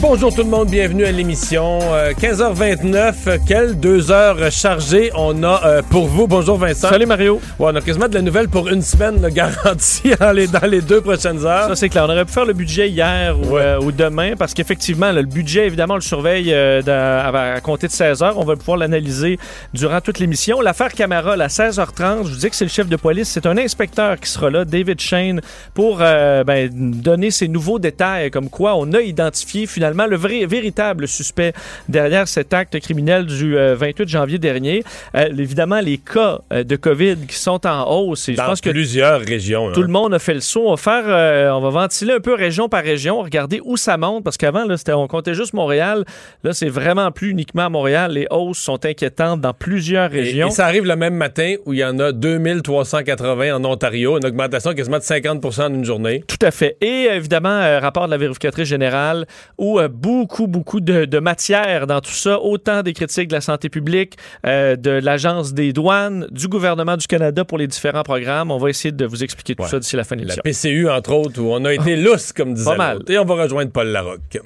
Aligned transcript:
Bonjour 0.00 0.34
tout 0.34 0.42
le 0.42 0.48
monde, 0.50 0.68
bienvenue 0.68 1.04
à 1.06 1.12
l'émission. 1.12 1.78
Euh, 1.82 2.12
15h29, 2.12 3.38
quelles 3.46 3.78
deux 3.80 4.10
heures 4.10 4.50
chargées 4.52 5.10
on 5.14 5.42
a 5.42 5.62
euh, 5.64 5.82
pour 5.82 6.06
vous. 6.06 6.26
Bonjour 6.26 6.58
Vincent. 6.58 6.90
Salut 6.90 7.06
Mario. 7.06 7.40
Ouais, 7.58 7.70
on 7.72 7.76
a 7.76 7.80
quasiment 7.80 8.06
de 8.08 8.14
la 8.14 8.20
nouvelle 8.20 8.48
pour 8.48 8.68
une 8.68 8.82
semaine 8.82 9.18
de 9.20 9.28
garantie 9.30 10.10
dans 10.20 10.32
les, 10.32 10.46
dans 10.46 10.66
les 10.66 10.82
deux 10.82 11.00
prochaines 11.00 11.46
heures. 11.46 11.68
Ça, 11.68 11.76
c'est 11.76 11.88
clair. 11.88 12.04
On 12.06 12.10
aurait 12.12 12.26
pu 12.26 12.32
faire 12.32 12.44
le 12.44 12.52
budget 12.52 12.90
hier 12.90 13.38
ou, 13.40 13.54
Ouais. 13.54 13.62
euh, 13.62 13.80
ou 13.80 13.92
demain 13.92 14.32
parce 14.38 14.52
qu'effectivement, 14.52 15.10
le 15.10 15.22
budget, 15.22 15.66
évidemment, 15.68 15.94
on 15.94 15.98
le 15.98 16.02
surveille 16.02 16.52
euh, 16.52 16.82
à, 16.86 17.54
à 17.54 17.60
compter 17.60 17.86
de 17.86 17.92
16 17.92 18.22
heures. 18.22 18.38
On 18.38 18.44
va 18.44 18.56
pouvoir 18.56 18.76
l'analyser 18.76 19.38
durant 19.72 20.00
toute 20.02 20.18
l'émission. 20.18 20.60
L'affaire 20.60 20.92
Camara, 20.92 21.32
à 21.32 21.46
16h30, 21.46 22.24
je 22.26 22.30
vous 22.30 22.36
dis 22.40 22.50
que 22.50 22.56
c'est 22.56 22.66
le 22.66 22.70
chef 22.70 22.88
de 22.88 22.96
police. 22.96 23.28
C'est 23.30 23.46
un 23.46 23.56
inspecteur 23.56 24.20
qui 24.20 24.28
sera 24.28 24.50
là, 24.50 24.64
David 24.66 25.00
Shane, 25.00 25.40
pour 25.72 25.98
euh, 26.02 26.44
ben, 26.44 26.68
donner 26.72 27.30
ces 27.30 27.48
nouveaux 27.48 27.78
détails 27.78 28.30
comme 28.30 28.50
quoi 28.50 28.74
on 28.76 28.92
a 28.92 29.00
identifié 29.00 29.66
finalement 29.66 29.83
le 29.92 30.16
vrai, 30.16 30.46
véritable 30.46 31.06
suspect 31.06 31.52
derrière 31.88 32.28
cet 32.28 32.52
acte 32.54 32.78
criminel 32.80 33.26
du 33.26 33.56
euh, 33.56 33.74
28 33.74 34.08
janvier 34.08 34.38
dernier. 34.38 34.82
Euh, 35.14 35.28
évidemment, 35.38 35.80
les 35.80 35.98
cas 35.98 36.38
euh, 36.52 36.64
de 36.64 36.76
COVID 36.76 37.16
qui 37.28 37.36
sont 37.36 37.66
en 37.66 37.90
hausse. 37.90 38.28
Et 38.28 38.32
je 38.32 38.38
Dans 38.38 38.46
pense 38.46 38.60
que 38.60 38.70
plusieurs 38.70 39.20
régions. 39.20 39.72
tout 39.72 39.80
hein. 39.80 39.84
le 39.84 39.88
monde 39.92 40.14
a 40.14 40.18
fait 40.18 40.34
le 40.34 40.40
saut. 40.40 40.64
On 40.66 40.70
va 40.74 40.76
faire, 40.76 41.04
euh, 41.06 41.50
on 41.50 41.60
va 41.60 41.70
ventiler 41.70 42.14
un 42.14 42.20
peu 42.20 42.34
région 42.34 42.68
par 42.68 42.82
région, 42.82 43.22
regarder 43.22 43.60
où 43.64 43.76
ça 43.76 43.96
monte, 43.96 44.24
parce 44.24 44.36
qu'avant, 44.36 44.64
on 44.88 45.06
comptait 45.06 45.34
juste 45.34 45.52
Montréal. 45.52 46.04
Là, 46.42 46.52
c'est 46.52 46.68
vraiment 46.68 47.10
plus 47.10 47.30
uniquement 47.30 47.66
à 47.66 47.68
Montréal. 47.68 48.12
Les 48.12 48.26
hausses 48.30 48.58
sont 48.58 48.84
inquiétantes 48.84 49.40
dans 49.40 49.52
plusieurs 49.52 50.14
Et, 50.14 50.20
régions. 50.20 50.48
et 50.48 50.50
ça 50.50 50.66
arrive 50.66 50.84
le 50.84 50.96
même 50.96 51.14
matin 51.14 51.54
où 51.66 51.72
il 51.72 51.80
y 51.80 51.84
en 51.84 51.98
a 51.98 52.12
2380 52.12 53.54
en 53.54 53.64
Ontario, 53.64 54.16
une 54.18 54.26
augmentation 54.26 54.72
quasiment 54.74 54.98
de 54.98 55.02
50 55.02 55.44
en 55.60 55.74
une 55.74 55.84
journée. 55.84 56.24
Tout 56.26 56.44
à 56.44 56.50
fait. 56.50 56.76
Et 56.80 57.08
euh, 57.10 57.16
évidemment, 57.16 57.48
euh, 57.48 57.78
rapport 57.80 58.06
de 58.06 58.10
la 58.10 58.16
vérificatrice 58.16 58.68
générale, 58.68 59.26
où 59.58 59.73
euh, 59.78 59.88
beaucoup, 59.88 60.46
beaucoup 60.46 60.80
de, 60.80 61.04
de 61.04 61.18
matière 61.18 61.86
dans 61.86 62.00
tout 62.00 62.10
ça, 62.12 62.40
autant 62.40 62.82
des 62.82 62.92
critiques 62.92 63.28
de 63.28 63.34
la 63.34 63.40
santé 63.40 63.68
publique, 63.68 64.16
euh, 64.46 64.76
de 64.76 64.90
l'Agence 64.90 65.52
des 65.54 65.72
douanes, 65.72 66.26
du 66.30 66.48
gouvernement 66.48 66.96
du 66.96 67.06
Canada 67.06 67.44
pour 67.44 67.58
les 67.58 67.66
différents 67.66 68.02
programmes. 68.02 68.50
On 68.50 68.58
va 68.58 68.70
essayer 68.70 68.92
de 68.92 69.04
vous 69.06 69.22
expliquer 69.24 69.54
tout 69.54 69.62
Ouais. 69.62 69.68
ça 69.68 69.78
d'ici 69.78 69.96
la 69.96 70.04
fin 70.04 70.16
de 70.16 70.22
La 70.24 70.34
l'émission. 70.34 70.42
PCU, 70.70 70.88
entre 70.90 71.12
autres, 71.12 71.40
où 71.40 71.52
on 71.52 71.64
a 71.64 71.72
été 71.74 71.96
lousse, 71.96 72.32
comme 72.32 72.54
disait 72.54 72.70
Pas 72.70 72.76
mal. 72.76 72.98
Et 73.08 73.18
on 73.18 73.24
va 73.24 73.42
rejoindre 73.42 73.70
Paul 73.70 73.88
Larocque. 73.88 74.38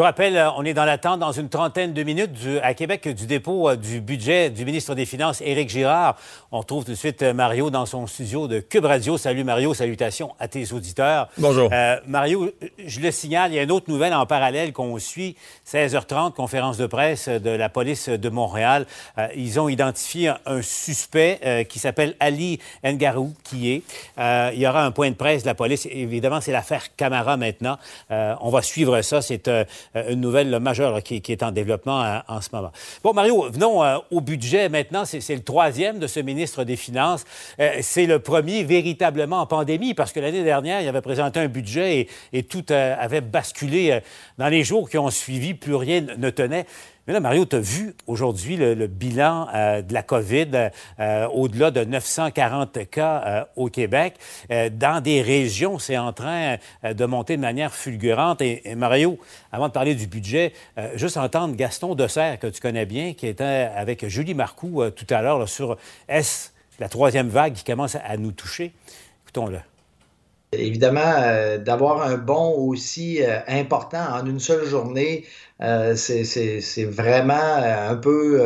Vous 0.00 0.04
rappelle, 0.04 0.38
euh, 0.38 0.50
on 0.56 0.64
est 0.64 0.72
dans 0.72 0.86
l'attente 0.86 1.20
dans 1.20 1.32
une 1.32 1.50
trentaine 1.50 1.92
de 1.92 2.02
minutes 2.02 2.32
du- 2.32 2.58
à 2.60 2.72
Québec 2.72 3.06
du 3.06 3.26
dépôt 3.26 3.68
euh, 3.68 3.76
du 3.76 4.00
budget 4.00 4.48
du 4.48 4.64
ministre 4.64 4.94
des 4.94 5.04
Finances, 5.04 5.42
Éric 5.42 5.68
Girard. 5.68 6.16
On 6.52 6.60
retrouve 6.60 6.86
tout 6.86 6.92
de 6.92 6.96
suite 6.96 7.20
euh, 7.20 7.34
Mario 7.34 7.68
dans 7.68 7.84
son 7.84 8.06
studio 8.06 8.48
de 8.48 8.60
Cube 8.60 8.86
Radio. 8.86 9.18
Salut 9.18 9.44
Mario, 9.44 9.74
salutations 9.74 10.34
à 10.40 10.48
tes 10.48 10.72
auditeurs. 10.72 11.28
Bonjour. 11.36 11.68
Euh, 11.70 11.96
Mario, 12.06 12.50
je 12.82 13.00
le 13.00 13.10
signale, 13.10 13.52
il 13.52 13.56
y 13.56 13.58
a 13.58 13.62
une 13.62 13.70
autre 13.70 13.90
nouvelle 13.90 14.14
en 14.14 14.24
parallèle 14.24 14.72
qu'on 14.72 14.98
suit. 14.98 15.36
16h30, 15.70 16.32
conférence 16.32 16.78
de 16.78 16.86
presse 16.86 17.28
de 17.28 17.50
la 17.50 17.68
police 17.68 18.08
de 18.08 18.28
Montréal. 18.30 18.86
Euh, 19.18 19.28
ils 19.36 19.60
ont 19.60 19.68
identifié 19.68 20.32
un, 20.46 20.62
suspect 20.62 21.40
euh, 21.44 21.62
qui 21.64 21.78
s'appelle 21.78 22.16
Ali 22.20 22.58
Ngarou, 22.82 23.34
qui 23.44 23.70
est. 23.70 23.82
Il 24.54 24.58
y 24.58 24.66
aura 24.66 24.82
un 24.82 24.92
point 24.92 25.10
de 25.10 25.14
presse 25.14 25.42
de 25.42 25.48
la 25.48 25.54
police. 25.54 25.86
Évidemment, 25.90 26.40
c'est 26.40 26.52
l'affaire 26.52 26.96
Camara 26.96 27.36
maintenant. 27.36 27.76
On 28.08 28.48
va 28.48 28.62
suivre 28.62 29.02
ça. 29.02 29.20
C'est 29.20 29.50
une 29.94 30.20
nouvelle 30.20 30.58
majeure 30.60 31.02
qui, 31.02 31.22
est 31.26 31.42
en 31.42 31.50
développement 31.50 32.02
euh, 32.02 32.18
en 32.28 32.40
ce 32.40 32.48
moment. 32.52 32.70
Bon, 33.02 33.12
Mario, 33.12 33.50
venons 33.50 33.82
euh, 33.82 33.98
au 34.10 34.20
budget 34.20 34.68
maintenant. 34.68 35.04
C'est 35.04 35.34
le 35.34 35.42
troisième 35.42 35.98
de 35.98 36.06
ce 36.06 36.20
ministre 36.20 36.64
des 36.64 36.76
Finances. 36.76 37.24
Euh, 37.58 37.78
c'est 37.82 38.06
le 38.06 38.18
premier 38.18 38.62
véritablement 38.64 39.40
en 39.40 39.46
pandémie 39.46 39.94
parce 39.94 40.12
que 40.12 40.20
l'année 40.20 40.44
dernière, 40.44 40.80
il 40.80 40.88
avait 40.88 41.00
présenté 41.00 41.40
un 41.40 41.48
budget 41.48 42.08
et, 42.32 42.42
tout 42.42 42.64
euh, 42.70 42.94
avait 42.98 43.20
basculé 43.20 43.90
euh, 43.90 44.00
dans 44.38 44.48
les 44.48 44.64
jours 44.64 44.88
qui 44.88 44.98
ont 44.98 45.10
suivi. 45.10 45.54
Plus 45.54 45.74
rien 45.74 46.00
ne 46.16 46.30
tenait. 46.30 46.66
Mais 47.10 47.14
là, 47.14 47.18
Mario, 47.18 47.44
tu 47.44 47.56
as 47.56 47.58
vu 47.58 47.96
aujourd'hui 48.06 48.56
le, 48.56 48.86
bilan 48.86 49.48
euh, 49.52 49.82
de 49.82 49.92
la 49.92 50.04
COVID 50.04 50.70
euh, 51.00 51.26
au-delà 51.26 51.72
de 51.72 51.82
940 51.82 52.88
cas 52.88 53.22
euh, 53.26 53.44
au 53.56 53.68
Québec. 53.68 54.14
Dans 54.48 55.02
des 55.02 55.20
régions, 55.20 55.80
c'est 55.80 55.98
en 55.98 56.12
train 56.12 56.58
de 56.84 57.04
monter 57.06 57.36
de 57.36 57.42
manière 57.42 57.74
fulgurante. 57.74 58.42
Et, 58.42 58.76
Mario, 58.76 59.18
avant 59.50 59.66
de 59.66 59.72
parler 59.72 59.96
du 59.96 60.06
budget, 60.06 60.52
juste 60.94 61.16
entendre 61.16 61.56
Gaston 61.56 61.96
Dessert, 61.96 62.38
que 62.38 62.46
tu 62.46 62.60
connais 62.60 62.86
bien, 62.86 63.12
qui 63.14 63.26
était 63.26 63.68
avec 63.74 64.06
Julie 64.06 64.34
Marcoux 64.34 64.88
tout 64.90 65.06
à 65.10 65.20
l'heure 65.20 65.48
sur 65.48 65.78
est-ce 66.08 66.50
la 66.78 66.88
troisième 66.88 67.28
vague 67.28 67.54
qui 67.54 67.64
commence 67.64 67.96
à 67.96 68.16
nous 68.18 68.30
toucher? 68.30 68.72
Écoutons-le. 69.24 69.69
Évidemment, 70.52 71.00
euh, 71.22 71.58
d'avoir 71.58 72.02
un 72.02 72.16
bond 72.16 72.54
aussi 72.58 73.22
euh, 73.22 73.38
important 73.46 74.04
en 74.14 74.26
une 74.26 74.40
seule 74.40 74.64
journée, 74.66 75.24
euh, 75.62 75.94
c'est- 75.94 76.84
vraiment 76.86 77.34
un 77.34 77.96
peu 77.96 78.42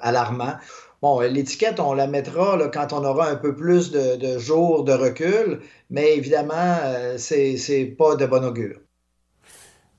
alarmant. 0.00 0.54
Bon, 1.02 1.20
l'étiquette, 1.20 1.80
on 1.80 1.92
la 1.94 2.06
mettra 2.06 2.58
quand 2.72 2.92
on 2.92 3.04
aura 3.04 3.28
un 3.28 3.36
peu 3.36 3.54
plus 3.56 3.90
de, 3.90 4.38
jours 4.38 4.84
de 4.84 4.92
recul, 4.92 5.60
mais 5.90 6.16
évidemment, 6.16 6.78
c'est 7.18 7.94
pas 7.98 8.16
de 8.16 8.26
bon 8.26 8.44
augure. 8.44 8.78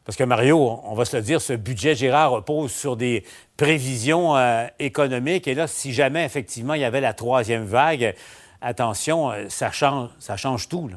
Parce 0.06 0.18
que 0.18 0.24
Mario, 0.24 0.80
on 0.84 0.96
va 0.96 1.06
se 1.06 1.16
le 1.16 1.24
dire, 1.24 1.42
ce 1.42 1.54
budget 1.54 1.96
Gérard 1.96 2.32
repose 2.32 2.72
sur 2.72 2.98
des 2.98 3.24
prévisions 3.56 4.36
économiques. 4.80 5.48
Et 5.48 5.56
là, 5.56 5.68
si 5.68 5.94
jamais 5.94 6.26
effectivement 6.26 6.74
il 6.74 6.82
y 6.82 6.86
avait 6.86 7.00
la 7.02 7.14
troisième 7.14 7.64
vague, 7.64 8.14
attention, 8.62 9.32
ça 9.50 9.72
change, 9.72 10.68
tout. 10.68 10.90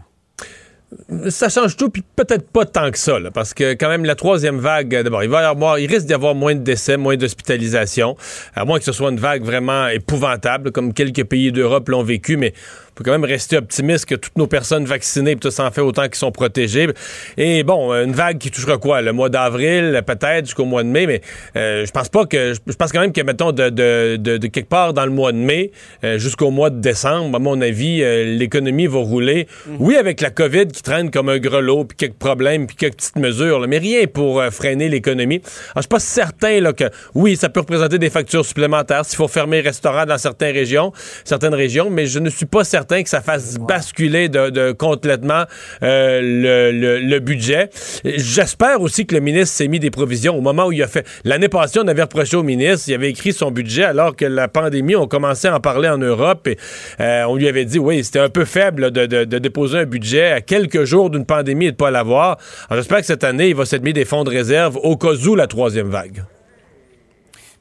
Ça 1.28 1.48
change 1.48 1.76
tout, 1.76 1.91
puis 1.91 2.04
peut-être 2.14 2.48
pas 2.48 2.64
tant 2.64 2.91
que 2.92 2.98
ça, 2.98 3.19
parce 3.34 3.52
que 3.54 3.72
quand 3.74 3.88
même 3.88 4.04
la 4.04 4.14
troisième 4.14 4.58
vague, 4.58 4.94
euh, 4.94 5.02
d'abord, 5.02 5.24
il 5.24 5.28
va 5.28 5.42
y 5.42 5.44
avoir, 5.44 5.78
il 5.80 5.91
risque 5.91 6.06
d'y 6.06 6.14
avoir 6.14 6.36
moins 6.36 6.54
de 6.54 6.60
décès, 6.60 6.97
moins 6.97 7.16
d'hospitalisation, 7.16 8.16
à 8.54 8.64
moins 8.64 8.78
que 8.78 8.84
ce 8.84 8.92
soit 8.92 9.10
une 9.10 9.19
vague 9.19 9.42
vraiment 9.42 9.88
épouvantable, 9.88 10.70
comme 10.70 10.94
quelques 10.94 11.25
pays 11.25 11.50
d'Europe 11.50 11.88
l'ont 11.88 12.04
vécu, 12.04 12.36
mais 12.36 12.54
faut 12.96 13.04
quand 13.04 13.12
même 13.12 13.24
rester 13.24 13.58
optimiste 13.58 14.06
que 14.06 14.14
toutes 14.14 14.36
nos 14.38 14.46
personnes 14.46 14.86
vaccinées, 14.86 15.36
puis 15.36 15.50
ça 15.50 15.64
s'en 15.64 15.70
fait 15.70 15.82
autant 15.82 16.04
qu'ils 16.04 16.14
sont 16.14 16.32
protégés. 16.32 16.88
Et 17.36 17.62
bon, 17.62 17.92
une 17.92 18.12
vague 18.12 18.38
qui 18.38 18.50
touchera 18.50 18.78
quoi? 18.78 19.02
Le 19.02 19.12
mois 19.12 19.28
d'avril, 19.28 20.00
peut-être, 20.06 20.46
jusqu'au 20.46 20.64
mois 20.64 20.82
de 20.82 20.88
mai, 20.88 21.06
mais 21.06 21.20
euh, 21.56 21.84
je 21.84 21.90
pense 21.90 22.08
pas 22.08 22.25
que. 22.25 22.54
Je 22.54 22.72
pense 22.75 22.93
quand 22.93 23.00
même 23.00 23.12
que, 23.12 23.20
mettons, 23.20 23.52
de, 23.52 23.69
de, 23.69 24.16
de, 24.16 24.38
de 24.38 24.46
quelque 24.46 24.69
part 24.69 24.94
dans 24.94 25.04
le 25.04 25.10
mois 25.10 25.32
de 25.32 25.37
mai 25.37 25.72
euh, 26.04 26.19
jusqu'au 26.19 26.50
mois 26.50 26.70
de 26.70 26.81
décembre, 26.81 27.37
à 27.37 27.38
mon 27.38 27.60
avis, 27.60 28.02
euh, 28.02 28.25
l'économie 28.37 28.87
va 28.87 28.99
rouler. 28.99 29.46
Oui, 29.78 29.96
avec 29.96 30.20
la 30.20 30.31
COVID 30.31 30.69
qui 30.69 30.82
traîne 30.82 31.10
comme 31.10 31.28
un 31.28 31.38
grelot, 31.38 31.84
puis 31.84 31.96
quelques 31.96 32.19
problèmes, 32.19 32.66
puis 32.66 32.76
quelques 32.76 32.96
petites 32.96 33.16
mesures, 33.16 33.60
là, 33.60 33.66
mais 33.66 33.78
rien 33.78 34.06
pour 34.06 34.40
euh, 34.40 34.50
freiner 34.50 34.88
l'économie. 34.88 35.42
Alors, 35.75 35.76
je 35.76 35.81
suis 35.82 35.88
pas 35.88 35.99
certain 35.99 36.60
là, 36.60 36.72
que, 36.72 36.84
oui, 37.14 37.37
ça 37.37 37.49
peut 37.50 37.60
représenter 37.60 37.99
des 37.99 38.10
factures 38.10 38.44
supplémentaires 38.44 39.04
s'il 39.04 39.16
faut 39.16 39.28
fermer 39.28 39.60
les 39.60 39.69
restaurants 39.69 40.06
dans 40.06 40.19
certaines 40.19 40.54
régions, 40.54 40.92
certaines 41.25 41.54
régions, 41.54 41.90
mais 41.90 42.06
je 42.06 42.19
ne 42.19 42.31
suis 42.31 42.46
pas 42.46 42.64
certain 42.64 42.86
certain 42.87 43.03
que 43.03 43.09
ça 43.09 43.21
fasse 43.21 43.59
basculer 43.59 44.29
de, 44.29 44.50
de 44.50 44.71
complètement 44.71 45.44
euh, 45.83 46.21
le, 46.23 46.71
le, 46.71 47.00
le 47.00 47.19
budget. 47.19 47.71
J'espère 48.05 48.81
aussi 48.81 49.06
que 49.06 49.15
le 49.15 49.21
ministre 49.21 49.56
s'est 49.56 49.67
mis 49.67 49.81
des 49.81 49.91
provisions 49.91 50.37
au 50.37 50.41
moment 50.41 50.67
où 50.67 50.73
il 50.73 50.83
a 50.83 50.87
fait. 50.87 51.05
L'année 51.25 51.49
passée, 51.49 51.81
on 51.83 51.88
avait 51.88 52.03
reproché 52.03 52.37
au 52.37 52.44
ministre, 52.44 52.88
il 52.88 52.94
avait 52.94 53.11
écrit 53.11 53.33
son 53.33 53.50
budget 53.50 53.83
alors 53.83 54.15
que 54.15 54.25
la 54.25 54.47
pandémie, 54.47 54.94
on 54.94 55.09
commençait 55.09 55.49
à 55.49 55.56
en 55.56 55.61
parler 55.61 55.88
en 55.88 55.99
Europe 55.99 56.47
et 56.47 56.59
euh, 57.00 57.25
on 57.25 57.35
lui 57.35 57.49
avait 57.49 57.65
dit, 57.65 57.81
oui, 57.81 58.05
c'était 58.05 58.21
un 58.21 58.29
peu 58.29 58.44
faible 58.44 58.93
de, 58.93 59.06
de, 59.06 59.25
de, 59.25 59.38
déposer 59.38 59.79
un 59.79 59.85
budget 59.85 60.31
à 60.31 60.41
quelques 60.41 60.85
jours 60.85 61.11
d'une 61.11 61.27
pandémie 61.27 61.67
et 61.67 61.73
de 61.73 61.77
pas 61.77 61.91
l'avoir. 61.91 62.38
Alors 62.71 62.83
j'espère 62.83 63.00
que 63.00 63.06
cette 63.06 63.25
année, 63.25 63.49
il 63.49 63.56
va 63.56 63.65
s'être 63.65 63.83
mis 63.83 63.93
des 63.93 64.05
fonds 64.05 64.23
de 64.23 64.31
réserve 64.31 64.77
au 64.77 64.97
cas 64.97 65.15
où 65.27 65.35
la 65.35 65.49
troisième 65.49 65.88
vague. 65.88 66.23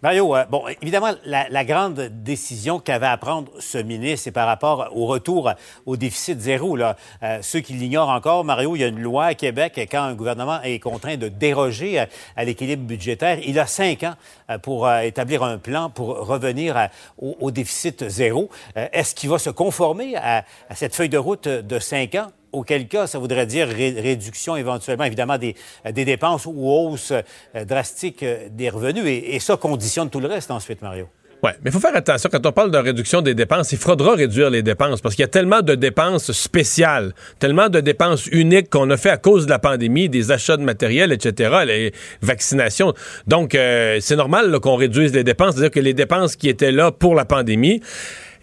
Mario, 0.02 0.36
euh, 0.36 0.46
bon, 0.46 0.64
évidemment, 0.82 1.14
la, 1.26 1.66
grande 1.66 2.10
décision 2.24 2.80
qu'avait 2.80 3.08
à 3.08 3.18
prendre 3.18 3.52
ce 3.60 3.78
ministre, 3.78 4.26
c'est 4.26 4.32
par 4.32 4.46
rapport 4.46 4.90
au 4.94 5.06
retour 5.06 5.52
au 5.86 5.98
déficit 5.98 6.40
zéro. 6.40 6.78
Euh, 6.78 6.94
ceux 7.42 7.62
qui 7.62 7.74
l'ignorent 7.74 8.10
encore, 8.10 8.44
Mario, 8.44 8.76
il 8.76 8.80
y 8.80 8.84
a 8.84 8.88
une 8.88 9.00
loi 9.00 9.26
à 9.26 9.34
Québec 9.34 9.88
quand 9.90 10.04
un 10.04 10.14
gouvernement 10.14 10.62
est 10.62 10.80
contraint 10.80 11.18
de 11.18 11.28
déroger 11.28 12.06
à, 12.36 12.44
l'équilibre 12.44 12.84
budgétaire. 12.84 13.40
Il 13.46 13.58
a 13.58 13.66
cinq 13.66 14.04
ans 14.04 14.16
euh, 14.50 14.58
pour 14.58 14.92
établir 14.92 15.44
un 15.44 15.58
plan 15.58 15.90
pour 15.90 16.28
revenir 16.28 16.90
au, 17.18 17.52
déficit 17.52 18.08
zéro. 18.10 18.50
Est-ce 18.76 19.16
qu'il 19.16 19.30
va 19.30 19.40
se 19.40 19.50
conformer 19.50 20.16
à 20.18 20.44
cette 20.74 20.96
feuille 20.96 21.10
de 21.10 21.18
route 21.18 21.48
de 21.48 21.80
cinq 21.80 22.16
ans? 22.16 22.28
Auquel 22.56 22.88
cas 22.88 23.08
ça 23.08 23.20
voudrait 23.20 23.46
dire 23.46 23.68
réduction 23.68 24.56
éventuellement, 24.56 25.04
évidemment, 25.04 25.38
des, 25.38 25.56
des 25.92 26.06
dépenses 26.06 26.46
ou 26.46 26.70
hausse 26.70 27.12
euh, 27.12 27.66
drastique 27.66 28.24
euh, 28.24 28.48
des 28.50 28.70
revenus. 28.70 29.04
Et, 29.06 29.40
ça 29.40 29.58
conditionne 29.58 30.10
tout 30.10 30.20
le 30.20 30.28
reste 30.28 30.50
ensuite, 30.50 30.82
Mario. 30.82 31.08
Oui, 31.44 31.52
mais 31.62 31.70
il 31.70 31.72
faut 31.72 31.80
faire 31.80 31.96
attention. 31.96 32.30
Quand 32.32 32.44
on 32.46 32.52
parle 32.52 32.72
de 32.72 32.78
réduction 32.78 33.22
des 33.22 33.36
dépenses, 33.36 33.72
il 33.72 33.78
faudra 33.78 34.16
réduire 34.16 34.50
les 34.50 34.64
dépenses 34.64 35.02
parce 35.02 35.14
qu'il 35.14 35.22
y 35.22 35.26
a 35.26 35.30
tellement 35.30 35.62
de 35.62 35.76
dépenses 35.76 36.32
spéciales, 36.32 37.14
tellement 37.38 37.70
de 37.70 37.82
dépenses 37.82 38.26
uniques 38.28 38.70
qu'on 38.70 38.90
a 38.90 38.98
fait 38.98 39.12
à 39.12 39.18
cause 39.18 39.46
de 39.46 39.52
la 39.52 39.60
pandémie, 39.60 40.10
des 40.10 40.32
achats 40.32 40.58
de 40.58 40.64
matériel, 40.64 41.12
etc., 41.12 41.58
les 41.68 41.94
vaccinations. 42.22 42.94
Donc, 43.28 43.54
euh, 43.54 43.98
c'est 44.02 44.16
normal 44.16 44.60
qu'on 44.60 44.76
réduise 44.76 45.14
les 45.14 45.24
dépenses, 45.24 45.56
c'est-à-dire 45.56 45.72
que 45.72 45.80
les 45.82 45.94
dépenses 45.94 46.36
qui 46.36 46.50
étaient 46.50 46.72
là 46.72 46.92
pour 46.92 47.14
la 47.14 47.26
pandémie, 47.26 47.82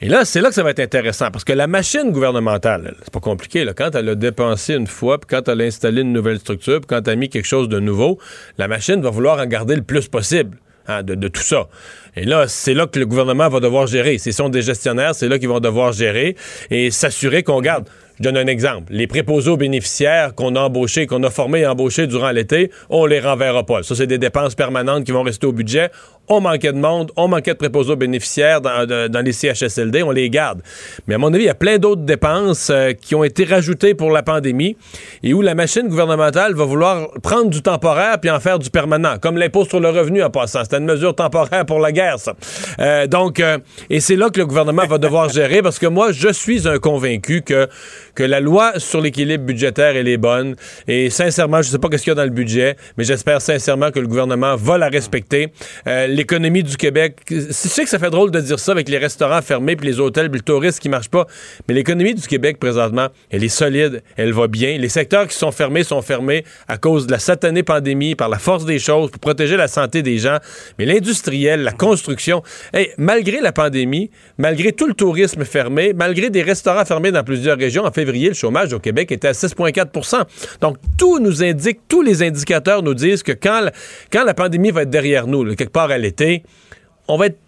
et 0.05 0.09
là, 0.09 0.25
c'est 0.25 0.41
là 0.41 0.49
que 0.49 0.55
ça 0.57 0.65
va 0.65 0.71
être 0.71 0.81
intéressant, 0.81 1.31
parce 1.31 1.45
que 1.45 1.53
la 1.53 1.69
machine 1.69 2.11
gouvernementale, 2.11 2.97
c'est 3.05 3.13
pas 3.13 3.21
compliqué, 3.21 3.65
là, 3.65 3.73
quand 3.73 3.95
elle 3.95 4.09
a 4.09 4.15
dépensé 4.17 4.75
une 4.75 4.89
fois, 4.89 5.19
puis 5.21 5.29
quand 5.31 5.49
elle 5.49 5.61
a 5.61 5.65
installé 5.65 6.03
une 6.03 6.13
nouvelle 6.13 6.41
structure, 6.41 6.81
puis 6.81 6.89
quand 6.89 7.07
elle 7.07 7.13
a 7.13 7.17
mis 7.17 7.29
quelque 7.29 7.47
chose 7.47 7.69
de 7.69 7.79
nouveau, 7.79 8.19
la 8.59 8.67
machine 8.67 9.01
va 9.01 9.11
vouloir 9.11 9.39
en 9.39 9.47
garder 9.47 9.77
le 9.77 9.83
plus 9.83 10.09
possible. 10.09 10.59
Hein, 10.89 11.05
de, 11.05 11.29
tout 11.29 11.43
ça. 11.43 11.69
Et 12.17 12.25
là, 12.25 12.49
c'est 12.49 12.75
là 12.75 12.89
que 12.89 12.99
le 12.99 13.07
gouvernement 13.07 13.49
va 13.49 13.61
devoir 13.61 13.87
gérer. 13.87 14.19
Ce 14.19 14.33
sont 14.33 14.49
des 14.49 14.63
gestionnaires, 14.63 15.15
c'est 15.15 15.29
là 15.29 15.39
qu'ils 15.39 15.49
vont 15.49 15.61
devoir 15.61 15.93
gérer 15.93 16.35
et 16.71 16.91
s'assurer 16.91 17.45
qu'on 17.45 17.61
garde. 17.61 17.89
Je 18.23 18.29
donne 18.29 18.37
un 18.37 18.47
exemple. 18.47 18.93
Les 18.93 19.09
préposés 19.09 19.51
aux 19.51 19.57
bénéficiaires 19.57 20.37
qu'on 20.37 20.55
a 20.55 20.61
embauchés, 20.61 21.09
qu'on 21.09 21.25
a 21.25 21.31
formés 21.31 21.63
et 21.63 21.67
embauchés 21.67 22.07
durant 22.07 22.31
l'été, 22.31 22.71
on 22.89 23.05
les 23.05 23.19
renverra 23.19 23.67
pas. 23.67 23.83
Ça, 23.83 23.97
c'est 23.97 24.07
des 24.07 24.19
dépenses 24.19 24.55
permanentes 24.55 25.03
qui 25.03 25.11
vont 25.11 25.25
rester 25.25 25.45
au 25.45 25.51
budget. 25.51 25.91
On 26.29 26.41
manquait 26.41 26.73
de 26.73 26.79
monde, 26.79 27.11
on 27.17 27.27
manquait 27.27 27.51
de 27.51 27.59
préposés 27.59 27.91
aux 27.91 27.97
bénéficiaires 27.97 28.61
dans, 28.61 29.25
les 29.25 29.33
CHSLD, 29.33 30.05
on 30.05 30.13
les 30.13 30.31
garde. 30.31 30.63
Mais 31.09 31.17
à 31.17 31.19
mon 31.19 31.35
avis, 31.35 31.43
il 31.43 31.47
y 31.47 31.51
a 31.51 31.57
plein 31.57 31.79
d'autres 31.79 32.03
dépenses 32.03 32.71
euh, 32.71 32.93
qui 32.93 33.17
ont 33.17 33.25
été 33.25 33.43
rajoutées 33.43 33.95
pour 33.95 34.13
la 34.13 34.23
pandémie 34.23 34.77
et 35.25 35.35
où 35.35 35.43
la 35.43 35.57
machine 35.57 35.89
gouvernementale 35.89 36.55
va 36.55 36.65
vouloir 36.65 37.09
prendre 37.25 37.51
du 37.51 37.61
temporaire 37.61 38.21
puis 38.21 38.31
en 38.31 38.39
faire 38.39 38.61
du 38.61 38.71
permanent, 38.71 39.19
comme 39.21 39.37
l'impôt 39.37 39.65
sur 39.65 39.81
le 39.81 39.89
revenu 39.89 40.23
en 40.23 40.31
passant. 40.31 40.63
C'était 40.63 40.79
une 40.79 40.85
mesure 40.85 41.17
temporaire 41.17 41.67
pour 41.67 41.81
la 41.81 41.91
guerre, 41.91 42.21
ça. 42.21 42.35
Euh, 42.79 43.09
donc, 43.09 43.41
euh, 43.41 43.59
et 43.91 43.99
c'est 43.99 44.17
là 44.17 44.31
que 44.31 44.39
le 44.39 44.47
gouvernement 44.47 44.87
va 44.87 44.99
devoir 44.99 45.29
gérer 45.29 45.61
parce 45.61 45.81
que 45.81 45.89
moi, 45.89 46.13
je 46.13 46.33
suis 46.33 46.69
un 46.69 46.79
convaincu 46.79 47.43
que 47.43 47.69
que 48.15 48.23
la 48.23 48.41
loi 48.41 48.79
sur 48.79 49.01
l'équilibre 49.01 49.45
budgétaire, 49.45 49.97
elle 49.97 50.09
est 50.09 50.17
bonne. 50.17 50.57
Et 50.89 51.11
sincèrement, 51.11 51.63
je 51.63 51.69
ne 51.69 51.73
sais 51.73 51.79
pas 51.79 51.89
ce 51.93 52.03
qu'il 52.03 52.11
y 52.11 52.13
a 52.13 52.15
dans 52.15 52.25
le 52.25 52.31
budget, 52.31 52.77
mais 52.97 53.05
j'espère 53.05 53.41
sincèrement 53.41 53.91
que 53.91 54.01
le 54.01 54.07
gouvernement 54.07 54.57
va 54.57 54.79
la 54.79 54.89
respecter. 54.89 55.49
Euh, 55.87 56.07
l'économie 56.07 56.63
du 56.63 56.77
Québec, 56.77 57.17
je 57.31 57.51
sais 57.51 57.85
que 57.85 57.91
ça 57.91 57.99
fait 57.99 58.11
drôle 58.11 58.31
de 58.31 58.41
dire 58.41 58.59
ça 58.59 58.73
avec 58.73 58.89
les 58.89 58.99
restaurants 58.99 59.43
fermés 59.43 59.77
puis 59.77 59.87
les 59.87 60.01
hôtels 60.01 60.31
puis 60.31 60.41
le 60.41 60.45
tourisme 60.45 60.79
qui 60.81 60.89
marche 60.89 61.09
pas, 61.09 61.27
mais 61.69 61.75
l'économie 61.75 62.15
du 62.15 62.27
Québec 62.27 62.59
présentement, 62.59 63.09
elle 63.31 63.45
est 63.45 63.49
solide, 63.49 64.03
elle 64.17 64.33
va 64.33 64.47
bien. 64.47 64.79
Les 64.79 64.89
secteurs 64.89 65.27
qui 65.27 65.37
sont 65.37 65.53
fermés 65.53 65.85
sont 65.85 66.03
fermés 66.03 66.45
à 66.69 66.79
cause 66.79 67.07
de 67.07 67.13
la 67.13 67.19
satanée 67.19 67.63
pandémie, 67.63 68.15
par 68.15 68.29
la 68.29 68.39
force 68.39 68.65
des 68.65 68.79
choses, 68.79 69.11
pour 69.11 69.21
protéger 69.21 69.57
la 69.57 69.69
santé 69.69 70.03
des 70.03 70.19
gens. 70.19 70.39
Mais 70.79 70.85
l'industriel, 70.85 71.63
la 71.63 71.73
construction, 71.73 72.43
malgré 72.99 73.41
la 73.41 73.53
pandémie, 73.53 74.11
malgré 74.39 74.73
tout 74.73 74.87
le 74.87 74.95
tourisme 74.95 75.45
fermé, 75.45 75.93
malgré 75.93 76.31
des 76.31 76.43
restaurants 76.43 76.85
fermés 76.85 77.13
dans 77.13 77.25
plusieurs 77.25 77.59
régions, 77.59 77.85
en 77.85 77.93
fait, 77.93 78.02
février, 78.05 78.29
le 78.29 78.35
chômage 78.35 78.73
au 78.73 78.81
Québec 78.81 79.13
était 79.13 79.29
à 79.29 79.33
6,4 79.33 80.27
Donc, 80.61 80.77
tout 80.99 81.21
nous 81.21 81.43
indique, 81.45 81.81
tous 81.87 82.03
les 82.03 82.23
indicateurs 82.23 82.83
nous 82.83 82.95
disent 82.95 83.23
que 83.23 83.33
quand, 83.33 83.69
quand 84.13 84.25
la 84.25 84.35
pandémie 84.35 84.73
va 84.73 84.83
être 84.83 84.91
derrière 84.91 85.29
nous, 85.29 85.55
quelque 85.55 85.73
part 85.73 85.91
à 85.91 85.99
l'été, 85.99 86.43
on 87.09 87.17
va 87.17 87.27
être 87.27 87.39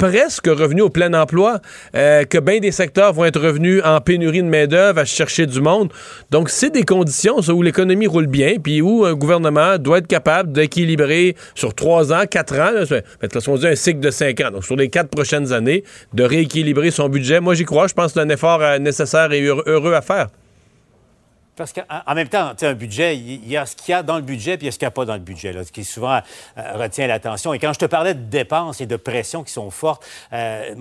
presque 0.00 0.46
revenu 0.46 0.80
au 0.80 0.88
plein 0.88 1.12
emploi, 1.12 1.60
euh, 1.94 2.24
que 2.24 2.38
bien 2.38 2.58
des 2.58 2.72
secteurs 2.72 3.12
vont 3.12 3.26
être 3.26 3.38
revenus 3.38 3.82
en 3.84 4.00
pénurie 4.00 4.42
de 4.42 4.48
main-d'œuvre 4.48 5.00
à 5.00 5.04
chercher 5.04 5.44
du 5.44 5.60
monde. 5.60 5.92
Donc, 6.30 6.48
c'est 6.48 6.70
des 6.70 6.84
conditions 6.84 7.36
où 7.50 7.60
l'économie 7.60 8.06
roule 8.06 8.26
bien, 8.26 8.54
puis 8.62 8.80
où 8.80 9.04
un 9.04 9.12
gouvernement 9.12 9.76
doit 9.76 9.98
être 9.98 10.06
capable 10.06 10.52
d'équilibrer 10.52 11.36
sur 11.54 11.74
trois 11.74 12.14
ans, 12.14 12.22
quatre 12.28 12.58
ans, 12.58 12.70
on 13.46 13.56
dit 13.56 13.66
un 13.66 13.74
cycle 13.74 14.00
de 14.00 14.10
cinq 14.10 14.40
ans, 14.40 14.50
donc 14.50 14.64
sur 14.64 14.76
les 14.76 14.88
quatre 14.88 15.10
prochaines 15.10 15.52
années, 15.52 15.84
de 16.14 16.24
rééquilibrer 16.24 16.90
son 16.90 17.10
budget. 17.10 17.40
Moi, 17.40 17.52
j'y 17.52 17.66
crois. 17.66 17.86
Je 17.86 17.92
pense 17.92 18.06
que 18.06 18.12
c'est 18.14 18.20
un 18.20 18.30
effort 18.30 18.62
euh, 18.62 18.78
nécessaire 18.78 19.30
et 19.32 19.42
heureux 19.42 19.92
à 19.92 20.00
faire. 20.00 20.28
Parce 21.60 21.74
qu'en 21.74 22.14
même 22.14 22.28
temps, 22.28 22.52
un 22.62 22.72
budget, 22.72 23.18
il 23.18 23.46
y 23.46 23.58
a 23.58 23.66
ce 23.66 23.76
qu'il 23.76 23.92
y 23.92 23.94
a 23.94 24.02
dans 24.02 24.16
le 24.16 24.22
budget, 24.22 24.56
puis 24.56 24.64
il 24.64 24.68
y 24.68 24.68
a 24.70 24.72
ce 24.72 24.78
qu'il 24.78 24.86
n'y 24.86 24.88
a 24.88 24.92
pas 24.92 25.04
dans 25.04 25.12
le 25.12 25.20
budget, 25.20 25.52
là, 25.52 25.62
ce 25.62 25.70
qui 25.70 25.84
souvent 25.84 26.20
euh, 26.56 26.72
retient 26.72 27.06
l'attention. 27.06 27.52
Et 27.52 27.58
quand 27.58 27.74
je 27.74 27.80
te 27.80 27.84
parlais 27.84 28.14
de 28.14 28.22
dépenses 28.22 28.80
et 28.80 28.86
de 28.86 28.96
pressions 28.96 29.44
qui 29.44 29.52
sont 29.52 29.70
fortes, 29.70 30.02
euh, 30.32 30.74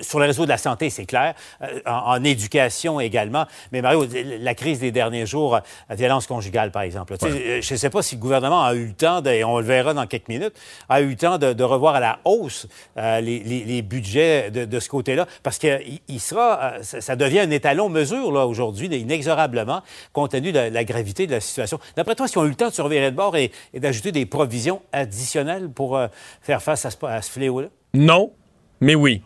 sur 0.00 0.20
le 0.20 0.24
réseau 0.24 0.44
de 0.44 0.48
la 0.48 0.56
santé, 0.56 0.88
c'est 0.88 1.04
clair, 1.04 1.34
euh, 1.60 1.80
en, 1.84 2.24
éducation 2.24 2.98
également. 2.98 3.44
Mais 3.72 3.82
Mario, 3.82 4.06
la 4.40 4.54
crise 4.54 4.78
des 4.78 4.90
derniers 4.90 5.26
jours, 5.26 5.60
la 5.90 5.96
violence 5.96 6.26
conjugale, 6.26 6.70
par 6.70 6.80
exemple. 6.80 7.14
Je 7.20 7.74
ne 7.74 7.78
sais 7.78 7.90
pas 7.90 8.00
si 8.00 8.14
le 8.14 8.20
gouvernement 8.22 8.64
a 8.64 8.72
eu 8.72 8.86
le 8.86 8.94
temps, 8.94 9.22
et 9.24 9.44
on 9.44 9.58
le 9.58 9.66
verra 9.66 9.92
dans 9.92 10.06
quelques 10.06 10.28
minutes, 10.28 10.54
a 10.88 11.02
eu 11.02 11.10
le 11.10 11.16
temps 11.16 11.36
de, 11.36 11.62
revoir 11.62 11.96
à 11.96 12.00
la 12.00 12.20
hausse 12.24 12.68
les, 12.96 13.82
budgets 13.82 14.50
de, 14.50 14.80
ce 14.80 14.88
côté-là, 14.88 15.26
parce 15.42 15.58
qu'il 15.58 16.00
il 16.08 16.20
sera, 16.20 16.76
ça, 16.80 17.16
devient 17.16 17.40
un 17.40 17.50
étalon 17.50 17.90
mesure, 17.90 18.32
là, 18.32 18.46
aujourd'hui, 18.46 18.86
inexorablement 18.86 19.82
compte 20.22 20.32
tenu 20.32 20.52
de 20.52 20.58
la 20.58 20.84
gravité 20.84 21.26
de 21.26 21.32
la 21.32 21.40
situation. 21.40 21.78
D'après 21.96 22.14
toi, 22.14 22.26
est-ce 22.26 22.32
qu'ils 22.32 22.42
ont 22.42 22.46
eu 22.46 22.50
le 22.50 22.54
temps 22.54 22.68
de 22.68 22.74
surveiller 22.74 23.10
de 23.10 23.16
bord 23.16 23.36
et, 23.36 23.50
d'ajouter 23.74 24.12
des 24.12 24.26
provisions 24.26 24.82
additionnelles 24.92 25.68
pour 25.68 25.96
euh, 25.96 26.06
faire 26.40 26.62
face 26.62 26.84
à 26.84 26.90
ce, 26.90 27.30
fléau-là? 27.30 27.68
Non, 27.94 28.32
mais 28.80 28.94
oui. 28.94 29.22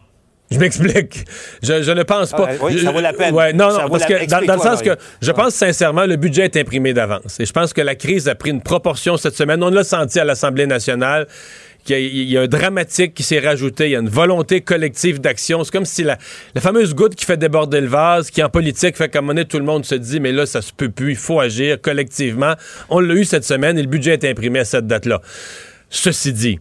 Je 0.50 0.58
m'explique. 0.58 1.24
Je, 1.60 1.90
ne 1.90 2.02
pense 2.04 2.30
pas. 2.30 2.48
Ah, 2.50 2.54
oui, 2.62 2.80
ça 2.80 2.92
vaut 2.92 3.00
la 3.00 3.12
peine. 3.12 3.34
Ouais, 3.34 3.52
non, 3.52 3.68
non, 3.68 3.88
parce 3.88 4.04
que 4.04 4.26
dans, 4.26 4.54
le 4.54 4.60
sens 4.60 4.80
que 4.80 4.96
je 5.20 5.32
pense 5.32 5.54
sincèrement, 5.54 6.06
le 6.06 6.14
budget 6.14 6.44
est 6.44 6.56
imprimé 6.56 6.94
d'avance. 6.94 7.40
Et 7.40 7.46
je 7.46 7.52
pense 7.52 7.72
que 7.72 7.80
la 7.80 7.96
crise 7.96 8.28
a 8.28 8.36
pris 8.36 8.50
une 8.50 8.62
proportion 8.62 9.16
cette 9.16 9.34
semaine. 9.34 9.60
On 9.64 9.70
l'a 9.70 9.82
senti 9.82 10.20
à 10.20 10.24
l'Assemblée 10.24 10.66
nationale 10.66 11.26
il 11.88 12.30
y, 12.30 12.36
a 12.36 12.42
un 12.42 12.46
dramatique 12.46 13.14
qui 13.14 13.22
s'est 13.22 13.38
rajouté, 13.38 13.86
il 13.86 13.90
y 13.90 13.96
a 13.96 14.00
une 14.00 14.08
volonté 14.08 14.60
collective 14.60 15.20
d'action. 15.20 15.64
C'est 15.64 15.72
comme 15.72 15.84
si 15.84 16.02
la, 16.02 16.18
fameuse 16.58 16.94
goutte 16.94 17.14
qui 17.14 17.24
fait 17.24 17.36
déborder 17.36 17.80
le 17.80 17.86
vase, 17.86 18.30
qui 18.30 18.42
en 18.42 18.48
politique 18.48 18.96
fait 18.96 19.08
qu'à 19.08 19.20
un 19.20 19.44
tout 19.44 19.58
le 19.58 19.64
monde 19.64 19.84
se 19.84 19.94
dit, 19.94 20.20
mais 20.20 20.32
là, 20.32 20.46
ça 20.46 20.62
se 20.62 20.72
peut 20.72 20.88
plus, 20.88 21.12
il 21.12 21.16
faut 21.16 21.40
agir 21.40 21.80
collectivement. 21.80 22.54
On 22.88 23.00
l'a 23.00 23.14
eu 23.14 23.24
cette 23.24 23.44
semaine 23.44 23.78
et 23.78 23.82
le 23.82 23.88
budget 23.88 24.14
est 24.14 24.24
imprimé 24.24 24.60
à 24.60 24.64
cette 24.64 24.86
date-là. 24.86 25.20
Ceci 25.90 26.32
dit, 26.32 26.58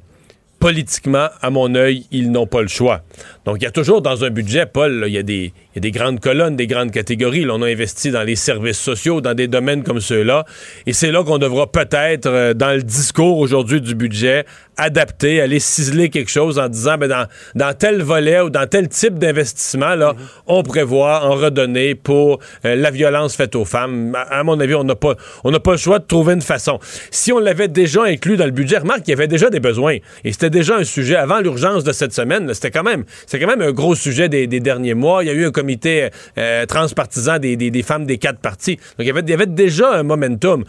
politiquement, 0.60 1.28
à 1.42 1.50
mon 1.50 1.76
œil, 1.76 2.06
ils 2.12 2.32
n'ont 2.32 2.48
pas 2.48 2.62
le 2.62 2.68
choix. 2.68 3.04
Donc, 3.46 3.58
il 3.60 3.64
y 3.64 3.68
a 3.68 3.72
toujours 3.72 4.02
dans 4.02 4.24
un 4.24 4.32
budget, 4.32 4.66
Paul, 4.66 5.04
il 5.08 5.14
y, 5.14 5.18
a 5.20 5.24
des 5.24 5.92
grandes 5.92 6.20
colonnes, 6.20 6.56
des 6.56 6.66
grandes 6.66 6.92
catégories. 6.92 7.46
on 7.48 7.62
a 7.62 7.68
investi 7.68 8.10
dans 8.10 8.24
les 8.24 8.36
services 8.36 8.80
sociaux, 8.80 9.22
dans 9.22 9.36
des 9.36 9.48
domaines 9.48 9.84
comme 9.84 10.00
ceux-là. 10.00 10.46
Et 10.88 10.94
c'est 10.94 11.12
là 11.12 11.24
qu'on 11.24 11.38
devra 11.38 11.72
peut-être, 11.72 12.26
euh, 12.26 12.54
dans 12.56 12.76
le 12.76 12.82
discours 12.82 13.38
aujourd'hui 13.38 13.82
du 13.82 13.94
budget, 13.94 14.46
adapter, 14.78 15.42
aller 15.42 15.60
ciseler 15.60 16.10
quelque 16.10 16.32
chose 16.32 16.60
en 16.60 16.70
disant, 16.70 16.98
ben, 16.98 17.08
dans, 17.08 17.28
dans 17.56 17.74
tel 17.74 18.02
volet 18.02 18.42
ou 18.42 18.50
dans 18.50 18.68
tel 18.68 18.90
type 18.90 19.20
d'investissement, 19.20 19.96
là, 19.96 20.16
on 20.48 20.64
prévoit 20.64 21.24
en 21.24 21.36
redonner 21.36 21.96
pour 21.96 22.40
euh, 22.66 22.76
la 22.76 22.92
violence 22.92 23.36
faite 23.36 23.56
aux 23.56 23.66
femmes. 23.66 24.16
À, 24.16 24.44
mon 24.44 24.60
avis, 24.60 24.76
on 24.76 24.84
n'a 24.84 24.96
pas, 24.96 25.16
on 25.44 25.52
n'a 25.52 25.60
pas 25.60 25.72
le 25.72 25.78
choix 25.78 26.00
de 26.00 26.06
trouver 26.06 26.34
une 26.34 26.42
façon. 26.42 26.80
Si 27.12 27.32
on 27.32 27.40
l'avait 27.40 27.68
déjà 27.68 28.04
inclus 28.04 28.38
dans 28.38 28.46
le 28.46 28.52
budget, 28.52 28.80
remarque 28.80 29.04
qu'il 29.04 29.12
y 29.12 29.14
avait 29.14 29.28
déjà 29.28 29.50
des 29.50 29.60
besoins. 29.60 29.98
Et 30.24 30.32
c'était 30.32 30.50
déjà 30.50 30.78
un 30.78 30.84
sujet 30.84 31.16
avant 31.16 31.40
l'urgence 31.40 31.84
de 31.84 31.92
cette 31.92 32.14
semaine. 32.14 32.52
C'était 32.54 32.72
quand 32.72 32.84
même, 32.84 33.06
c'est 33.36 33.42
quand 33.42 33.58
même 33.58 33.62
un 33.62 33.74
gros 33.74 33.96
sujet 33.96 34.30
des, 34.30 34.48
derniers 34.48 34.94
mois. 34.94 35.24
Il 35.24 35.28
y 35.28 35.30
a 35.30 35.34
eu 35.34 35.46
un 35.46 35.52
comité 35.52 36.10
euh, 36.38 36.66
transpartisan 36.66 37.38
des, 37.38 37.84
femmes 37.84 38.06
des 38.06 38.18
quatre 38.18 38.40
partis. 38.40 38.78
Donc, 38.78 39.00
il 39.00 39.08
y 39.08 39.10
avait, 39.10 39.20
il 39.20 39.30
y 39.30 39.34
avait 39.34 39.46
déjà 39.46 39.92
un 39.92 40.04
momentum. 40.04 40.64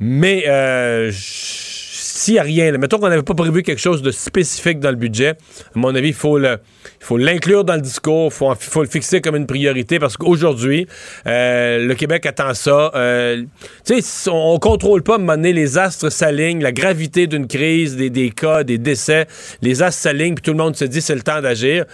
Mais, 0.00 0.44
euh, 0.48 1.10
s'il 2.18 2.34
n'y 2.34 2.40
a 2.40 2.42
rien, 2.42 2.72
mettons 2.72 2.98
qu'on 2.98 3.08
n'avait 3.08 3.22
pas 3.22 3.34
prévu 3.34 3.62
quelque 3.62 3.80
chose 3.80 4.02
de 4.02 4.10
spécifique 4.10 4.80
dans 4.80 4.90
le 4.90 4.96
budget, 4.96 5.30
à 5.30 5.78
mon 5.78 5.94
avis, 5.94 6.08
il 6.08 6.14
faut 6.14 6.36
l'inclure 7.16 7.64
dans 7.64 7.76
le 7.76 7.80
discours, 7.80 8.32
il 8.32 8.56
faut, 8.58 8.82
le 8.82 8.88
fixer 8.88 9.20
comme 9.20 9.36
une 9.36 9.46
priorité 9.46 10.00
parce 10.00 10.16
qu'aujourd'hui, 10.16 10.88
euh, 11.28 11.86
le 11.86 11.94
Québec 11.94 12.26
attend 12.26 12.54
ça. 12.54 12.90
Euh, 12.96 13.44
tu 13.86 14.02
sais, 14.02 14.30
on, 14.30 14.54
on 14.54 14.58
contrôle 14.58 15.04
pas, 15.04 15.12
à 15.12 15.16
un 15.16 15.18
moment 15.20 15.36
donné, 15.36 15.52
les 15.52 15.78
astres 15.78 16.10
s'alignent, 16.10 16.60
la 16.60 16.72
gravité 16.72 17.28
d'une 17.28 17.46
crise, 17.46 17.96
des, 17.96 18.30
cas, 18.30 18.64
des 18.64 18.78
décès, 18.78 19.28
les 19.62 19.82
astres 19.82 20.02
s'alignent, 20.02 20.34
puis 20.34 20.42
tout 20.42 20.52
le 20.52 20.58
monde 20.58 20.74
se 20.74 20.84
dit 20.84 21.00
c'est 21.00 21.14
le 21.14 21.22
temps 21.22 21.40
d'agir. 21.40 21.84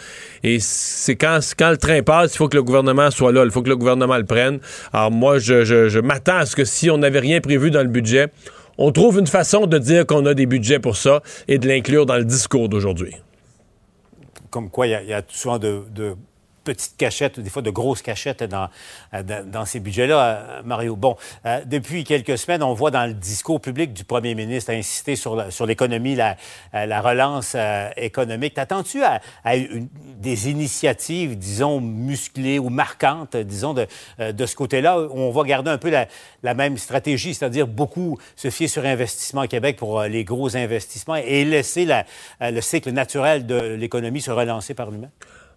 Et 0.43 0.59
c'est 0.59 1.17
quand, 1.17 1.41
le 1.61 1.77
train 1.77 2.03
passe, 2.03 2.33
il 2.35 2.39
faut 2.39 2.49
que 2.49 2.57
le 2.57 2.63
gouvernement 2.63 3.11
soit 3.11 3.31
là, 3.31 3.45
il 3.45 3.51
faut 3.51 3.63
que 3.63 3.69
le 3.69 3.77
gouvernement 3.77 4.17
le 4.17 4.25
prenne. 4.25 4.59
Alors 4.95 5.11
moi, 5.11 5.39
je 5.39 6.01
m'attends 6.01 6.39
à 6.39 6.47
ce 6.47 6.57
que 6.57 6.65
si 6.65 6.89
on 6.89 6.97
n'avait 6.97 7.21
rien 7.21 7.43
prévu 7.43 7.71
dans 7.71 7.83
le 7.83 7.89
budget, 7.89 8.29
on 8.79 8.93
trouve 8.93 9.19
une 9.19 9.27
façon 9.27 9.67
de 9.67 9.79
dire 9.79 10.07
qu'on 10.07 10.27
a 10.27 10.35
des 10.35 10.47
budgets 10.47 10.79
pour 10.79 10.97
ça 10.97 11.23
et 11.49 11.59
de 11.59 11.69
l'inclure 11.69 12.07
dans 12.07 12.17
le 12.17 12.25
discours 12.25 12.69
d'aujourd'hui. 12.69 13.15
Comme 14.51 14.71
quoi, 14.71 14.87
il 14.87 14.91
y, 15.09 15.13
a- 15.13 15.23
souvent 15.29 15.59
de 15.59 15.83
petites 16.65 16.97
cachettes, 16.97 17.39
des 17.39 17.51
fois 17.51 17.63
de 17.63 17.71
grosses 17.71 18.03
cachettes 18.03 18.43
dans, 18.43 18.69
euh, 19.13 19.23
dans, 19.23 19.65
ces 19.65 19.81
budgets-là, 19.81 20.21
euh, 20.21 20.63
Mario. 20.65 20.97
Bon, 20.97 21.17
euh, 21.47 21.61
depuis 21.65 22.05
quelques 22.05 22.39
semaines, 22.39 22.63
on 22.63 22.75
voit 22.75 22.91
dans 22.91 23.07
le 23.07 23.15
discours 23.15 23.61
public 23.61 23.93
du 23.93 24.05
premier 24.05 24.35
ministre 24.35 24.73
insister 24.73 25.15
sur 25.17 25.53
sur 25.53 25.67
l'économie, 25.67 26.15
la, 26.15 26.37
la 26.73 27.01
relance 27.01 27.57
économique. 27.97 28.55
T'attends-tu 28.55 29.03
à, 29.03 29.21
à 29.45 29.55
des 29.57 30.51
initiatives, 30.51 31.37
disons, 31.37 31.81
musclées 31.81 32.59
ou 32.59 32.71
marquantes, 32.71 33.37
disons, 33.37 33.75
de, 33.75 33.87
de 34.19 34.47
ce 34.47 34.57
côté-là, 34.57 34.99
où 34.99 35.19
on 35.19 35.31
va 35.31 35.43
garder 35.45 35.71
un 35.71 35.79
peu 35.79 35.91
la, 35.91 36.07
la 36.43 36.55
même 36.55 36.79
stratégie, 36.79 37.35
c'est-à-dire 37.35 37.67
beaucoup 37.67 38.19
se 38.37 38.51
fier 38.51 38.69
sur 38.69 38.85
Investissement 38.85 39.47
Québec 39.47 39.77
pour 39.77 40.03
les 40.03 40.25
gros 40.25 40.57
investissements 40.57 41.17
et 41.17 41.45
laisser 41.45 41.85
la- 41.85 42.05
le 42.41 42.61
cycle 42.61 42.91
naturel 42.91 43.47
de 43.47 43.59
l'économie 43.59 44.21
se 44.21 44.31
relancer 44.31 44.75
par 44.75 44.91
lui-même? 44.91 45.11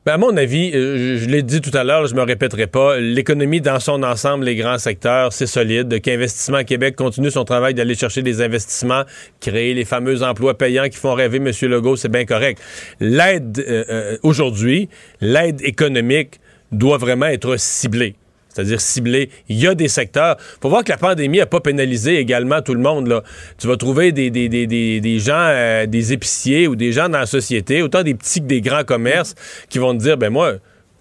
Ben, 0.07 0.13
à 0.13 0.17
mon 0.17 0.37
avis, 0.37 0.71
euh, 0.73 1.17
je, 1.17 1.27
l'ai 1.27 1.43
dit 1.43 1.59
tout 1.59 1.77
à 1.77 1.83
l'heure, 1.83 2.07
je 2.07 2.15
me 2.15 2.21
répéterai 2.21 2.67
pas, 2.67 2.97
l'économie 2.97 3.59
dans 3.59 3.81
son 3.81 4.03
ensemble, 4.03 4.45
les 4.45 4.55
grands 4.55 4.77
secteurs, 4.77 5.33
c'est 5.33 5.47
solide. 5.47 5.99
Qu'Investissement 5.99 6.63
Québec 6.63 6.95
continue 6.95 7.29
son 7.29 7.43
travail 7.43 7.73
d'aller 7.73 7.93
chercher 7.93 8.21
des 8.21 8.41
investissements, 8.41 9.03
créer 9.41 9.73
les 9.73 9.83
fameux 9.83 10.23
emplois 10.23 10.57
payants 10.57 10.87
qui 10.87 10.95
font 10.95 11.13
rêver 11.13 11.39
M. 11.39 11.51
Legault, 11.69 11.97
c'est 11.97 12.07
bien 12.07 12.23
correct. 12.23 12.61
L'aide, 13.01 13.59
euh, 13.59 13.83
euh, 13.89 14.17
aujourd'hui, 14.23 14.87
l'aide 15.19 15.59
économique 15.61 16.39
doit 16.71 16.97
vraiment 16.97 17.25
être 17.25 17.57
ciblée. 17.57 18.15
C'est-à-dire 18.57 18.81
ciblée. 18.81 19.29
Il 19.49 19.59
y 19.59 19.67
a 19.67 19.75
des 19.75 19.87
secteurs. 19.87 20.35
faut 20.61 20.69
voir 20.69 20.83
que 20.83 20.89
la 20.89 20.97
pandémie 20.97 21.37
n'a 21.37 21.45
pas 21.45 21.59
pénalisé 21.59 22.17
également 22.17 22.63
tout 22.63 22.73
le 22.73 22.79
monde. 22.79 23.21
Tu 23.59 23.67
vas 23.67 23.77
trouver 23.77 24.11
des 24.11 25.19
gens, 25.19 25.33
euh, 25.37 25.85
des 25.85 26.13
épiciers 26.13 26.67
ou 26.67 26.75
des 26.75 26.91
gens 26.91 27.07
dans 27.07 27.19
la 27.19 27.27
société, 27.27 27.83
autant 27.83 28.01
des 28.01 28.15
petits 28.15 28.41
que 28.41 28.47
des 28.47 28.61
grands 28.61 28.83
commerces, 28.83 29.35
qui 29.69 29.77
vont 29.77 29.95
te 29.95 30.01
dire, 30.01 30.17
ben 30.17 30.31
moi, 30.31 30.53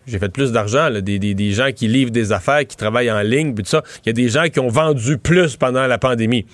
j'ai 0.07 0.19
fait 0.19 0.29
plus 0.29 0.53
d'argent, 0.53 0.91
des, 0.91 1.19
des, 1.19 1.35
des 1.35 1.51
gens 1.53 1.71
qui 1.75 1.89
livrent 1.89 2.11
des 2.11 2.33
affaires, 2.33 2.67
qui 2.67 2.77
travaillent 2.77 3.11
en 3.11 3.21
ligne, 3.21 3.55
puis 3.55 3.65
tout 3.65 3.71
ça. 3.71 3.83
Il 4.05 4.09
y 4.09 4.11
a 4.11 4.13
des 4.13 4.29
gens 4.29 4.45
qui 4.49 4.61
ont 4.61 4.69
vendu 4.69 5.19
plus 5.19 5.57
pendant 5.57 5.87
la 5.87 5.99
pandémie. 5.99 6.47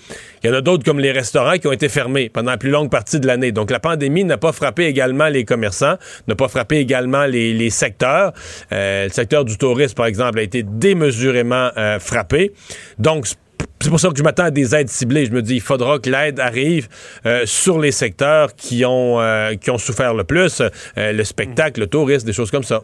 Il 0.43 0.49
y 0.49 0.53
en 0.53 0.55
a 0.55 0.61
d'autres 0.61 0.83
comme 0.83 0.99
les 0.99 1.11
restaurants 1.11 1.57
qui 1.57 1.67
ont 1.67 1.71
été 1.71 1.89
fermés 1.89 2.29
pendant 2.29 2.51
la 2.51 2.57
plus 2.57 2.71
longue 2.71 2.89
partie 2.89 3.19
de 3.19 3.27
l'année. 3.27 3.51
Donc 3.51 3.71
la 3.71 3.79
pandémie 3.79 4.23
n'a 4.23 4.37
pas 4.37 4.51
frappé 4.51 4.85
également 4.85 5.27
les 5.27 5.45
commerçants, 5.45 5.95
n'a 6.27 6.35
pas 6.35 6.47
frappé 6.47 6.77
également 6.77 7.25
les, 7.25 7.53
les 7.53 7.69
secteurs. 7.69 8.33
Euh, 8.71 9.05
le 9.05 9.11
secteur 9.11 9.45
du 9.45 9.57
tourisme, 9.57 9.95
par 9.95 10.05
exemple, 10.05 10.39
a 10.39 10.41
été 10.41 10.63
démesurément 10.63 11.69
euh, 11.77 11.99
frappé. 11.99 12.53
Donc 12.97 13.27
c'est 13.83 13.89
pour 13.89 13.99
ça 13.99 14.09
que 14.09 14.17
je 14.17 14.23
m'attends 14.23 14.45
à 14.45 14.51
des 14.51 14.73
aides 14.73 14.89
ciblées. 14.89 15.25
Je 15.25 15.31
me 15.31 15.41
dis, 15.41 15.55
il 15.55 15.61
faudra 15.61 15.99
que 15.99 16.09
l'aide 16.09 16.39
arrive 16.39 16.87
euh, 17.25 17.45
sur 17.45 17.79
les 17.79 17.91
secteurs 17.91 18.55
qui 18.55 18.85
ont, 18.85 19.19
euh, 19.19 19.55
qui 19.55 19.71
ont 19.71 19.77
souffert 19.77 20.13
le 20.13 20.23
plus, 20.23 20.61
euh, 20.61 20.69
le 21.11 21.23
spectacle, 21.25 21.81
le 21.81 21.87
tourisme, 21.87 22.25
des 22.25 22.33
choses 22.33 22.49
comme 22.49 22.63
ça. 22.63 22.83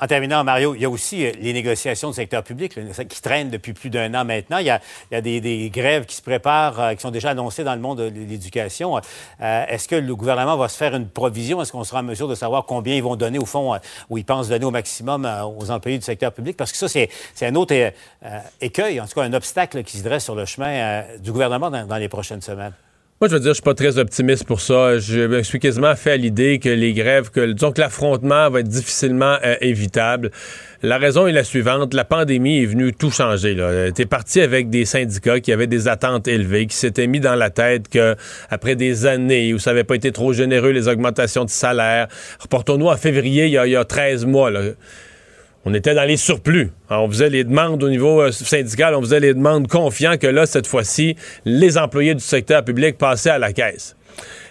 En 0.00 0.06
terminant, 0.06 0.44
Mario, 0.44 0.76
il 0.76 0.82
y 0.82 0.84
a 0.84 0.90
aussi 0.90 1.26
euh, 1.26 1.32
les 1.40 1.52
négociations 1.52 2.10
du 2.10 2.14
secteur 2.14 2.44
public 2.44 2.78
qui 3.08 3.20
traînent 3.20 3.50
depuis 3.50 3.72
plus 3.72 3.90
d'un 3.90 4.14
an 4.14 4.24
maintenant. 4.24 4.58
Il 4.58 4.66
y 4.66 4.70
a, 4.70 5.20
des, 5.20 5.70
grèves 5.74 6.06
qui 6.06 6.14
se 6.14 6.22
préparent, 6.22 6.78
euh, 6.78 6.94
qui 6.94 7.00
sont 7.00 7.10
déjà 7.10 7.30
annoncées 7.30 7.64
dans 7.64 7.74
le 7.74 7.80
monde 7.80 7.98
de 7.98 8.04
l'éducation. 8.04 8.96
Euh, 8.96 9.64
Est-ce 9.66 9.88
que 9.88 9.96
le 9.96 10.14
gouvernement 10.14 10.56
va 10.56 10.68
se 10.68 10.76
faire 10.76 10.94
une 10.94 11.08
provision? 11.08 11.60
Est-ce 11.60 11.72
qu'on 11.72 11.82
sera 11.82 12.00
en 12.00 12.04
mesure 12.04 12.28
de 12.28 12.36
savoir 12.36 12.64
combien 12.64 12.94
ils 12.94 13.02
vont 13.02 13.16
donner, 13.16 13.40
au 13.40 13.44
fond, 13.44 13.76
ou 14.08 14.18
ils 14.18 14.24
pensent 14.24 14.48
donner 14.48 14.64
au 14.64 14.70
maximum 14.70 15.28
aux 15.58 15.70
employés 15.70 15.98
du 15.98 16.04
secteur 16.04 16.32
public? 16.32 16.56
Parce 16.56 16.70
que 16.70 16.78
ça, 16.78 16.88
c'est 16.88 17.46
un 17.46 17.54
autre 17.56 17.74
écueil, 18.60 19.00
en 19.00 19.06
tout 19.06 19.14
cas 19.14 19.22
un 19.22 19.32
obstacle 19.32 19.82
qui 19.82 19.98
se 19.98 20.04
dresse 20.04 20.24
sur 20.24 20.34
le 20.34 20.44
chemin 20.44 21.02
du 21.18 21.32
gouvernement 21.32 21.70
dans 21.70 21.96
les 21.96 22.08
prochaines 22.08 22.42
semaines. 22.42 22.72
Moi, 23.20 23.28
je 23.28 23.34
veux 23.34 23.40
dire, 23.40 23.48
je 23.48 23.54
suis 23.54 23.62
pas 23.64 23.74
très 23.74 23.98
optimiste 23.98 24.44
pour 24.44 24.60
ça. 24.60 25.00
Je 25.00 25.26
me 25.26 25.42
suis 25.42 25.58
quasiment 25.58 25.96
fait 25.96 26.12
à 26.12 26.16
l'idée 26.16 26.60
que 26.60 26.68
les 26.68 26.92
grèves, 26.92 27.30
que 27.30 27.52
l'affrontement 27.76 28.48
va 28.48 28.60
être 28.60 28.68
difficilement 28.68 29.38
euh, 29.44 29.56
évitable. 29.60 30.30
La 30.84 30.98
raison 30.98 31.26
est 31.26 31.32
la 31.32 31.42
suivante. 31.42 31.94
La 31.94 32.04
pandémie 32.04 32.62
est 32.62 32.66
venue 32.66 32.92
tout 32.92 33.10
changer. 33.10 33.56
Là. 33.56 33.90
T'es 33.90 34.06
parti 34.06 34.40
avec 34.40 34.70
des 34.70 34.84
syndicats 34.84 35.40
qui 35.40 35.50
avaient 35.50 35.66
des 35.66 35.88
attentes 35.88 36.28
élevées, 36.28 36.68
qui 36.68 36.76
s'étaient 36.76 37.08
mis 37.08 37.18
dans 37.18 37.34
la 37.34 37.50
tête 37.50 37.88
que 37.88 38.14
après 38.50 38.76
des 38.76 39.04
années 39.04 39.52
où 39.52 39.58
ça 39.58 39.72
n'avait 39.72 39.82
pas 39.82 39.96
été 39.96 40.12
trop 40.12 40.32
généreux, 40.32 40.70
les 40.70 40.86
augmentations 40.86 41.44
de 41.44 41.50
salaire, 41.50 42.06
reportons-nous 42.38 42.86
en 42.86 42.96
février, 42.96 43.46
il 43.46 43.50
y 43.50 43.58
a, 43.58 43.66
il 43.66 43.72
y 43.72 43.76
a 43.76 43.84
13 43.84 44.26
mois. 44.26 44.52
On 45.64 45.74
était 45.74 45.94
dans 45.94 46.04
les 46.04 46.16
surplus. 46.16 46.70
On 46.88 47.08
faisait 47.08 47.30
les 47.30 47.44
demandes 47.44 47.82
au 47.82 47.90
niveau 47.90 48.22
euh, 48.22 48.32
syndical, 48.32 48.94
on 48.94 49.00
faisait 49.00 49.20
les 49.20 49.34
demandes 49.34 49.68
confiants 49.68 50.16
que 50.16 50.26
là, 50.26 50.46
cette 50.46 50.66
fois-ci, 50.66 51.16
les 51.44 51.76
employés 51.76 52.14
du 52.14 52.22
secteur 52.22 52.64
public 52.64 52.96
passaient 52.96 53.30
à 53.30 53.38
la 53.38 53.52
caisse. 53.52 53.96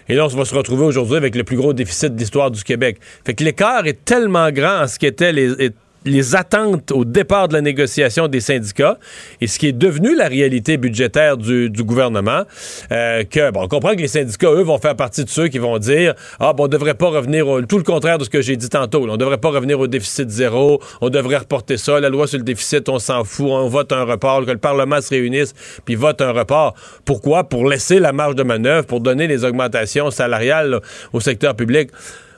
Et 0.08 0.14
là, 0.14 0.26
on 0.26 0.28
va 0.28 0.44
se 0.44 0.54
retrouver 0.54 0.84
aujourd'hui 0.84 1.16
avec 1.16 1.34
le 1.34 1.44
plus 1.44 1.56
gros 1.56 1.72
déficit 1.72 2.14
de 2.14 2.18
l'histoire 2.18 2.50
du 2.50 2.62
Québec. 2.62 2.98
Fait 3.24 3.34
que 3.34 3.44
l'écart 3.44 3.86
est 3.86 4.04
tellement 4.04 4.50
grand 4.50 4.82
en 4.82 4.86
ce 4.86 4.98
qui 4.98 5.06
était 5.06 5.32
les, 5.32 5.70
les 6.08 6.34
attentes 6.34 6.92
au 6.92 7.04
départ 7.04 7.48
de 7.48 7.54
la 7.54 7.60
négociation 7.60 8.28
des 8.28 8.40
syndicats 8.40 8.98
et 9.40 9.46
ce 9.46 9.58
qui 9.58 9.68
est 9.68 9.72
devenu 9.72 10.16
la 10.16 10.28
réalité 10.28 10.76
budgétaire 10.76 11.36
du, 11.36 11.70
gouvernement, 11.70 12.42
euh, 12.90 13.24
que, 13.24 13.50
bon, 13.50 13.62
on 13.64 13.68
comprend 13.68 13.94
que 13.94 14.00
les 14.00 14.08
syndicats, 14.08 14.50
eux, 14.50 14.62
vont 14.62 14.78
faire 14.78 14.96
partie 14.96 15.24
de 15.24 15.30
ceux 15.30 15.48
qui 15.48 15.58
vont 15.58 15.78
dire, 15.78 16.14
ah, 16.40 16.52
bon, 16.52 16.64
on 16.64 16.68
devrait 16.68 16.94
pas 16.94 17.08
revenir 17.08 17.48
au, 17.48 17.62
tout 17.62 17.78
le 17.78 17.84
contraire 17.84 18.18
de 18.18 18.24
ce 18.24 18.30
que 18.30 18.42
j'ai 18.42 18.56
dit 18.56 18.68
tantôt, 18.68 19.06
là. 19.06 19.14
on 19.14 19.16
devrait 19.16 19.38
pas 19.38 19.50
revenir 19.50 19.78
au 19.78 19.86
déficit 19.86 20.28
zéro, 20.28 20.80
on 21.00 21.10
devrait 21.10 21.38
reporter 21.38 21.76
ça, 21.76 22.00
la 22.00 22.08
loi 22.08 22.26
sur 22.26 22.38
le 22.38 22.44
déficit, 22.44 22.88
on 22.88 22.98
s'en 22.98 23.24
fout, 23.24 23.48
on 23.50 23.68
vote 23.68 23.92
un 23.92 24.04
report, 24.04 24.44
que 24.44 24.50
le 24.50 24.58
Parlement 24.58 25.00
se 25.00 25.10
réunisse, 25.10 25.54
puis 25.84 25.94
vote 25.94 26.20
un 26.20 26.32
report. 26.32 26.74
Pourquoi? 27.04 27.44
Pour 27.44 27.68
laisser 27.68 27.98
la 27.98 28.12
marge 28.12 28.34
de 28.34 28.42
manœuvre, 28.42 28.86
pour 28.86 29.00
donner 29.00 29.26
les 29.26 29.44
augmentations 29.44 30.10
salariales 30.10 30.80
au 31.12 31.20
secteur 31.20 31.54
public. 31.54 31.90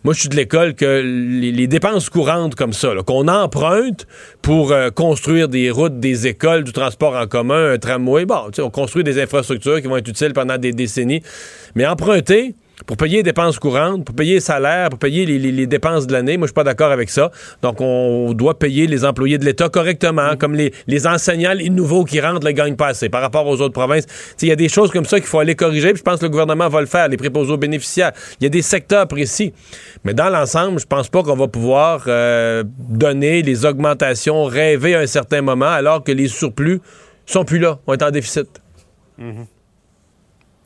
Moi, 0.03 0.15
je 0.15 0.21
suis 0.21 0.29
de 0.31 0.37
l'école 0.37 0.75
que 0.75 1.03
les, 1.03 1.67
dépenses 1.67 2.09
courantes 2.09 2.55
comme 2.55 2.73
ça, 2.73 2.89
qu'on 3.07 3.29
emprunte 3.29 4.07
pour 4.41 4.73
euh, 4.73 4.89
construire 4.89 5.49
des 5.49 5.71
routes, 5.71 6.01
des 6.01 6.27
écoles, 6.27 6.65
du 6.65 6.73
transport 6.73 7.15
en 7.17 7.27
commun, 7.27 7.73
un 7.73 7.79
tramway, 7.79 8.25
bon, 8.25 8.51
on 8.59 8.71
construit 8.71 9.05
des 9.05 9.21
infrastructures 9.21 9.83
qui 9.83 9.89
vont 9.89 9.99
être 9.99 10.09
utiles 10.09 10.33
pendant 10.33 10.57
des 10.57 10.73
décennies, 10.73 11.23
mais 11.75 11.87
emprunter 11.87 12.55
pour 12.87 12.97
payer 12.97 13.19
les 13.19 13.23
dépenses 13.23 13.59
courantes, 13.59 14.05
pour 14.05 14.15
payer 14.15 14.35
les 14.35 14.41
salaires, 14.41 14.91
pour 14.91 14.99
payer 14.99 15.27
les, 15.27 15.39
les, 15.39 15.53
les 15.53 15.67
dépenses 15.67 16.07
de 16.07 16.13
l'année. 16.13 16.37
Moi, 16.37 16.47
je 16.47 16.51
suis 16.51 16.55
pas 16.55 16.65
d'accord 16.65 16.91
avec 16.91 17.11
ça. 17.11 17.31
Donc, 17.63 17.81
on 17.81 18.33
doit 18.33 18.59
payer 18.59 18.87
les 18.87 19.05
employés 19.05 19.39
de 19.39 19.45
l'État 19.45 19.69
correctement, 19.69 20.37
comme 20.39 20.55
les, 20.55 20.73
les 20.87 21.07
enseignants, 21.07 21.53
les 21.53 21.71
nouveaux 21.71 22.05
qui 22.05 22.21
rentrent, 22.21 22.47
ne 22.47 22.51
gagnent 22.51 22.77
pas 22.77 22.89
assez 22.89 23.09
par 23.09 23.23
rapport 23.23 23.47
aux 23.47 23.61
autres 23.61 23.75
provinces. 23.75 24.07
Il 24.43 24.49
y 24.49 24.53
a 24.53 24.57
des 24.57 24.69
choses 24.69 24.91
comme 24.91 25.05
ça 25.05 25.19
qu'il 25.19 25.29
faut 25.29 25.39
aller 25.39 25.55
corriger, 25.55 25.93
je 25.95 26.03
pense 26.03 26.21
que 26.21 26.25
le 26.25 26.31
gouvernement 26.31 26.69
va 26.69 26.81
le 26.81 26.87
faire, 26.87 27.09
les 27.09 27.17
préposés 27.17 27.57
bénéficiaires. 27.57 28.13
Il 28.41 28.45
y 28.45 28.47
a 28.47 28.51
des 28.51 28.63
secteurs 28.63 29.07
précis. 29.07 29.53
Mais 30.05 30.15
dans 30.15 30.31
l'ensemble, 30.31 30.81
je 30.81 30.87
pense 30.87 31.09
pas 31.09 31.23
qu'on 31.23 31.37
va 31.37 31.49
pouvoir 31.49 32.05
euh, 32.07 32.65
donner 32.67 33.43
les 33.43 33.65
augmentations 33.65 34.45
rêvées 34.45 34.95
à 34.95 35.01
un 35.01 35.07
certain 35.07 35.43
moment, 35.43 35.67
alors 35.67 36.03
que 36.03 36.13
les 36.13 36.29
surplus 36.29 36.81
sont 37.27 37.45
plus 37.45 37.59
là, 37.59 37.79
on 37.87 37.95
est 37.95 38.03
en 38.03 38.11
déficit. 38.11 38.49
Mm 39.19 39.31
-hmm 39.31 39.60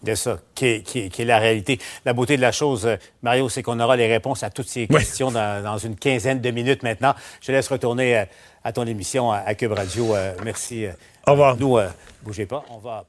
de 0.05 0.15
ça, 0.15 0.39
qui 0.55 0.67
est, 0.67 0.83
qui, 0.83 1.01
est, 1.01 1.09
qui 1.09 1.23
est, 1.23 1.25
la 1.25 1.39
réalité. 1.39 1.79
La 2.05 2.13
beauté 2.13 2.37
de 2.37 2.43
la 2.43 2.53
chose, 2.53 2.89
Mario, 3.23 3.49
c'est 3.49 3.63
qu'on 3.63 3.81
aura 3.81 3.97
les 3.97 4.07
réponses 4.07 4.43
à 4.43 4.51
toutes 4.51 4.69
ces 4.69 4.87
questions 4.87 5.29
oui. 5.29 5.35
dans, 5.35 5.63
dans, 5.63 5.79
une 5.79 5.97
quinzaine 5.97 6.41
de 6.41 6.51
minutes 6.51 6.83
maintenant. 6.83 7.15
Je 7.41 7.49
te 7.49 7.53
laisse 7.53 7.69
retourner 7.69 8.17
à, 8.17 8.29
à 8.63 8.73
ton 8.73 8.87
émission 8.87 9.33
à, 9.33 9.39
à, 9.39 9.55
Cube 9.55 9.73
Radio. 9.73 10.15
Euh, 10.15 10.35
merci. 10.45 10.87
Au 11.27 11.33
revoir. 11.33 11.57
Nous, 11.57 11.79
euh, 11.79 11.89
bougez 12.23 12.47
pas. 12.47 12.65
On 12.71 12.79
va. 12.79 13.05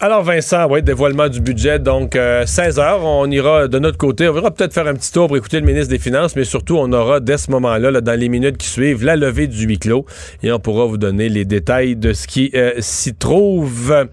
Alors 0.00 0.22
Vincent, 0.22 0.68
oui, 0.70 0.80
dévoilement 0.80 1.28
du 1.28 1.40
budget, 1.40 1.80
donc 1.80 2.14
euh, 2.14 2.46
16 2.46 2.78
heures, 2.78 3.04
on 3.04 3.28
ira 3.28 3.66
de 3.66 3.80
notre 3.80 3.98
côté, 3.98 4.28
on 4.28 4.32
verra 4.32 4.52
peut-être 4.52 4.72
faire 4.72 4.86
un 4.86 4.94
petit 4.94 5.10
tour 5.10 5.26
pour 5.26 5.36
écouter 5.36 5.58
le 5.58 5.66
ministre 5.66 5.88
des 5.88 5.98
Finances, 5.98 6.36
mais 6.36 6.44
surtout 6.44 6.76
on 6.76 6.92
aura 6.92 7.18
dès 7.18 7.36
ce 7.36 7.50
moment-là, 7.50 7.90
là, 7.90 8.00
dans 8.00 8.16
les 8.16 8.28
minutes 8.28 8.58
qui 8.58 8.68
suivent, 8.68 9.04
la 9.04 9.16
levée 9.16 9.48
du 9.48 9.66
huis 9.66 9.80
clos 9.80 10.06
et 10.44 10.52
on 10.52 10.60
pourra 10.60 10.84
vous 10.84 10.98
donner 10.98 11.28
les 11.28 11.44
détails 11.44 11.96
de 11.96 12.12
ce 12.12 12.28
qui 12.28 12.52
euh, 12.54 12.74
s'y 12.78 13.16
trouve. 13.16 14.06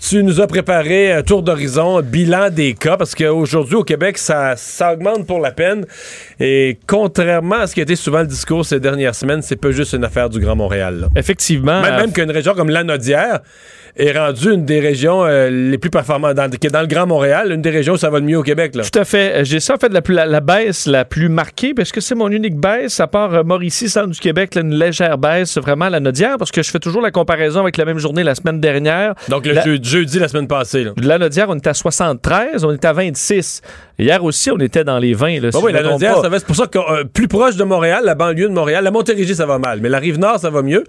Tu 0.00 0.22
nous 0.22 0.40
as 0.40 0.46
préparé 0.46 1.12
un 1.12 1.22
tour 1.22 1.42
d'horizon, 1.42 2.00
bilan 2.00 2.48
des 2.48 2.72
cas, 2.72 2.96
parce 2.96 3.14
qu'aujourd'hui 3.14 3.74
au 3.74 3.84
Québec, 3.84 4.16
ça, 4.16 4.54
ça 4.56 4.94
augmente 4.94 5.26
pour 5.26 5.40
la 5.40 5.50
peine 5.50 5.84
et 6.40 6.78
contrairement 6.86 7.56
à 7.56 7.66
ce 7.66 7.74
qui 7.74 7.80
a 7.80 7.82
été 7.82 7.96
souvent 7.96 8.20
le 8.20 8.28
discours 8.28 8.64
ces 8.64 8.80
dernières 8.80 9.14
semaines, 9.14 9.42
c'est 9.42 9.56
pas 9.56 9.72
juste 9.72 9.92
une 9.92 10.04
affaire 10.04 10.30
du 10.30 10.40
Grand 10.40 10.56
Montréal. 10.56 11.00
Là. 11.00 11.08
Effectivement. 11.16 11.82
Même, 11.82 11.96
même 11.96 12.12
qu'une 12.12 12.30
région 12.30 12.54
comme 12.54 12.70
Lanaudière, 12.70 13.40
est 13.98 14.16
rendu 14.18 14.52
une 14.52 14.64
des 14.64 14.80
régions 14.80 15.24
euh, 15.24 15.50
les 15.50 15.78
plus 15.78 15.90
performantes, 15.90 16.34
dans, 16.34 16.48
qui 16.50 16.66
est 16.66 16.70
dans 16.70 16.80
le 16.80 16.86
Grand 16.86 17.06
Montréal, 17.06 17.52
une 17.52 17.62
des 17.62 17.70
régions 17.70 17.94
où 17.94 17.96
ça 17.96 18.10
va 18.10 18.18
le 18.20 18.24
mieux 18.24 18.38
au 18.38 18.42
Québec. 18.42 18.74
Là. 18.74 18.84
Tout 18.90 18.98
à 18.98 19.04
fait. 19.04 19.40
Euh, 19.40 19.44
J'ai 19.44 19.60
ça, 19.60 19.74
en 19.74 19.78
fait, 19.78 19.92
la, 19.92 20.02
plus- 20.02 20.14
la, 20.14 20.26
la 20.26 20.40
baisse 20.40 20.86
la 20.86 21.04
plus 21.04 21.28
marquée, 21.28 21.74
parce 21.74 21.92
que 21.92 22.00
c'est 22.00 22.14
mon 22.14 22.30
unique 22.30 22.56
baisse, 22.56 23.00
à 23.00 23.06
part 23.06 23.34
euh, 23.34 23.42
Mauricie, 23.42 23.88
centre 23.88 24.08
du 24.08 24.18
Québec, 24.20 24.54
là, 24.54 24.62
une 24.62 24.74
légère 24.74 25.18
baisse, 25.18 25.58
vraiment 25.58 25.88
la 25.88 26.00
Nodière, 26.00 26.36
parce 26.38 26.50
que 26.50 26.62
je 26.62 26.70
fais 26.70 26.78
toujours 26.78 27.02
la 27.02 27.10
comparaison 27.10 27.60
avec 27.60 27.76
la 27.76 27.84
même 27.84 27.98
journée 27.98 28.22
la 28.22 28.34
semaine 28.34 28.60
dernière. 28.60 29.14
Donc 29.28 29.46
le 29.46 29.52
La- 29.52 29.64
jeu- 29.64 29.78
jeudi 29.82 30.18
la 30.18 30.28
semaine 30.28 30.48
passée. 30.48 30.84
Là. 30.84 30.92
La 31.02 31.18
Nodière, 31.18 31.46
on 31.48 31.54
était 31.56 31.70
à 31.70 31.74
73, 31.74 32.64
on 32.64 32.72
était 32.72 32.88
à 32.88 32.92
26. 32.92 33.62
Hier 33.98 34.22
aussi, 34.22 34.50
on 34.52 34.58
était 34.58 34.84
dans 34.84 34.98
les 34.98 35.12
20. 35.12 35.40
Là, 35.40 35.50
si 35.50 35.58
Ah 35.60 35.64
oui, 35.64 35.72
la 35.72 35.82
pas. 35.82 35.98
ça 36.22 36.28
va. 36.28 36.38
C'est 36.38 36.46
pour 36.46 36.54
ça 36.56 36.66
que 36.68 36.78
euh, 36.78 37.04
plus 37.04 37.26
proche 37.26 37.56
de 37.56 37.64
Montréal, 37.64 38.02
la 38.04 38.14
banlieue 38.14 38.48
de 38.48 38.52
Montréal, 38.54 38.84
la 38.84 38.92
Montérégie, 38.92 39.34
ça 39.34 39.44
va 39.46 39.58
mal. 39.58 39.80
Mais 39.82 39.88
la 39.88 39.98
rive 39.98 40.18
nord, 40.20 40.38
ça 40.38 40.50
va 40.50 40.62
mieux. 40.62 40.84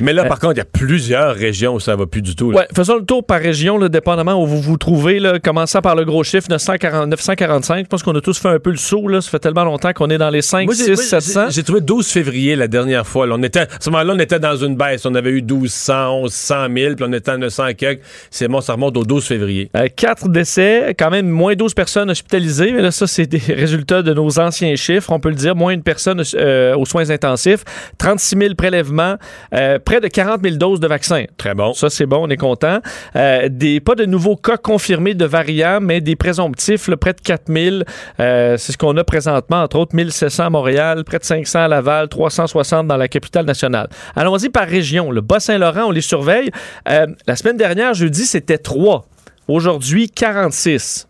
Mais 0.00 0.14
là, 0.14 0.24
par 0.24 0.38
contre, 0.38 0.54
il 0.54 0.58
y 0.58 0.62
a 0.62 0.64
plusieurs 0.64 1.34
régions 1.34 1.74
où 1.74 1.80
ça 1.80 1.96
va 1.96 2.06
plus 2.06 2.22
du 2.22 2.34
tout. 2.34 2.45
Là. 2.50 2.58
Ouais, 2.60 2.66
faisons 2.74 2.96
le 2.96 3.04
tour 3.04 3.24
par 3.24 3.40
région, 3.40 3.78
là, 3.78 3.88
dépendamment 3.88 4.42
où 4.42 4.46
vous 4.46 4.60
vous 4.60 4.76
trouvez. 4.76 5.18
Là, 5.20 5.38
commençant 5.38 5.80
par 5.80 5.94
le 5.96 6.04
gros 6.04 6.22
chiffre, 6.24 6.46
940, 6.50 7.08
945. 7.08 7.84
Je 7.84 7.88
pense 7.88 8.02
qu'on 8.02 8.14
a 8.14 8.20
tous 8.20 8.38
fait 8.38 8.48
un 8.48 8.58
peu 8.58 8.70
le 8.70 8.76
saut. 8.76 9.08
Là. 9.08 9.20
Ça 9.20 9.30
fait 9.30 9.38
tellement 9.38 9.64
longtemps 9.64 9.92
qu'on 9.92 10.10
est 10.10 10.18
dans 10.18 10.30
les 10.30 10.42
5, 10.42 10.66
Moi, 10.66 10.74
j'ai- 10.74 10.84
6, 10.84 11.12
moi, 11.12 11.20
700. 11.20 11.44
j'ai- 11.48 11.54
J'ai 11.56 11.62
trouvé 11.62 11.80
12 11.80 12.08
février 12.08 12.56
la 12.56 12.68
dernière 12.68 13.06
fois. 13.06 13.26
là. 13.26 13.34
On 13.38 13.42
était, 13.42 13.60
à 13.60 13.66
ce 13.80 13.90
moment-là, 13.90 14.12
on 14.14 14.18
était 14.18 14.38
dans 14.38 14.56
une 14.56 14.76
baisse. 14.76 15.04
On 15.06 15.14
avait 15.14 15.30
eu 15.30 15.42
1200, 15.42 16.22
1100 16.22 16.66
000, 16.74 16.94
puis 16.94 17.04
on 17.08 17.12
était 17.12 17.30
à 17.30 17.36
900 17.36 17.68
quelques. 17.76 18.00
C'est 18.30 18.48
bon, 18.48 18.60
ça 18.60 18.74
remonte 18.74 18.96
au 18.96 19.04
12 19.04 19.24
février. 19.24 19.70
Euh, 19.76 19.88
quatre 19.94 20.28
décès, 20.28 20.94
quand 20.98 21.10
même 21.10 21.28
moins 21.28 21.54
12 21.54 21.74
personnes 21.74 22.10
hospitalisées, 22.10 22.72
mais 22.72 22.82
là, 22.82 22.90
ça, 22.90 23.06
c'est 23.06 23.26
des 23.26 23.38
résultats 23.54 24.02
de 24.02 24.12
nos 24.14 24.38
anciens 24.38 24.74
chiffres, 24.76 25.10
on 25.12 25.20
peut 25.20 25.30
le 25.30 25.34
dire, 25.34 25.56
moins 25.56 25.72
une 25.72 25.82
personne 25.82 26.22
euh, 26.34 26.76
aux 26.76 26.84
soins 26.86 27.10
intensifs, 27.10 27.64
36 27.98 28.36
000 28.38 28.54
prélèvements, 28.54 29.16
euh, 29.54 29.78
près 29.84 30.00
de 30.00 30.08
40 30.08 30.42
000 30.42 30.56
doses 30.56 30.80
de 30.80 30.86
vaccins. 30.86 31.24
Très 31.36 31.54
bon. 31.54 31.72
Ça, 31.72 31.90
c'est 31.90 32.06
bon, 32.06 32.18
on 32.26 32.28
est 32.30 32.35
content. 32.36 32.80
Euh, 33.16 33.48
des, 33.50 33.80
pas 33.80 33.94
de 33.94 34.04
nouveaux 34.04 34.36
cas 34.36 34.56
confirmés 34.56 35.14
de 35.14 35.24
variants, 35.24 35.78
mais 35.80 36.00
des 36.00 36.16
présomptifs, 36.16 36.88
là, 36.88 36.96
près 36.96 37.12
de 37.12 37.20
4 37.20 37.42
000. 37.52 37.76
Euh, 38.20 38.56
c'est 38.56 38.72
ce 38.72 38.78
qu'on 38.78 38.96
a 38.96 39.04
présentement, 39.04 39.62
entre 39.62 39.78
autres 39.78 39.94
1700 39.94 40.44
à 40.46 40.50
Montréal, 40.50 41.04
près 41.04 41.18
de 41.18 41.24
500 41.24 41.60
à 41.60 41.68
Laval, 41.68 42.08
360 42.08 42.86
dans 42.86 42.96
la 42.96 43.08
capitale 43.08 43.44
nationale. 43.46 43.88
Allons-y 44.14 44.48
par 44.48 44.66
région. 44.66 45.10
Le 45.10 45.20
Bas-Saint-Laurent, 45.20 45.84
on 45.86 45.90
les 45.90 46.00
surveille. 46.00 46.50
Euh, 46.88 47.06
la 47.26 47.36
semaine 47.36 47.56
dernière, 47.56 47.94
jeudi, 47.94 48.24
c'était 48.24 48.58
3. 48.58 49.04
Aujourd'hui, 49.48 50.10
46. 50.10 51.06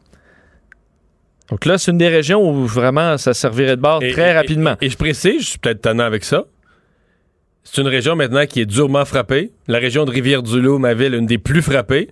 Donc 1.50 1.64
là, 1.64 1.78
c'est 1.78 1.90
une 1.92 1.98
des 1.98 2.08
régions 2.08 2.42
où 2.50 2.66
vraiment 2.66 3.16
ça 3.18 3.32
servirait 3.32 3.76
de 3.76 3.80
bord 3.80 4.02
Et- 4.02 4.10
très 4.12 4.30
et- 4.30 4.32
rapidement. 4.32 4.74
Et, 4.80 4.86
et 4.86 4.90
je 4.90 4.96
précise, 4.96 5.40
je 5.42 5.46
suis 5.50 5.58
peut-être 5.58 5.80
tannant 5.82 6.04
avec 6.04 6.24
ça. 6.24 6.44
C'est 7.68 7.80
une 7.82 7.88
région 7.88 8.14
maintenant 8.16 8.46
qui 8.46 8.60
est 8.60 8.66
durement 8.66 9.04
frappée. 9.04 9.50
La 9.66 9.78
région 9.78 10.04
de 10.04 10.10
Rivière-du-Loup, 10.12 10.78
ma 10.78 10.94
ville, 10.94 11.14
une 11.14 11.26
des 11.26 11.38
plus 11.38 11.62
frappées. 11.62 12.10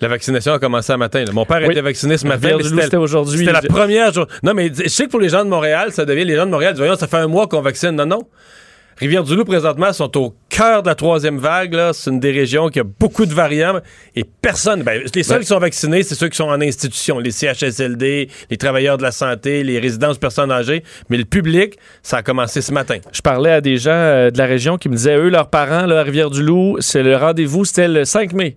La 0.00 0.08
vaccination 0.08 0.52
a 0.52 0.58
commencé 0.58 0.92
un 0.92 0.96
matin. 0.96 1.24
là. 1.24 1.32
Mon 1.32 1.44
père 1.44 1.58
Oui. 1.62 1.72
était 1.72 1.80
vacciné 1.82 2.16
ce 2.16 2.26
matin. 2.26 2.56
c'était 2.62 2.96
aujourd'hui. 2.96 3.40
C'était 3.40 3.52
la 3.52 3.60
première 3.62 4.12
journée. 4.12 4.30
Non, 4.42 4.54
mais 4.54 4.70
je 4.74 4.88
sais 4.88 5.04
que 5.06 5.10
pour 5.10 5.20
les 5.20 5.28
gens 5.28 5.44
de 5.44 5.50
Montréal, 5.50 5.92
ça 5.92 6.04
devient 6.06 6.24
les 6.24 6.36
gens 6.36 6.46
de 6.46 6.50
Montréal. 6.52 6.74
Voyons, 6.76 6.96
ça 6.96 7.06
fait 7.08 7.18
un 7.18 7.26
mois 7.26 7.48
qu'on 7.48 7.60
vaccine. 7.60 7.90
Non, 7.90 8.06
non. 8.06 8.20
Rivière-du-Loup, 9.00 9.44
présentement, 9.46 9.94
sont 9.94 10.14
au 10.18 10.34
cœur 10.50 10.82
de 10.82 10.88
la 10.88 10.94
troisième 10.94 11.38
vague. 11.38 11.74
C'est 11.94 12.10
une 12.10 12.20
des 12.20 12.32
régions 12.32 12.68
qui 12.68 12.80
a 12.80 12.84
beaucoup 12.84 13.24
de 13.24 13.32
variants. 13.32 13.80
Et 14.14 14.24
personne. 14.24 14.82
ben, 14.82 15.00
les 15.14 15.22
seuls 15.22 15.38
Ben- 15.38 15.40
qui 15.40 15.46
sont 15.46 15.58
vaccinés, 15.58 16.02
c'est 16.02 16.14
ceux 16.14 16.28
qui 16.28 16.36
sont 16.36 16.44
en 16.48 16.60
institution. 16.60 17.18
Les 17.18 17.30
CHSLD, 17.30 18.28
les 18.50 18.56
travailleurs 18.58 18.98
de 18.98 19.02
la 19.02 19.10
santé, 19.10 19.64
les 19.64 19.78
résidences 19.78 20.18
personnes 20.18 20.52
âgées. 20.52 20.82
Mais 21.08 21.16
le 21.16 21.24
public, 21.24 21.78
ça 22.02 22.18
a 22.18 22.22
commencé 22.22 22.60
ce 22.60 22.72
matin. 22.72 22.98
Je 23.10 23.22
parlais 23.22 23.52
à 23.52 23.60
des 23.62 23.78
gens 23.78 23.90
euh, 23.92 24.30
de 24.30 24.36
la 24.36 24.44
région 24.46 24.76
qui 24.76 24.90
me 24.90 24.96
disaient, 24.96 25.16
eux, 25.16 25.30
leurs 25.30 25.48
parents, 25.48 25.86
là, 25.86 26.00
à 26.00 26.02
Rivière-du-Loup, 26.02 26.76
c'est 26.80 27.02
le 27.02 27.16
rendez-vous, 27.16 27.64
c'était 27.64 27.88
le 27.88 28.04
5 28.04 28.34
mai. 28.34 28.56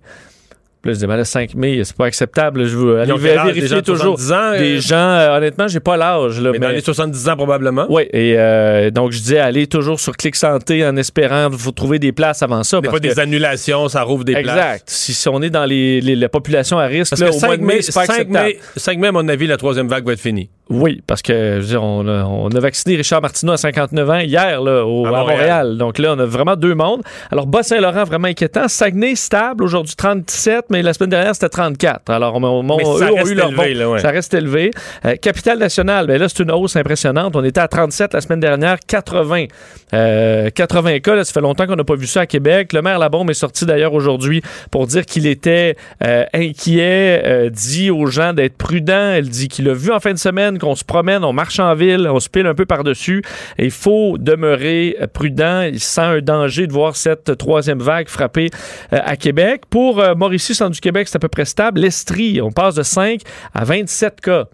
Là, 0.86 0.92
je 0.92 0.96
disais, 0.96 1.08
ben, 1.08 1.16
le 1.16 1.24
5 1.24 1.56
mai, 1.56 1.80
c'est 1.86 1.96
pas 1.96 2.08
acceptable. 2.08 2.66
Je 2.66 2.76
veux 2.76 3.00
aller 3.00 3.06
des 3.14 3.34
gens 3.36 3.46
vérifier 3.46 3.70
de 3.78 3.80
toujours. 3.80 4.20
70 4.20 4.32
ans, 4.34 4.36
euh? 4.54 4.58
Des 4.60 4.80
gens, 4.82 4.96
euh, 4.98 5.38
honnêtement, 5.38 5.66
j'ai 5.70 5.80
pas 5.80 5.96
l'âge. 5.96 6.42
Là, 6.42 6.52
Mais, 6.52 6.60
dans 6.60 6.68
les 6.68 6.82
70 6.82 7.30
ans, 7.30 7.38
probablement. 7.38 7.86
Oui, 7.90 8.04
et 8.12 8.36
euh, 8.38 8.92
donc 8.92 9.14
je 9.14 9.20
disais, 9.20 9.40
allez 9.40 9.66
toujours 9.68 9.98
sur 10.02 10.18
Clic 10.18 10.36
Santé 10.36 10.86
en 10.86 10.98
espérant 10.98 11.48
vous 11.50 11.72
trouver 11.72 12.00
des 12.00 12.12
places 12.12 12.44
avant 12.44 12.64
ça. 12.64 12.82
Des 12.82 12.88
parce 12.90 12.92
fois, 12.92 13.00
des 13.00 13.16
que- 13.16 13.20
annulations, 13.22 13.88
ça 13.88 14.02
rouvre 14.04 14.26
des 14.26 14.34
places. 14.34 14.44
Exact. 14.58 14.84
Si, 14.88 15.14
si 15.14 15.30
on 15.30 15.42
est 15.42 15.50
dans 15.50 15.64
les, 15.64 16.02
les- 16.02 16.18
la 16.18 16.28
population 16.28 16.78
à 16.78 16.86
risque, 16.88 17.12
Parce 17.12 17.22
là, 17.22 17.30
que 17.30 17.36
au 17.36 17.40
mois 17.40 17.50
5 17.52 17.58
de 17.62 17.64
mai, 17.66 17.76
mai, 17.76 17.82
c'est 17.82 17.94
pas 17.94 18.06
5 18.06 18.12
acceptable. 18.20 18.46
mai, 18.46 18.60
5 18.76 18.98
mai, 18.98 19.08
à 19.08 19.12
mon 19.14 19.28
avis, 19.30 19.48
la 19.48 19.56
troisième 19.58 19.88
vague 19.88 20.06
va 20.06 20.12
être 20.12 20.20
finie. 20.20 20.50
Oui, 20.70 21.02
parce 21.06 21.22
que 21.22 21.56
je 21.56 21.60
veux 21.60 21.68
dire, 21.68 21.84
on, 21.84 22.08
a, 22.08 22.24
on 22.24 22.48
a 22.50 22.60
vacciné 22.60 22.96
Richard 22.96 23.22
Martineau 23.22 23.52
à 23.52 23.58
59 23.58 24.10
ans 24.10 24.20
hier 24.20 24.62
là, 24.62 24.86
au- 24.86 25.06
À 25.06 25.10
à, 25.10 25.12
Montréal. 25.12 25.78
Donc 25.78 25.98
là, 26.00 26.14
on 26.16 26.20
a 26.20 26.26
vraiment 26.26 26.56
deux 26.56 26.74
mondes. 26.74 27.02
Alors, 27.32 27.46
Bas-Saint-Laurent, 27.48 28.06
vraiment 28.06 28.30
inquiétant. 28.30 28.68
Saguenay, 28.70 29.16
stable. 29.16 29.64
Aujourd'hui, 29.64 29.94
37, 29.96 30.66
mais 30.70 30.82
la 30.82 30.94
semaine 30.94 31.10
dernière, 31.10 31.34
c'était 31.36 31.50
34. 31.50 32.10
Alors, 32.10 32.36
on, 32.36 32.44
on- 32.44 32.64
Mais 32.78 32.84
eux 32.84 32.98
ça 32.98 33.12
ont 33.12 33.16
reste 33.16 33.32
eu 33.32 33.36
leur 33.36 33.50
élevé, 33.50 33.74
bon. 33.74 33.80
là, 33.80 33.90
ouais. 33.92 34.00
Ça 34.00 34.10
reste 34.12 34.34
élevé. 34.34 34.72
Euh, 35.06 35.16
Capitale 35.18 35.60
nationale, 35.60 36.08
ben 36.08 36.18
là, 36.20 36.30
c'est 36.30 36.42
une 36.42 36.52
hausse 36.52 36.76
impressionnante. 36.78 37.36
On 37.36 37.44
était 37.44 37.60
à 37.62 37.68
37 37.68 38.14
la 38.14 38.22
semaine 38.22 38.40
dernière, 38.40 38.78
80. 38.88 39.46
Euh, 39.94 40.50
80 40.50 41.00
cas, 41.00 41.16
là, 41.16 41.24
ça 41.26 41.34
fait 41.34 41.42
longtemps 41.42 41.68
qu'on 41.68 41.76
n'a 41.76 41.84
pas 41.84 41.96
vu 41.96 42.08
ça 42.08 42.22
à 42.22 42.26
Québec. 42.26 42.74
Le 42.74 42.82
maire 42.82 43.00
Labombe 43.00 43.30
est 43.30 43.34
sorti 43.36 43.66
d'ailleurs 43.66 43.94
aujourd'hui 43.94 44.42
pour 44.72 44.88
dire 44.88 45.06
qu'il 45.06 45.28
était 45.28 45.76
euh, 46.04 46.24
inquiet, 46.34 47.22
euh, 47.26 47.50
dit 47.50 47.92
aux 47.92 48.06
gens 48.08 48.34
d'être 48.34 48.58
prudents. 48.58 49.12
Elle 49.12 49.30
dit 49.30 49.50
qu'il 49.50 49.70
a 49.70 49.74
vu 49.74 49.92
en 49.92 50.00
fin 50.00 50.14
de 50.14 50.18
semaine 50.18 50.53
qu'on 50.58 50.76
se 50.76 50.84
promène, 50.84 51.24
on 51.24 51.34
marche 51.34 51.60
en 51.60 51.74
ville, 51.76 52.08
on 52.10 52.20
se 52.20 52.30
pile 52.30 52.48
un 52.48 52.56
peu 52.56 52.66
par-dessus. 52.66 53.24
Il 53.58 53.72
faut 53.72 54.18
demeurer 54.18 54.98
prudent. 55.14 55.62
Il 55.62 55.80
sent 55.80 56.02
un 56.02 56.22
danger 56.22 56.68
de 56.68 56.74
voir 56.74 56.96
cette 56.96 57.38
troisième 57.38 57.80
vague 57.80 58.08
frapper 58.08 58.50
euh, 58.92 59.00
à 59.04 59.16
Québec. 59.16 59.64
Pour 59.70 60.00
euh, 60.00 60.16
Mauricie, 60.16 60.56
centre 60.56 60.72
du 60.72 60.82
Québec, 60.82 61.08
c'est 61.08 61.18
à 61.18 61.20
peu 61.20 61.28
près 61.28 61.46
stable. 61.46 61.82
L'Estrie, 61.82 62.42
on 62.42 62.52
passe 62.52 62.76
de 62.76 62.84
5 62.84 63.22
à 63.54 63.64
27 63.64 64.22
cas. 64.22 64.46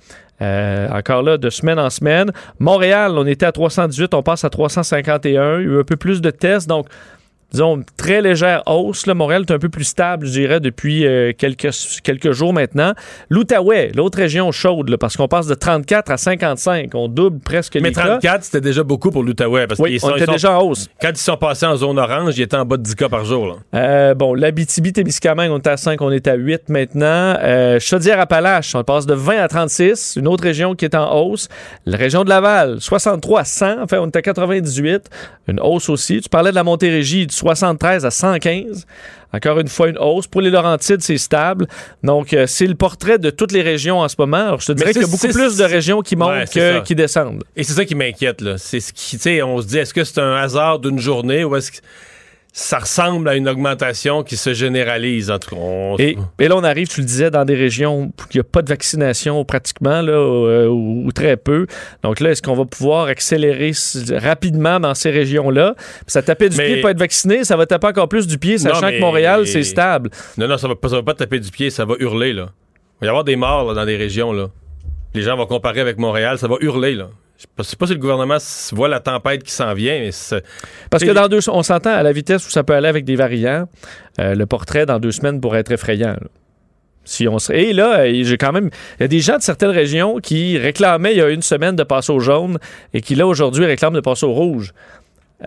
Euh, 0.41 0.87
encore 0.91 1.21
là, 1.21 1.37
de 1.37 1.49
semaine 1.49 1.79
en 1.79 1.89
semaine. 1.89 2.31
Montréal, 2.59 3.13
on 3.17 3.25
était 3.25 3.45
à 3.45 3.51
318, 3.51 4.13
on 4.13 4.23
passe 4.23 4.45
à 4.45 4.49
351. 4.49 5.25
Il 5.25 5.33
y 5.33 5.37
a 5.37 5.57
eu 5.57 5.79
un 5.79 5.83
peu 5.83 5.97
plus 5.97 6.21
de 6.21 6.31
tests, 6.31 6.67
donc 6.69 6.87
disons, 7.51 7.83
très 7.97 8.21
légère 8.21 8.63
hausse. 8.67 9.05
Là, 9.07 9.13
Montréal 9.13 9.43
est 9.47 9.51
un 9.51 9.59
peu 9.59 9.69
plus 9.69 9.83
stable, 9.85 10.25
je 10.27 10.31
dirais, 10.31 10.59
depuis 10.59 11.05
euh, 11.05 11.31
quelques, 11.37 11.69
quelques 12.03 12.31
jours 12.31 12.53
maintenant. 12.53 12.93
L'Outaouais, 13.29 13.91
l'autre 13.95 14.17
région 14.17 14.51
chaude, 14.51 14.89
là, 14.89 14.97
parce 14.97 15.17
qu'on 15.17 15.27
passe 15.27 15.47
de 15.47 15.53
34 15.55 16.11
à 16.11 16.17
55. 16.17 16.91
On 16.95 17.07
double 17.07 17.39
presque 17.39 17.75
Mais 17.75 17.89
les 17.89 17.93
cas. 17.93 18.01
34, 18.19 18.43
c'était 18.43 18.61
déjà 18.61 18.83
beaucoup 18.83 19.11
pour 19.11 19.23
l'Outaouais. 19.23 19.67
Parce 19.67 19.79
Oui, 19.79 19.91
qu'ils 19.91 19.97
on 20.03 20.07
sont- 20.09 20.13
ils 20.15 20.17
était 20.17 20.25
sont- 20.25 20.31
déjà 20.33 20.59
en 20.59 20.63
hausse. 20.63 20.87
Quand 21.01 21.09
ils 21.11 21.17
sont 21.17 21.37
passés 21.37 21.65
en 21.65 21.75
zone 21.75 21.99
orange, 21.99 22.37
ils 22.37 22.41
étaient 22.43 22.57
en 22.57 22.65
bas 22.65 22.77
de 22.77 22.83
10 22.83 22.95
cas 22.95 23.09
par 23.09 23.25
jour. 23.25 23.47
là. 23.47 23.53
Euh, 23.75 24.13
bon, 24.13 24.33
l'Abitibi-Témiscamingue, 24.33 25.51
on 25.51 25.57
est 25.57 25.67
à 25.67 25.77
5, 25.77 26.01
on 26.01 26.11
est 26.11 26.27
à 26.27 26.35
8 26.35 26.69
maintenant. 26.69 27.35
Euh, 27.41 27.79
Chaudière-Appalaches, 27.79 28.75
on 28.75 28.83
passe 28.83 29.05
de 29.05 29.13
20 29.13 29.39
à 29.41 29.47
36. 29.47 30.15
Une 30.17 30.27
autre 30.27 30.43
région 30.43 30.75
qui 30.75 30.85
est 30.85 30.95
en 30.95 31.13
hausse. 31.21 31.49
La 31.85 31.97
région 31.97 32.23
de 32.23 32.29
Laval, 32.29 32.79
63 32.79 33.41
à 33.41 33.45
100. 33.45 33.81
Enfin, 33.83 33.97
on 33.99 34.07
est 34.07 34.15
à 34.15 34.21
98. 34.21 35.09
Une 35.47 35.59
hausse 35.59 35.89
aussi. 35.89 36.21
Tu 36.21 36.29
parlais 36.29 36.51
de 36.51 36.55
la 36.55 36.63
Montérégie, 36.63 37.25
du 37.27 37.35
73 37.39 38.05
à 38.05 38.11
115. 38.11 38.85
Encore 39.31 39.59
une 39.59 39.67
fois, 39.67 39.89
une 39.89 39.97
hausse. 39.99 40.25
Pour 40.27 40.41
les 40.41 40.49
Laurentides, 40.49 41.01
c'est 41.01 41.17
stable. 41.17 41.67
Donc, 42.03 42.33
euh, 42.33 42.47
c'est 42.47 42.65
le 42.65 42.73
portrait 42.75 43.19
de 43.19 43.29
toutes 43.29 43.51
les 43.51 43.61
régions 43.61 43.99
en 43.99 44.07
ce 44.07 44.15
moment. 44.17 44.37
Alors, 44.37 44.59
je 44.61 44.67
te 44.67 44.71
dirais 44.71 44.91
qu'il 44.91 45.01
y 45.03 45.05
a 45.05 45.07
beaucoup 45.07 45.27
plus 45.27 45.57
de 45.57 45.63
régions 45.63 46.01
qui 46.01 46.15
montent 46.15 46.29
Ouais, 46.31 46.45
que 46.51 46.79
qui 46.83 46.95
descendent. 46.95 47.43
Et 47.55 47.63
c'est 47.63 47.73
ça 47.73 47.85
qui 47.85 47.93
m'inquiète. 47.95 48.41
là. 48.41 48.57
C'est 48.57 48.79
ce 48.79 48.91
qui, 48.91 49.17
tu 49.17 49.21
sais, 49.23 49.41
on 49.43 49.61
se 49.61 49.67
dit, 49.67 49.77
est-ce 49.77 49.93
que 49.93 50.03
c'est 50.03 50.19
un 50.19 50.35
hasard 50.35 50.79
d'une 50.79 50.99
journée 50.99 51.43
ou 51.43 51.55
est-ce 51.55 51.71
que 51.71 51.77
ça 52.61 52.79
ressemble 52.79 53.29
à 53.29 53.35
une 53.35 53.47
augmentation 53.47 54.21
qui 54.23 54.35
se 54.35 54.53
généralise? 54.53 55.31
En 55.31 55.39
tout 55.39 55.51
cas, 55.51 55.61
on- 55.61 55.95
Et, 55.97 56.17
et 56.39 56.47
là, 56.49 56.57
on 56.57 56.63
arrive, 56.63 56.87
tu 56.89 56.99
le 56.99 57.05
disais, 57.05 57.31
dans 57.31 57.45
des 57.45 57.55
régions 57.55 58.01
où 58.01 58.11
il 58.33 58.37
n'y 58.37 58.41
a 58.41 58.43
pas 58.43 58.61
de 58.61 58.67
vaccination 58.69 59.43
pratiquement, 59.45 60.01
là, 60.01 60.11
euh, 60.11 60.67
ou, 60.67 61.05
ou 61.07 61.11
très 61.13 61.37
peu. 61.37 61.67
Donc 62.03 62.19
là, 62.19 62.31
est-ce 62.31 62.41
qu'on 62.41 62.55
va 62.55 62.65
pouvoir 62.65 63.07
accélérer 63.07 63.71
rapidement 64.11 64.79
dans 64.79 64.93
ces 64.93 65.09
régions-là? 65.09 65.75
Puis 65.77 65.85
ça 66.07 66.21
tapait 66.21 66.49
du 66.49 66.57
Mais- 66.57 66.65
pied 66.73 66.81
pas 66.81 66.91
être 66.91 66.99
vacciné, 66.99 67.43
ça 67.45 67.55
va 67.55 67.65
taper 67.65 67.87
encore 67.87 68.09
plus 68.09 68.27
du 68.27 68.37
pied, 68.37 68.53
Non, 68.53 68.59
sachant 68.73 68.87
mais- 68.87 68.97
que 68.97 69.01
Montréal, 69.01 69.47
c'est 69.47 69.63
stable. 69.63 70.09
Non, 70.37 70.47
non, 70.47 70.57
ça 70.57 70.67
va, 70.67 70.75
pas, 70.75 70.89
ça 70.89 70.95
va 70.97 71.03
pas 71.03 71.13
taper 71.13 71.39
du 71.39 71.51
pied, 71.51 71.69
ça 71.69 71.85
va 71.85 71.95
hurler. 71.99 72.33
Là. 72.33 72.49
Il 72.97 73.01
va 73.01 73.05
y 73.05 73.09
avoir 73.09 73.23
des 73.23 73.35
morts 73.37 73.69
là, 73.69 73.73
dans 73.73 73.85
des 73.85 73.95
régions. 73.95 74.33
Là. 74.33 74.47
Les 75.13 75.21
gens 75.21 75.37
vont 75.37 75.45
comparer 75.45 75.79
avec 75.79 75.97
Montréal, 75.97 76.37
ça 76.37 76.47
va 76.49 76.55
hurler. 76.59 76.93
Là. 76.95 77.09
Je 77.57 77.63
sais 77.63 77.75
pas 77.77 77.87
si 77.87 77.93
le 77.93 77.99
gouvernement 77.99 78.37
voit 78.73 78.89
la 78.89 78.99
tempête 78.99 79.43
qui 79.43 79.51
s'en 79.51 79.73
vient, 79.73 79.97
mais 79.99 80.09
Parce 80.89 81.03
que 81.05 81.11
dans 81.13 81.27
deux, 81.29 81.39
on 81.49 81.63
s'entend 81.63 81.91
à 81.93 82.03
la 82.03 82.11
vitesse 82.11 82.45
où 82.45 82.49
ça 82.49 82.63
peut 82.63 82.73
aller 82.73 82.89
avec 82.89 83.05
des 83.05 83.15
variants, 83.15 83.69
euh, 84.19 84.35
le 84.35 84.45
portrait 84.45 84.85
dans 84.85 84.99
deux 84.99 85.11
semaines 85.13 85.39
pourrait 85.39 85.59
être 85.59 85.71
effrayant. 85.71 86.09
là. 86.11 86.27
Si 87.05 87.27
on 87.29 87.39
se- 87.39 87.53
Et 87.53 87.71
là, 87.71 88.01
euh, 88.01 88.23
j'ai 88.23 88.37
quand 88.37 88.51
même. 88.51 88.69
Il 88.99 89.03
y 89.03 89.05
a 89.05 89.07
des 89.07 89.21
gens 89.21 89.37
de 89.37 89.41
certaines 89.41 89.69
régions 89.71 90.17
qui 90.19 90.57
réclamaient 90.57 91.13
il 91.13 91.17
y 91.17 91.21
a 91.21 91.29
une 91.29 91.41
semaine 91.41 91.75
de 91.77 91.83
passer 91.83 92.11
au 92.11 92.19
jaune 92.19 92.59
et 92.93 92.99
qui, 93.01 93.15
là, 93.15 93.25
aujourd'hui, 93.25 93.65
réclament 93.65 93.95
de 93.95 94.01
passer 94.01 94.25
au 94.25 94.33
rouge. 94.33 94.73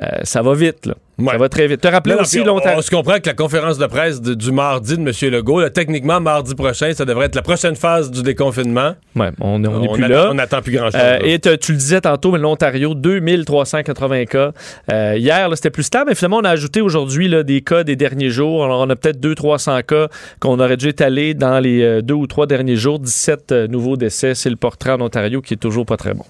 Euh, 0.01 0.07
ça 0.23 0.41
va 0.41 0.55
vite, 0.55 0.87
là. 0.87 0.95
Ouais. 1.23 1.33
Ça 1.33 1.39
va 1.39 1.49
très 1.49 1.67
vite. 1.69 1.81
Te 1.81 1.89
rappeler 1.89 2.15
aussi 2.15 2.41
on- 2.41 2.45
longtemps. 2.45 2.71
On, 2.77 2.83
se 2.83 2.91
comprend 2.91 3.19
que 3.21 3.27
la 3.27 3.35
conférence 3.35 3.79
de 3.79 3.87
presse 3.87 4.21
de- 4.21 4.35
du 4.35 4.51
mardi 4.53 4.97
de 4.99 5.03
M. 5.03 5.31
Legault, 5.33 5.61
là, 5.61 5.71
techniquement, 5.71 6.21
mardi 6.21 6.55
prochain, 6.55 6.93
ça 6.95 7.05
devrait 7.05 7.27
être 7.27 7.35
la 7.37 7.43
prochaine 7.43 7.77
phase 7.77 8.11
du 8.11 8.23
déconfinement. 8.23 8.95
Ouais, 9.15 9.31
on 9.41 9.59
n'est 9.61 9.69
on 9.69 9.93
plus 9.93 10.09
là. 10.09 10.29
On 10.31 10.35
n'attend 10.35 10.61
plus 10.63 10.73
grand-chose. 10.73 11.01
Euh, 11.03 11.19
et 11.23 11.39
te- 11.39 11.55
tu 11.55 11.73
le 11.73 11.79
disais 11.79 12.01
tantôt, 12.01 12.33
mais 12.33 12.39
l'Ontario, 12.39 12.95
2380 12.95 14.25
cas. 14.27 14.53
Euh, 14.91 15.15
hier, 15.17 15.49
c'était 15.55 15.71
plus 15.71 15.85
stable, 15.85 16.11
mais 16.11 16.15
finalement, 16.15 16.39
on 16.39 16.45
a 16.45 16.51
ajouté 16.51 16.81
aujourd'hui 16.81 17.31
des 17.45 17.61
cas 17.61 17.85
des 17.85 17.97
derniers 17.97 18.31
jours. 18.31 18.65
Alors, 18.65 18.81
on 18.81 18.91
a 18.91 18.97
peut-être 18.97 19.21
200-300 19.21 19.83
cas 19.83 20.09
qu'on 20.41 20.59
aurait 20.61 20.77
dû 20.77 20.89
étaler 20.89 21.35
dans 21.35 21.61
les 21.61 21.83
euh, 21.83 22.03
deux 22.03 22.15
ou 22.15 22.27
trois 22.27 22.47
derniers 22.47 22.77
jours. 22.77 22.99
17 22.99 23.53
euh, 23.53 23.67
nouveaux 23.69 23.97
décès. 23.97 24.35
C'est 24.35 24.51
le 24.51 24.57
portrait 24.57 24.91
en 24.93 25.01
Ontario 25.01 25.41
qui 25.41 25.55
est 25.55 25.59
toujours 25.59 25.87
pas 25.87 25.97
très 25.97 26.15
bon. 26.15 26.25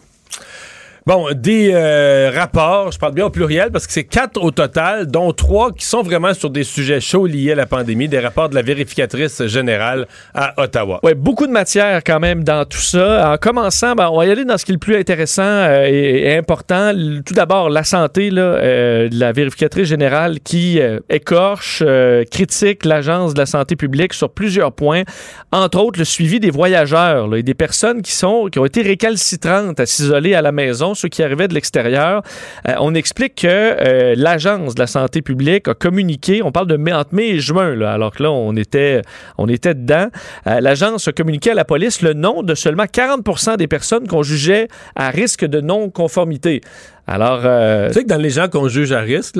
Bon, 1.05 1.27
des 1.35 1.73
euh, 1.75 2.31
rapports, 2.33 2.93
je 2.93 2.99
parle 3.01 3.15
bien 3.15 3.27
au 3.27 3.31
pluriel 3.31 3.73
parce 3.73 3.89
que 3.89 3.93
c'est 3.93 4.05
quatre 4.05 4.41
au 4.41 4.53
total, 4.53 5.09
dont 5.09 5.33
trois 5.33 5.73
qui 5.73 5.85
sont 5.85 6.03
vraiment 6.03 6.33
sur 6.33 6.49
des 6.49 6.63
sujets 6.63 7.01
chauds 7.01 7.27
liés 7.27 7.51
à 7.51 7.55
la 7.57 7.67
pandémie, 7.67 8.07
des 8.07 8.21
rapports 8.21 8.49
de 8.49 8.55
la 8.55 8.63
vérificatrice 8.63 9.45
générale 9.47 10.07
à 10.33 10.55
Ottawa. 10.63 11.01
Ouais, 11.03 11.15
beaucoup 11.15 11.49
de 11.49 11.53
matière 11.53 12.05
quand 12.05 12.21
même 12.21 12.45
dans 12.45 12.65
tout 12.65 12.79
ça. 12.79 13.33
En 13.33 13.37
commençant, 13.37 13.97
ben, 13.97 14.11
on 14.13 14.19
va 14.19 14.27
y 14.27 14.31
aller 14.31 14.45
dans 14.45 14.57
ce 14.57 14.65
qui 14.65 14.71
est 14.71 14.75
le 14.75 14.79
plus 14.79 14.95
intéressant 14.95 15.43
euh, 15.43 15.87
et, 15.89 16.37
important. 16.37 16.93
Tout 17.27 17.35
d'abord, 17.35 17.69
la 17.69 17.83
santé, 17.83 18.31
là, 18.31 18.43
euh, 18.43 19.09
de 19.09 19.19
la 19.19 19.33
vérificatrice 19.33 19.89
générale 19.89 20.39
qui 20.39 20.79
écorche, 21.11 21.83
critique 22.31 22.85
l'Agence 22.85 23.35
de 23.35 23.41
la 23.41 23.47
santé 23.47 23.75
publique 23.75 24.13
sur 24.15 24.31
plusieurs 24.31 24.71
points, 24.71 25.03
entre 25.51 25.81
autres 25.81 25.99
le 25.99 26.05
suivi 26.05 26.39
des 26.39 26.51
voyageurs 26.51 27.35
et 27.35 27.43
des 27.43 27.55
personnes 27.55 28.03
qui, 28.03 28.13
sont, 28.13 28.49
qui 28.53 28.61
ont 28.61 28.67
été 28.67 28.83
récalcitrantes 28.83 29.81
à 29.81 29.87
s'isoler 29.87 30.35
à 30.35 30.43
la 30.43 30.53
maison, 30.53 30.92
ceux 30.95 31.09
qui 31.09 31.23
arrivaient 31.23 31.49
de 31.49 31.55
l'extérieur. 31.55 32.23
Euh, 32.69 32.75
on 32.81 32.95
explique 32.95 33.37
que 33.37 33.47
euh, 33.49 34.15
l'Agence 34.17 34.75
de 34.75 34.81
la 34.81 34.87
santé 34.87 35.23
publique 35.23 35.69
a 35.69 35.75
communiqué, 35.75 36.43
on 36.43 36.53
parle 36.53 36.67
de 36.67 36.77
mai, 36.77 36.93
entre 36.93 37.15
mai 37.15 37.29
et 37.29 37.41
juin, 37.41 37.75
là, 37.75 37.93
alors 37.93 38.13
que 38.13 38.23
là, 38.23 38.31
on 38.31 38.55
était, 38.57 39.03
on 39.39 39.49
était 39.49 39.75
dedans. 39.75 40.09
Euh, 40.47 40.61
L'Agence 40.61 41.09
a 41.09 41.13
communiqué 41.13 41.51
à 41.51 41.55
la 41.55 41.65
police 41.65 42.03
le 42.03 42.15
nom 42.15 42.43
de 42.43 42.55
seulement 42.55 42.85
40% 42.85 43.57
des 43.57 43.69
personnes 43.69 44.07
qu'on 44.07 44.23
jugeait 44.23 44.69
à 44.97 45.11
risque 45.11 45.45
de 45.45 45.61
non-conformité. 45.61 46.61
Alors, 47.07 47.41
Tu 47.89 47.95
sais 47.95 48.05
que 48.05 48.09
dans 48.09 48.21
les 48.21 48.31
gens 48.31 48.49
qu'on 48.49 48.69
juge 48.69 48.93
à 48.93 49.01
risque, 49.01 49.37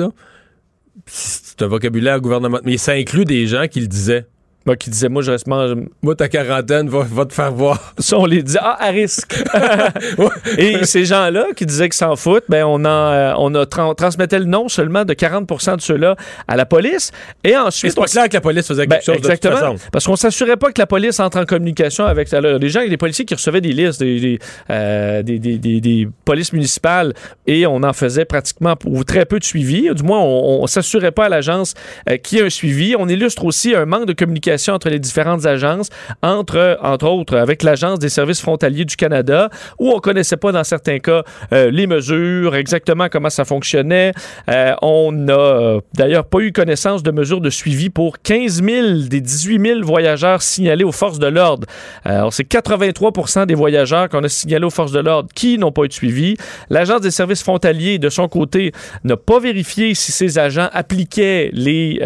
c'est 1.05 1.61
un 1.61 1.67
vocabulaire 1.67 2.19
gouvernemental, 2.19 2.63
mais 2.65 2.77
ça 2.77 2.93
inclut 2.93 3.25
des 3.25 3.47
gens 3.47 3.67
qui 3.67 3.79
le 3.79 3.87
disaient. 3.87 4.25
Ben, 4.65 4.75
qui 4.75 4.89
disait, 4.89 5.09
moi, 5.09 5.21
je 5.21 5.31
reste... 5.31 5.47
mange- 5.47 5.75
Moi, 6.01 6.15
ta 6.15 6.27
quarantaine 6.29 6.87
va, 6.89 6.99
va 7.09 7.25
te 7.25 7.33
faire 7.33 7.51
voir. 7.51 7.93
Ça, 7.99 8.17
on 8.17 8.25
les 8.25 8.41
dit, 8.43 8.57
ah, 8.59 8.77
à 8.79 8.89
risque. 8.91 9.35
Et 10.57 10.85
ces 10.85 11.05
gens-là 11.05 11.47
qui 11.55 11.65
disaient 11.65 11.89
qu'ils 11.89 11.93
s'en 11.97 12.15
foutent, 12.15 12.45
ben, 12.49 12.63
on, 12.65 12.75
en, 12.85 12.87
euh, 12.87 13.33
on 13.37 13.53
a 13.55 13.65
tran- 13.65 13.93
transmettait 13.95 14.39
le 14.39 14.45
nom 14.45 14.67
seulement 14.69 15.05
de 15.05 15.13
40 15.13 15.75
de 15.75 15.81
ceux-là 15.81 16.15
à 16.47 16.55
la 16.55 16.65
police. 16.65 17.11
Et 17.43 17.55
ensuite, 17.57 17.91
c'est 17.91 17.99
pas 17.99 18.05
clair 18.07 18.29
que 18.29 18.33
la 18.35 18.41
police 18.41 18.67
faisait 18.67 18.85
Ben, 18.87 18.95
quelque 18.97 19.05
chose 19.05 19.15
de 19.17 19.21
toute 19.21 19.31
exactement. 19.31 19.75
façon. 19.75 19.89
Parce 19.91 20.05
qu'on 20.05 20.15
s'assurait 20.15 20.57
pas 20.57 20.71
que 20.71 20.79
la 20.79 20.87
police 20.87 21.19
entre 21.19 21.39
en 21.39 21.45
communication 21.45 22.05
avec 22.05 22.33
alors, 22.33 22.57
les 22.59 22.69
gens, 22.69 22.81
les 22.87 22.97
policiers 22.97 23.25
qui 23.25 23.33
recevaient 23.35 23.61
des 23.61 23.73
listes, 23.73 23.99
des, 23.99 24.19
des, 24.19 24.39
euh, 24.69 25.21
des, 25.23 25.39
des- 25.39 25.57
des- 25.57 25.81
des 25.81 26.07
polices 26.25 26.53
municipales, 26.53 27.13
et 27.47 27.65
on 27.67 27.83
en 27.83 27.93
faisait 27.93 28.25
pratiquement 28.25 28.75
ou 28.85 29.03
très 29.03 29.25
peu 29.25 29.39
de 29.39 29.43
suivi. 29.43 29.89
Du 29.93 30.03
moins, 30.03 30.19
on, 30.21 30.63
on 30.63 30.67
s'assurait 30.67 31.11
pas 31.11 31.25
à 31.25 31.29
l'agence 31.29 31.73
euh, 32.09 32.17
qu'il 32.17 32.37
y 32.37 32.41
ait 32.41 32.45
un 32.45 32.49
suivi. 32.49 32.95
On 32.97 33.07
illustre 33.09 33.43
aussi 33.45 33.75
un 33.75 33.85
manque 33.85 34.05
de 34.05 34.13
communication 34.13 34.52
entre 34.71 34.89
les 34.89 34.99
différentes 34.99 35.45
agences, 35.45 35.89
entre, 36.21 36.77
entre 36.81 37.07
autres, 37.07 37.37
avec 37.37 37.63
l'Agence 37.63 37.99
des 37.99 38.09
services 38.09 38.41
frontaliers 38.41 38.85
du 38.85 38.95
Canada, 38.95 39.49
où 39.79 39.91
on 39.91 39.99
connaissait 39.99 40.37
pas 40.37 40.51
dans 40.51 40.63
certains 40.63 40.99
cas 40.99 41.23
euh, 41.51 41.71
les 41.71 41.87
mesures, 41.87 42.55
exactement 42.55 43.07
comment 43.09 43.29
ça 43.29 43.45
fonctionnait. 43.45 44.13
Euh, 44.49 44.73
on 44.81 45.11
n'a 45.11 45.33
euh, 45.33 45.81
d'ailleurs 45.93 46.25
pas 46.25 46.39
eu 46.39 46.51
connaissance 46.51 47.03
de 47.03 47.11
mesures 47.11 47.41
de 47.41 47.49
suivi 47.49 47.89
pour 47.89 48.19
15 48.19 48.63
000 48.63 48.87
des 49.09 49.21
18 49.21 49.65
000 49.65 49.79
voyageurs 49.83 50.41
signalés 50.41 50.83
aux 50.83 50.91
forces 50.91 51.19
de 51.19 51.27
l'ordre. 51.27 51.67
Alors, 52.03 52.33
c'est 52.33 52.43
83 52.43 53.45
des 53.45 53.55
voyageurs 53.55 54.09
qu'on 54.09 54.23
a 54.23 54.29
signalés 54.29 54.65
aux 54.65 54.69
forces 54.69 54.91
de 54.91 54.99
l'ordre 54.99 55.29
qui 55.33 55.57
n'ont 55.57 55.71
pas 55.71 55.83
eu 55.83 55.87
de 55.87 55.93
suivi. 55.93 56.37
L'Agence 56.69 57.01
des 57.01 57.11
services 57.11 57.43
frontaliers, 57.43 57.99
de 57.99 58.09
son 58.09 58.27
côté, 58.27 58.71
n'a 59.03 59.17
pas 59.17 59.39
vérifié 59.39 59.93
si 59.95 60.11
ses 60.11 60.37
agents 60.37 60.69
appliquaient 60.73 61.49
les, 61.53 61.99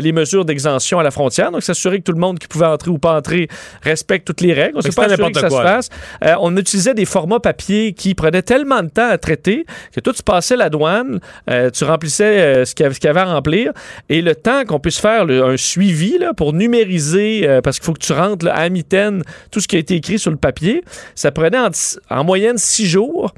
les 0.00 0.12
mesures 0.12 0.44
d'exemption 0.44 0.98
à 0.98 1.02
la 1.02 1.10
frontière. 1.10 1.50
Donc, 1.50 1.62
s'assurer 1.80 1.98
que 1.98 2.04
tout 2.04 2.12
le 2.12 2.20
monde 2.20 2.38
qui 2.38 2.46
pouvait 2.46 2.66
entrer 2.66 2.90
ou 2.90 2.98
pas 2.98 3.16
entrer 3.16 3.48
respecte 3.82 4.26
toutes 4.26 4.40
les 4.42 4.52
règles. 4.52 4.76
On 4.76 4.80
s'est 4.82 4.90
pas 4.90 5.06
assuré 5.06 5.32
que 5.32 5.40
ça 5.40 5.48
se 5.48 5.54
quoi, 5.54 5.64
là. 5.64 5.76
fasse. 5.76 5.88
Euh, 6.24 6.34
on 6.40 6.56
utilisait 6.56 6.94
des 6.94 7.04
formats 7.06 7.40
papier 7.40 7.92
qui 7.94 8.14
prenaient 8.14 8.42
tellement 8.42 8.82
de 8.82 8.88
temps 8.88 9.08
à 9.08 9.16
traiter 9.18 9.64
que 9.94 10.00
toi, 10.00 10.12
tu 10.12 10.22
passais 10.22 10.56
la 10.56 10.68
douane, 10.68 11.20
euh, 11.48 11.70
tu 11.70 11.84
remplissais 11.84 12.24
euh, 12.40 12.64
ce 12.64 12.74
qu'il 12.74 12.84
y 12.84 12.86
avait- 12.86 12.96
y 13.02 13.08
à 13.08 13.24
remplir, 13.24 13.72
et 14.08 14.20
le 14.22 14.34
temps 14.34 14.64
qu'on 14.66 14.78
puisse 14.78 14.98
faire 15.00 15.24
le- 15.24 15.42
un 15.42 15.56
suivi 15.56 16.18
là, 16.18 16.34
pour 16.34 16.52
numériser, 16.52 17.60
parce 17.64 17.78
qu'il 17.78 17.84
faut 17.86 17.92
que 17.94 17.98
tu 18.04 18.12
rentres 18.12 18.44
là, 18.44 18.54
à 18.54 18.68
mitaine 18.68 19.22
tout 19.50 19.60
ce 19.60 19.68
qui 19.68 19.76
a 19.76 19.78
été 19.78 19.94
écrit 19.94 20.18
sur 20.18 20.30
le 20.30 20.36
papier, 20.36 20.82
ça 21.14 21.30
prenait 21.32 21.58
en, 21.58 21.70
en 22.10 22.24
moyenne 22.24 22.58
six 22.58 22.86
jours. 22.86 23.32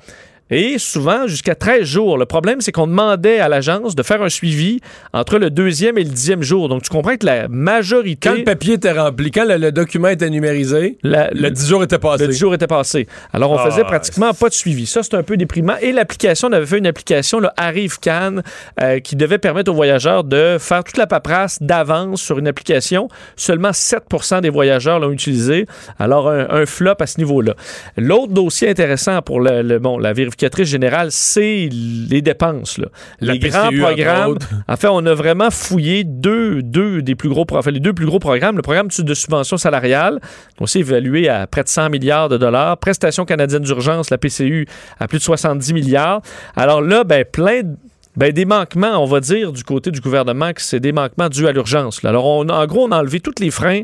Et 0.54 0.78
souvent 0.78 1.26
jusqu'à 1.26 1.54
13 1.54 1.82
jours. 1.84 2.18
Le 2.18 2.26
problème, 2.26 2.60
c'est 2.60 2.72
qu'on 2.72 2.86
demandait 2.86 3.40
à 3.40 3.48
l'agence 3.48 3.94
de 3.96 4.02
faire 4.02 4.20
un 4.22 4.28
suivi 4.28 4.80
entre 5.14 5.38
le 5.38 5.48
deuxième 5.48 5.96
et 5.96 6.04
le 6.04 6.10
dixième 6.10 6.42
jour. 6.42 6.68
Donc, 6.68 6.82
tu 6.82 6.90
comprends 6.90 7.16
que 7.16 7.24
la 7.24 7.48
majorité... 7.48 8.28
Quand 8.28 8.36
le 8.36 8.44
papier 8.44 8.74
était 8.74 8.92
rempli, 8.92 9.30
quand 9.30 9.46
le, 9.48 9.56
le 9.56 9.72
document 9.72 10.08
était 10.08 10.28
numérisé, 10.28 10.98
la- 11.02 11.30
le 11.32 11.50
10 11.50 11.68
jours 11.68 11.82
était 11.82 11.98
passé. 11.98 12.26
le 12.26 12.32
10 12.32 12.38
jours 12.38 12.54
était 12.54 12.66
passé. 12.66 13.06
Alors, 13.32 13.50
on 13.50 13.56
Ah, 13.56 13.70
faisait 13.70 13.84
pratiquement 13.84 14.34
pas 14.34 14.50
de 14.50 14.54
suivi. 14.54 14.84
Ça, 14.84 15.02
c'est 15.02 15.14
un 15.14 15.22
peu 15.22 15.38
déprimant. 15.38 15.76
Et 15.80 15.90
l'application, 15.90 16.48
on 16.48 16.52
avait 16.52 16.66
fait 16.66 16.78
une 16.78 16.86
application, 16.86 17.40
le 17.40 17.48
Arrive 17.56 17.98
Can, 17.98 18.40
euh, 18.82 19.00
qui 19.00 19.16
devait 19.16 19.38
permettre 19.38 19.70
aux 19.70 19.74
voyageurs 19.74 20.22
de 20.22 20.58
faire 20.60 20.84
toute 20.84 20.98
la 20.98 21.06
paperasse 21.06 21.62
d'avance 21.62 22.20
sur 22.20 22.38
une 22.38 22.46
application. 22.46 23.08
Seulement 23.36 23.70
7% 23.70 24.42
des 24.42 24.50
voyageurs 24.50 25.00
l'ont 25.00 25.12
utilisé. 25.12 25.64
Alors, 25.98 26.28
un, 26.28 26.46
un 26.50 26.66
flop 26.66 26.96
à 27.00 27.06
ce 27.06 27.16
niveau-là. 27.18 27.54
L'autre 27.96 28.32
dossier 28.34 28.68
intéressant 28.68 29.22
pour 29.22 29.40
le, 29.40 29.62
le- 29.62 29.78
bon, 29.78 29.96
la 29.96 30.12
vérificatrice 30.42 30.68
générale, 30.68 31.08
c'est 31.10 31.68
les 31.70 32.22
dépenses. 32.22 32.78
là. 32.78 32.88
La 33.20 33.34
les 33.34 33.38
PCU, 33.38 33.50
grands 33.50 33.70
programmes. 33.70 34.38
En 34.68 34.76
fait, 34.76 34.88
on 34.88 35.04
a 35.06 35.14
vraiment 35.14 35.50
fouillé 35.50 36.04
deux, 36.04 36.62
deux 36.62 37.02
des 37.02 37.14
plus 37.14 37.28
gros, 37.28 37.46
enfin, 37.52 37.70
les 37.70 37.80
deux 37.80 37.92
plus 37.92 38.06
gros 38.06 38.18
programmes. 38.18 38.56
Le 38.56 38.62
programme 38.62 38.88
de 38.96 39.14
subvention 39.14 39.56
salariale, 39.56 40.20
aussi 40.60 40.80
évalué 40.80 41.28
à 41.28 41.46
près 41.46 41.62
de 41.62 41.68
100 41.68 41.90
milliards 41.90 42.28
de 42.28 42.36
dollars. 42.36 42.76
Prestation 42.78 43.24
canadienne 43.24 43.62
d'urgence, 43.62 44.10
la 44.10 44.18
PCU, 44.18 44.66
à 44.98 45.06
plus 45.08 45.18
de 45.18 45.22
70 45.22 45.72
milliards. 45.72 46.22
Alors 46.56 46.82
là, 46.82 47.04
ben, 47.04 47.24
plein 47.24 47.62
de 47.62 47.76
ben, 48.16 48.30
des 48.32 48.44
manquements, 48.44 49.02
on 49.02 49.06
va 49.06 49.20
dire, 49.20 49.52
du 49.52 49.64
côté 49.64 49.90
du 49.90 50.00
gouvernement 50.00 50.52
que 50.52 50.60
c'est 50.60 50.80
des 50.80 50.92
manquements 50.92 51.28
dus 51.28 51.46
à 51.46 51.52
l'urgence. 51.52 52.04
Alors, 52.04 52.26
on, 52.26 52.48
en 52.48 52.66
gros, 52.66 52.86
on 52.86 52.92
a 52.92 52.98
enlevé 52.98 53.20
tous 53.20 53.40
les 53.40 53.50
freins 53.50 53.82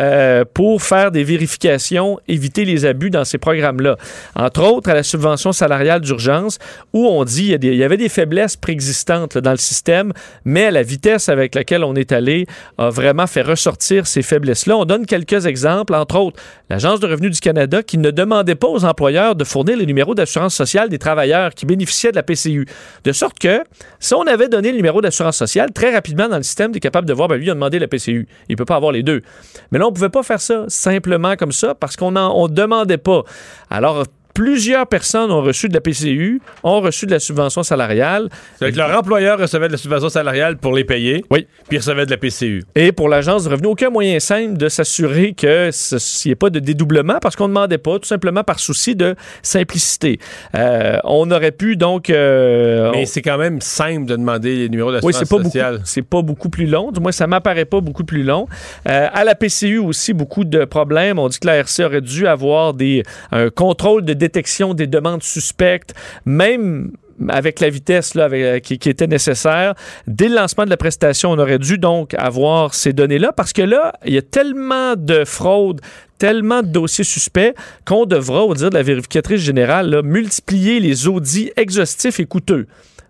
euh, 0.00 0.44
pour 0.52 0.82
faire 0.82 1.12
des 1.12 1.22
vérifications, 1.22 2.18
éviter 2.26 2.64
les 2.64 2.84
abus 2.86 3.10
dans 3.10 3.24
ces 3.24 3.38
programmes-là. 3.38 3.96
Entre 4.34 4.62
autres, 4.62 4.90
à 4.90 4.94
la 4.94 5.02
subvention 5.02 5.52
salariale 5.52 6.00
d'urgence, 6.00 6.58
où 6.92 7.06
on 7.06 7.24
dit 7.24 7.54
il 7.60 7.74
y, 7.74 7.84
avait 7.84 7.96
des 7.96 8.08
faiblesses 8.08 8.56
préexistantes 8.56 9.38
dans 9.38 9.52
le 9.52 9.58
système, 9.58 10.12
mais 10.44 10.70
la 10.70 10.82
vitesse 10.82 11.28
avec 11.28 11.54
laquelle 11.54 11.84
on 11.84 11.94
est 11.94 12.12
allé 12.12 12.46
a 12.78 12.90
vraiment 12.90 13.26
fait 13.26 13.42
ressortir 13.42 14.06
ces 14.06 14.22
faiblesses-là. 14.22 14.76
On 14.76 14.84
donne 14.84 15.06
quelques 15.06 15.46
exemples, 15.46 15.94
entre 15.94 16.16
autres, 16.16 16.42
l'Agence 16.68 17.00
de 17.00 17.06
revenus 17.06 17.30
du 17.30 17.40
Canada 17.40 17.82
qui 17.82 17.98
ne 17.98 18.10
demandait 18.10 18.54
pas 18.54 18.68
aux 18.68 18.84
employeurs 18.84 19.36
de 19.36 19.44
fournir 19.44 19.76
les 19.76 19.86
numéros 19.86 20.14
d'assurance 20.14 20.54
sociale 20.54 20.88
des 20.88 20.98
travailleurs 20.98 21.54
qui 21.54 21.64
bénéficiaient 21.64 22.10
de 22.10 22.16
la 22.16 22.22
PCU. 22.22 22.66
De 23.04 23.12
sorte 23.12 23.38
que, 23.38 23.62
si 24.00 24.14
on 24.14 24.22
avait 24.22 24.48
donné 24.48 24.70
le 24.70 24.76
numéro 24.76 25.00
d'assurance 25.00 25.36
sociale, 25.36 25.72
très 25.72 25.94
rapidement 25.94 26.28
dans 26.28 26.36
le 26.36 26.42
système, 26.42 26.72
tu 26.72 26.78
es 26.78 26.80
capable 26.80 27.06
de 27.06 27.12
voir, 27.12 27.28
ben 27.28 27.36
lui, 27.36 27.46
il 27.46 27.50
a 27.50 27.54
demandé 27.54 27.78
la 27.78 27.88
PCU. 27.88 28.26
Il 28.48 28.56
peut 28.56 28.64
pas 28.64 28.76
avoir 28.76 28.92
les 28.92 29.02
deux. 29.02 29.22
Mais 29.70 29.78
là, 29.78 29.86
on 29.86 29.92
pouvait 29.92 30.08
pas 30.08 30.22
faire 30.22 30.40
ça 30.40 30.64
simplement 30.68 31.36
comme 31.36 31.52
ça 31.52 31.74
parce 31.74 31.96
qu'on 31.96 32.10
ne 32.10 32.48
demandait 32.48 32.98
pas. 32.98 33.22
Alors, 33.70 34.04
plusieurs 34.38 34.86
personnes 34.86 35.32
ont 35.32 35.42
reçu 35.42 35.68
de 35.68 35.74
la 35.74 35.80
PCU, 35.80 36.40
ont 36.62 36.80
reçu 36.80 37.06
de 37.06 37.10
la 37.10 37.18
subvention 37.18 37.64
salariale. 37.64 38.28
C'est 38.60 38.70
que 38.70 38.76
leur 38.76 38.96
employeur 38.96 39.36
recevait 39.36 39.66
de 39.66 39.72
la 39.72 39.78
subvention 39.78 40.08
salariale 40.10 40.58
pour 40.58 40.72
les 40.76 40.84
payer. 40.84 41.24
Oui. 41.28 41.48
Puis 41.68 41.72
il 41.72 41.78
recevait 41.78 42.06
de 42.06 42.12
la 42.12 42.18
PCU. 42.18 42.62
Et 42.76 42.92
pour 42.92 43.08
l'Agence 43.08 43.42
de 43.42 43.50
revenus, 43.50 43.70
aucun 43.70 43.90
moyen 43.90 44.20
simple 44.20 44.56
de 44.56 44.68
s'assurer 44.68 45.32
que 45.32 45.70
qu'il 45.72 46.28
n'y 46.28 46.32
ait 46.32 46.36
pas 46.36 46.50
de 46.50 46.60
dédoublement 46.60 47.18
parce 47.20 47.34
qu'on 47.34 47.48
ne 47.48 47.52
demandait 47.52 47.78
pas, 47.78 47.98
tout 47.98 48.06
simplement 48.06 48.44
par 48.44 48.60
souci 48.60 48.94
de 48.94 49.16
simplicité. 49.42 50.20
Euh, 50.54 50.98
on 51.02 51.28
aurait 51.32 51.50
pu 51.50 51.74
donc... 51.74 52.08
euh, 52.08 52.92
Mais 52.92 53.02
on- 53.02 53.06
c'est 53.06 53.22
quand 53.22 53.38
même 53.38 53.60
simple 53.60 54.06
de 54.06 54.14
demander 54.14 54.54
les 54.54 54.68
numéros 54.68 54.90
oui, 54.90 54.94
d'assurance 55.12 55.18
c'est 55.18 55.36
pas 55.36 55.42
sociale. 55.42 55.80
C'est 55.84 56.02
pas 56.02 56.22
beaucoup 56.22 56.48
plus 56.48 56.66
long. 56.66 56.92
Du 56.92 57.00
moins, 57.00 57.10
ça 57.10 57.26
m'apparaît 57.26 57.64
pas 57.64 57.80
beaucoup 57.80 58.04
plus 58.04 58.22
long. 58.22 58.46
Euh, 58.88 59.08
à 59.12 59.24
la 59.24 59.34
PCU 59.34 59.78
aussi, 59.78 60.12
beaucoup 60.12 60.44
de 60.44 60.64
problèmes. 60.64 61.18
On 61.18 61.26
dit 61.26 61.40
que 61.40 61.46
la 61.48 61.56
RC 61.56 61.84
aurait 61.84 62.00
dû 62.02 62.28
avoir 62.28 62.72
des 62.74 63.02
un 63.32 63.50
contrôle 63.50 64.04
de 64.04 64.12
détection 64.28 64.74
des 64.74 64.86
demandes 64.86 65.22
suspectes, 65.22 65.94
même 66.24 66.92
avec 67.28 67.60
la 67.60 67.68
vitesse 67.70 68.14
là, 68.14 68.28
euh, 68.30 68.60
qui, 68.60 68.74
était 68.74 69.06
nécessaire. 69.06 69.74
Dès 70.06 70.28
le 70.28 70.36
lancement 70.36 70.64
de 70.64 70.70
la 70.70 70.76
prestation, 70.76 71.32
on 71.32 71.38
aurait 71.38 71.58
dû 71.58 71.78
donc 71.78 72.14
avoir 72.14 72.74
ces 72.74 72.92
données-là 72.92 73.32
parce 73.32 73.52
que 73.52 73.62
là, 73.62 73.92
il 74.04 74.14
y 74.14 74.18
a 74.18 74.22
tellement 74.22 74.94
de 74.96 75.24
fraudes, 75.24 75.80
tellement 76.18 76.62
de 76.62 76.68
dossiers 76.68 77.04
suspects 77.04 77.54
qu'on 77.84 78.04
devra, 78.06 78.44
au 78.44 78.54
dire 78.54 78.70
de 78.70 78.74
la 78.74 78.82
vérificatrice 78.82 79.40
générale, 79.40 80.02
multiplier 80.04 80.78
les 80.78 81.08
audits 81.08 81.50
exhaustifs 81.56 82.20
et 82.20 82.26
coûteux. 82.26 82.66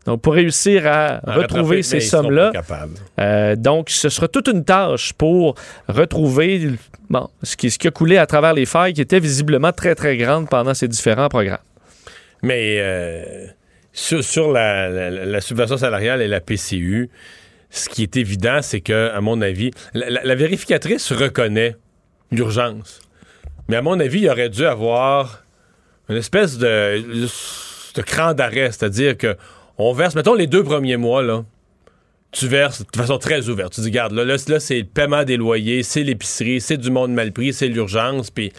Donc, 0.08 0.22
pour 0.22 0.32
réussir 0.32 0.86
à 0.86 1.20
retrouver 1.34 1.82
ces 1.82 2.00
sommes-là, 2.00 2.50
euh, 3.20 3.56
donc, 3.56 3.90
ce 3.90 4.08
sera 4.08 4.26
toute 4.26 4.48
une 4.48 4.64
tâche 4.64 5.12
pour 5.12 5.54
retrouver 5.86 6.70
bon, 7.10 7.28
ce, 7.42 7.56
qui, 7.56 7.70
ce 7.70 7.78
qui 7.78 7.88
a 7.88 7.90
coulé 7.90 8.16
à 8.16 8.24
travers 8.24 8.54
les 8.54 8.64
failles 8.64 8.94
qui 8.94 9.02
étaient 9.02 9.20
visiblement 9.20 9.70
très, 9.70 9.94
très 9.94 10.16
grandes 10.16 10.48
pendant 10.48 10.72
ces 10.72 10.88
différents 10.88 11.28
programmes. 11.28 11.58
Mais 12.42 12.78
euh, 12.80 13.46
sur, 13.92 14.24
sur 14.24 14.50
la, 14.50 14.88
la- 14.88 15.10
la 15.10 15.40
subvention 15.42 15.76
salariale 15.76 16.22
et 16.22 16.28
la 16.28 16.40
PCU, 16.40 17.10
ce 17.68 17.90
qui 17.90 18.02
est 18.02 18.16
évident, 18.16 18.60
c'est 18.62 18.80
que, 18.80 19.10
à 19.10 19.20
mon 19.20 19.42
avis, 19.42 19.72
la 19.92 20.34
vérificatrice 20.34 21.12
reconnaît 21.12 21.76
l'urgence. 22.30 23.00
Mais 23.68 23.76
à 23.76 23.82
mon 23.82 24.00
avis, 24.00 24.20
il 24.20 24.30
aurait 24.30 24.48
dû 24.48 24.64
avoir 24.64 25.44
une 26.08 26.16
espèce 26.16 26.56
de, 26.56 27.02
de 27.94 28.02
cran 28.02 28.32
d'arrêt, 28.32 28.70
c'est-à-dire 28.72 29.18
que 29.18 29.36
on 29.78 29.92
verse, 29.92 30.14
mettons 30.14 30.34
les 30.34 30.46
deux 30.46 30.64
premiers 30.64 30.96
mois, 30.96 31.22
là, 31.22 31.44
tu 32.32 32.46
verses 32.46 32.84
de 32.84 32.96
façon 32.96 33.18
très 33.18 33.48
ouverte. 33.48 33.72
Tu 33.72 33.80
dis, 33.80 33.88
regarde, 33.88 34.12
là, 34.12 34.24
là, 34.24 34.36
là, 34.48 34.60
c'est 34.60 34.78
le 34.78 34.84
paiement 34.84 35.24
des 35.24 35.36
loyers, 35.36 35.82
c'est 35.82 36.02
l'épicerie, 36.02 36.60
c'est 36.60 36.76
du 36.76 36.90
monde 36.90 37.12
mal 37.12 37.32
pris, 37.32 37.52
c'est 37.52 37.68
l'urgence, 37.68 38.30
puis... 38.30 38.52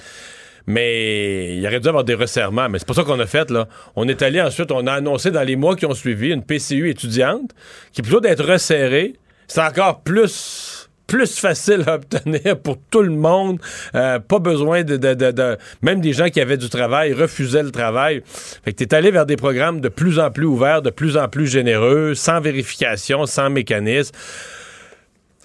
Mais 0.68 1.58
il 1.58 1.66
aurait 1.66 1.80
dû 1.80 1.88
avoir 1.88 2.04
des 2.04 2.14
resserrements. 2.14 2.70
Mais 2.70 2.78
c'est 2.78 2.88
pas 2.88 2.94
ça 2.94 3.04
qu'on 3.04 3.20
a 3.20 3.26
fait, 3.26 3.50
là. 3.50 3.68
On 3.96 4.08
est 4.08 4.22
allé 4.22 4.40
ensuite, 4.40 4.72
on 4.72 4.86
a 4.86 4.94
annoncé 4.94 5.32
dans 5.32 5.42
les 5.42 5.56
mois 5.56 5.76
qui 5.76 5.88
ont 5.88 5.96
suivi 5.96 6.30
une 6.30 6.44
PCU 6.44 6.92
étudiante 6.92 7.56
qui, 7.92 8.04
plutôt 8.04 8.20
d'être 8.20 8.46
resserrée, 8.46 9.16
c'est 9.48 9.64
encore 9.64 10.02
plus, 10.02 10.79
plus 11.10 11.38
facile 11.40 11.84
à 11.88 11.96
obtenir 11.96 12.58
pour 12.64 12.78
tout 12.90 13.02
le 13.02 13.10
monde. 13.12 13.60
Euh, 13.96 14.20
pas 14.20 14.40
besoin 14.40 14.84
de, 14.84 14.96
de- 14.96 15.14
de- 15.16 15.32
de- 15.32 15.58
Même 15.82 16.00
des 16.02 16.14
gens 16.14 16.30
qui 16.30 16.40
avaient 16.40 16.58
du 16.58 16.70
travail 16.70 17.14
refusaient 17.14 17.64
le 17.64 17.72
travail. 17.72 18.22
Fait 18.64 18.72
que 18.72 18.78
t'es 18.84 18.94
allé 18.96 19.12
vers 19.12 19.26
des 19.26 19.36
programmes 19.36 19.82
de 19.82 19.90
plus 19.90 20.20
en 20.20 20.32
plus 20.32 20.46
ouverts, 20.46 20.82
de 20.82 20.90
plus 20.92 21.18
en 21.18 21.28
plus 21.28 21.48
généreux, 21.48 22.14
sans 22.16 22.40
vérification, 22.40 23.26
sans 23.26 23.50
mécanisme. 23.50 24.14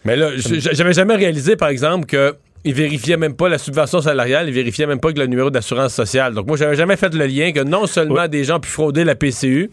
Mais 0.05 0.17
là, 0.17 0.31
j'avais 0.37 0.93
jamais 0.93 1.17
réalisé, 1.17 1.57
par 1.57 1.69
exemple, 1.71 2.07
que 2.07 2.35
ils 2.67 2.73
vérifiaient 2.75 3.19
même 3.19 3.35
pas 3.37 3.49
la 3.51 3.59
subvention 3.59 4.01
salariale, 4.01 4.49
ils 4.49 4.55
vérifiaient 4.55 4.87
même 4.87 5.01
pas 5.01 5.13
que 5.13 5.19
le 5.19 5.27
numéro 5.27 5.51
d'assurance 5.51 5.93
sociale. 5.95 6.33
Donc 6.35 6.47
moi, 6.47 6.57
j'avais 6.57 6.77
jamais 6.77 6.97
fait 6.97 7.13
le 7.15 7.27
lien 7.27 7.53
que 7.53 7.61
non 7.61 7.87
seulement 7.87 8.27
des 8.27 8.45
gens 8.45 8.59
pu 8.61 8.71
frauder 8.71 9.05
la 9.05 9.15
PCU, 9.15 9.71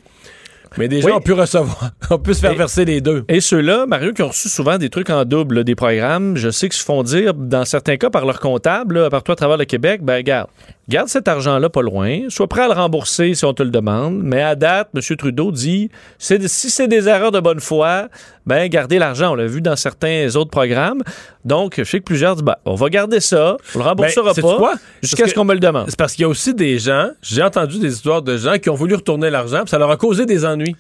mais 0.78 0.88
gens 1.02 1.08
Oui. 1.08 1.14
ont 1.14 1.20
pu 1.22 1.34
recevoir, 1.34 1.92
ont 2.10 2.18
pu 2.20 2.34
se 2.34 2.40
faire 2.40 2.52
Et- 2.52 2.56
verser 2.56 2.86
les 2.86 3.02
deux. 3.02 3.24
Et 3.28 3.42
ceux-là, 3.42 3.86
Mario, 3.88 4.14
qui 4.14 4.22
ont 4.24 4.30
reçu 4.30 4.50
souvent 4.50 4.78
des 4.78 4.90
trucs 4.90 5.10
en 5.10 5.26
double, 5.26 5.56
là, 5.58 5.64
des 5.64 5.76
programmes, 5.76 6.38
je 6.38 6.50
sais 6.50 6.70
qu'ils 6.70 6.80
se 6.80 6.86
font 6.86 7.04
dire, 7.04 7.34
dans 7.34 7.66
certains 7.66 7.98
cas, 7.98 8.10
par 8.10 8.26
leur 8.26 8.40
comptable, 8.40 9.00
là, 9.00 9.10
partout 9.10 9.32
à 9.32 9.36
travers 9.36 9.58
le 9.58 9.66
Québec, 9.66 10.02
ben 10.04 10.22
garde, 10.24 10.48
garde 10.90 11.08
cet 11.10 11.28
argent-là 11.28 11.70
pas 11.70 11.82
loin, 11.82 12.22
sois 12.30 12.48
prêt 12.48 12.62
à 12.64 12.68
le 12.68 12.74
rembourser 12.74 13.34
si 13.36 13.44
on 13.46 13.54
te 13.54 13.64
le 13.64 13.70
demande, 13.70 14.20
mais 14.24 14.42
à 14.42 14.56
date, 14.56 14.90
M. 14.96 15.02
Trudeau 15.18 15.52
dit, 15.52 15.90
c'est- 16.18 16.48
si 16.48 16.70
c'est 16.70 16.88
des 16.88 17.08
erreurs 17.08 17.32
de 17.32 17.40
bonne 17.40 17.60
foi, 17.60 18.08
ben 18.46 18.68
gardez 18.68 19.00
l'argent. 19.00 19.32
On 19.32 19.36
l'a 19.36 19.46
vu 19.46 19.62
dans 19.62 19.76
certains 19.76 20.36
autres 20.36 20.50
programmes. 20.50 21.02
Donc, 21.46 21.76
je 21.78 21.84
sais 21.84 22.00
que 22.00 22.04
plusieurs 22.04 22.36
disent, 22.36 22.44
ben, 22.44 22.56
on 22.66 22.76
va 22.76 22.90
garder 22.90 23.20
ça, 23.20 23.58
on 23.76 23.80
le 23.80 23.84
remboursera 23.84 24.34
Ben, 24.34 24.42
pas, 24.42 24.74
jusqu'à 25.02 25.28
ce 25.28 25.34
qu'on 25.34 25.46
me 25.46 25.54
le 25.54 25.60
demande. 25.60 25.86
C'est 25.90 25.98
parce 25.98 26.14
qu'il 26.14 26.24
y 26.24 26.26
a 26.26 26.30
aussi 26.30 26.54
des 26.54 26.80
gens, 26.80 27.10
j'ai 27.22 27.44
entendu 27.44 27.80
des 27.80 27.94
histoires 27.94 28.22
de 28.22 28.38
gens 28.38 28.58
qui 28.58 28.70
ont 28.70 28.76
voulu 28.76 28.96
retourner 28.96 29.30
l'argent, 29.30 29.62
puis 29.62 29.70
ça 29.70 29.78
leur 29.78 29.92
a 29.92 29.98
causé 29.98 30.26
des 30.26 30.46
ennuis. 30.46 30.76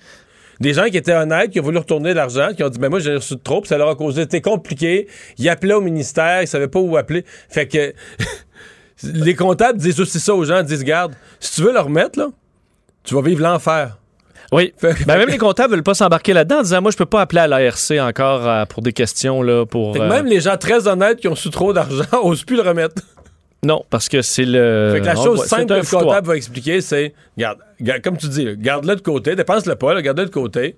Des 0.60 0.74
gens 0.74 0.86
qui 0.86 0.97
étaient 0.97 1.15
honnêtes, 1.15 1.52
qui 1.52 1.60
ont 1.60 1.63
voulu 1.63 1.80
retourner 1.80 2.13
l'argent, 2.13 2.50
qui 2.56 2.63
ont 2.63 2.69
dit, 2.69 2.80
mais 2.80 2.89
moi, 2.89 3.00
j'ai 3.00 3.15
reçu 3.15 3.34
de 3.34 3.39
trop, 3.39 3.62
puis 3.62 3.67
ça 3.67 3.80
leur 3.80 3.89
a 3.89 3.95
causé, 3.95 4.21
c'était 4.24 4.41
compliqué. 4.41 5.08
Ils 5.39 5.50
appelaient 5.50 5.74
au 5.74 5.82
ministère, 5.82 6.43
ils 6.43 6.47
savaient 6.47 6.67
pas 6.67 6.80
où 6.80 6.97
appeler. 6.97 7.26
Fait 7.50 7.67
que, 7.67 7.93
les 9.04 9.34
comptables 9.34 9.80
disent 9.80 10.00
aussi 10.00 10.19
ça 10.19 10.36
aux 10.36 10.45
gens, 10.45 10.60
ils 10.60 10.65
disent, 10.65 10.84
garde, 10.84 11.13
si 11.39 11.56
tu 11.56 11.62
veux 11.63 11.74
le 11.74 11.80
remettre, 11.80 12.19
là, 12.19 12.28
tu 13.04 13.15
vas 13.15 13.21
vivre 13.21 13.41
l'enfer. 13.41 13.97
Oui. 14.52 14.74
Ben, 14.82 14.96
même 15.06 15.30
les 15.30 15.38
comptables 15.38 15.74
veulent 15.74 15.84
pas 15.84 15.94
s'embarquer 15.94 16.34
là-dedans 16.34 16.60
en 16.60 16.64
disant, 16.64 16.82
moi, 16.82 16.92
je 16.92 16.98
peux 16.98 17.06
pas 17.06 17.22
appeler 17.22 17.42
à 17.42 17.48
l'ARC 17.48 17.92
encore 18.02 18.48
euh, 18.48 18.66
pour 18.66 18.82
des 18.82 18.92
questions, 18.92 19.42
là, 19.42 19.66
pour... 19.66 19.94
Fait 19.94 20.00
que 20.00 20.04
euh, 20.04 20.10
même 20.10 20.26
les 20.26 20.42
gens 20.42 20.58
très 20.58 20.88
honnêtes 20.88 21.20
qui 21.20 21.28
ont 21.30 21.32
reçu 21.34 21.50
trop 21.50 21.72
d'argent 21.72 22.04
osent 22.24 22.44
plus 22.44 22.58
le 22.58 22.64
remettre. 22.64 23.02
Non, 23.64 23.86
parce 23.90 24.10
que 24.10 24.22
c'est 24.22 24.44
le... 24.44 24.92
Fait 24.94 25.02
que 25.02 25.06
la 25.06 25.16
chose 25.16 25.46
simple 25.46 25.68
que 25.68 25.74
le 25.76 25.84
foutoir. 25.84 26.04
comptable 26.04 26.28
va 26.28 26.36
expliquer, 26.36 26.82
c'est, 26.82 27.14
garde, 27.38 27.60
garde- 27.80 28.02
comme 28.02 28.18
tu 28.18 28.28
dis, 28.28 28.48
garde-le 28.58 28.96
de 28.96 29.02
côté, 29.02 29.36
dépense-le 29.36 29.76
pas, 29.76 30.02
garde-le 30.02 30.26
de 30.26 30.32
côté. 30.32 30.76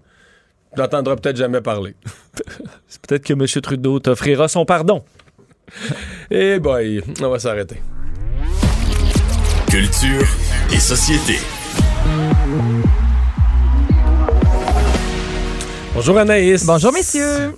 Tu 0.75 0.81
n'entendras 0.81 1.15
peut-être 1.15 1.37
jamais 1.37 1.61
parler. 1.61 1.95
C'est 2.87 3.01
peut-être 3.05 3.23
que 3.23 3.33
M. 3.33 3.45
Trudeau 3.61 3.99
t'offrira 3.99 4.47
son 4.47 4.65
pardon. 4.65 5.03
Eh 6.31 6.59
boy, 6.59 7.01
on 7.21 7.29
va 7.29 7.39
s'arrêter. 7.39 7.77
Culture 9.69 10.27
et 10.71 10.79
société. 10.79 11.37
Bonjour 15.93 16.17
Anaïs. 16.17 16.65
Bonjour, 16.65 16.91
messieurs. 16.91 17.55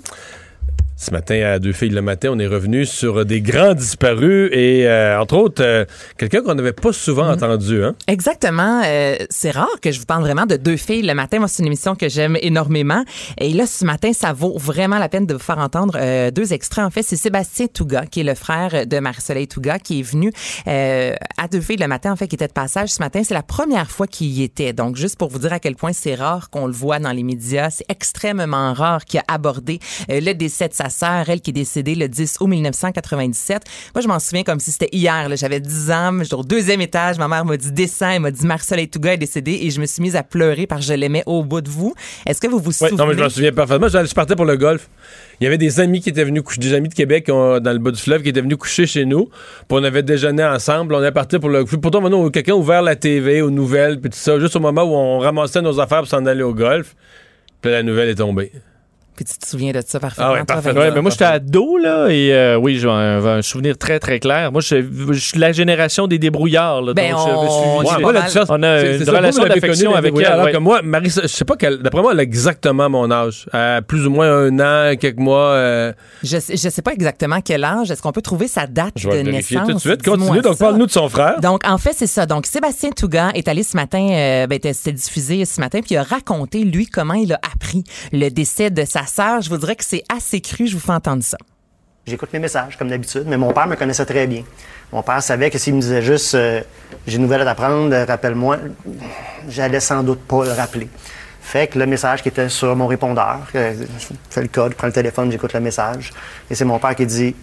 Ce 1.05 1.11
matin, 1.11 1.39
à 1.45 1.59
Deux 1.59 1.71
filles 1.71 1.89
le 1.89 2.01
matin, 2.01 2.29
on 2.31 2.39
est 2.39 2.47
revenu 2.47 2.83
sur 2.83 3.25
des 3.25 3.39
grands 3.39 3.75
disparus 3.75 4.49
et, 4.51 4.87
euh, 4.87 5.21
entre 5.21 5.37
autres, 5.37 5.63
euh, 5.63 5.85
quelqu'un 6.17 6.41
qu'on 6.41 6.55
n'avait 6.55 6.73
pas 6.73 6.91
souvent 6.93 7.29
entendu. 7.29 7.83
Hein? 7.83 7.93
Exactement. 8.07 8.81
euh, 8.83 9.15
c'est 9.29 9.51
rare 9.51 9.79
que 9.83 9.91
je 9.91 9.99
vous 9.99 10.07
parle 10.07 10.23
vraiment 10.23 10.47
de 10.47 10.55
deux 10.55 10.77
filles 10.77 11.03
le 11.03 11.13
matin. 11.13 11.37
Moi, 11.37 11.47
c'est 11.47 11.61
une 11.61 11.67
émission 11.67 11.93
que 11.93 12.09
j'aime 12.09 12.39
énormément. 12.41 13.03
Et 13.37 13.53
là, 13.53 13.67
ce 13.67 13.85
matin, 13.85 14.13
ça 14.13 14.33
vaut 14.33 14.57
vraiment 14.57 14.97
la 14.97 15.07
peine 15.07 15.27
de 15.27 15.35
vous 15.35 15.39
faire 15.39 15.59
entendre 15.59 15.95
euh, 15.95 16.31
deux 16.31 16.53
extraits. 16.53 16.83
En 16.83 16.89
fait, 16.89 17.03
c'est 17.03 17.17
Sébastien 17.17 17.67
Touga, 17.67 18.07
qui 18.07 18.21
est 18.21 18.23
le 18.23 18.33
frère 18.33 18.87
de 18.87 18.97
Marie-Soleil 18.97 19.47
Touga, 19.47 19.77
qui 19.77 19.99
est 19.99 20.03
venu 20.03 20.31
euh, 20.67 21.13
à 21.37 21.47
deux 21.47 21.61
filles 21.61 21.77
le 21.77 21.87
matin, 21.87 22.13
en 22.13 22.15
fait, 22.15 22.27
qui 22.27 22.33
était 22.33 22.47
de 22.47 22.51
passage 22.51 22.89
ce 22.89 22.99
matin. 22.99 23.21
C'est 23.23 23.35
la 23.35 23.43
première 23.43 23.91
fois 23.91 24.07
qu'il 24.07 24.31
y 24.31 24.41
était. 24.41 24.73
Donc, 24.73 24.95
juste 24.95 25.19
pour 25.19 25.29
vous 25.29 25.37
dire 25.37 25.53
à 25.53 25.59
quel 25.59 25.75
point 25.75 25.93
c'est 25.93 26.15
rare 26.15 26.49
qu'on 26.49 26.65
le 26.65 26.73
voit 26.73 26.97
dans 26.97 27.11
les 27.11 27.21
médias, 27.21 27.69
c'est 27.69 27.85
extrêmement 27.89 28.73
rare 28.73 29.05
qu'il 29.05 29.19
a 29.19 29.23
abordé 29.31 29.77
le 30.09 30.33
décès 30.33 30.67
de 30.67 30.73
sa 30.73 30.89
sœur, 30.95 31.29
elle 31.29 31.41
qui 31.41 31.49
est 31.49 31.53
décédée 31.53 31.95
le 31.95 32.07
10 32.07 32.37
août 32.39 32.47
1997. 32.47 33.63
Moi, 33.93 34.01
je 34.01 34.07
m'en 34.07 34.19
souviens 34.19 34.43
comme 34.43 34.59
si 34.59 34.71
c'était 34.71 34.89
hier. 34.91 35.27
J'avais 35.35 35.59
10 35.59 35.91
ans, 35.91 36.11
j'étais 36.21 36.35
au 36.35 36.43
deuxième 36.43 36.81
étage. 36.81 37.17
Ma 37.17 37.27
mère 37.27 37.45
m'a 37.45 37.57
dit 37.57 37.71
descends, 37.71 38.09
elle 38.11 38.21
m'a 38.21 38.31
dit 38.31 38.45
Marcel 38.45 38.87
Touga 38.87 39.13
est 39.13 39.17
décédée 39.17 39.59
et 39.63 39.69
je 39.69 39.79
me 39.81 39.85
suis 39.85 40.01
mise 40.01 40.15
à 40.15 40.23
pleurer 40.23 40.67
parce 40.67 40.81
que 40.81 40.87
je 40.87 40.93
l'aimais 40.93 41.23
au 41.25 41.43
bout 41.43 41.61
de 41.61 41.69
vous. 41.69 41.93
Est-ce 42.25 42.39
que 42.41 42.47
vous 42.47 42.59
vous 42.59 42.67
Ouais, 42.67 42.73
souvenez? 42.89 42.97
non, 42.97 43.07
mais 43.07 43.13
je 43.15 43.19
m'en 43.23 43.29
souviens 43.29 43.51
parfaitement. 43.51 43.87
Je 43.87 44.13
partais 44.13 44.35
pour 44.35 44.45
le 44.45 44.57
golf. 44.57 44.89
Il 45.41 45.43
y 45.43 45.47
avait 45.47 45.57
des 45.57 45.79
amis 45.79 45.99
qui 46.01 46.09
étaient 46.09 46.23
venus 46.23 46.43
coucher, 46.43 46.59
des 46.61 46.73
amis 46.73 46.89
de 46.89 46.93
Québec 46.93 47.27
dans 47.27 47.59
le 47.59 47.77
bas 47.79 47.91
du 47.91 48.01
fleuve 48.01 48.21
qui 48.23 48.29
étaient 48.29 48.41
venus 48.41 48.57
coucher 48.57 48.85
chez 48.87 49.05
nous. 49.05 49.25
Puis 49.25 49.31
on 49.71 49.83
avait 49.83 50.03
déjeuné 50.03 50.43
ensemble. 50.45 50.93
On 50.95 51.03
est 51.03 51.11
parti 51.11 51.39
pour 51.39 51.49
le. 51.49 51.65
Pourtant, 51.65 52.01
maintenant, 52.01 52.29
quelqu'un 52.29 52.53
a 52.53 52.55
ouvert 52.55 52.81
la 52.81 52.95
TV 52.95 53.41
aux 53.41 53.49
nouvelles, 53.51 53.99
puis 53.99 54.09
tout 54.09 54.17
ça, 54.17 54.39
juste 54.39 54.55
au 54.55 54.59
moment 54.59 54.83
où 54.83 54.93
on 54.95 55.19
ramassait 55.19 55.61
nos 55.61 55.79
affaires 55.79 55.99
pour 55.99 56.07
s'en 56.07 56.25
aller 56.25 56.43
au 56.43 56.53
golf. 56.53 56.95
Puis 57.61 57.71
la 57.71 57.83
nouvelle 57.83 58.09
est 58.09 58.15
tombée. 58.15 58.51
Puis 59.15 59.25
tu 59.25 59.37
te 59.37 59.47
souviens 59.47 59.71
de 59.71 59.81
ça 59.85 59.99
parfaitement. 59.99 60.25
Ah 60.29 60.33
ouais, 60.33 60.43
parfaitement. 60.43 60.73
Vincent? 60.73 60.89
Ouais, 60.89 60.95
mais 60.95 61.01
moi, 61.01 61.11
j'étais 61.11 61.23
ado, 61.25 61.77
là, 61.77 62.07
et 62.09 62.33
euh, 62.33 62.57
oui, 62.57 62.77
j'ai 62.79 62.89
un, 62.89 63.25
un 63.25 63.41
souvenir 63.41 63.77
très, 63.77 63.99
très 63.99 64.19
clair. 64.19 64.51
Moi, 64.51 64.61
je, 64.61 64.75
je 65.11 65.19
suis 65.19 65.39
la 65.39 65.51
génération 65.51 66.07
des 66.07 66.19
débrouillards, 66.19 66.81
là, 66.81 66.93
Ben, 66.93 67.11
donc 67.11 67.19
on- 67.25 67.29
on 67.29 67.79
Ouais, 67.83 67.89
a 67.89 68.25
une 68.25 68.29
ça, 68.29 69.11
relation 69.11 69.43
d'affection 69.45 69.95
avec 69.95 70.13
elle, 70.17 70.25
Alors 70.25 70.45
ouais. 70.45 70.51
que 70.51 70.57
moi, 70.57 70.81
Marie, 70.83 71.09
je 71.09 71.27
sais 71.27 71.45
pas 71.45 71.55
quelle. 71.55 71.79
D'après 71.79 72.01
moi, 72.01 72.11
elle 72.13 72.19
a 72.19 72.23
exactement 72.23 72.89
mon 72.89 73.09
âge. 73.11 73.47
Euh, 73.53 73.81
plus 73.81 74.05
ou 74.05 74.09
moins 74.09 74.29
un 74.31 74.59
an, 74.59 74.95
quelques 74.97 75.17
mois. 75.17 75.49
euh, 75.51 75.93
Je 76.23 76.37
sais, 76.39 76.57
je 76.57 76.69
sais 76.69 76.81
pas 76.81 76.91
exactement 76.93 77.39
quel 77.41 77.63
âge. 77.63 77.91
Est-ce 77.91 78.01
qu'on 78.01 78.11
peut 78.11 78.21
trouver 78.21 78.47
sa 78.47 78.67
date 78.67 78.93
je 78.97 79.09
vais 79.09 79.23
de 79.23 79.31
naissance? 79.31 79.67
tout 79.67 79.73
de 79.73 79.79
suite. 79.79 80.03
Continue. 80.03 80.41
Donc, 80.41 80.57
parle-nous 80.57 80.85
de 80.87 80.91
son 80.91 81.09
frère. 81.09 81.39
Donc, 81.41 81.61
en 81.67 81.77
fait, 81.77 81.93
c'est 81.93 82.07
ça. 82.07 82.25
Donc, 82.25 82.45
Sébastien 82.45 82.89
Touga 82.91 83.29
est 83.33 83.47
allé 83.47 83.63
ce 83.63 83.75
matin, 83.77 84.07
euh, 84.11 84.47
ben, 84.47 84.59
c'était 84.73 84.91
diffusé 84.91 85.45
ce 85.45 85.59
matin, 85.59 85.79
puis 85.81 85.95
il 85.95 85.97
a 85.97 86.03
raconté, 86.03 86.63
lui, 86.63 86.85
comment 86.87 87.13
il 87.13 87.33
a 87.33 87.39
appris 87.53 87.83
le 88.11 88.29
décès 88.29 88.69
de 88.69 88.83
sa 88.85 89.04
sœur. 89.05 89.41
Je 89.41 89.49
vous 89.49 89.57
dirais 89.57 89.75
que 89.75 89.83
c'est 89.83 90.03
assez 90.09 90.41
cru. 90.41 90.67
Je 90.67 90.73
vous 90.73 90.81
fais 90.81 90.93
entendre 90.93 91.23
ça. 91.23 91.37
J'écoute 92.07 92.31
mes 92.33 92.39
messages, 92.39 92.77
comme 92.77 92.89
d'habitude, 92.89 93.23
mais 93.25 93.37
mon 93.37 93.51
père 93.51 93.65
me 93.65 93.75
connaissait 93.75 94.05
très 94.05 94.27
bien. 94.27 94.43
Mon 94.91 95.01
père 95.01 95.23
savait 95.23 95.49
que 95.49 95.57
s'il 95.57 95.73
me 95.73 95.81
disait 95.81 96.03
juste 96.03 96.35
euh, 96.35 96.61
j'ai 97.07 97.15
une 97.15 97.23
nouvelle 97.23 97.41
à 97.41 97.45
t'apprendre, 97.45 97.95
rappelle-moi, 98.07 98.57
j'allais 99.49 99.79
sans 99.79 100.03
doute 100.03 100.21
pas 100.21 100.45
le 100.45 100.51
rappeler. 100.51 100.87
Fait 101.41 101.67
que 101.67 101.79
le 101.79 101.85
message 101.85 102.21
qui 102.21 102.29
était 102.29 102.49
sur 102.49 102.75
mon 102.75 102.87
répondeur, 102.87 103.39
euh, 103.55 103.85
je 103.99 104.05
fais 104.29 104.41
le 104.41 104.47
code, 104.47 104.71
je 104.71 104.77
prends 104.77 104.87
le 104.87 104.93
téléphone, 104.93 105.31
j'écoute 105.31 105.53
le 105.53 105.59
message, 105.59 106.11
et 106.49 106.55
c'est 106.55 106.65
mon 106.65 106.79
père 106.79 106.95
qui 106.95 107.05
dit 107.05 107.35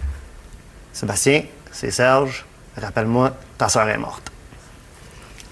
Sébastien, 0.93 1.43
c'est 1.71 1.91
Serge, 1.91 2.45
rappelle-moi, 2.77 3.37
ta 3.59 3.69
soeur 3.69 3.89
est 3.89 3.99
morte. 3.99 4.32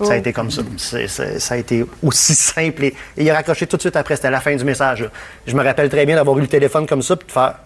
Ça 0.04 0.12
a 0.12 0.16
été 0.16 0.32
comme 0.32 0.50
ça. 0.50 0.62
Ça 0.78 1.54
a 1.54 1.56
été 1.56 1.84
aussi 2.02 2.34
simple. 2.34 2.84
Et, 2.84 2.88
et 3.16 3.24
il 3.24 3.30
a 3.30 3.34
raccroché 3.34 3.66
tout 3.66 3.76
de 3.76 3.82
suite 3.82 3.96
après. 3.96 4.16
C'était 4.16 4.30
la 4.30 4.40
fin 4.40 4.54
du 4.54 4.64
message. 4.64 5.02
là. 5.02 5.08
Je 5.46 5.54
me 5.54 5.62
rappelle 5.62 5.88
très 5.88 6.06
bien 6.06 6.16
d'avoir 6.16 6.38
eu 6.38 6.42
le 6.42 6.48
téléphone 6.48 6.86
comme 6.86 7.02
ça 7.02 7.16
puis 7.16 7.26
de 7.26 7.32
faire. 7.32 7.56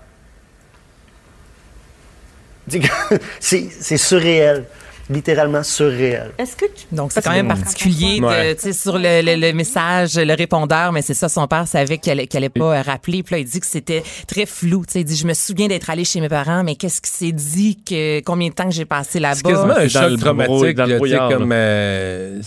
C'est 3.41 3.97
surréel. 3.97 4.65
Littéralement 5.11 5.63
surréel. 5.63 6.31
Est-ce 6.39 6.57
que 6.57 6.65
tu... 6.67 6.87
Donc, 6.93 7.13
c'est 7.13 7.23
quand 7.23 7.33
même 7.33 7.49
particulier 7.49 8.21
de, 8.21 8.25
Ouais. 8.25 8.55
tu 8.55 8.63
sais, 8.63 8.73
sur 8.73 8.99
le, 8.99 9.21
le- 9.23 9.37
le 9.37 9.53
message, 9.53 10.17
le 10.17 10.35
répondeur, 10.35 10.93
mais 10.93 11.03
c'est 11.03 11.15
ça, 11.15 11.29
son 11.29 11.47
père 11.47 11.69
savait 11.69 11.99
qu'elle 11.99 12.19
allait- 12.21 12.27
qu'elle 12.27 12.45
allait 12.45 12.49
pas 12.49 12.79
euh, 12.79 12.83
rappeler. 12.83 13.23
Puis 13.23 13.35
là, 13.35 13.39
il 13.41 13.45
dit 13.45 13.61
que 13.61 13.67
c'était 13.67 14.03
très 14.27 14.47
flou. 14.47 14.85
Tu 14.87 14.93
sais, 14.93 15.01
il 15.01 15.05
dit, 15.05 15.17
je 15.17 15.27
me 15.27 15.35
souviens 15.35 15.69
d'être 15.69 15.91
allé 15.91 16.05
chez 16.05 16.21
mes 16.21 16.29
parents, 16.29 16.65
mais 16.65 16.75
qu'est-ce 16.77 17.01
qui 17.01 17.11
s'est 17.11 17.33
dit, 17.33 17.79
que, 17.85 18.21
combien 18.21 18.49
de 18.49 18.55
temps 18.55 18.65
que 18.69 18.75
j'ai 18.75 18.85
passé 18.87 19.21
là-bas? 19.21 19.35
C'est 19.37 19.43
quasiment 19.43 19.77
un 19.77 19.89
choc 19.89 20.19
traumatique. 20.21 20.77
comme, 20.77 21.51
euh, 21.53 22.41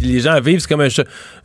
les 0.00 0.20
gens 0.20 0.40
vivent, 0.40 0.60
c'est 0.60 0.68
comme 0.68 0.80
un, 0.80 0.88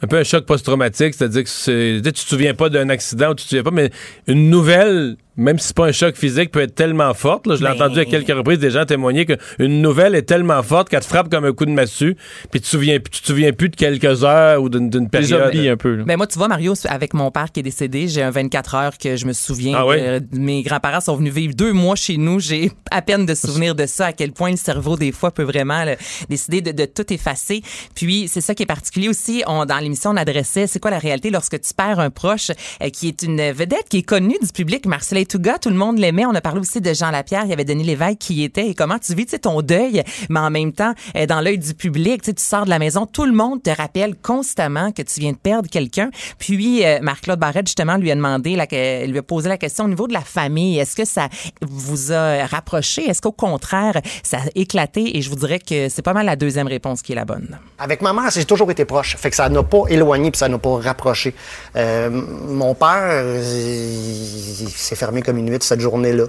un 0.01 0.07
peu 0.07 0.17
un 0.17 0.23
choc 0.23 0.45
post-traumatique. 0.45 1.13
C'est-à-dire 1.13 1.43
que 1.43 1.49
c'est- 1.49 2.01
tu 2.03 2.11
te 2.11 2.19
souviens 2.19 2.53
pas 2.53 2.69
d'un 2.69 2.89
accident 2.89 3.31
ou 3.31 3.35
tu 3.35 3.43
te 3.43 3.49
souviens 3.49 3.63
pas, 3.63 3.71
mais 3.71 3.91
une 4.27 4.49
nouvelle, 4.49 5.17
même 5.37 5.57
si 5.59 5.67
c'est 5.67 5.75
pas 5.75 5.85
un 5.85 5.91
choc 5.93 6.15
physique, 6.17 6.51
peut 6.51 6.59
être 6.61 6.75
tellement 6.75 7.13
forte. 7.13 7.47
là. 7.47 7.55
je 7.55 7.61
l'ai 7.61 7.69
Ben- 7.69 7.75
entendu 7.75 7.99
à 7.99 8.05
quelques 8.05 8.35
reprises 8.35 8.59
des 8.59 8.71
gens 8.71 8.85
témoigner 8.85 9.25
qu'une 9.25 9.81
nouvelle 9.81 10.15
est 10.15 10.23
tellement 10.23 10.61
forte 10.63 10.89
qu'elle 10.89 10.99
te 10.99 11.05
frappe 11.05 11.29
comme 11.29 11.45
un 11.45 11.53
coup 11.53 11.65
de 11.65 11.71
massue, 11.71 12.15
puis 12.51 12.59
tu 12.59 12.61
te 12.61 12.67
souviens, 12.67 12.97
tu 12.99 13.21
te 13.21 13.25
souviens 13.27 13.53
plus 13.53 13.69
de 13.69 13.75
quelques 13.75 14.23
heures 14.23 14.61
ou 14.61 14.67
d'une 14.69 15.09
période. 15.09 15.55
un 15.55 15.77
peu. 15.77 15.95
là. 15.95 16.03
Ben 16.05 16.17
moi, 16.17 16.27
tu 16.27 16.37
vois, 16.37 16.47
Mario, 16.47 16.73
avec 16.85 17.13
mon 17.13 17.31
père 17.31 17.51
qui 17.51 17.59
est 17.61 17.63
décédé, 17.63 18.07
j'ai 18.07 18.21
un 18.23 18.31
24 18.31 18.75
heures 18.75 18.97
que 18.97 19.15
je 19.15 19.25
me 19.25 19.33
souviens. 19.33 19.75
Ah 19.77 19.85
oui? 19.87 19.95
Euh, 19.99 20.19
mes 20.33 20.63
grands-parents 20.63 21.01
sont 21.01 21.15
venus 21.15 21.33
vivre 21.33 21.53
deux 21.53 21.71
mois 21.71 21.95
chez 21.95 22.17
nous. 22.17 22.39
J'ai 22.39 22.71
à 22.91 23.01
peine 23.01 23.25
de 23.25 23.35
souvenir 23.35 23.75
de 23.75 23.85
ça, 23.85 24.07
à 24.07 24.13
quel 24.13 24.31
point 24.33 24.51
le 24.51 24.57
cerveau, 24.57 24.97
des 24.97 25.11
fois, 25.11 25.31
peut 25.31 25.43
vraiment 25.43 25.83
là, 25.85 25.95
décider 26.29 26.61
de, 26.61 26.71
de 26.71 26.85
tout 26.85 27.11
effacer. 27.13 27.61
Puis, 27.95 28.27
c'est 28.27 28.38
ça 28.41 28.55
qui 28.55 28.63
est 28.63 28.65
particulier 28.65 29.09
aussi. 29.09 29.43
On, 29.47 29.65
dans 29.65 29.77
l'émission, 29.79 30.11
on 30.11 30.17
adressait, 30.17 30.67
c'est 30.67 30.79
quoi 30.79 30.91
la 30.91 30.99
réalité 30.99 31.29
lorsque 31.29 31.59
tu 31.59 31.73
perds 31.73 31.99
un 31.99 32.09
proche 32.09 32.51
euh, 32.81 32.89
qui 32.89 33.07
est 33.07 33.21
une 33.23 33.51
vedette, 33.51 33.89
qui 33.89 33.97
est 33.99 34.03
connue 34.03 34.37
du 34.41 34.49
public, 34.51 34.85
Marcel 34.85 35.25
Touga, 35.27 35.57
tout 35.59 35.69
le 35.69 35.75
monde 35.75 35.97
l'aimait. 35.99 36.25
On 36.25 36.35
a 36.35 36.41
parlé 36.41 36.59
aussi 36.59 36.81
de 36.81 36.93
Jean 36.93 37.11
Lapierre, 37.11 37.43
il 37.45 37.49
y 37.49 37.53
avait 37.53 37.65
Denis 37.65 37.83
Lévesque 37.83 38.17
qui 38.19 38.35
y 38.35 38.43
était. 38.43 38.67
Et 38.67 38.73
comment 38.75 38.99
tu 38.99 39.13
vis, 39.15 39.25
ton 39.41 39.61
deuil, 39.61 40.03
mais 40.29 40.39
en 40.39 40.49
même 40.49 40.71
temps, 40.73 40.93
euh, 41.15 41.25
dans 41.25 41.41
l'œil 41.41 41.57
du 41.57 41.73
public, 41.73 42.21
tu 42.21 42.31
sors 42.37 42.65
de 42.65 42.69
la 42.69 42.79
maison, 42.79 43.05
tout 43.05 43.25
le 43.25 43.33
monde 43.33 43.61
te 43.63 43.69
rappelle 43.69 44.15
constamment 44.15 44.91
que 44.91 45.01
tu 45.01 45.19
viens 45.19 45.31
de 45.31 45.37
perdre 45.37 45.69
quelqu'un. 45.69 46.09
Puis 46.37 46.85
euh, 46.85 46.99
Marc-Claude 47.01 47.39
Barrette 47.39 47.67
justement 47.67 47.97
lui 47.97 48.11
a 48.11 48.15
demandé, 48.15 48.55
la, 48.55 48.67
que- 48.67 49.05
lui 49.05 49.17
a 49.17 49.23
posé 49.23 49.49
la 49.49 49.57
question 49.57 49.85
au 49.85 49.89
niveau 49.89 50.07
de 50.07 50.13
la 50.13 50.21
famille. 50.21 50.79
Est-ce 50.79 50.95
que 50.95 51.05
ça 51.05 51.29
vous 51.61 52.11
a 52.11 52.45
rapproché? 52.45 53.09
Est-ce 53.09 53.21
qu'au 53.21 53.31
contraire 53.31 54.01
ça 54.23 54.37
a 54.37 54.41
éclaté? 54.55 55.17
Et 55.17 55.21
je 55.21 55.29
vous 55.29 55.35
dirais 55.35 55.59
que 55.59 55.89
c'est 55.89 56.01
pas 56.01 56.13
mal 56.13 56.25
la 56.25 56.35
deuxième 56.35 56.67
réponse 56.67 57.01
qui 57.01 57.11
est 57.11 57.15
la 57.15 57.25
bonne. 57.25 57.59
Avec 57.77 58.01
ma 58.01 58.13
mère, 58.29 58.39
j'ai 58.39 58.45
toujours 58.45 58.69
été 58.71 58.85
proche. 58.85 59.15
Fait 59.17 59.29
que 59.29 59.35
ça 59.35 59.49
n'a 59.49 59.63
pas 59.63 59.83
éloigné 59.89 60.31
puis 60.31 60.39
ça 60.39 60.47
n'a 60.47 60.57
pas 60.57 60.77
rapproché. 60.79 61.33
Euh, 61.75 62.09
mon 62.09 62.75
père, 62.75 63.23
il, 63.23 64.69
s'est 64.69 64.95
fermé 64.95 65.21
comme 65.21 65.37
une 65.37 65.49
huître 65.49 65.65
cette 65.65 65.81
journée-là. 65.81 66.25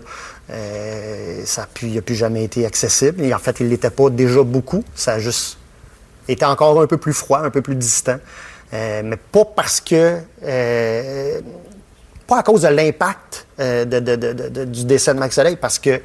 Euh, 0.50 1.42
ça 1.44 1.62
n'a 1.62 2.00
plus 2.02 2.14
jamais 2.14 2.44
été 2.44 2.66
accessible. 2.66 3.22
Et 3.22 3.34
en 3.34 3.38
fait, 3.38 3.60
il 3.60 3.68
l'était 3.68 3.90
pas 3.90 4.10
déjà 4.10 4.42
beaucoup. 4.42 4.84
Ça 4.94 5.14
a 5.14 5.18
juste 5.18 5.58
été 6.28 6.44
encore 6.44 6.80
un 6.80 6.86
peu 6.86 6.96
plus 6.96 7.12
froid, 7.12 7.40
un 7.40 7.50
peu 7.50 7.62
plus 7.62 7.76
distant. 7.76 8.18
Euh, 8.72 9.02
mais 9.04 9.16
pas 9.16 9.44
parce 9.44 9.80
que... 9.80 10.18
euh, 10.44 11.40
pas 12.26 12.38
à 12.38 12.42
cause 12.44 12.62
de 12.62 12.68
l'impact 12.68 13.46
du 13.58 14.84
décès 14.84 15.12
de 15.12 15.18
Max 15.18 15.34
Soleil, 15.34 15.56
parce 15.56 15.80
que 15.80 16.00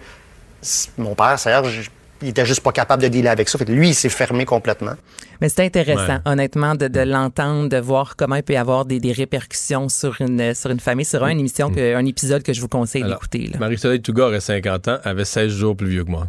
mon 0.97 1.13
père, 1.13 1.37
Serge, 1.37 1.91
il 2.21 2.29
était 2.29 2.45
juste 2.45 2.61
pas 2.61 2.71
capable 2.71 3.03
de 3.03 3.07
dealer 3.07 3.29
avec 3.31 3.49
ça. 3.49 3.57
Fait 3.57 3.65
que 3.65 3.71
lui, 3.71 3.89
il 3.89 3.93
s'est 3.93 4.09
fermé 4.09 4.45
complètement. 4.45 4.93
Mais 5.41 5.49
c'est 5.49 5.65
intéressant, 5.65 6.13
Ouais. 6.15 6.19
honnêtement, 6.31 6.75
de, 6.75 6.87
de 6.87 7.01
l'entendre, 7.01 7.67
de 7.69 7.77
voir 7.77 8.15
comment 8.15 8.35
il 8.35 8.43
peut 8.43 8.53
y 8.53 8.57
avoir 8.57 8.85
des, 8.85 8.99
des 8.99 9.11
répercussions 9.11 9.89
sur 9.89 10.15
une, 10.21 10.53
sur 10.53 10.69
une 10.71 10.79
famille. 10.79 11.05
C'est 11.05 11.17
vraiment 11.17 11.33
une 11.33 11.39
émission, 11.41 11.69
que, 11.69 11.95
un 11.95 12.05
épisode 12.05 12.41
que 12.43 12.53
je 12.53 12.61
vous 12.61 12.69
conseille 12.69 13.03
d'écouter. 13.03 13.51
Marie-Soleil 13.59 14.01
Touga 14.01 14.27
aurait 14.27 14.39
50 14.39 14.87
ans, 14.87 14.97
avait 15.03 15.25
16 15.25 15.51
jours 15.51 15.75
plus 15.75 15.87
vieux 15.89 16.03
que 16.05 16.11
moi. 16.11 16.27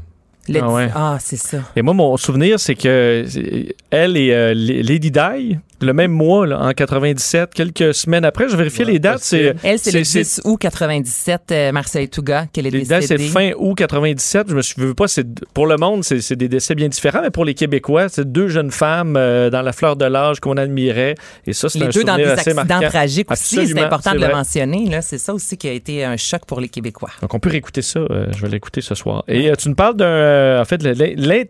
Let's- 0.49 0.61
Ah 0.62 0.72
ouais. 0.72 0.88
ah, 0.94 1.18
c'est 1.20 1.37
ça. 1.37 1.59
Et 1.75 1.83
moi, 1.83 1.92
mon 1.94 2.16
souvenir, 2.16 2.61
c'est 2.61 2.77
que 2.77 3.25
elle 3.90 4.16
et 4.16 4.33
euh, 4.33 4.55
Lady 4.55 5.11
Di, 5.11 5.59
le 5.81 5.93
même 5.93 6.11
mois, 6.12 6.47
là, 6.47 6.59
en 6.61 6.73
97, 6.73 7.53
quelques 7.53 7.95
semaines 7.95 8.25
après, 8.25 8.49
je 8.49 8.57
vérifiais 8.57 8.85
Ouais, 8.87 8.93
les 8.93 8.99
dates. 8.99 9.19
C'est 9.23 9.55
Elle, 9.62 9.79
c'est 9.79 9.93
le 9.93 10.05
c'est- 10.05 10.21
10 10.21 10.41
août 10.45 10.57
97, 10.59 11.43
euh, 11.53 11.73
Marcel 11.73 12.09
Touga, 12.09 12.47
qu'elle 12.53 12.67
est 12.67 12.71
Les 12.71 12.85
dates, 12.85 13.03
c'est 13.03 13.17
décédée. 13.17 13.31
fin 13.31 13.51
août 13.59 13.75
97. 13.77 14.47
Je 14.49 14.55
me 14.55 14.62
suis 14.62 14.95
pas, 14.95 15.07
c'est 15.09 15.27
pour 15.53 15.67
le 15.67 15.77
monde, 15.77 16.03
c'est 16.05 16.21
c'est 16.21 16.37
des 16.37 16.49
décès 16.49 16.75
bien 16.75 16.89
différents, 16.89 17.21
mais 17.23 17.31
pour 17.31 17.45
les 17.45 17.55
Québécois, 17.55 18.09
c'est 18.09 18.31
deux 18.31 18.49
jeunes 18.49 18.71
femmes 18.71 19.17
euh, 19.17 19.51
dans 19.51 19.62
la 19.62 19.73
fleur 19.73 19.97
de 19.97 20.05
l'âge 20.07 20.41
qu'on 20.41 20.57
admirait. 20.57 21.15
Et 21.47 21.53
ça, 21.53 21.69
c'est 21.69 21.79
Les 21.79 21.87
un 21.87 21.89
deux 21.91 22.05
dans 22.05 22.17
des 22.17 22.25
accidents 22.25 22.65
marquant. 22.67 22.89
tragiques 22.89 23.31
aussi, 23.31 23.57
c'est 23.57 23.61
Absolument, 23.62 23.83
important 23.87 24.11
c'est 24.12 24.19
de 24.19 24.25
le 24.27 24.33
mentionner. 24.33 24.87
là. 24.89 25.03
C'est 25.03 25.19
ça 25.19 25.35
aussi 25.35 25.57
qui 25.57 25.69
a 25.69 25.73
été 25.73 26.05
un 26.05 26.17
choc 26.17 26.43
pour 26.47 26.61
les 26.61 26.69
Québécois. 26.69 27.11
Donc, 27.21 27.35
on 27.35 27.39
peut 27.39 27.51
réécouter 27.51 27.83
ça. 27.83 28.01
euh, 28.01 28.27
je 28.35 28.41
vais 28.43 28.49
l'écouter 28.49 28.81
ce 28.81 28.95
soir. 28.95 29.25
Et 29.29 29.51
euh, 29.51 29.55
tu 29.57 29.69
nous 29.69 29.75
parles 29.75 29.97
d'un. 29.97 30.61
en 30.61 30.65
fait, 30.65 30.83
l'in- 30.83 30.93
l'in- 31.17 31.43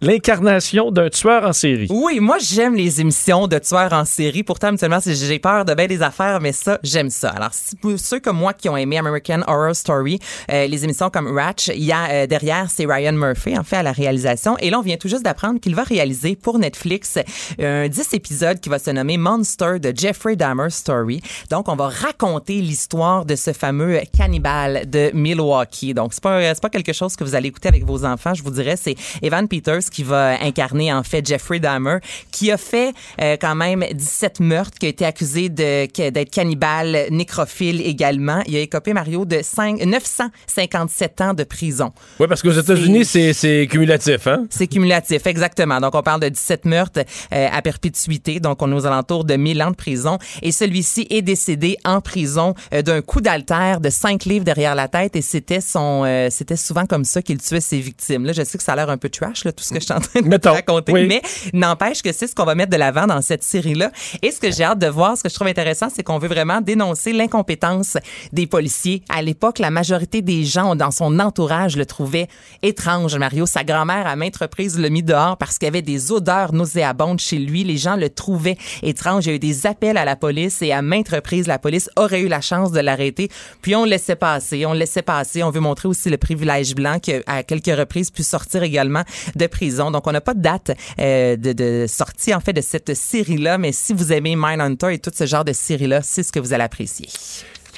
l'incarnation 0.00 0.90
d'un 0.90 1.08
tueur 1.08 1.44
en 1.44 1.52
série. 1.52 1.88
Oui, 1.90 2.20
moi 2.20 2.36
j'aime 2.40 2.74
les 2.74 3.00
émissions 3.00 3.48
de 3.48 3.58
tueurs 3.58 3.92
en 3.92 4.04
série. 4.04 4.42
Pourtant, 4.42 4.68
habituellement, 4.68 5.00
j'ai 5.04 5.38
peur 5.38 5.64
de 5.64 5.74
bien 5.74 5.86
des 5.86 6.02
affaires, 6.02 6.40
mais 6.40 6.52
ça, 6.52 6.78
j'aime 6.82 7.10
ça. 7.10 7.30
Alors, 7.30 7.50
ceux 7.52 8.20
comme 8.20 8.36
moi 8.36 8.52
qui 8.52 8.68
ont 8.68 8.76
aimé 8.76 8.98
American 8.98 9.40
Horror 9.46 9.74
Story, 9.74 10.20
euh, 10.50 10.66
les 10.66 10.84
émissions 10.84 11.10
comme 11.10 11.36
Ratch, 11.36 11.68
il 11.68 11.84
y 11.84 11.92
a 11.92 12.10
euh, 12.10 12.26
derrière, 12.26 12.70
c'est 12.70 12.86
Ryan 12.86 13.12
Murphy, 13.12 13.58
en 13.58 13.64
fait, 13.64 13.76
à 13.76 13.82
la 13.82 13.92
réalisation. 13.92 14.56
Et 14.58 14.70
là, 14.70 14.78
on 14.78 14.82
vient 14.82 14.96
tout 14.96 15.08
juste 15.08 15.24
d'apprendre 15.24 15.60
qu'il 15.60 15.74
va 15.74 15.82
réaliser 15.82 16.36
pour 16.36 16.58
Netflix 16.58 17.18
un 17.58 17.88
10 17.88 18.14
épisodes 18.14 18.60
qui 18.60 18.68
va 18.68 18.78
se 18.78 18.90
nommer 18.90 19.16
Monster 19.16 19.78
de 19.80 19.92
Jeffrey 19.94 20.36
Dahmer 20.36 20.70
Story. 20.70 21.20
Donc, 21.50 21.68
on 21.68 21.76
va 21.76 21.88
raconter 21.88 22.60
l'histoire 22.60 23.24
de 23.24 23.34
ce 23.34 23.52
fameux 23.52 24.00
cannibale 24.16 24.88
de 24.88 25.10
Milwaukee. 25.12 25.94
Donc, 25.94 26.14
c'est 26.14 26.22
pas, 26.22 26.54
pas 26.54 26.70
quelque 26.70 26.92
chose 26.92 27.16
que 27.16 27.24
vous 27.24 27.34
allez 27.34 27.48
écouter 27.48 27.68
avec 27.68 27.84
vos 27.84 28.04
enfants, 28.04 28.34
je 28.34 28.42
vous 28.42 28.50
dirais. 28.50 28.76
C'est 28.76 28.94
Evan 29.22 29.48
Peters 29.48 29.87
qui 29.90 30.02
va 30.02 30.42
incarner, 30.42 30.92
en 30.92 31.02
fait, 31.02 31.26
Jeffrey 31.26 31.60
Dahmer, 31.60 31.98
qui 32.30 32.50
a 32.50 32.56
fait 32.56 32.92
euh, 33.20 33.36
quand 33.40 33.54
même 33.54 33.84
17 33.92 34.40
meurtres, 34.40 34.78
qui 34.78 34.86
a 34.86 34.88
été 34.88 35.04
accusé 35.04 35.48
d'être 35.48 36.30
cannibale, 36.30 37.06
nécrophile 37.10 37.80
également. 37.82 38.42
Il 38.46 38.56
a 38.56 38.60
écopé, 38.60 38.92
Mario, 38.92 39.24
de 39.24 39.40
5, 39.42 39.84
957 39.84 41.20
ans 41.20 41.34
de 41.34 41.44
prison. 41.44 41.92
Oui, 42.20 42.26
parce 42.28 42.42
qu'aux 42.42 42.50
États-Unis, 42.50 43.04
c'est 43.04 43.32
c'est 43.32 43.66
cumulatif, 43.70 44.26
hein? 44.26 44.46
C'est 44.50 44.66
cumulatif, 44.66 45.26
exactement. 45.26 45.80
Donc, 45.80 45.94
on 45.94 46.02
parle 46.02 46.20
de 46.20 46.28
17 46.28 46.64
meurtres 46.64 47.00
euh, 47.32 47.48
à 47.50 47.62
perpétuité. 47.62 48.40
Donc, 48.40 48.62
on 48.62 48.70
est 48.72 48.74
aux 48.74 48.86
alentours 48.86 49.24
de 49.24 49.34
1000 49.34 49.62
ans 49.62 49.70
de 49.70 49.76
prison. 49.76 50.18
Et 50.42 50.52
celui-ci 50.52 51.06
est 51.10 51.22
décédé 51.22 51.76
en 51.84 52.00
prison 52.00 52.54
euh, 52.72 52.82
d'un 52.82 53.00
coup 53.00 53.20
d'altère 53.20 53.80
de 53.80 53.90
5 53.90 54.24
livres 54.24 54.44
derrière 54.44 54.74
la 54.74 54.88
tête. 54.88 55.16
Et 55.16 55.22
c'était 55.22 55.60
son, 55.60 56.04
euh, 56.04 56.28
c'était 56.30 56.56
souvent 56.56 56.86
comme 56.86 57.04
ça 57.04 57.22
qu'il 57.22 57.38
tuait 57.38 57.60
ses 57.60 57.78
victimes. 57.80 58.24
Là, 58.24 58.32
je 58.32 58.42
sais 58.42 58.58
que 58.58 58.64
ça 58.64 58.72
a 58.72 58.76
l'air 58.76 58.90
un 58.90 58.98
peu 58.98 59.08
trash, 59.08 59.44
là, 59.44 59.52
tout 59.52 59.64
ce 59.64 59.74
que 59.74 59.77
je 59.80 59.84
suis 59.84 59.94
en 59.94 60.00
train 60.00 60.20
de 60.20 60.28
Mettons, 60.28 60.52
raconter. 60.52 60.92
oui. 60.92 61.06
Mais 61.08 61.22
n'empêche 61.52 62.02
que 62.02 62.12
c'est 62.12 62.26
ce 62.26 62.34
qu'on 62.34 62.44
va 62.44 62.54
mettre 62.54 62.70
de 62.72 62.76
l'avant 62.76 63.06
dans 63.06 63.20
cette 63.22 63.42
série-là. 63.42 63.90
Et 64.22 64.30
ce 64.30 64.40
que 64.40 64.50
j'ai 64.50 64.64
hâte 64.64 64.78
de 64.78 64.86
voir, 64.88 65.16
ce 65.16 65.22
que 65.22 65.28
je 65.28 65.34
trouve 65.34 65.48
intéressant, 65.48 65.88
c'est 65.94 66.02
qu'on 66.02 66.18
veut 66.18 66.28
vraiment 66.28 66.60
dénoncer 66.60 67.12
l'incompétence 67.12 67.96
des 68.32 68.46
policiers. 68.46 69.02
À 69.08 69.22
l'époque, 69.22 69.58
la 69.58 69.70
majorité 69.70 70.22
des 70.22 70.44
gens 70.44 70.76
dans 70.76 70.90
son 70.90 71.18
entourage 71.20 71.76
le 71.76 71.86
trouvaient 71.86 72.28
étrange, 72.62 73.16
Mario. 73.16 73.46
Sa 73.46 73.64
grand-mère, 73.64 74.06
à 74.06 74.16
maintes 74.16 74.36
reprises, 74.36 74.78
l'a 74.78 74.90
mis 74.90 75.02
dehors 75.02 75.36
parce 75.36 75.58
qu'il 75.58 75.66
y 75.66 75.68
avait 75.68 75.82
des 75.82 76.12
odeurs 76.12 76.52
nauséabondes 76.52 77.20
chez 77.20 77.38
lui. 77.38 77.64
Les 77.64 77.76
gens 77.76 77.96
le 77.96 78.10
trouvaient 78.10 78.56
étrange. 78.82 79.26
Il 79.26 79.28
y 79.28 79.32
a 79.32 79.34
eu 79.36 79.38
des 79.38 79.66
appels 79.66 79.96
à 79.96 80.04
la 80.04 80.16
police 80.16 80.62
et 80.62 80.72
à 80.72 80.82
maintes 80.82 81.08
reprises, 81.10 81.46
la 81.46 81.58
police 81.58 81.90
aurait 81.96 82.20
eu 82.20 82.28
la 82.28 82.40
chance 82.40 82.72
de 82.72 82.80
l'arrêter. 82.80 83.28
Puis 83.62 83.74
on 83.76 83.84
le 83.84 83.90
laissait 83.90 84.16
passer, 84.16 84.66
on 84.66 84.72
le 84.72 84.78
laissait 84.80 85.02
passer. 85.02 85.42
On 85.42 85.50
veut 85.50 85.60
montrer 85.60 85.88
aussi 85.88 86.10
le 86.10 86.16
privilège 86.16 86.74
blanc 86.74 86.98
qui, 86.98 87.12
à 87.26 87.42
quelques 87.42 87.76
reprises, 87.76 88.10
pu 88.10 88.22
sortir 88.22 88.62
également 88.62 89.02
de 89.36 89.46
prison. 89.46 89.67
Donc, 89.76 90.06
on 90.06 90.12
n'a 90.12 90.20
pas 90.20 90.34
de 90.34 90.40
date 90.40 90.72
euh, 91.00 91.36
de, 91.36 91.86
sortie, 91.86 92.34
en 92.34 92.40
fait, 92.40 92.52
de 92.52 92.60
cette 92.60 92.94
série-là. 92.94 93.58
Mais 93.58 93.72
si 93.72 93.92
vous 93.92 94.12
aimez 94.12 94.34
Mindhunter 94.36 94.94
et 94.94 94.98
tout 94.98 95.12
ce 95.14 95.26
genre 95.26 95.44
de 95.44 95.52
série-là, 95.52 96.00
c'est 96.02 96.22
ce 96.22 96.32
que 96.32 96.40
vous 96.40 96.52
allez 96.52 96.64
apprécier. 96.64 97.08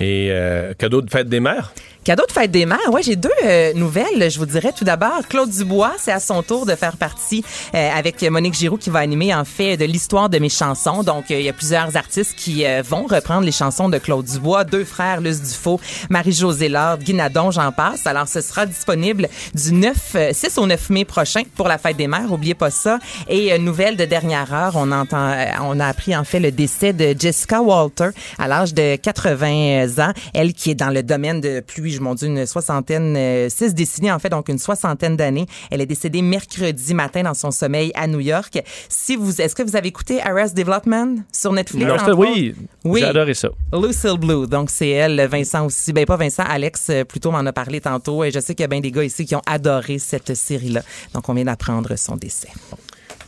Et 0.01 0.29
euh, 0.31 0.73
cadeau 0.75 1.03
de 1.03 1.11
fête 1.11 1.29
des 1.29 1.41
mères? 1.41 1.75
Cadeau 2.03 2.25
de 2.27 2.33
fête 2.33 2.51
des 2.51 2.65
mères, 2.65 2.79
ouais, 2.91 3.03
j'ai 3.03 3.15
deux 3.15 3.29
euh, 3.45 3.75
nouvelles. 3.75 4.31
Je 4.31 4.39
vous 4.39 4.47
dirais 4.47 4.73
tout 4.77 4.85
d'abord, 4.85 5.21
Claude 5.29 5.51
Dubois, 5.51 5.93
c'est 5.99 6.13
à 6.13 6.19
son 6.19 6.43
tour 6.43 6.65
de 6.65 6.75
faire 6.75 6.97
partie 6.97 7.45
euh, 7.75 7.91
avec 7.95 8.23
Monique 8.23 8.55
Giroux 8.55 8.79
qui 8.79 8.89
va 8.89 9.01
animer 9.01 9.35
en 9.35 9.45
fait 9.45 9.77
de 9.77 9.85
l'histoire 9.85 10.31
de 10.31 10.39
mes 10.39 10.49
chansons. 10.49 11.03
Donc, 11.03 11.31
euh, 11.31 11.39
il 11.39 11.45
y 11.45 11.49
a 11.51 11.53
plusieurs 11.53 11.95
artistes 11.97 12.35
qui 12.37 12.65
euh, 12.65 12.83
vont 12.83 13.07
reprendre 13.07 13.45
les 13.45 13.53
chansons 13.53 13.91
de 13.91 13.99
Claude 13.99 14.25
Dubois, 14.25 14.65
deux 14.65 14.85
frères, 14.85 15.21
Luce 15.21 15.43
Dufault, 15.43 15.79
Marie-Josée 16.09 16.71
Lorde, 16.71 17.03
Guy 17.03 17.13
Nadon, 17.13 17.51
j'en 17.51 17.71
passe. 17.71 18.07
Alors, 18.07 18.29
ce 18.29 18.41
sera 18.41 18.65
disponible 18.65 19.29
du 19.55 19.73
9, 19.73 19.97
euh, 20.15 20.31
6 20.33 20.57
au 20.57 20.67
9 20.67 20.89
mai 20.89 21.05
prochain 21.05 21.43
pour 21.55 21.69
la 21.69 21.77
fête 21.77 21.99
des 21.99 22.07
mères. 22.07 22.33
Oubliez 22.33 22.55
pas 22.55 22.71
ça. 22.71 22.99
Et 23.29 23.53
euh, 23.53 23.59
nouvelle 23.59 23.99
de 23.99 24.07
dernière 24.07 24.55
heure, 24.55 24.73
on 24.77 24.91
entend, 24.91 25.33
euh, 25.33 25.45
on 25.63 25.79
a 25.79 25.87
appris 25.87 26.17
en 26.17 26.25
fait 26.25 26.41
le 26.41 26.51
décès 26.51 26.95
de 26.95 27.15
Jessica 27.19 27.61
Walter 27.61 28.09
à 28.39 28.49
l'âge 28.49 28.73
de 28.73 28.97
80 28.97 29.87
16 29.91 30.01
ans. 30.01 30.13
Elle 30.35 30.55
qui 30.55 30.71
est 30.71 30.75
dans 30.75 30.91
le 30.91 31.03
domaine 31.03 31.41
de 31.41 31.61
plus, 31.91 32.01
mon 32.01 32.15
Dieu, 32.15 32.29
une 32.29 32.47
soixantaine, 32.47 33.15
euh, 33.17 33.49
six 33.49 33.75
décennies 33.75 34.13
en 34.13 34.19
fait, 34.19 34.29
donc 34.29 34.49
une 34.49 34.59
soixantaine 34.59 35.17
d'années. 35.17 35.47
Elle 35.71 35.81
est 35.81 35.87
décédée 35.87 36.23
mercredi 36.23 36.95
matin 36.95 37.23
dans 37.23 37.35
son 37.35 37.51
sommeil 37.51 37.93
à 37.95 38.07
New 38.07 38.21
York. 38.21 38.63
Si 38.89 39.17
vous, 39.17 39.41
est-ce 39.41 39.55
que 39.55 39.63
vous 39.63 39.77
avez 39.77 39.89
écouté 39.89 40.21
Arrest 40.23 40.57
Development 40.57 41.17
sur 41.33 41.53
Netflix? 41.53 41.87
Non, 41.87 41.97
oui, 42.17 42.55
oui. 42.85 43.01
j'ai 43.01 43.07
adoré 43.07 43.35
ça. 43.35 43.49
Lucille 43.73 44.19
Blue, 44.19 44.47
donc 44.47 44.71
c'est 44.71 44.91
elle, 44.91 45.27
Vincent 45.27 45.67
aussi. 45.67 45.93
Ben 45.93 46.05
pas 46.07 46.17
Vincent, 46.17 46.45
Alex 46.47 46.89
euh, 46.91 47.05
plutôt 47.05 47.31
m'en 47.31 47.39
a 47.39 47.53
parlé 47.53 47.81
tantôt. 47.81 48.25
Et 48.25 48.31
je 48.31 48.41
sais 48.41 48.55
qu'il 48.55 48.63
y 48.63 48.65
a 48.65 48.69
bien 48.69 48.81
des 48.81 48.93
gars 48.93 49.05
ici 49.05 49.25
qui 49.25 49.35
ont 49.35 49.43
adoré 49.47 49.99
cette 49.99 50.35
série-là. 50.35 50.83
Donc 51.15 51.29
on 51.29 51.35
vient 51.35 51.45
d'apprendre 51.45 51.97
son 51.97 52.17
décès. 52.17 52.49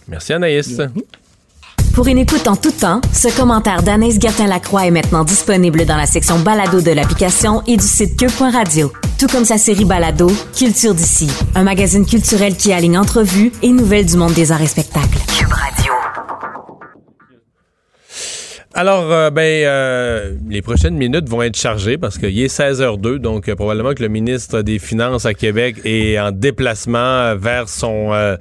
Merci 0.09 0.33
Anaïs. 0.33 0.81
Pour 1.95 2.07
une 2.07 2.17
écoute 2.17 2.49
en 2.49 2.57
tout 2.57 2.71
temps, 2.71 3.03
ce 3.13 3.29
commentaire 3.37 3.83
d'Anaïs 3.83 4.19
Gertin-Lacroix 4.19 4.87
est 4.87 4.91
maintenant 4.91 5.25
disponible 5.25 5.85
dans 5.85 5.97
la 5.97 6.07
section 6.07 6.39
balado 6.39 6.81
de 6.81 6.91
l'application 6.91 7.63
et 7.67 7.77
du 7.77 7.87
site 7.87 8.19
cube.radio. 8.19 8.91
Tout 9.19 9.27
comme 9.27 9.45
sa 9.45 9.59
série 9.59 9.85
balado, 9.85 10.31
Culture 10.57 10.95
d'ici, 10.95 11.29
un 11.55 11.65
magazine 11.65 12.07
culturel 12.07 12.57
qui 12.57 12.73
aligne 12.73 12.97
entrevues 12.97 13.53
et 13.63 13.73
nouvelles 13.73 14.07
du 14.07 14.17
monde 14.17 14.33
des 14.33 14.53
arts 14.53 14.63
et 14.63 14.67
spectacles. 14.67 15.19
Cube 15.37 15.53
Radio. 15.53 16.02
Alors, 18.75 19.13
euh, 19.13 19.29
ben, 19.29 19.43
euh, 19.43 20.35
les 20.49 20.63
prochaines 20.63 20.95
minutes 20.95 21.29
vont 21.29 21.43
être 21.43 21.59
chargées 21.59 21.99
parce 21.99 22.17
qu'il 22.17 22.41
est 22.41 22.47
16h02, 22.47 23.19
donc 23.19 23.49
euh, 23.49 23.55
probablement 23.55 23.93
que 23.93 24.03
le 24.03 24.09
ministre 24.09 24.63
des 24.63 24.79
Finances 24.79 25.27
à 25.27 25.35
Québec 25.35 25.77
est 25.85 26.19
en 26.19 26.33
déplacement 26.33 27.37
vers 27.37 27.69
son 27.69 28.15
euh, 28.15 28.37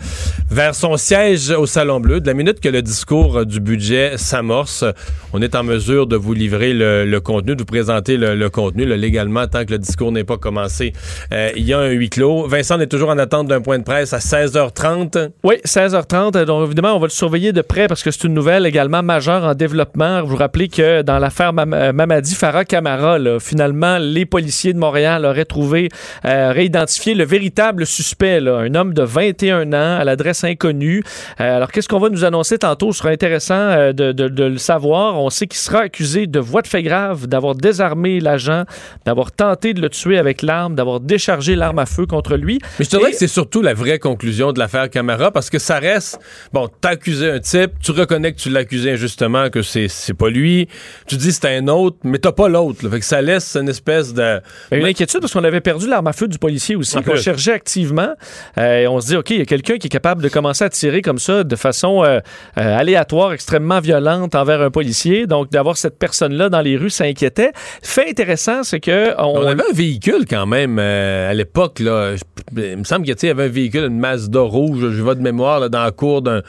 vers 0.49 0.73
son 0.73 0.95
siège 0.95 1.49
au 1.49 1.65
Salon 1.65 1.99
Bleu. 1.99 2.21
De 2.21 2.27
la 2.27 2.33
minute 2.33 2.61
que 2.61 2.69
le 2.69 2.81
discours 2.81 3.45
du 3.45 3.59
budget 3.59 4.13
s'amorce, 4.15 4.85
on 5.33 5.41
est 5.41 5.53
en 5.53 5.63
mesure 5.63 6.07
de 6.07 6.15
vous 6.15 6.33
livrer 6.33 6.73
le, 6.73 7.19
contenu, 7.19 7.55
de 7.55 7.61
vous 7.61 7.65
présenter 7.65 8.15
le, 8.15 8.49
contenu 8.49 8.85
légalement 8.85 9.47
tant 9.47 9.65
que 9.65 9.71
le 9.71 9.79
discours 9.79 10.13
n'est 10.13 10.23
pas 10.23 10.37
commencé. 10.37 10.93
Il 11.31 11.63
y 11.63 11.73
a 11.73 11.79
un 11.79 11.89
huis 11.89 12.09
clos. 12.09 12.47
Vincent 12.47 12.79
est 12.79 12.87
toujours 12.87 13.09
en 13.09 13.17
attente 13.17 13.47
d'un 13.47 13.61
point 13.61 13.79
de 13.79 13.83
presse 13.83 14.13
à 14.13 14.19
16h30. 14.19 15.29
Oui, 15.43 15.55
16h30. 15.65 16.43
Donc, 16.45 16.65
évidemment, 16.65 16.95
on 16.95 16.99
va 16.99 17.07
le 17.07 17.11
surveiller 17.11 17.53
de 17.53 17.61
près 17.61 17.87
parce 17.87 18.03
que 18.03 18.11
c'est 18.11 18.25
une 18.25 18.33
nouvelle 18.33 18.65
également 18.65 19.03
majeure 19.03 19.43
en 19.43 19.55
développement. 19.55 20.20
Vous 20.21 20.29
vous 20.29 20.35
rappelez 20.37 20.67
que 20.67 21.01
dans 21.01 21.19
l'affaire 21.19 21.53
Mam- 21.53 21.73
euh, 21.73 21.93
Mamadi 21.93 22.35
Farah 22.35 22.65
Camara, 22.65 23.17
là, 23.19 23.39
finalement, 23.39 23.97
les 23.99 24.25
policiers 24.25 24.73
de 24.73 24.79
Montréal 24.79 25.25
auraient 25.25 25.45
trouvé, 25.45 25.89
euh, 26.25 26.51
réidentifié 26.51 27.13
le 27.15 27.23
véritable 27.25 27.85
suspect, 27.85 28.39
là, 28.39 28.57
un 28.57 28.75
homme 28.75 28.93
de 28.93 29.03
21 29.03 29.73
ans 29.73 29.99
à 29.99 30.03
l'adresse 30.03 30.43
inconnue. 30.43 31.03
Euh, 31.39 31.57
alors, 31.57 31.71
qu'est-ce 31.71 31.87
qu'on 31.89 31.99
va 31.99 32.09
nous 32.09 32.23
annoncer 32.25 32.57
tantôt? 32.57 32.91
Ce 32.91 32.99
sera 32.99 33.09
intéressant 33.09 33.55
euh, 33.55 33.93
de, 33.93 34.11
de- 34.11 34.27
de 34.27 34.43
le 34.43 34.57
savoir. 34.57 35.19
On 35.21 35.29
sait 35.29 35.47
qu'il 35.47 35.59
sera 35.59 35.81
accusé 35.81 36.27
de 36.27 36.39
voie 36.39 36.61
de 36.61 36.67
fait 36.67 36.83
grave, 36.83 37.27
d'avoir 37.27 37.55
désarmé 37.55 38.19
l'agent, 38.19 38.63
d'avoir 39.05 39.31
tenté 39.31 39.73
de 39.73 39.81
le 39.81 39.89
tuer 39.89 40.17
avec 40.17 40.41
l'arme, 40.41 40.75
d'avoir 40.75 40.99
déchargé 40.99 41.55
l'arme 41.55 41.79
à 41.79 41.85
feu 41.85 42.05
contre 42.05 42.35
lui. 42.35 42.59
Mais 42.79 42.85
je 42.85 42.89
te 42.89 42.97
dirais 42.97 43.09
Et- 43.09 43.13
que 43.13 43.17
c'est 43.17 43.27
surtout 43.27 43.61
la 43.61 43.73
vraie 43.73 43.99
conclusion 43.99 44.51
de 44.53 44.59
l'affaire 44.59 44.89
Camara 44.89 45.31
parce 45.31 45.49
que 45.49 45.59
ça 45.59 45.79
reste, 45.79 46.19
bon, 46.53 46.69
t'as 46.81 46.89
accusé 46.91 47.29
un 47.31 47.39
type, 47.39 47.71
tu 47.81 47.91
reconnais 47.91 48.33
que 48.33 48.39
tu 48.39 48.49
l'as 48.49 48.61
accusé 48.61 48.91
injustement, 48.91 49.49
que 49.49 49.61
c'est, 49.61 49.87
c'est 50.11 50.17
pas 50.17 50.29
lui, 50.29 50.67
tu 51.07 51.15
dis 51.15 51.31
c'est 51.31 51.47
un 51.47 51.67
autre, 51.67 51.97
mais 52.03 52.17
t'as 52.17 52.33
pas 52.33 52.49
l'autre. 52.49 52.87
Fait 52.89 52.99
que 52.99 53.05
ça 53.05 53.21
laisse 53.21 53.55
une 53.55 53.69
espèce 53.69 54.13
de... 54.13 54.41
Ben, 54.69 54.81
une 54.81 54.85
inquiétude 54.85 55.21
parce 55.21 55.31
qu'on 55.33 55.43
avait 55.43 55.61
perdu 55.61 55.87
l'arme 55.87 56.07
à 56.07 56.13
feu 56.13 56.27
du 56.27 56.37
policier 56.37 56.75
aussi, 56.75 57.01
qu'on 57.01 57.15
cherchait 57.15 57.53
activement. 57.53 58.09
Euh, 58.57 58.79
et 58.79 58.87
on 58.87 58.99
se 58.99 59.07
dit, 59.07 59.15
OK, 59.15 59.29
il 59.29 59.37
y 59.37 59.41
a 59.41 59.45
quelqu'un 59.45 59.77
qui 59.77 59.87
est 59.87 59.91
capable 59.91 60.21
de 60.21 60.27
commencer 60.27 60.65
à 60.65 60.69
tirer 60.69 61.01
comme 61.01 61.17
ça 61.17 61.45
de 61.45 61.55
façon 61.55 62.03
euh, 62.03 62.19
euh, 62.57 62.77
aléatoire, 62.77 63.31
extrêmement 63.31 63.79
violente 63.79 64.35
envers 64.35 64.61
un 64.61 64.69
policier. 64.69 65.27
Donc, 65.27 65.49
d'avoir 65.49 65.77
cette 65.77 65.97
personne-là 65.97 66.49
dans 66.49 66.61
les 66.61 66.75
rues, 66.75 66.89
ça 66.89 67.05
inquiétait. 67.05 67.51
Fait 67.81 68.09
intéressant, 68.09 68.63
c'est 68.63 68.81
que... 68.81 69.13
On 69.17 69.45
avait 69.47 69.63
un 69.69 69.73
véhicule 69.73 70.25
quand 70.29 70.45
même 70.45 70.77
à 70.77 71.33
l'époque. 71.33 71.79
Là. 71.79 72.15
Il 72.57 72.77
me 72.77 72.83
semble 72.83 73.05
qu'il 73.05 73.27
y 73.27 73.31
avait 73.31 73.45
un 73.45 73.47
véhicule, 73.47 73.85
une 73.85 73.99
Mazda 73.99 74.41
rouge, 74.41 74.89
je 74.91 75.01
vais 75.01 75.15
de 75.15 75.21
mémoire, 75.21 75.61
là, 75.61 75.69
dans 75.69 75.83
la 75.83 75.91
cour 75.91 76.21
d'un, 76.21 76.41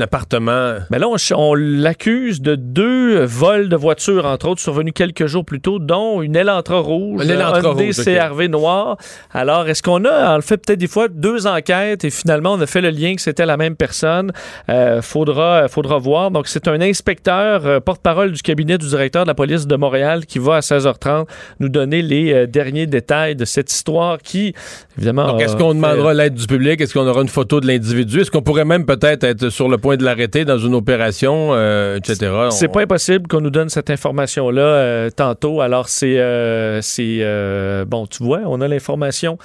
appartement. 0.00 0.74
Mais 0.90 0.98
là, 0.98 1.08
on 1.08 1.54
l'accuse 1.80 2.40
de 2.40 2.54
deux 2.54 3.24
vols 3.24 3.68
de 3.68 3.76
voitures, 3.76 4.26
entre 4.26 4.48
autres, 4.48 4.60
survenus 4.60 4.92
quelques 4.94 5.26
jours 5.26 5.44
plus 5.44 5.60
tôt, 5.60 5.78
dont 5.78 6.22
une 6.22 6.36
Elantra 6.36 6.78
rouge, 6.78 7.22
Un 7.22 7.28
Elantra 7.28 7.58
un 7.58 7.62
Hyundai 7.62 7.86
rouge, 7.86 7.98
ok. 7.98 8.04
CRV 8.04 8.48
noir. 8.48 8.96
Alors, 9.32 9.68
est-ce 9.68 9.82
qu'on 9.82 10.04
a, 10.04 10.36
on 10.36 10.40
fait 10.40 10.58
peut-être 10.58 10.78
des 10.78 10.88
fois 10.88 11.08
deux 11.08 11.46
enquêtes 11.46 12.04
et 12.04 12.10
finalement, 12.10 12.52
on 12.52 12.60
a 12.60 12.66
fait 12.66 12.80
le 12.80 12.90
lien 12.90 13.14
que 13.14 13.22
c'était 13.22 13.46
la 13.46 13.56
même 13.56 13.76
personne? 13.76 14.32
Euh, 14.68 15.02
faudra, 15.02 15.68
faudra 15.68 15.98
voir. 15.98 16.30
Donc, 16.30 16.48
c'est 16.48 16.68
un 16.68 16.80
inspecteur, 16.80 17.66
euh, 17.66 17.80
porte-parole 17.80 18.32
du 18.32 18.42
cabinet 18.42 18.78
du 18.78 18.86
directeur 18.86 19.24
de 19.24 19.28
la 19.28 19.34
police 19.34 19.66
de 19.66 19.76
Montréal 19.76 20.26
qui 20.26 20.38
va 20.38 20.56
à 20.56 20.60
16h30 20.60 21.26
nous 21.60 21.68
donner 21.68 22.02
les 22.02 22.32
euh, 22.32 22.46
derniers 22.46 22.86
détails 22.86 23.36
de 23.36 23.44
cette 23.44 23.72
histoire 23.72 24.18
qui, 24.18 24.54
évidemment... 24.96 25.26
Donc, 25.28 25.40
est-ce 25.40 25.56
qu'on 25.56 25.74
demandera 25.74 26.14
l'aide 26.14 26.34
du 26.34 26.46
public? 26.46 26.80
Est-ce 26.80 26.94
qu'on 26.94 27.06
aura 27.06 27.22
une 27.22 27.28
photo 27.28 27.60
de 27.60 27.66
l'individu? 27.66 28.20
Est-ce 28.20 28.30
qu'on 28.30 28.42
pourrait 28.42 28.64
même 28.64 28.84
peut-être 28.84 29.24
être 29.24 29.48
sur 29.48 29.68
le 29.68 29.78
point 29.78 29.96
de 29.96 30.04
l'arrêter 30.04 30.44
dans 30.44 30.58
une 30.58 30.74
opération, 30.74 31.54
euh, 31.70 31.96
etc.? 31.96 32.32
C'est 32.50 32.68
On- 32.68 32.72
pas 32.72 32.82
impossible 32.82 33.28
qu'on 33.28 33.40
nous 33.40 33.50
donne 33.50 33.68
cette 33.68 33.90
information-là 33.90 34.62
euh, 34.62 35.10
tantôt. 35.10 35.60
Alors, 35.60 35.88
c'est. 35.88 36.18
euh, 36.18 36.80
c'est 36.82 37.18
euh, 37.20 37.84
bon, 37.84 38.06
tu 38.06 38.22
vois, 38.24 38.40
on 38.46 38.60
a 38.60 38.68
l'information 38.68 39.38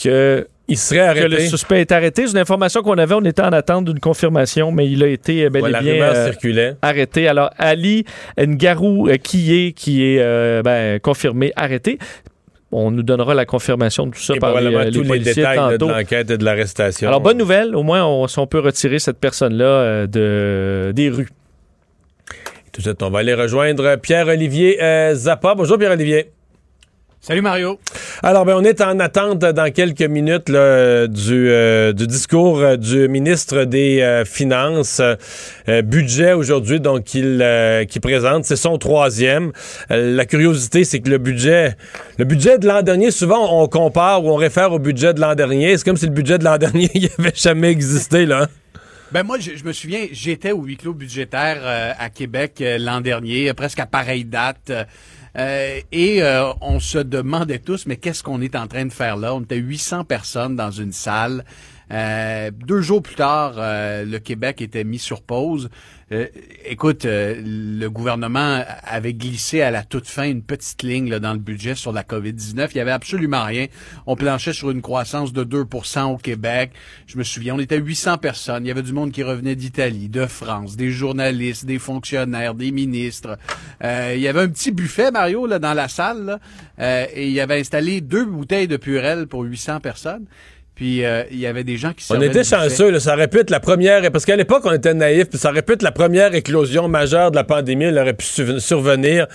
que. 0.00 0.46
Il 0.68 0.78
serait 0.78 0.98
Que 1.14 1.18
le 1.26 1.34
arrêté. 1.34 1.46
suspect 1.48 1.80
est 1.80 1.92
arrêté. 1.92 2.24
C'est 2.26 2.32
une 2.32 2.38
information 2.38 2.82
qu'on 2.82 2.96
avait. 2.96 3.14
On 3.14 3.24
était 3.24 3.42
en 3.42 3.50
attente 3.52 3.84
d'une 3.84 3.98
confirmation, 3.98 4.70
mais 4.70 4.88
il 4.88 5.02
a 5.02 5.08
été 5.08 5.44
euh, 5.44 5.50
bel 5.50 5.64
Ouais, 5.64 5.70
et 5.70 5.82
bien 5.82 6.76
arrêté. 6.80 7.26
Alors, 7.28 7.50
Ali 7.58 8.04
Ngarou 8.38 9.08
qui 9.22 9.52
est 10.16 10.62
ben, 10.62 10.98
confirmé 11.00 11.52
arrêté. 11.56 11.98
On 12.72 12.90
nous 12.90 13.02
donnera 13.02 13.34
la 13.34 13.44
confirmation 13.44 14.06
de 14.06 14.12
tout 14.12 14.20
ça 14.20 14.34
Et 14.34 14.38
par 14.38 14.58
les, 14.58 14.74
euh, 14.74 14.84
les 14.84 14.90
tous 14.90 15.02
les 15.02 15.18
détails 15.18 15.76
de 15.78 15.84
l'enquête 15.84 16.30
et 16.30 16.38
de 16.38 16.44
l'arrestation. 16.44 17.06
Alors, 17.06 17.20
bonne 17.20 17.36
nouvelle. 17.36 17.76
Au 17.76 17.82
moins, 17.82 18.06
on, 18.06 18.26
si 18.26 18.38
on 18.38 18.46
peut 18.46 18.60
retirer 18.60 18.98
cette 18.98 19.18
personne-là 19.18 19.64
euh, 19.64 20.06
de, 20.06 20.92
des 20.92 21.10
rues. 21.10 21.28
Tout 22.72 22.80
de 22.80 22.86
suite, 22.86 23.02
on 23.02 23.10
va 23.10 23.18
aller 23.18 23.34
rejoindre 23.34 23.96
Pierre-Olivier 23.96 24.82
euh, 24.82 25.14
Zappa. 25.14 25.54
Bonjour 25.54 25.76
Pierre-Olivier. 25.76 26.30
Salut 27.24 27.40
Mario. 27.40 27.78
Alors, 28.24 28.44
ben, 28.44 28.56
on 28.56 28.64
est 28.64 28.80
en 28.80 28.98
attente 28.98 29.38
dans 29.38 29.72
quelques 29.72 30.02
minutes 30.02 30.48
là, 30.48 31.06
du, 31.06 31.50
euh, 31.50 31.92
du 31.92 32.08
discours 32.08 32.58
euh, 32.58 32.76
du 32.76 33.06
ministre 33.06 33.62
des 33.62 34.00
euh, 34.00 34.24
Finances. 34.24 35.00
Budget 35.84 36.32
aujourd'hui, 36.32 36.80
donc, 36.80 37.04
qu'il 37.04 37.38
euh, 37.40 37.84
qu'il 37.84 38.00
présente. 38.00 38.44
C'est 38.44 38.56
son 38.56 38.76
troisième. 38.76 39.52
La 39.88 40.26
curiosité, 40.26 40.82
c'est 40.82 40.98
que 40.98 41.10
le 41.10 41.18
budget, 41.18 41.76
le 42.18 42.24
budget 42.24 42.58
de 42.58 42.66
l'an 42.66 42.82
dernier, 42.82 43.12
souvent, 43.12 43.62
on 43.62 43.68
compare 43.68 44.24
ou 44.24 44.30
on 44.30 44.36
réfère 44.36 44.72
au 44.72 44.80
budget 44.80 45.14
de 45.14 45.20
l'an 45.20 45.36
dernier. 45.36 45.78
C'est 45.78 45.84
comme 45.84 45.96
si 45.96 46.06
le 46.06 46.12
budget 46.12 46.38
de 46.38 46.44
l'an 46.44 46.58
dernier, 46.58 46.90
il 46.92 47.08
avait 47.20 47.30
jamais 47.36 47.70
existé, 47.70 48.26
là. 48.26 48.48
Ben 49.12 49.22
moi, 49.22 49.38
je, 49.38 49.52
je 49.54 49.62
me 49.62 49.72
souviens, 49.72 50.06
j'étais 50.10 50.50
au 50.50 50.64
huis 50.64 50.76
clos 50.76 50.94
budgétaire 50.94 51.94
à 51.98 52.10
Québec 52.10 52.64
l'an 52.80 53.00
dernier, 53.00 53.52
presque 53.54 53.78
à 53.78 53.86
pareille 53.86 54.24
date. 54.24 54.72
Euh, 55.38 55.80
et 55.90 56.22
euh, 56.22 56.52
on 56.60 56.78
se 56.78 56.98
demandait 56.98 57.58
tous, 57.58 57.86
mais 57.86 57.96
qu'est-ce 57.96 58.22
qu'on 58.22 58.40
est 58.40 58.54
en 58.54 58.66
train 58.66 58.84
de 58.84 58.92
faire 58.92 59.16
là? 59.16 59.34
On 59.34 59.40
était 59.40 59.56
800 59.56 60.04
personnes 60.04 60.56
dans 60.56 60.70
une 60.70 60.92
salle. 60.92 61.44
Euh, 61.92 62.50
deux 62.50 62.80
jours 62.80 63.02
plus 63.02 63.14
tard, 63.14 63.54
euh, 63.56 64.04
le 64.04 64.18
Québec 64.18 64.60
était 64.62 64.84
mis 64.84 64.98
sur 64.98 65.22
pause. 65.22 65.68
Euh, 66.12 66.26
écoute, 66.66 67.06
euh, 67.06 67.40
le 67.42 67.88
gouvernement 67.88 68.62
avait 68.84 69.14
glissé 69.14 69.62
à 69.62 69.70
la 69.70 69.82
toute 69.82 70.06
fin 70.06 70.24
une 70.24 70.42
petite 70.42 70.82
ligne 70.82 71.08
là, 71.08 71.20
dans 71.20 71.32
le 71.32 71.38
budget 71.38 71.74
sur 71.74 71.90
la 71.90 72.02
COVID-19. 72.02 72.68
Il 72.72 72.76
y 72.76 72.80
avait 72.80 72.90
absolument 72.90 73.44
rien. 73.44 73.66
On 74.06 74.14
planchait 74.14 74.52
sur 74.52 74.70
une 74.70 74.82
croissance 74.82 75.32
de 75.32 75.42
2% 75.42 76.12
au 76.12 76.18
Québec. 76.18 76.72
Je 77.06 77.16
me 77.16 77.24
souviens, 77.24 77.54
on 77.54 77.58
était 77.58 77.78
800 77.78 78.18
personnes. 78.18 78.66
Il 78.66 78.68
y 78.68 78.70
avait 78.70 78.82
du 78.82 78.92
monde 78.92 79.10
qui 79.10 79.22
revenait 79.22 79.56
d'Italie, 79.56 80.10
de 80.10 80.26
France, 80.26 80.76
des 80.76 80.90
journalistes, 80.90 81.64
des 81.64 81.78
fonctionnaires, 81.78 82.54
des 82.54 82.72
ministres. 82.72 83.38
Euh, 83.82 84.12
il 84.14 84.20
y 84.20 84.28
avait 84.28 84.42
un 84.42 84.48
petit 84.48 84.70
buffet, 84.70 85.10
Mario, 85.10 85.46
là, 85.46 85.58
dans 85.58 85.74
la 85.74 85.88
salle. 85.88 86.24
là. 86.26 86.38
Euh, 86.78 87.06
et 87.14 87.28
il 87.28 87.32
y 87.32 87.40
avait 87.40 87.58
installé 87.58 88.02
deux 88.02 88.26
bouteilles 88.26 88.68
de 88.68 88.76
Purel 88.76 89.26
pour 89.28 89.42
800 89.42 89.80
personnes. 89.80 90.26
Puis 90.82 91.04
euh, 91.04 91.22
il 91.30 91.38
y 91.38 91.46
avait 91.46 91.62
des 91.62 91.76
gens 91.76 91.92
qui 91.92 92.04
On 92.10 92.20
était 92.20 92.42
chanceux, 92.42 92.90
là, 92.90 92.98
ça 92.98 93.14
aurait 93.14 93.28
pu 93.28 93.38
être 93.38 93.50
la 93.50 93.60
première, 93.60 94.02
parce 94.10 94.24
qu'à 94.24 94.34
l'époque, 94.34 94.62
on 94.64 94.72
était 94.72 94.94
naïfs, 94.94 95.28
puis 95.28 95.38
ça 95.38 95.50
aurait 95.50 95.62
pu 95.62 95.74
être 95.74 95.82
la 95.84 95.92
première 95.92 96.34
éclosion 96.34 96.88
majeure 96.88 97.30
de 97.30 97.36
la 97.36 97.44
pandémie. 97.44 97.84
Elle 97.84 97.98
aurait 97.98 98.14
pu 98.14 98.26
su- 98.26 98.58
survenir 98.58 99.28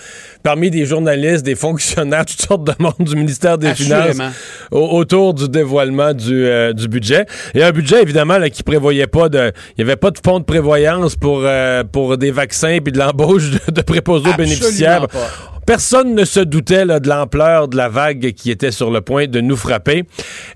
parmi 0.43 0.69
des 0.69 0.85
journalistes, 0.85 1.45
des 1.45 1.55
fonctionnaires, 1.55 2.25
toutes 2.27 2.41
sortes 2.41 2.65
de 2.65 2.73
monde 2.79 2.95
du 2.99 3.15
ministère 3.15 3.57
des 3.57 3.67
Assurément. 3.67 4.11
Finances 4.11 4.33
au- 4.71 4.97
autour 4.97 5.33
du 5.33 5.47
dévoilement 5.47 6.13
du, 6.13 6.45
euh, 6.45 6.73
du 6.73 6.89
budget. 6.89 7.25
Et 7.55 7.63
un 7.63 7.71
budget, 7.71 8.01
évidemment, 8.01 8.39
là, 8.39 8.49
qui 8.49 8.63
prévoyait 8.63 9.07
pas 9.07 9.29
de... 9.29 9.53
Il 9.77 9.85
n'y 9.85 9.89
avait 9.89 9.95
pas 9.95 10.11
de 10.11 10.19
fonds 10.21 10.39
de 10.41 10.43
prévoyance 10.45 11.15
pour, 11.15 11.43
euh, 11.45 11.85
pour 11.85 12.17
des 12.17 12.31
vaccins 12.31 12.79
puis 12.83 12.91
de 12.91 12.99
l'embauche 12.99 13.51
de, 13.51 13.71
de 13.71 13.81
préposés 13.83 14.29
aux 14.31 14.33
bénéficiaires. 14.37 15.07
pas. 15.07 15.29
Personne 15.65 16.15
ne 16.15 16.23
se 16.23 16.39
doutait 16.39 16.85
là, 16.85 17.01
de 17.01 17.09
l'ampleur 17.09 17.67
de 17.67 17.75
la 17.75 17.89
vague 17.89 18.31
qui 18.31 18.51
était 18.51 18.71
sur 18.71 18.89
le 18.89 19.01
point 19.01 19.27
de 19.27 19.41
nous 19.41 19.57
frapper. 19.57 20.05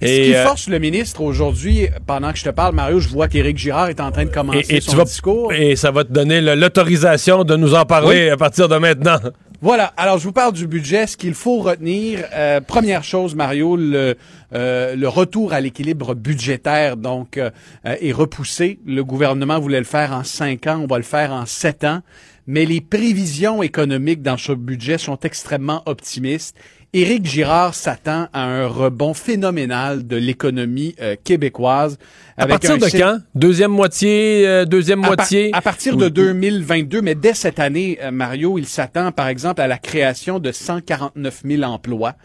Ce 0.02 0.06
qui 0.08 0.34
force 0.34 0.70
le 0.70 0.80
ministre 0.82 1.22
aujourd'hui, 1.22 1.88
pendant 2.06 2.32
que 2.34 2.38
je 2.40 2.44
te 2.44 2.50
parle, 2.50 2.76
Mario, 2.76 3.00
je 3.00 3.08
vois 3.08 3.28
qu'Éric 3.30 3.58
Girard 3.58 3.88
est 3.90 4.02
en 4.02 4.12
train 4.12 4.26
de 4.26 4.30
commencer 4.32 4.66
et, 4.70 4.78
et 4.78 4.82
son 4.82 4.92
tu 4.92 4.98
vas, 4.98 5.04
discours. 5.06 5.54
et 5.54 5.76
ça 5.78 5.92
va 5.92 6.04
te 6.04 6.12
donner 6.12 6.42
l'autorisation 6.42 7.44
de 7.46 7.56
nous 7.56 7.74
en 7.76 7.86
parler 7.86 8.26
Oui. 8.26 8.30
à 8.30 8.36
partir 8.38 8.68
de 8.68 8.76
maintenant. 8.78 9.18
Voilà. 9.62 9.94
Alors, 9.96 10.18
je 10.18 10.24
vous 10.24 10.32
parle 10.32 10.54
du 10.54 10.66
budget. 10.66 11.06
Ce 11.06 11.16
qu'il 11.16 11.36
faut 11.36 11.60
retenir, 11.60 12.24
euh, 12.34 12.62
première 12.62 13.04
chose, 13.04 13.36
Mario, 13.36 13.76
le, 13.78 14.16
euh, 14.56 14.96
le 14.96 15.08
retour 15.08 15.54
à 15.54 15.62
l'équilibre 15.62 16.16
budgétaire, 16.16 16.98
donc, 16.98 17.38
euh, 17.38 17.52
est 17.84 18.12
repoussé. 18.12 18.80
Le 18.88 19.04
gouvernement 19.04 19.60
voulait 19.60 19.78
le 19.78 19.86
faire 19.86 20.14
en 20.14 20.24
cinq 20.24 20.66
ans. 20.66 20.80
On 20.84 20.88
va 20.88 20.98
le 20.98 21.04
faire 21.04 21.32
en 21.32 21.46
sept 21.46 21.84
ans. 21.84 22.00
Mais 22.48 22.66
les 22.66 22.82
prévisions 22.82 23.62
économiques 23.62 24.24
dans 24.24 24.38
ce 24.38 24.52
budget 24.52 24.98
sont 24.98 25.20
extrêmement 25.20 25.84
optimistes. 25.86 26.56
Éric 26.94 27.26
Girard 27.26 27.74
s'attend 27.74 28.28
à 28.34 28.44
un 28.44 28.68
rebond 28.68 29.14
phénoménal 29.14 30.06
de 30.06 30.18
l'économie 30.18 30.94
euh, 31.00 31.16
québécoise. 31.24 31.98
À 32.36 32.48
partir 32.48 32.78
de 32.78 32.86
quand? 32.86 33.20
Deuxième 33.34 33.72
moitié, 33.72 34.46
euh, 34.46 34.66
deuxième 34.66 35.02
à 35.06 35.08
moitié? 35.08 35.52
à 35.54 35.62
partir 35.62 35.96
de 35.96 36.10
2022, 36.10 37.02
mais 37.02 37.16
dès 37.16 37.34
cette 37.34 37.60
année, 37.60 37.98
euh, 38.02 38.12
Mario, 38.12 38.58
il 38.58 38.66
s'attend 38.66 39.14
par 39.14 39.30
exemple 39.30 39.62
à 39.62 39.68
la 39.68 39.78
création 39.78 40.40
de 40.40 40.52
149 40.52 41.44
000 41.46 41.64
emplois. 41.64 42.16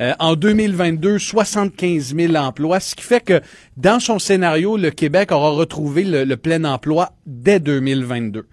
Euh, 0.00 0.12
en 0.18 0.34
2022, 0.34 1.18
75 1.18 2.14
000 2.14 2.34
emplois, 2.36 2.80
ce 2.80 2.94
qui 2.94 3.02
fait 3.02 3.24
que 3.24 3.40
dans 3.78 4.00
son 4.00 4.18
scénario, 4.18 4.76
le 4.76 4.90
Québec 4.90 5.32
aura 5.32 5.50
retrouvé 5.50 6.04
le, 6.04 6.24
le 6.24 6.36
plein 6.36 6.64
emploi 6.64 7.12
dès 7.26 7.58
2022. 7.58 8.46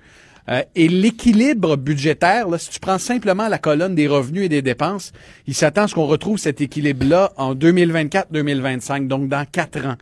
Euh, 0.50 0.64
et 0.76 0.88
l'équilibre 0.88 1.76
budgétaire, 1.76 2.48
là, 2.48 2.58
si 2.58 2.70
tu 2.70 2.80
prends 2.80 2.98
simplement 2.98 3.48
la 3.48 3.58
colonne 3.58 3.96
des 3.96 4.08
revenus 4.08 4.46
et 4.46 4.50
des 4.50 4.62
dépenses, 4.62 5.12
il 5.46 5.54
s'attend 5.54 5.84
à 5.84 5.88
ce 5.88 5.96
qu'on 5.96 6.06
retrouve 6.06 6.38
cet 6.38 6.62
équilibre-là 6.62 7.34
en 7.38 7.54
2024-2025, 7.56 9.08
donc 9.08 9.28
dans 9.28 9.46
quatre 9.46 9.86
ans. 9.86 9.98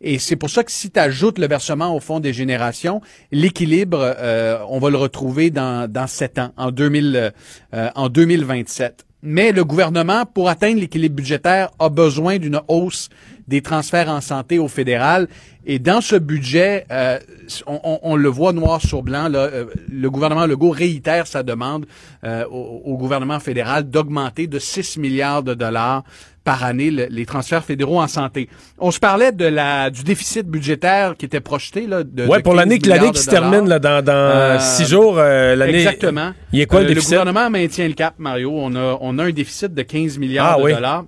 Et 0.00 0.18
c'est 0.18 0.36
pour 0.36 0.50
ça 0.50 0.62
que 0.62 0.70
si 0.70 0.90
tu 0.90 1.00
ajoutes 1.00 1.38
le 1.38 1.48
versement 1.48 1.96
au 1.96 2.00
fonds 2.00 2.20
des 2.20 2.32
générations, 2.32 3.00
l'équilibre, 3.32 3.98
euh, 4.18 4.58
on 4.68 4.78
va 4.78 4.90
le 4.90 4.98
retrouver 4.98 5.50
dans, 5.50 5.90
dans 5.90 6.06
sept 6.06 6.38
ans, 6.38 6.52
en, 6.56 6.70
2000, 6.70 7.32
euh, 7.74 7.90
en 7.94 8.08
2027. 8.08 9.06
Mais 9.22 9.52
le 9.52 9.64
gouvernement, 9.64 10.24
pour 10.26 10.48
atteindre 10.48 10.80
l'équilibre 10.80 11.16
budgétaire, 11.16 11.70
a 11.78 11.88
besoin 11.88 12.38
d'une 12.38 12.60
hausse 12.68 13.08
des 13.48 13.62
transferts 13.62 14.08
en 14.08 14.20
santé 14.20 14.58
au 14.58 14.68
fédéral. 14.68 15.28
Et 15.68 15.78
dans 15.78 16.00
ce 16.00 16.16
budget, 16.16 16.86
euh, 16.92 17.18
on, 17.66 17.80
on- 17.82 17.98
on 18.02 18.16
le 18.16 18.28
voit 18.28 18.52
noir 18.52 18.80
sur 18.80 19.02
blanc, 19.02 19.28
là, 19.28 19.38
euh, 19.40 19.64
le 19.90 20.10
gouvernement 20.10 20.46
Legault 20.46 20.70
réitère 20.70 21.26
sa 21.26 21.42
demande 21.42 21.86
euh, 22.24 22.44
au, 22.50 22.82
au 22.84 22.96
gouvernement 22.96 23.40
fédéral 23.40 23.84
d'augmenter 23.90 24.46
de 24.46 24.58
6 24.60 24.96
milliards 24.98 25.42
de 25.42 25.54
dollars 25.54 26.04
par 26.44 26.62
année 26.62 26.92
le- 26.92 27.06
les 27.10 27.26
transferts 27.26 27.64
fédéraux 27.64 28.00
en 28.00 28.06
santé. 28.06 28.48
On 28.78 28.92
se 28.92 29.00
parlait 29.00 29.32
de 29.32 29.44
la 29.46 29.90
du 29.90 30.04
déficit 30.04 30.46
budgétaire 30.46 31.16
qui 31.16 31.24
était 31.26 31.40
projeté 31.40 31.88
là, 31.88 32.04
de, 32.04 32.24
Ouais, 32.26 32.38
de 32.38 32.42
pour 32.44 32.52
15 32.54 32.58
l'année 32.86 33.10
qui 33.10 33.20
se 33.20 33.28
termine 33.30 33.68
là, 33.68 33.80
dans, 33.80 34.04
dans 34.04 34.60
six 34.60 34.86
jours, 34.86 35.16
euh, 35.18 35.56
l'année. 35.56 35.78
Exactement. 35.78 36.30
Il 36.52 36.60
est 36.60 36.66
quoi 36.66 36.82
le 36.82 36.86
déficit? 36.86 37.10
gouvernement 37.10 37.50
maintient 37.50 37.88
le 37.88 37.94
cap, 37.94 38.14
Mario. 38.18 38.52
On 38.54 38.74
a, 38.76 38.98
on 39.00 39.18
a 39.18 39.24
un 39.24 39.30
déficit 39.32 39.74
de 39.74 39.82
15 39.82 40.18
milliards 40.18 40.54
Ah 40.54 40.58
de 40.58 40.64
oui. 40.64 40.74
dollars. 40.74 41.04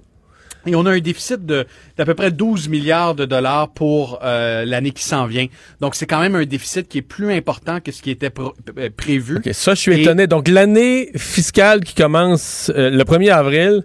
Et 0.68 0.74
on 0.76 0.86
a 0.86 0.90
un 0.92 0.98
déficit 1.00 1.44
de 1.46 1.66
d'à 1.96 2.04
peu 2.04 2.14
près 2.14 2.30
12 2.30 2.68
milliards 2.68 3.14
de 3.14 3.24
dollars 3.24 3.70
pour 3.70 4.20
euh, 4.22 4.64
l'année 4.64 4.90
qui 4.90 5.02
s'en 5.04 5.26
vient. 5.26 5.46
Donc 5.80 5.94
c'est 5.94 6.06
quand 6.06 6.20
même 6.20 6.34
un 6.34 6.44
déficit 6.44 6.88
qui 6.88 6.98
est 6.98 7.02
plus 7.02 7.32
important 7.32 7.80
que 7.80 7.90
ce 7.92 8.02
qui 8.02 8.10
était 8.10 8.30
euh, 8.76 8.90
prévu. 8.96 9.38
Ok, 9.38 9.48
ça, 9.52 9.74
je 9.74 9.80
suis 9.80 9.92
Et- 9.94 10.02
étonné. 10.02 10.26
Donc, 10.26 10.48
l'année 10.48 11.10
fiscale 11.16 11.80
qui 11.84 11.94
commence 11.94 12.70
euh, 12.76 12.90
le 12.90 13.04
1er 13.04 13.30
avril, 13.32 13.82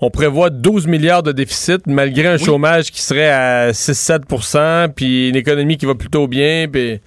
on 0.00 0.10
prévoit 0.10 0.50
12 0.50 0.86
milliards 0.88 1.22
de 1.22 1.30
déficit 1.32 1.86
malgré 1.86 2.26
un 2.26 2.38
chômage 2.38 2.90
qui 2.90 3.00
serait 3.02 3.30
à 3.30 3.72
6-7% 3.72 4.88
puis 4.94 5.28
une 5.28 5.36
économie 5.36 5.76
qui 5.76 5.86
va 5.86 5.94
plutôt 5.94 6.26
bien. 6.26 6.66
Puis 6.70 7.00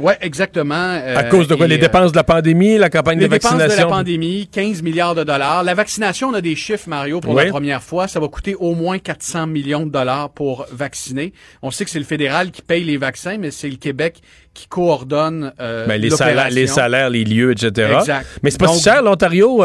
Ouais, 0.00 0.16
exactement. 0.20 0.74
à 0.74 0.98
Euh, 0.98 1.22
cause 1.30 1.46
de 1.46 1.54
quoi? 1.54 1.66
Les 1.68 1.76
euh, 1.76 1.78
dépenses 1.78 2.10
de 2.12 2.16
la 2.16 2.24
pandémie, 2.24 2.78
la 2.78 2.90
campagne 2.90 3.18
Les 3.18 3.26
de 3.28 3.30
dépenses 3.32 3.52
de 3.54 3.58
la 3.58 3.64
vaccination? 3.66 3.90
pandémie, 3.90 4.48
15 4.50 4.82
milliards 4.82 5.14
de 5.14 5.22
dollars. 5.24 5.62
La 5.62 5.74
vaccination, 5.74 6.28
on 6.28 6.34
a 6.34 6.40
des 6.40 6.56
chiffres, 6.56 6.88
Mario, 6.88 7.20
pour 7.20 7.34
Oui. 7.34 7.44
la 7.44 7.50
première 7.50 7.82
fois. 7.82 8.08
Ça 8.08 8.18
va 8.18 8.26
coûter 8.28 8.54
au 8.56 8.74
moins 8.74 8.98
400 8.98 9.46
millions 9.46 9.86
de 9.86 9.90
dollars 9.92 10.30
pour 10.30 10.66
vacciner. 10.72 11.32
On 11.62 11.70
sait 11.70 11.84
que 11.84 11.90
c'est 11.90 11.98
le 12.00 12.04
fédéral 12.04 12.50
qui 12.50 12.60
paye 12.62 12.82
les 12.84 12.96
vaccins, 12.96 13.36
mais 13.38 13.50
c'est 13.50 13.68
le 13.68 13.76
Québec 13.76 14.20
qui 14.52 14.66
coordonne 14.66 15.52
euh, 15.60 15.86
Ben, 15.86 16.00
les, 16.00 16.10
salaires, 16.10 16.50
les 16.50 16.66
salaires, 16.66 17.10
les 17.10 17.24
lieux, 17.24 17.52
etc. 17.52 17.94
Exact. 18.00 18.26
Mais 18.42 18.50
c'est 18.50 18.58
pas 18.58 18.66
Donc- 18.66 18.76
si 18.76 18.82
cher, 18.82 19.02
l'Ontario. 19.02 19.64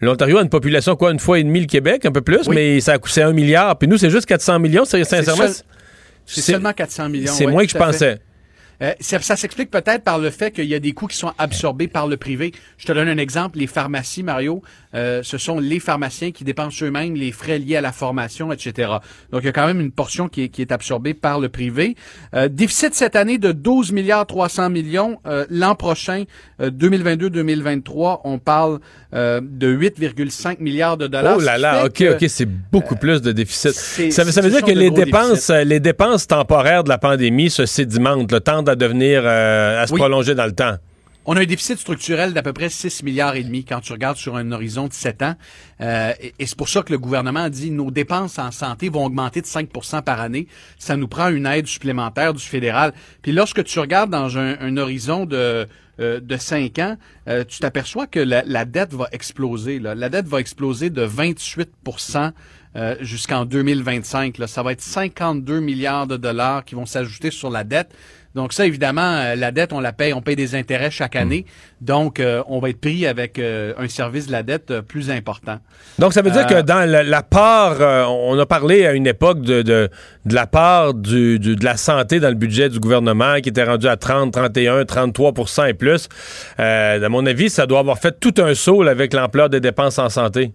L'Ontario 0.00 0.38
a 0.38 0.42
une 0.42 0.48
population, 0.48 0.96
quoi, 0.96 1.12
une 1.12 1.20
fois 1.20 1.38
et 1.38 1.44
demie 1.44 1.60
le 1.60 1.66
Québec, 1.66 2.04
un 2.04 2.10
peu 2.10 2.22
plus, 2.22 2.48
Oui. 2.48 2.56
mais 2.56 2.80
ça 2.80 2.94
a 2.94 2.98
coûté 2.98 3.22
un 3.22 3.32
milliard. 3.32 3.78
Puis 3.78 3.86
nous, 3.86 3.96
c'est 3.98 4.10
juste 4.10 4.26
400 4.26 4.58
millions. 4.58 4.84
C'est 4.84 5.04
sincèrement, 5.04 5.44
C'est 6.26 6.40
seulement 6.40 6.72
400 6.72 7.08
millions. 7.08 7.32
c'est 7.32 7.46
ouais, 7.46 7.52
moins 7.52 7.62
que 7.64 7.70
je 7.70 7.78
fait. 7.78 8.20
Euh, 8.82 8.94
ça 9.00 9.36
s'explique 9.36 9.70
peut-être 9.70 10.02
par 10.02 10.18
le 10.18 10.30
fait 10.30 10.50
qu'il 10.50 10.64
y 10.64 10.74
a 10.74 10.80
des 10.80 10.92
coûts 10.92 11.06
qui 11.06 11.16
sont 11.16 11.32
absorbés 11.38 11.88
par 11.88 12.08
le 12.08 12.16
privé. 12.16 12.52
Je 12.78 12.86
te 12.86 12.92
donne 12.92 13.08
un 13.08 13.18
exemple. 13.18 13.58
Les 13.58 13.66
pharmacies, 13.66 14.22
Mario, 14.22 14.62
euh, 14.94 15.22
ce 15.22 15.38
sont 15.38 15.58
les 15.58 15.80
pharmaciens 15.80 16.30
qui 16.32 16.44
dépensent 16.44 16.84
eux-mêmes 16.84 17.14
les 17.14 17.32
frais 17.32 17.58
liés 17.58 17.76
à 17.76 17.80
la 17.80 17.92
formation, 17.92 18.52
etc. 18.52 18.92
Donc, 19.30 19.42
il 19.42 19.46
y 19.46 19.48
a 19.48 19.52
quand 19.52 19.66
même 19.66 19.80
une 19.80 19.92
portion 19.92 20.28
qui 20.28 20.42
est, 20.44 20.48
qui 20.48 20.62
est 20.62 20.72
absorbée 20.72 21.14
par 21.14 21.40
le 21.40 21.48
privé. 21.48 21.96
Euh, 22.34 22.48
déficit 22.48 22.94
cette 22.94 23.16
année 23.16 23.38
de 23.38 23.52
12 23.52 23.92
milliards 23.92 24.26
300 24.26 24.70
millions. 24.70 25.18
Euh, 25.26 25.46
L'an 25.50 25.74
prochain, 25.74 26.24
euh, 26.60 26.70
2022-2023, 26.70 28.20
on 28.24 28.38
parle 28.38 28.80
euh, 29.14 29.40
de 29.42 29.68
8,5 29.74 30.56
milliards 30.60 30.96
de 30.96 31.06
dollars. 31.06 31.36
Oh 31.38 31.40
là 31.40 31.58
là, 31.58 31.86
ok, 31.86 32.02
ok, 32.12 32.24
c'est 32.28 32.48
beaucoup 32.48 32.96
plus 32.96 33.20
de 33.22 33.32
déficit. 33.32 33.72
Ça, 33.72 34.24
veut- 34.24 34.30
ça 34.32 34.40
veut 34.40 34.50
ce 34.50 34.56
dire 34.56 34.64
que 34.64 34.70
les 34.72 34.90
dépenses, 34.90 35.50
euh, 35.50 35.64
les 35.64 35.80
dépenses 35.80 36.26
temporaires 36.26 36.84
de 36.84 36.88
la 36.88 36.98
pandémie 36.98 37.50
se 37.50 37.66
sédimentent, 37.66 38.30
le 38.32 38.40
temps 38.40 38.62
à 38.64 38.74
devenir, 38.76 39.22
euh, 39.24 39.82
à 39.82 39.86
se 39.86 39.92
Oui. 39.92 39.98
prolonger 40.00 40.34
dans 40.34 40.46
le 40.46 40.52
temps. 40.52 40.76
On 41.24 41.36
a 41.36 41.42
un 41.42 41.46
déficit 41.46 41.78
structurel 41.78 42.32
d'à 42.32 42.42
peu 42.42 42.52
près 42.52 42.68
6 42.68 43.04
milliards 43.04 43.36
et 43.36 43.44
demi 43.44 43.64
quand 43.64 43.80
tu 43.80 43.92
regardes 43.92 44.16
sur 44.16 44.34
un 44.34 44.50
horizon 44.50 44.88
de 44.88 44.92
7 44.92 45.22
ans. 45.22 45.34
Euh, 45.80 46.12
et 46.20 46.46
c'est 46.46 46.56
pour 46.56 46.68
ça 46.68 46.82
que 46.82 46.90
le 46.90 46.98
gouvernement 46.98 47.44
a 47.44 47.50
dit 47.50 47.70
nos 47.70 47.92
dépenses 47.92 48.40
en 48.40 48.50
santé 48.50 48.88
vont 48.88 49.04
augmenter 49.04 49.40
de 49.40 49.46
5% 49.46 50.02
par 50.02 50.20
année. 50.20 50.48
Ça 50.78 50.96
nous 50.96 51.06
prend 51.06 51.28
une 51.28 51.46
aide 51.46 51.68
supplémentaire 51.68 52.34
du 52.34 52.42
fédéral. 52.42 52.92
Puis 53.22 53.30
lorsque 53.30 53.62
tu 53.62 53.78
regardes 53.78 54.10
dans 54.10 54.36
un, 54.36 54.76
horizon 54.76 55.24
de 55.24 55.68
euh, 56.00 56.20
de 56.20 56.36
5 56.36 56.78
ans, 56.78 56.96
euh, 57.28 57.44
tu 57.46 57.60
t'aperçois 57.60 58.06
que 58.06 58.18
la, 58.18 58.42
la 58.44 58.64
dette 58.64 58.92
va 58.92 59.08
exploser. 59.12 59.78
là. 59.78 59.94
La 59.94 60.08
dette 60.08 60.26
va 60.26 60.40
exploser 60.40 60.90
de 60.90 61.06
28% 61.06 62.32
euh, 62.74 62.96
jusqu'en 63.02 63.44
2025. 63.44 64.38
Là. 64.38 64.46
Ça 64.46 64.62
va 64.62 64.72
être 64.72 64.80
52 64.80 65.60
milliards 65.60 66.06
de 66.06 66.16
dollars 66.16 66.64
qui 66.64 66.74
vont 66.74 66.86
s'ajouter 66.86 67.30
sur 67.30 67.50
la 67.50 67.64
dette. 67.64 67.94
Donc 68.34 68.52
ça, 68.52 68.64
évidemment, 68.66 69.02
euh, 69.16 69.34
la 69.34 69.50
dette, 69.52 69.72
on 69.72 69.80
la 69.80 69.92
paye, 69.92 70.12
on 70.14 70.22
paye 70.22 70.36
des 70.36 70.54
intérêts 70.54 70.90
chaque 70.90 71.16
année. 71.16 71.44
Donc, 71.80 72.18
euh, 72.20 72.42
on 72.48 72.60
va 72.60 72.70
être 72.70 72.80
pris 72.80 73.06
avec 73.06 73.38
euh, 73.38 73.74
un 73.78 73.88
service 73.88 74.26
de 74.28 74.32
la 74.32 74.42
dette 74.42 74.80
plus 74.80 75.10
important. 75.10 75.58
Donc, 75.98 76.12
ça 76.14 76.22
veut 76.22 76.30
dire 76.30 76.46
que 76.46 76.62
dans 76.62 76.88
la, 76.90 77.02
la 77.02 77.22
part, 77.22 77.76
on 78.10 78.38
a 78.38 78.46
parlé 78.46 78.86
à 78.86 78.92
une 78.92 79.06
époque 79.06 79.42
de, 79.42 79.62
de, 79.62 79.90
de 80.24 80.34
la 80.34 80.46
part 80.46 80.94
du, 80.94 81.38
du- 81.38 81.56
de 81.56 81.64
la 81.64 81.76
santé 81.76 82.20
dans 82.20 82.28
le 82.30 82.34
budget 82.34 82.68
du 82.68 82.78
gouvernement 82.80 83.36
qui 83.42 83.50
était 83.50 83.64
rendu 83.64 83.86
à 83.88 83.96
30, 83.96 84.32
31, 84.32 84.82
33% 84.84 85.68
et 85.68 85.74
plus. 85.74 86.08
À 86.58 87.08
mon 87.08 87.26
avis, 87.26 87.50
ça 87.50 87.66
doit 87.66 87.80
avoir 87.80 87.98
fait 87.98 88.18
tout 88.18 88.34
un 88.38 88.54
saut 88.54 88.82
là, 88.82 88.92
avec 88.92 89.12
l'ampleur 89.12 89.50
des 89.50 89.60
dépenses 89.60 89.98
en 89.98 90.08
santé. 90.08 90.52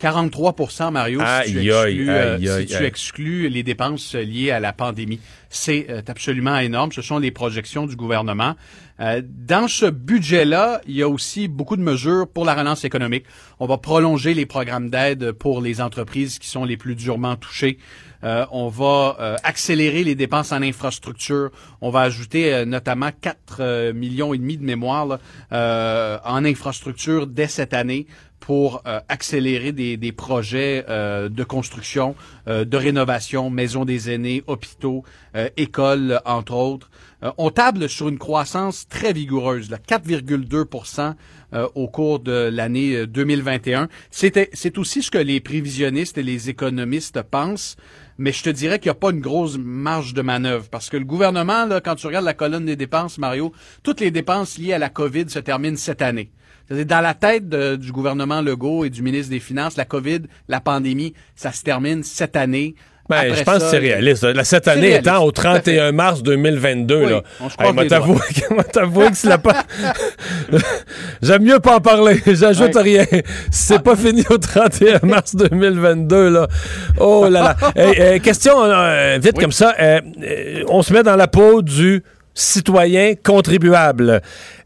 43% 0.00 0.90
Mario, 0.90 1.20
si 1.44 1.52
tu, 1.52 1.70
exclus, 1.70 2.10
euh, 2.10 2.60
si 2.60 2.66
tu 2.66 2.84
exclus 2.84 3.48
les 3.48 3.62
dépenses 3.62 4.14
liées 4.14 4.50
à 4.50 4.60
la 4.60 4.72
pandémie. 4.72 5.20
C'est 5.48 5.86
euh, 5.88 6.02
absolument 6.06 6.58
énorme. 6.58 6.92
Ce 6.92 7.02
sont 7.02 7.18
les 7.18 7.30
projections 7.30 7.86
du 7.86 7.96
gouvernement. 7.96 8.54
Euh, 9.00 9.22
dans 9.24 9.68
ce 9.68 9.86
budget-là, 9.86 10.80
il 10.86 10.94
y 10.94 11.02
a 11.02 11.08
aussi 11.08 11.48
beaucoup 11.48 11.76
de 11.76 11.82
mesures 11.82 12.28
pour 12.28 12.44
la 12.44 12.54
relance 12.54 12.84
économique. 12.84 13.24
On 13.58 13.66
va 13.66 13.78
prolonger 13.78 14.34
les 14.34 14.46
programmes 14.46 14.90
d'aide 14.90 15.32
pour 15.32 15.60
les 15.60 15.80
entreprises 15.80 16.38
qui 16.38 16.48
sont 16.48 16.64
les 16.64 16.76
plus 16.76 16.94
durement 16.94 17.36
touchées. 17.36 17.78
Euh, 18.24 18.46
on 18.52 18.68
va 18.68 19.16
euh, 19.20 19.36
accélérer 19.42 20.02
les 20.02 20.14
dépenses 20.14 20.52
en 20.52 20.62
infrastructure. 20.62 21.50
On 21.80 21.90
va 21.90 22.00
ajouter 22.00 22.54
euh, 22.54 22.64
notamment 22.64 23.10
4 23.20 23.56
euh, 23.60 23.92
millions 23.92 24.32
et 24.32 24.38
demi 24.38 24.56
de 24.56 24.64
mémoire 24.64 25.06
là, 25.06 25.18
euh, 25.52 26.18
en 26.24 26.44
infrastructure 26.44 27.26
dès 27.26 27.48
cette 27.48 27.74
année 27.74 28.06
pour 28.40 28.82
euh, 28.86 29.00
accélérer 29.08 29.72
des, 29.72 30.12
projets 30.12 30.84
euh, 30.88 31.28
de 31.28 31.44
construction, 31.44 32.14
euh, 32.46 32.64
de 32.64 32.76
rénovation, 32.76 33.48
maisons 33.48 33.84
des 33.84 34.10
aînés, 34.10 34.42
hôpitaux, 34.46 35.02
écoles, 35.56 36.20
entre 36.26 36.54
autres. 36.54 36.90
On 37.38 37.50
table 37.50 37.88
sur 37.88 38.08
une 38.08 38.18
croissance 38.18 38.86
très 38.86 39.14
vigoureuse, 39.14 39.70
là, 39.70 39.78
4,2% 39.78 41.14
euh, 41.54 41.68
au 41.74 41.88
cours 41.88 42.20
de 42.20 42.50
l'année 42.52 42.96
euh, 42.96 43.06
2021. 43.06 43.88
C'était- 44.10 44.50
C'est 44.52 44.76
aussi 44.76 45.02
ce 45.02 45.10
que 45.10 45.18
les 45.18 45.40
prévisionnistes 45.40 46.18
et 46.18 46.22
les 46.22 46.50
économistes 46.50 47.22
pensent, 47.22 47.76
mais 48.18 48.32
je 48.32 48.42
te 48.42 48.50
dirais 48.50 48.78
qu'il 48.78 48.88
n'y 48.90 48.96
a 48.96 49.00
pas 49.00 49.10
une 49.10 49.20
grosse 49.20 49.56
marge 49.58 50.14
de 50.14 50.22
manœuvre 50.22 50.68
parce 50.70 50.90
que 50.90 50.96
le 50.96 51.04
gouvernement, 51.04 51.64
là, 51.64 51.80
quand 51.80 51.94
tu 51.94 52.06
regardes 52.06 52.24
la 52.26 52.34
colonne 52.34 52.66
des 52.66 52.76
dépenses, 52.76 53.18
Mario, 53.18 53.52
toutes 53.82 54.00
les 54.00 54.10
dépenses 54.10 54.58
liées 54.58 54.72
à 54.74 54.78
la 54.78 54.90
COVID 54.90 55.30
se 55.30 55.38
terminent 55.38 55.76
cette 55.76 56.02
année. 56.02 56.30
C'est-à-dire, 56.68 56.86
dans 56.86 57.00
la 57.00 57.14
tête 57.14 57.48
de- 57.48 57.76
du 57.76 57.92
gouvernement 57.92 58.40
Legault 58.40 58.84
et 58.84 58.90
du 58.90 59.02
ministre 59.02 59.30
des 59.30 59.40
Finances, 59.40 59.76
la 59.76 59.84
COVID, 59.84 60.20
la 60.48 60.60
pandémie, 60.60 61.12
ça 61.36 61.52
se 61.52 61.62
termine 61.62 62.02
cette 62.02 62.36
année. 62.36 62.74
Ben, 63.06 63.16
Après 63.18 63.34
je 63.36 63.42
pense 63.42 63.54
ça, 63.58 63.60
que 63.60 63.70
c'est 63.70 63.78
réaliste. 63.78 64.22
Là, 64.24 64.44
cette 64.44 64.66
année 64.66 64.80
réaliste, 64.88 65.00
étant 65.08 65.22
au 65.24 65.30
tout 65.30 65.42
à 65.42 65.60
31 65.60 65.92
mars 65.92 66.22
2022, 66.22 67.04
Oui, 67.04 67.10
là. 67.10 67.22
on 67.38 67.74
t'avouer 67.86 68.16
que- 68.16 69.10
que 69.10 69.16
c'est 69.16 69.28
la 69.28 69.36
pas. 69.36 69.62
J'aime 71.22 71.42
mieux 71.42 71.58
pas 71.60 71.76
en 71.76 71.80
parler. 71.80 72.20
J'ajoute 72.26 72.74
Ouais. 72.76 72.82
rien. 72.82 73.04
C'est 73.50 73.82
pas 73.82 73.94
fini 73.96 74.24
au 74.30 74.38
31 74.38 75.00
mars 75.02 75.36
2022, 75.36 76.30
là. 76.30 76.48
Oh 76.98 77.28
là 77.28 77.42
là. 77.42 77.56
Hey, 77.76 77.94
euh, 78.00 78.18
question 78.20 78.54
euh, 78.64 79.18
vite 79.22 79.38
comme 79.38 79.52
ça. 79.52 79.74
Euh, 79.78 80.00
euh, 80.22 80.64
on 80.68 80.80
se 80.82 80.92
met 80.92 81.02
dans 81.02 81.16
la 81.16 81.28
peau 81.28 81.60
du 81.62 82.02
citoyen 82.34 83.14
contribuable. 83.22 84.20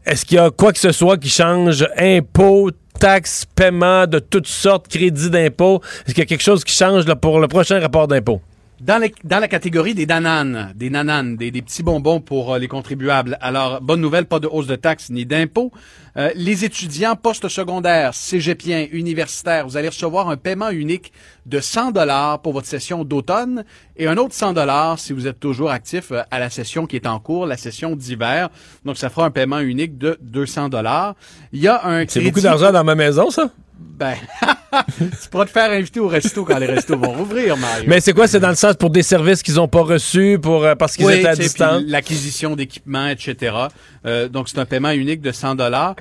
Est-ce 0.05 0.25
qu'il 0.25 0.37
y 0.37 0.39
a 0.39 0.49
quoi 0.49 0.73
que 0.73 0.79
ce 0.79 0.91
soit 0.91 1.17
qui 1.17 1.29
change? 1.29 1.85
Impôts, 1.97 2.71
taxes, 2.99 3.45
paiements 3.55 4.07
de 4.07 4.19
toutes 4.19 4.47
sortes, 4.47 4.87
crédits 4.87 5.29
d'impôts? 5.29 5.81
Est-ce 6.05 6.13
qu'il 6.13 6.19
y 6.19 6.21
a 6.21 6.25
quelque 6.25 6.43
chose 6.43 6.63
qui 6.63 6.73
change 6.73 7.05
pour 7.15 7.39
le 7.39 7.47
prochain 7.47 7.79
rapport 7.79 8.07
d'impôt? 8.07 8.41
Dans, 8.81 8.97
les- 8.97 9.13
dans 9.25 9.39
la 9.39 9.47
catégorie 9.49 9.93
des 9.93 10.05
nananes, 10.05 10.71
des 10.75 10.89
nananes, 10.89 11.35
des, 11.35 11.51
des 11.51 11.61
petits 11.61 11.83
bonbons 11.83 12.21
pour 12.21 12.53
euh, 12.53 12.59
les 12.59 12.67
contribuables. 12.69 13.37
Alors, 13.41 13.81
bonne 13.81 13.99
nouvelle, 13.99 14.25
pas 14.25 14.39
de 14.39 14.47
hausse 14.47 14.67
de 14.67 14.75
taxes 14.77 15.09
ni 15.09 15.25
d'impôts. 15.25 15.71
Euh, 16.15 16.29
les 16.35 16.63
étudiants 16.63 17.15
post-secondaires, 17.15 18.13
cégepiens, 18.13 18.87
universitaires, 18.91 19.67
vous 19.67 19.75
allez 19.77 19.89
recevoir 19.89 20.29
un 20.29 20.37
paiement 20.37 20.69
unique 20.69 21.11
de 21.45 21.59
100 21.59 21.91
dollars 21.91 22.41
pour 22.41 22.53
votre 22.53 22.67
session 22.67 23.03
d'automne 23.03 23.65
et 23.97 24.07
un 24.07 24.17
autre 24.17 24.33
100 24.33 24.53
dollars 24.53 24.97
si 24.97 25.11
vous 25.13 25.27
êtes 25.27 25.39
toujours 25.39 25.71
actif 25.71 26.11
euh, 26.11 26.21
à 26.31 26.39
la 26.39 26.49
session 26.49 26.85
qui 26.85 26.95
est 26.95 27.05
en 27.07 27.19
cours, 27.19 27.45
la 27.45 27.57
session 27.57 27.95
d'hiver. 27.97 28.49
Donc, 28.85 28.97
ça 28.97 29.09
fera 29.09 29.25
un 29.25 29.31
paiement 29.31 29.59
unique 29.59 29.97
de 29.97 30.17
200 30.21 30.69
dollars. 30.69 31.15
Il 31.51 31.59
y 31.61 31.67
a 31.67 31.85
un 31.85 32.05
C'est 32.07 32.21
beaucoup 32.21 32.39
d'argent 32.41 32.71
dans 32.71 32.83
ma 32.85 32.95
maison, 32.95 33.29
ça? 33.29 33.49
Ben, 33.77 34.15
tu 34.97 35.29
pourras 35.29 35.45
te 35.45 35.51
faire 35.51 35.71
inviter 35.71 35.99
au 35.99 36.07
resto 36.07 36.43
quand 36.45 36.57
les 36.59 36.65
restos 36.67 36.97
vont 36.97 37.13
rouvrir, 37.13 37.57
Mario. 37.57 37.85
Mais 37.87 37.99
c'est 38.01 38.13
quoi? 38.13 38.27
C'est 38.27 38.39
dans 38.39 38.49
le 38.49 38.55
sens 38.55 38.75
pour 38.75 38.89
des 38.89 39.03
services 39.03 39.41
qu'ils 39.43 39.55
n'ont 39.55 39.67
pas 39.67 39.81
reçus 39.81 40.37
pour, 40.41 40.63
euh, 40.63 40.75
parce 40.75 40.95
qu'ils 40.95 41.05
Oui, 41.05 41.13
étaient 41.15 41.27
à 41.27 41.35
distance? 41.35 41.83
L'acquisition 41.87 42.55
d'équipements, 42.55 43.07
etc. 43.07 43.53
Euh, 44.05 44.29
donc, 44.29 44.49
c'est 44.49 44.59
un 44.59 44.65
paiement 44.65 44.91
unique 44.91 45.21
de 45.21 45.31
100 45.31 45.55
dollars. 45.55 45.95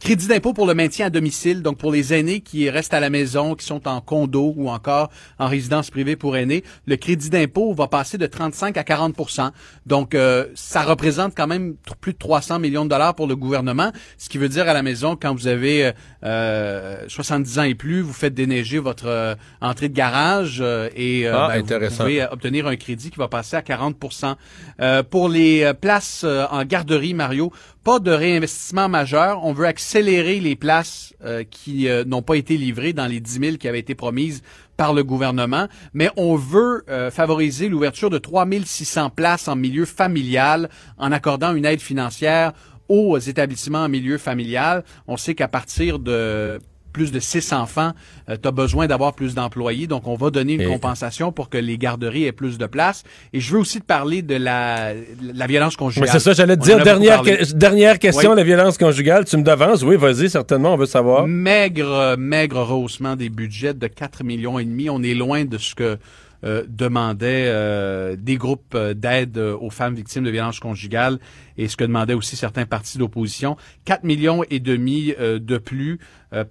crédit 0.00 0.28
d'impôt 0.28 0.52
pour 0.52 0.66
le 0.66 0.74
maintien 0.74 1.06
à 1.06 1.10
domicile, 1.10 1.62
donc 1.62 1.78
pour 1.78 1.92
les 1.92 2.12
aînés 2.14 2.40
qui 2.40 2.68
restent 2.70 2.94
à 2.94 3.00
la 3.00 3.10
maison, 3.10 3.54
qui 3.54 3.64
sont 3.66 3.86
en 3.88 4.00
condo 4.00 4.54
ou 4.56 4.70
encore 4.70 5.10
en 5.38 5.46
résidence 5.48 5.90
privée 5.90 6.16
pour 6.16 6.36
aînés, 6.36 6.64
le 6.86 6.96
crédit 6.96 7.30
d'impôt 7.30 7.72
va 7.74 7.88
passer 7.88 8.18
de 8.18 8.26
35 8.26 8.76
à 8.76 8.82
40% 8.82 9.50
Donc, 9.86 10.14
euh, 10.14 10.46
ça 10.54 10.82
représente 10.82 11.34
quand 11.36 11.46
même 11.46 11.74
plus 12.00 12.12
de 12.12 12.18
300 12.18 12.58
millions 12.58 12.84
de 12.84 12.90
dollars 12.90 13.14
pour 13.14 13.26
le 13.26 13.36
gouvernement, 13.36 13.92
ce 14.18 14.28
qui 14.28 14.38
veut 14.38 14.48
dire 14.48 14.68
à 14.68 14.72
la 14.72 14.82
maison, 14.82 15.16
quand 15.20 15.34
vous 15.34 15.46
avez 15.46 15.92
euh, 16.24 17.04
70 17.08 17.58
ans 17.58 17.62
et 17.62 17.74
plus, 17.74 18.00
vous 18.00 18.12
faites 18.12 18.34
déneiger 18.34 18.78
votre 18.78 19.06
euh, 19.08 19.34
entrée 19.60 19.88
de 19.88 19.94
garage 19.94 20.58
euh, 20.60 20.88
et 20.96 21.26
euh, 21.26 21.32
Ah, 21.36 21.48
ben, 21.60 21.62
vous 21.62 21.96
pouvez 21.96 22.22
euh, 22.22 22.26
obtenir 22.30 22.66
un 22.66 22.76
crédit 22.76 23.10
qui 23.10 23.18
va 23.18 23.28
passer 23.28 23.56
à 23.56 23.60
40% 23.60 24.34
Euh, 24.80 25.02
Pour 25.02 25.28
les 25.28 25.62
euh, 25.62 25.72
places 25.72 26.22
euh, 26.24 26.44
en 26.50 26.64
garderie, 26.64 27.14
Mario, 27.14 27.35
pas 27.84 27.98
de 27.98 28.10
réinvestissement 28.10 28.88
majeur. 28.88 29.44
On 29.44 29.52
veut 29.52 29.66
accélérer 29.66 30.40
les 30.40 30.56
places 30.56 31.14
euh, 31.24 31.44
qui 31.48 31.88
euh, 31.88 32.04
n'ont 32.04 32.22
pas 32.22 32.36
été 32.36 32.56
livrées 32.56 32.92
dans 32.92 33.06
les 33.06 33.20
10 33.20 33.40
000 33.40 33.56
qui 33.56 33.68
avaient 33.68 33.78
été 33.78 33.94
promises 33.94 34.42
par 34.76 34.92
le 34.92 35.04
gouvernement, 35.04 35.68
mais 35.94 36.10
on 36.16 36.36
veut 36.36 36.84
euh, 36.88 37.10
favoriser 37.10 37.68
l'ouverture 37.68 38.10
de 38.10 38.18
3 38.18 38.46
600 38.64 39.10
places 39.10 39.48
en 39.48 39.56
milieu 39.56 39.86
familial 39.86 40.68
en 40.98 41.12
accordant 41.12 41.54
une 41.54 41.64
aide 41.64 41.80
financière 41.80 42.52
aux 42.88 43.18
établissements 43.18 43.84
en 43.84 43.88
milieu 43.88 44.18
familial. 44.18 44.84
On 45.08 45.16
sait 45.16 45.34
qu'à 45.34 45.48
partir 45.48 45.98
de 45.98 46.58
plus 46.96 47.12
de 47.12 47.20
six 47.20 47.52
enfants, 47.52 47.92
tu 48.26 48.48
as 48.48 48.50
besoin 48.50 48.86
d'avoir 48.86 49.12
plus 49.12 49.34
d'employés. 49.34 49.86
Donc, 49.86 50.06
on 50.08 50.14
va 50.14 50.30
donner 50.30 50.54
une 50.54 50.62
Et- 50.62 50.66
compensation 50.66 51.30
pour 51.30 51.50
que 51.50 51.58
les 51.58 51.76
garderies 51.76 52.24
aient 52.24 52.32
plus 52.32 52.56
de 52.56 52.64
place. 52.64 53.04
Et 53.34 53.40
je 53.40 53.52
veux 53.52 53.58
aussi 53.60 53.80
te 53.80 53.84
parler 53.84 54.22
de 54.22 54.36
la, 54.36 54.94
la 55.20 55.46
violence 55.46 55.76
conjugale. 55.76 56.08
C'est 56.10 56.20
ça, 56.20 56.32
j'allais 56.32 56.56
te 56.56 56.62
dire. 56.64 56.82
Dernière, 56.82 57.20
que- 57.20 57.52
dernière 57.52 57.98
question, 57.98 58.30
Oui. 58.30 58.36
la 58.38 58.44
violence 58.44 58.78
conjugale. 58.78 59.26
Tu 59.26 59.36
me 59.36 59.42
devances? 59.42 59.82
Oui, 59.82 59.96
vas-y, 59.96 60.30
certainement, 60.30 60.72
on 60.72 60.76
veut 60.78 60.86
savoir. 60.86 61.26
Maigre, 61.26 62.16
maigre 62.18 62.62
rehaussement 62.62 63.14
des 63.14 63.28
budgets 63.28 63.74
de 63.74 63.86
4 63.88 64.24
millions 64.24 64.58
et 64.58 64.64
demi. 64.64 64.88
On 64.88 65.02
est 65.02 65.12
loin 65.14 65.44
de 65.44 65.58
ce 65.58 65.74
que 65.74 65.98
euh, 66.44 66.64
demandaient 66.68 67.46
euh, 67.48 68.16
des 68.16 68.36
groupes 68.36 68.74
euh, 68.74 68.94
d'aide 68.94 69.38
euh, 69.38 69.56
aux 69.58 69.70
femmes 69.70 69.94
victimes 69.94 70.24
de 70.24 70.30
violences 70.30 70.60
conjugales 70.60 71.18
et 71.56 71.68
ce 71.68 71.76
que 71.76 71.84
demandaient 71.84 72.14
aussi 72.14 72.36
certains 72.36 72.66
partis 72.66 72.98
d'opposition. 72.98 73.56
4 73.84 74.04
millions 74.04 74.42
et 74.50 74.60
demi 74.60 75.14
euh, 75.18 75.38
de 75.38 75.58
plus 75.58 75.98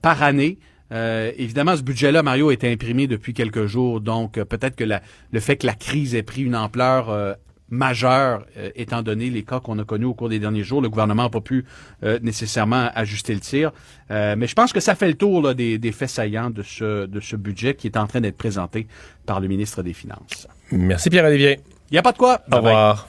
par 0.02 0.24
année. 0.24 0.58
Évidemment, 0.92 1.76
ce 1.76 1.82
budget-là, 1.82 2.24
Mario, 2.24 2.50
été 2.52 2.72
imprimé 2.72 3.08
depuis 3.08 3.34
quelques 3.34 3.66
jours, 3.66 4.00
donc 4.00 4.42
peut-être 4.42 4.76
que 4.76 4.86
le 4.86 5.40
fait 5.40 5.58
que 5.58 5.68
la 5.68 5.74
crise 5.74 6.16
ait 6.16 6.24
pris 6.24 6.44
une 6.44 6.56
ampleur 6.56 7.36
majeure, 7.70 8.46
euh, 8.58 8.70
étant 8.76 9.02
donné 9.02 9.30
les 9.30 9.44
cas 9.44 9.60
qu'on 9.60 9.80
a 9.80 9.84
connus 9.84 10.06
au 10.06 10.14
cours 10.14 10.30
des 10.30 10.40
derniers 10.40 10.64
jours, 10.64 10.82
le 10.82 10.90
gouvernement 10.90 11.24
n'a 11.24 11.30
pas 11.30 11.42
pu 11.42 11.66
euh, 12.04 12.20
nécessairement 12.22 12.90
ajuster 12.94 13.34
le 13.34 13.40
tir. 13.40 13.72
Euh, 14.12 14.36
mais 14.38 14.48
je 14.48 14.54
pense 14.54 14.72
que 14.72 14.80
ça 14.80 14.96
fait 14.96 15.08
le 15.08 15.16
tour 15.16 15.42
là, 15.42 15.54
des, 15.54 15.78
des 15.78 15.92
faits 15.92 16.10
saillants 16.10 16.50
de 16.50 16.62
ce, 16.62 17.06
de 17.06 17.20
ce 17.20 17.36
budget 17.36 17.74
qui 17.74 17.88
est 17.88 17.98
en 17.98 18.08
train 18.08 18.22
d'être 18.22 18.38
présenté 18.38 18.88
par 19.26 19.40
le 19.40 19.48
ministre 19.48 19.82
des 19.82 19.94
Finances. 19.94 20.48
Merci, 20.72 21.10
Pierre-Olivier. 21.10 21.60
Il 21.90 21.94
n'y 21.94 21.98
a 21.98 22.04
pas 22.04 22.12
de 22.12 22.18
quoi. 22.18 22.42
Au 22.52 22.58
revoir. 22.58 23.08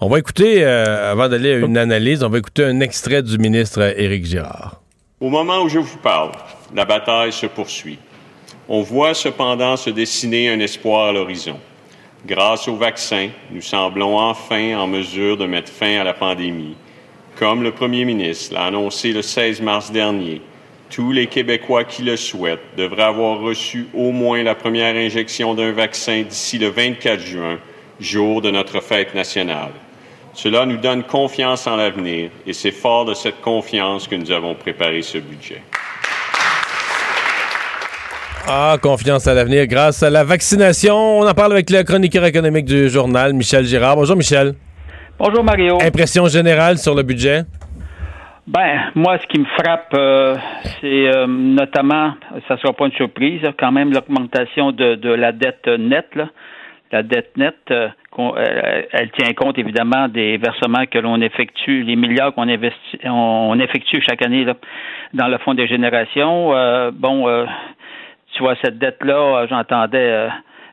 On 0.00 0.08
va 0.08 0.18
écouter, 0.18 0.62
euh, 0.62 1.12
avant 1.12 1.28
d'aller 1.28 1.54
à 1.54 1.58
une 1.58 1.78
analyse, 1.78 2.22
on 2.22 2.28
va 2.28 2.38
écouter 2.38 2.64
un 2.64 2.80
extrait 2.80 3.22
du 3.22 3.38
ministre 3.38 3.80
Éric 3.98 4.26
Girard. 4.26 4.82
Au 5.20 5.30
moment 5.30 5.62
où 5.62 5.68
je 5.68 5.78
vous 5.78 5.98
parle, 5.98 6.32
la 6.74 6.84
bataille 6.84 7.32
se 7.32 7.46
poursuit. 7.46 7.98
On 8.68 8.82
voit 8.82 9.14
cependant 9.14 9.76
se 9.76 9.88
dessiner 9.88 10.50
un 10.50 10.60
espoir 10.60 11.08
à 11.08 11.12
l'horizon. 11.12 11.58
Grâce 12.26 12.66
au 12.66 12.74
vaccin, 12.74 13.28
nous 13.52 13.60
semblons 13.60 14.18
enfin 14.18 14.76
en 14.76 14.88
mesure 14.88 15.36
de 15.36 15.46
mettre 15.46 15.70
fin 15.70 16.00
à 16.00 16.02
la 16.02 16.12
pandémie. 16.12 16.74
Comme 17.36 17.62
le 17.62 17.70
premier 17.70 18.04
ministre 18.04 18.52
l'a 18.52 18.64
annoncé 18.64 19.12
le 19.12 19.22
16 19.22 19.60
mars 19.60 19.92
dernier, 19.92 20.42
tous 20.90 21.12
les 21.12 21.28
Québécois 21.28 21.84
qui 21.84 22.02
le 22.02 22.16
souhaitent 22.16 22.74
devraient 22.76 23.04
avoir 23.04 23.38
reçu 23.38 23.86
au 23.94 24.10
moins 24.10 24.42
la 24.42 24.56
première 24.56 24.96
injection 24.96 25.54
d'un 25.54 25.70
vaccin 25.70 26.22
d'ici 26.22 26.58
le 26.58 26.66
24 26.66 27.20
juin, 27.20 27.58
jour 28.00 28.42
de 28.42 28.50
notre 28.50 28.80
fête 28.80 29.14
nationale. 29.14 29.70
Cela 30.34 30.66
nous 30.66 30.78
donne 30.78 31.04
confiance 31.04 31.68
en 31.68 31.76
l'avenir 31.76 32.30
et 32.44 32.52
c'est 32.52 32.72
fort 32.72 33.04
de 33.04 33.14
cette 33.14 33.40
confiance 33.40 34.08
que 34.08 34.16
nous 34.16 34.32
avons 34.32 34.56
préparé 34.56 35.02
ce 35.02 35.18
budget. 35.18 35.62
Ah, 38.48 38.76
confiance 38.80 39.26
à 39.26 39.34
l'avenir 39.34 39.66
grâce 39.66 40.04
à 40.04 40.10
la 40.10 40.22
vaccination. 40.22 40.94
On 40.94 41.26
en 41.26 41.34
parle 41.34 41.52
avec 41.52 41.68
le 41.68 41.82
chroniqueur 41.82 42.24
économique 42.24 42.64
du 42.64 42.88
journal, 42.88 43.32
Michel 43.32 43.64
Girard. 43.64 43.96
Bonjour, 43.96 44.14
Michel. 44.16 44.54
Bonjour, 45.18 45.42
Mario. 45.42 45.78
Impression 45.82 46.28
générale 46.28 46.78
sur 46.78 46.94
le 46.94 47.02
budget? 47.02 47.42
Ben, 48.46 48.92
moi, 48.94 49.18
ce 49.20 49.26
qui 49.26 49.40
me 49.40 49.46
frappe, 49.46 49.92
euh, 49.94 50.36
c'est 50.80 51.08
euh, 51.08 51.26
notamment, 51.26 52.14
ça 52.46 52.56
sera 52.58 52.72
pas 52.72 52.86
une 52.86 52.92
surprise, 52.92 53.40
quand 53.58 53.72
même 53.72 53.92
l'augmentation 53.92 54.70
de, 54.70 54.94
de 54.94 55.10
la 55.10 55.32
dette 55.32 55.66
nette. 55.66 56.14
Là. 56.14 56.28
La 56.92 57.02
dette 57.02 57.36
nette, 57.36 57.56
euh, 57.72 57.88
euh, 58.18 58.82
elle 58.92 59.10
tient 59.10 59.32
compte 59.34 59.58
évidemment 59.58 60.06
des 60.06 60.36
versements 60.36 60.86
que 60.86 60.98
l'on 60.98 61.20
effectue, 61.20 61.82
les 61.82 61.96
milliards 61.96 62.32
qu'on 62.32 62.48
investit, 62.48 62.98
on 63.04 63.58
effectue 63.58 64.00
chaque 64.08 64.22
année 64.22 64.44
là, 64.44 64.54
dans 65.12 65.26
le 65.26 65.36
fonds 65.38 65.54
des 65.54 65.66
générations. 65.66 66.54
Euh, 66.54 66.92
bon, 66.94 67.28
euh, 67.28 67.44
tu 68.36 68.42
vois, 68.42 68.54
cette 68.62 68.78
dette-là, 68.78 69.14
euh, 69.42 69.46
j'entendais 69.48 69.98
euh, 69.98 70.28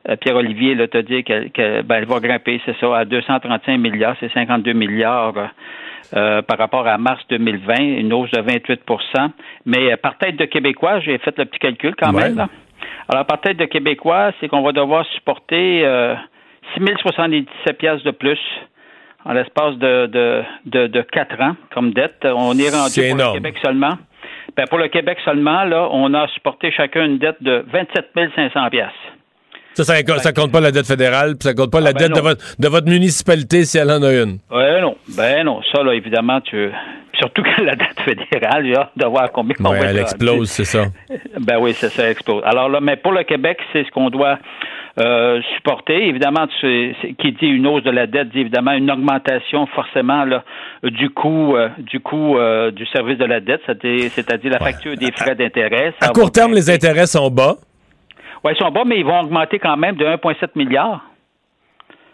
euh, 0.10 0.16
Pierre-Olivier 0.18 0.76
te 0.88 0.98
dire 1.00 1.24
qu'elle 1.24 1.52
que, 1.52 1.82
ben, 1.82 1.96
elle 1.96 2.06
va 2.06 2.20
grimper, 2.20 2.62
c'est 2.66 2.76
ça, 2.80 2.98
à 2.98 3.06
235 3.06 3.78
milliards, 3.78 4.16
c'est 4.20 4.32
52 4.34 4.74
milliards. 4.74 5.34
euh, 6.16 6.42
par 6.44 6.58
rapport 6.60 6.86
à 6.86 6.98
mars 6.98 7.22
2020, 7.30 7.76
une 7.80 8.14
hausse 8.14 8.30
de 8.32 8.42
28% 8.42 9.32
Mais 9.66 9.96
par 9.98 10.18
tête 10.18 10.36
de 10.36 10.46
Québécois, 10.46 11.00
j'ai 11.00 11.18
fait 11.18 11.36
le 11.40 11.46
petit 11.46 11.58
calcul 11.60 11.96
quand 11.96 12.14
Ouais. 12.14 12.24
même. 12.26 12.36
là. 12.36 12.50
Alors, 13.10 13.26
par 13.26 13.40
tête 13.42 13.58
de 13.58 13.66
Québécois, 13.66 14.32
c'est 14.40 14.48
qu'on 14.50 14.62
va 14.62 14.74
devoir 14.74 15.06
supporter 15.16 15.84
euh, 15.86 16.14
6 16.78 16.84
077 17.02 17.78
piastres 17.78 18.06
de 18.06 18.12
plus 18.12 18.38
en 19.26 19.32
l'espace 19.34 19.76
de, 19.78 20.06
de, 20.08 20.44
de, 20.66 20.88
de 20.88 21.02
4 21.02 21.42
ans 21.42 21.56
comme 21.74 21.92
dette. 21.94 22.26
On 22.26 22.58
est 22.60 22.70
rendu 22.70 23.10
pour 23.10 23.18
le 23.18 23.34
Québec 23.36 23.56
seulement. 23.64 23.94
Ben, 24.56 24.68
pour 24.68 24.78
le 24.78 24.88
Québec 24.88 25.18
seulement, 25.26 25.64
là, 25.64 25.88
on 25.92 26.14
a 26.14 26.28
supporté 26.30 26.72
chacun 26.72 27.06
une 27.06 27.18
dette 27.18 27.42
de 27.42 27.66
27 27.72 28.12
500 28.36 28.70
piastres. 28.70 28.94
Ça, 29.74 29.84
ça, 29.84 29.96
ça 30.20 30.34
compte 30.34 30.52
pas 30.52 30.62
la 30.62 30.72
dette 30.72 30.86
fédérale, 30.86 31.32
puis 31.32 31.48
ça 31.48 31.56
compte 31.56 31.72
pas 31.72 31.80
la 31.82 31.94
ben 31.94 32.00
dette 32.00 32.16
de 32.16 32.22
votre, 32.22 32.44
de 32.60 32.68
votre 32.68 32.88
municipalité 32.88 33.66
si 33.66 33.80
elle 33.80 33.90
en 33.90 34.04
a 34.04 34.12
une. 34.12 34.38
Ben 34.52 34.82
non, 34.82 34.96
ben 35.18 35.44
non, 35.44 35.62
ça 35.72 35.82
là 35.82 35.96
évidemment 35.96 36.42
tu 36.42 36.70
surtout 37.20 37.42
que 37.42 37.62
la 37.64 37.76
dette 37.76 38.00
fédérale, 38.06 38.66
j'ai 38.66 38.76
hâte 38.76 38.92
de 38.96 39.06
voir 39.06 39.32
combien 39.32 39.56
on 39.60 39.72
Ouais, 39.72 39.80
va 39.80 39.86
elle 39.88 39.98
explose, 39.98 40.50
c'est 40.50 40.66
ça. 40.66 40.86
Ben 41.40 41.58
oui, 41.60 41.74
c'est 41.74 41.90
ça, 41.90 42.10
explose. 42.10 42.44
Alors 42.46 42.70
là, 42.70 42.80
mais 42.82 42.98
pour 42.98 43.14
le 43.14 43.24
Québec, 43.24 43.58
c'est 43.72 43.84
ce 43.84 43.92
qu'on 43.92 44.10
doit 44.12 44.38
euh, 45.00 45.42
supporter. 45.56 46.08
Évidemment, 46.08 46.46
tu- 46.60 46.96
qui 47.20 47.32
dit 47.34 47.48
une 47.48 47.66
hausse 47.68 47.84
de 47.84 47.90
la 47.92 48.06
dette 48.08 48.30
dit 48.30 48.42
évidemment 48.42 48.74
une 48.74 48.92
augmentation 48.92 49.66
forcément 49.68 50.24
là, 50.26 50.44
du 50.84 51.10
coût 51.10 51.56
euh, 51.56 51.70
du 51.80 52.00
coût 52.00 52.38
euh, 52.38 52.70
du 52.72 52.86
service 52.88 53.18
de 53.18 53.26
la 53.26 53.40
dette, 53.40 53.62
c'est-à-dire 53.66 54.52
la 54.52 54.60
facture 54.60 54.96
des 54.96 55.12
frais 55.12 55.36
d'intérêt. 55.36 55.94
À 56.02 56.10
court 56.10 56.32
terme, 56.32 56.54
les 56.54 56.70
intérêts 56.70 57.08
sont 57.08 57.30
bas. 57.32 57.56
Oui, 58.44 58.52
ils 58.56 58.62
sont 58.62 58.70
bas, 58.72 58.84
mais 58.86 59.00
ils 59.00 59.06
vont 59.06 59.20
augmenter 59.22 59.58
quand 59.58 59.78
même 59.78 59.96
de 59.96 60.06
1,7 60.06 60.50
milliard. 60.56 61.06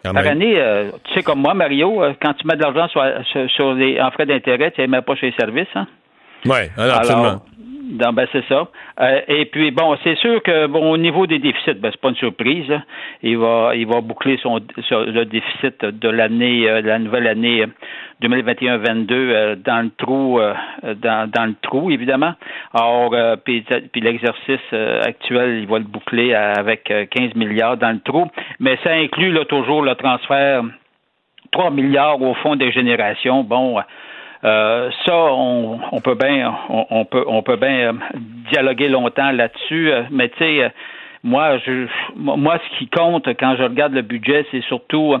Quand 0.04 0.14
Par 0.14 0.22
même. 0.22 0.32
année, 0.32 0.54
euh, 0.56 0.90
tu 1.04 1.12
sais 1.12 1.22
comme 1.22 1.40
moi, 1.40 1.52
Mario, 1.52 2.02
euh, 2.02 2.14
quand 2.22 2.32
tu 2.34 2.46
mets 2.46 2.56
de 2.56 2.62
l'argent 2.62 2.88
sur, 2.88 3.02
sur- 3.26 3.50
sur 3.50 3.74
les, 3.74 4.00
en 4.00 4.10
frais 4.12 4.24
d'intérêt, 4.24 4.70
tu 4.70 4.80
ne 4.80 4.86
mets 4.86 5.02
pas 5.02 5.14
chez 5.16 5.26
les 5.26 5.36
services. 5.38 5.68
Hein? 5.74 5.86
Oui, 6.46 6.56
absolument. 6.78 7.20
Alors, 7.22 7.32
non, 7.34 7.40
ben 7.90 8.26
c'est 8.32 8.44
ça. 8.48 8.68
Euh, 9.00 9.20
et 9.28 9.44
puis 9.46 9.70
bon, 9.70 9.96
c'est 10.04 10.16
sûr 10.16 10.42
que 10.42 10.66
bon 10.66 10.90
au 10.92 10.96
niveau 10.96 11.26
des 11.26 11.38
déficits, 11.38 11.74
ben 11.74 11.90
c'est 11.92 12.00
pas 12.00 12.10
une 12.10 12.16
surprise. 12.16 12.68
là. 12.68 12.82
Il 13.22 13.38
va 13.38 13.72
il 13.74 13.86
va 13.86 14.00
boucler 14.00 14.38
son, 14.42 14.60
son- 14.88 15.04
le 15.04 15.24
déficit 15.24 15.84
de 15.84 16.08
l'année 16.08 16.68
euh, 16.68 16.80
la 16.82 16.98
nouvelle 16.98 17.26
année 17.26 17.62
euh, 17.62 17.66
2021-22 18.22 19.06
euh, 19.12 19.56
dans 19.56 19.82
le 19.84 19.90
trou 19.96 20.40
euh, 20.40 20.54
dans, 21.02 21.30
dans 21.30 21.46
le 21.46 21.54
trou 21.62 21.90
évidemment. 21.90 22.34
Or 22.74 23.12
euh, 23.14 23.36
puis 23.36 23.64
l'exercice 23.96 24.60
euh, 24.72 25.00
actuel, 25.02 25.58
il 25.60 25.66
va 25.66 25.78
le 25.78 25.84
boucler 25.84 26.34
avec 26.34 26.90
euh, 26.90 27.06
15 27.06 27.34
milliards 27.34 27.76
dans 27.76 27.90
le 27.92 28.00
trou, 28.00 28.26
mais 28.58 28.78
ça 28.84 28.90
inclut 28.92 29.32
là 29.32 29.44
toujours 29.44 29.82
le 29.82 29.94
transfert 29.94 30.62
3 31.52 31.70
milliards 31.70 32.20
au 32.22 32.34
fond 32.34 32.54
des 32.56 32.70
générations. 32.70 33.42
Bon, 33.42 33.78
euh, 34.44 34.90
ça, 35.04 35.14
on, 35.14 35.80
on 35.92 36.00
peut 36.00 36.14
bien, 36.14 36.54
on, 36.68 37.04
peut, 37.04 37.24
on 37.26 37.42
peut 37.42 37.56
bien 37.56 37.78
euh, 37.88 37.92
dialoguer 38.50 38.88
longtemps 38.88 39.32
là-dessus. 39.32 39.90
euh, 39.90 40.02
mais 40.10 40.28
tu 40.30 40.38
sais, 40.38 40.72
moi, 41.22 41.58
je, 41.58 41.86
moi, 42.16 42.58
ce 42.58 42.78
qui 42.78 42.88
compte 42.88 43.28
quand 43.38 43.54
je 43.58 43.62
regarde 43.64 43.92
le 43.92 44.02
budget, 44.02 44.46
c'est 44.50 44.62
surtout, 44.62 45.14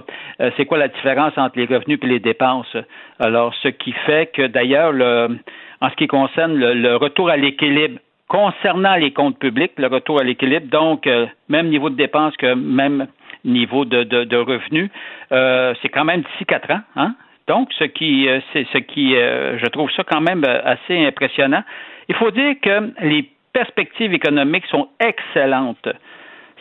c'est 0.56 0.64
quoi 0.64 0.78
la 0.78 0.88
différence 0.88 1.36
entre 1.36 1.58
les 1.58 1.66
revenus 1.66 1.98
et 2.02 2.06
les 2.06 2.20
dépenses. 2.20 2.74
Alors, 3.18 3.54
ce 3.62 3.68
qui 3.68 3.92
fait 4.06 4.32
que, 4.32 4.46
d'ailleurs, 4.46 4.92
le, 4.92 5.38
en 5.82 5.90
ce 5.90 5.96
qui 5.96 6.06
concerne 6.06 6.54
le, 6.54 6.72
le 6.72 6.96
retour 6.96 7.28
à 7.28 7.36
l'équilibre 7.36 7.98
concernant 8.28 8.94
les 8.94 9.10
comptes 9.12 9.38
publics, 9.38 9.72
le 9.76 9.88
retour 9.88 10.20
à 10.20 10.24
l'équilibre, 10.24 10.68
donc 10.68 11.06
euh, 11.06 11.26
même 11.48 11.68
niveau 11.68 11.90
de 11.90 11.96
dépenses 11.96 12.36
que 12.36 12.54
même 12.54 13.08
niveau 13.44 13.84
de, 13.84 14.04
de, 14.04 14.24
de 14.24 14.36
revenus, 14.36 14.88
euh, 15.32 15.74
c'est 15.82 15.88
quand 15.88 16.04
même 16.04 16.22
d'ici 16.22 16.46
quatre 16.46 16.70
ans. 16.70 16.80
Hein? 16.96 17.14
Donc, 17.50 17.72
ce 17.80 17.82
qui, 17.82 18.28
euh, 18.28 18.38
ce 18.54 18.78
qui, 18.78 19.16
euh, 19.16 19.58
je 19.58 19.66
trouve 19.66 19.90
ça 19.90 20.04
quand 20.04 20.20
même 20.20 20.44
euh, 20.44 20.60
assez 20.64 21.04
impressionnant. 21.04 21.64
Il 22.08 22.14
faut 22.14 22.30
dire 22.30 22.54
que 22.62 22.92
les 23.02 23.28
perspectives 23.52 24.14
économiques 24.14 24.66
sont 24.66 24.86
excellentes. 25.00 25.88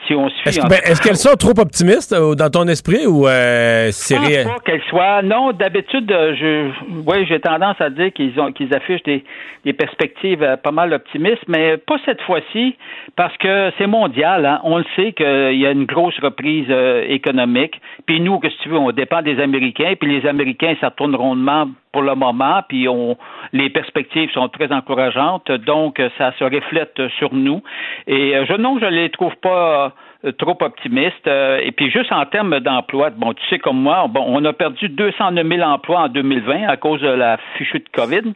Si 0.07 0.15
on 0.15 0.29
suit 0.29 0.49
Est-ce 0.49 0.61
ben, 0.61 0.79
est-ce 0.85 1.01
qu'elles 1.01 1.15
sont 1.17 1.35
trop 1.35 1.57
optimistes 1.59 2.13
euh, 2.13 2.33
dans 2.35 2.49
ton 2.49 2.67
esprit 2.67 3.05
ou 3.05 3.27
euh, 3.27 3.89
c'est 3.91 4.15
Je 4.15 4.19
pense 4.19 4.27
réel? 4.27 4.47
pas 4.47 4.59
qu'elle 4.65 4.81
soit. 4.89 5.21
Non, 5.21 5.51
d'habitude, 5.51 6.11
euh, 6.11 6.35
je, 6.35 7.05
ouais, 7.05 7.25
j'ai 7.27 7.39
tendance 7.39 7.79
à 7.79 7.89
dire 7.89 8.11
qu'ils 8.13 8.39
ont, 8.39 8.51
qu'ils 8.51 8.73
affichent 8.73 9.03
des, 9.03 9.23
des 9.65 9.73
perspectives 9.73 10.57
pas 10.63 10.71
mal 10.71 10.93
optimistes, 10.93 11.43
mais 11.47 11.77
pas 11.77 11.97
cette 12.05 12.21
fois-ci, 12.21 12.75
parce 13.15 13.35
que 13.37 13.71
c'est 13.77 13.87
mondial. 13.87 14.45
Hein. 14.45 14.61
On 14.63 14.77
le 14.77 14.85
sait 14.95 15.11
qu'il 15.13 15.59
y 15.59 15.65
a 15.65 15.71
une 15.71 15.85
grosse 15.85 16.17
reprise 16.21 16.67
euh, 16.69 17.03
économique. 17.07 17.79
Puis 18.05 18.19
nous, 18.21 18.39
que 18.39 18.49
si 18.49 18.57
tu 18.63 18.69
veux, 18.69 18.77
on 18.77 18.91
dépend 18.91 19.21
des 19.21 19.39
Américains. 19.39 19.93
Puis 19.99 20.19
les 20.19 20.27
Américains, 20.27 20.75
ça 20.81 20.91
tourne 20.91 21.15
rondement 21.15 21.67
pour 21.91 22.01
le 22.01 22.15
moment. 22.15 22.61
Puis 22.67 22.87
on, 22.87 23.17
les 23.53 23.69
perspectives 23.69 24.31
sont 24.31 24.49
très 24.49 24.71
encourageantes. 24.71 25.51
Donc, 25.51 25.99
euh, 25.99 26.09
ça 26.17 26.33
se 26.37 26.43
reflète 26.43 26.99
sur 27.17 27.33
nous. 27.33 27.61
Et 28.07 28.35
euh, 28.35 28.45
je 28.47 28.53
non, 28.53 28.79
je 28.79 28.85
les 28.85 29.09
trouve 29.09 29.35
pas 29.37 29.93
euh, 30.25 30.31
trop 30.33 30.57
optimistes. 30.61 31.27
Et 31.27 31.71
puis 31.71 31.89
juste 31.91 32.11
en 32.11 32.25
termes 32.25 32.59
d'emploi, 32.59 33.09
bon, 33.11 33.33
tu 33.33 33.47
sais 33.49 33.59
comme 33.59 33.81
moi, 33.81 34.07
bon, 34.09 34.23
on 34.27 34.43
a 34.45 34.53
perdu 34.53 34.89
209 34.89 35.47
000 35.47 35.61
emplois 35.61 36.01
en 36.01 36.07
2020 36.09 36.67
à 36.67 36.77
cause 36.77 37.01
de 37.01 37.07
la 37.07 37.37
fichue 37.57 37.79
de 37.79 37.89
COVID, 37.93 38.33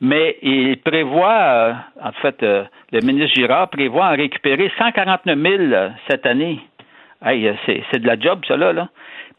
mais 0.00 0.36
il 0.42 0.76
prévoit, 0.78 1.74
en 2.02 2.12
fait, 2.20 2.44
le 2.92 3.00
ministre 3.02 3.34
Girard 3.34 3.68
prévoit 3.68 4.06
en 4.06 4.16
récupérer 4.16 4.70
149 4.78 5.38
000 5.38 5.54
euh, 5.58 5.88
cette 6.08 6.26
année. 6.26 6.60
Hey, 7.24 7.52
c'est, 7.66 7.98
de 7.98 8.06
la 8.06 8.18
job, 8.18 8.40
ça, 8.48 8.56
là. 8.56 8.88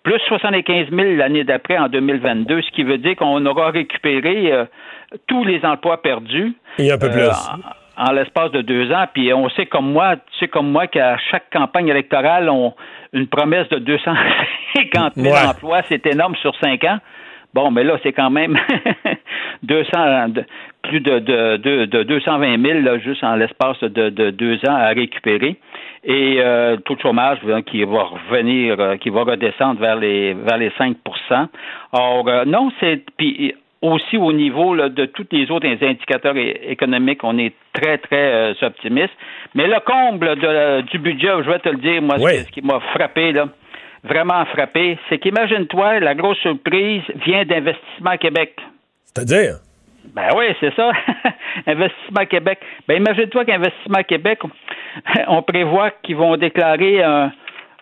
Plus 0.03 0.19
75 0.27 0.87
000 0.89 1.15
l'année 1.17 1.43
d'après, 1.43 1.77
en 1.77 1.87
2022, 1.87 2.61
ce 2.61 2.71
qui 2.71 2.83
veut 2.83 2.97
dire 2.97 3.15
qu'on 3.15 3.45
aura 3.45 3.69
récupéré 3.69 4.51
euh, 4.51 4.65
tous 5.27 5.43
les 5.43 5.63
emplois 5.63 6.01
perdus. 6.01 6.53
Et 6.79 6.91
un 6.91 6.97
peu 6.97 7.07
euh, 7.07 7.11
plus. 7.11 7.29
en, 7.97 8.07
en 8.07 8.11
l'espace 8.11 8.51
de 8.51 8.61
deux 8.61 8.91
ans. 8.91 9.05
Puis 9.13 9.31
on 9.33 9.47
sait 9.49 9.67
comme 9.67 9.91
moi, 9.91 10.15
tu 10.15 10.39
sais 10.39 10.47
comme 10.47 10.71
moi 10.71 10.87
qu'à 10.87 11.17
chaque 11.29 11.49
campagne 11.51 11.89
électorale, 11.89 12.49
on 12.49 12.73
une 13.13 13.27
promesse 13.27 13.67
de 13.69 13.77
250 13.79 15.13
000 15.15 15.33
Ouais. 15.35 15.47
emplois, 15.47 15.81
c'est 15.89 16.05
énorme 16.07 16.35
sur 16.37 16.55
cinq 16.61 16.83
ans. 16.85 16.97
Bon, 17.53 17.69
mais 17.69 17.83
là, 17.83 17.97
c'est 18.01 18.13
quand 18.13 18.29
même 18.29 18.57
200, 19.63 20.29
de- 20.29 20.43
plus 20.83 20.99
de, 20.99 21.19
de, 21.19 21.57
de, 21.57 21.85
de 21.85 22.03
220 22.03 22.61
000 22.65 22.79
là, 22.81 22.97
juste 22.99 23.23
en 23.23 23.35
l'espace 23.35 23.79
de, 23.81 24.09
de 24.09 24.29
deux 24.31 24.55
ans 24.67 24.75
à 24.75 24.87
récupérer. 24.89 25.55
Et 26.03 26.37
euh, 26.39 26.77
le 26.77 26.81
taux 26.81 26.95
de 26.95 27.01
chômage 27.01 27.37
hein, 27.47 27.61
qui 27.61 27.83
va 27.83 28.03
revenir, 28.03 28.79
euh, 28.79 28.97
qui 28.97 29.09
va 29.11 29.23
redescendre 29.23 29.79
vers 29.79 29.97
les 29.97 30.33
vers 30.33 30.57
les 30.57 30.69
5% 30.71 30.95
Or, 31.93 32.27
euh, 32.27 32.45
non, 32.45 32.71
c'est 32.79 33.03
puis 33.17 33.53
aussi 33.83 34.17
au 34.17 34.31
niveau 34.33 34.73
là, 34.75 34.89
de 34.89 35.05
tous 35.05 35.25
les 35.31 35.49
autres 35.51 35.67
indicateurs 35.67 36.35
économiques, 36.37 37.23
on 37.23 37.37
est 37.37 37.53
très, 37.73 37.97
très 37.99 38.51
euh, 38.51 38.53
optimiste. 38.61 39.13
Mais 39.55 39.67
le 39.67 39.79
comble 39.81 40.35
de- 40.37 40.81
du 40.81 40.97
budget, 40.99 41.29
je 41.43 41.49
vais 41.49 41.59
te 41.59 41.69
le 41.69 41.77
dire, 41.77 42.01
moi, 42.01 42.15
Oui. 42.19 42.37
ce 42.45 42.51
qui 42.51 42.61
m'a 42.61 42.79
frappé, 42.93 43.31
là, 43.31 43.47
vraiment 44.03 44.43
frappé, 44.45 44.97
c'est 45.09 45.17
qu'imagine-toi, 45.19 45.99
la 45.99 46.15
grosse 46.15 46.37
surprise 46.39 47.01
vient 47.25 47.43
d'Investissement 47.45 48.17
Québec. 48.19 48.55
C'est-à-dire? 49.15 49.55
Ben 50.15 50.29
oui, 50.35 50.45
c'est 50.59 50.73
ça. 50.75 50.91
Investissement 51.67 52.25
Québec. 52.29 52.59
Ben 52.87 52.97
imagine-toi 52.97 53.45
qu'Investissement 53.45 54.03
Québec, 54.07 54.39
on 55.27 55.41
prévoit 55.43 55.91
qu'ils 56.03 56.15
vont 56.17 56.35
déclarer 56.37 57.03
un, 57.03 57.31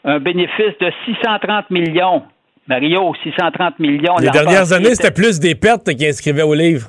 un 0.06 0.20
bénéfice 0.20 0.78
de 0.82 0.92
630 1.06 1.70
millions. 1.72 2.24
Mario, 2.68 3.14
630 3.24 3.80
millions. 3.80 4.18
Les 4.20 4.30
dernières 4.30 4.72
années, 4.74 4.88
était- 4.88 4.96
c'était 4.96 5.14
plus 5.14 5.40
des 5.40 5.56
pertes 5.56 5.90
qui 5.96 6.06
inscrivaient 6.06 6.44
au 6.44 6.54
livre. 6.54 6.88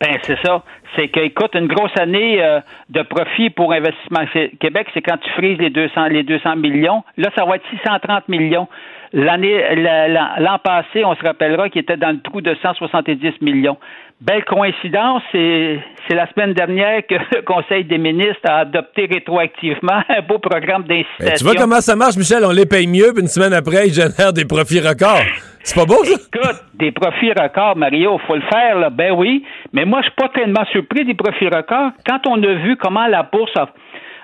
ben, 0.00 0.16
c'est 0.22 0.38
ça. 0.44 0.62
C'est 0.96 1.08
que, 1.08 1.20
écoute, 1.20 1.54
une 1.54 1.66
grosse 1.66 1.94
année 2.00 2.42
euh, 2.42 2.60
de 2.88 3.02
profit 3.02 3.50
pour 3.50 3.72
Investissement 3.74 4.24
Qué- 4.32 4.50
Québec, 4.58 4.86
c'est 4.94 5.02
quand 5.02 5.18
tu 5.18 5.28
frises 5.32 5.58
les 5.58 5.68
200, 5.70 6.06
les 6.08 6.22
200 6.22 6.56
millions. 6.56 7.02
Là, 7.18 7.28
ça 7.36 7.44
va 7.44 7.56
être 7.56 7.64
630 7.70 8.28
millions. 8.28 8.66
L'année, 9.12 9.74
la- 9.76 10.08
la- 10.08 10.34
l'an 10.38 10.58
passé, 10.62 11.04
on 11.04 11.14
se 11.16 11.22
rappellera 11.22 11.68
qu'il 11.70 11.80
était 11.82 11.96
dans 11.96 12.10
le 12.10 12.20
trou 12.20 12.40
de 12.40 12.54
170 12.62 13.40
millions. 13.40 13.78
Belle 14.20 14.44
coïncidence, 14.44 15.22
c'est, 15.30 15.78
c'est 16.08 16.14
la 16.16 16.26
semaine 16.32 16.52
dernière 16.52 17.06
que 17.06 17.14
le 17.36 17.42
Conseil 17.42 17.84
des 17.84 17.98
ministres 17.98 18.40
a 18.44 18.58
adopté 18.58 19.06
rétroactivement 19.06 20.02
un 20.08 20.22
beau 20.22 20.38
programme 20.40 20.82
d'incitation. 20.82 21.24
Ben, 21.26 21.34
tu 21.36 21.44
vois 21.44 21.54
comment 21.54 21.80
ça 21.80 21.94
marche, 21.94 22.16
Michel? 22.16 22.44
On 22.44 22.50
les 22.50 22.66
paye 22.66 22.86
mieux, 22.88 23.12
puis 23.14 23.22
une 23.22 23.28
semaine 23.28 23.52
après, 23.54 23.86
ils 23.86 23.94
génèrent 23.94 24.32
des 24.32 24.44
profits 24.44 24.80
records. 24.80 25.22
C'est 25.62 25.76
pas 25.78 25.86
beau, 25.86 26.02
ça? 26.04 26.14
Écoute, 26.14 26.62
des 26.74 26.90
profits 26.90 27.30
records, 27.32 27.76
Mario, 27.76 28.18
faut 28.26 28.34
le 28.34 28.42
faire, 28.52 28.78
là. 28.78 28.90
Ben 28.90 29.12
oui. 29.12 29.44
Mais 29.72 29.84
moi, 29.84 30.00
je 30.00 30.06
suis 30.06 30.16
pas 30.16 30.28
tellement 30.30 30.64
surpris 30.72 31.04
des 31.04 31.14
profits 31.14 31.48
records. 31.48 31.90
Quand 32.06 32.26
on 32.26 32.42
a 32.42 32.54
vu 32.54 32.76
comment 32.76 33.06
la 33.06 33.22
bourse 33.22 33.56
a, 33.56 33.68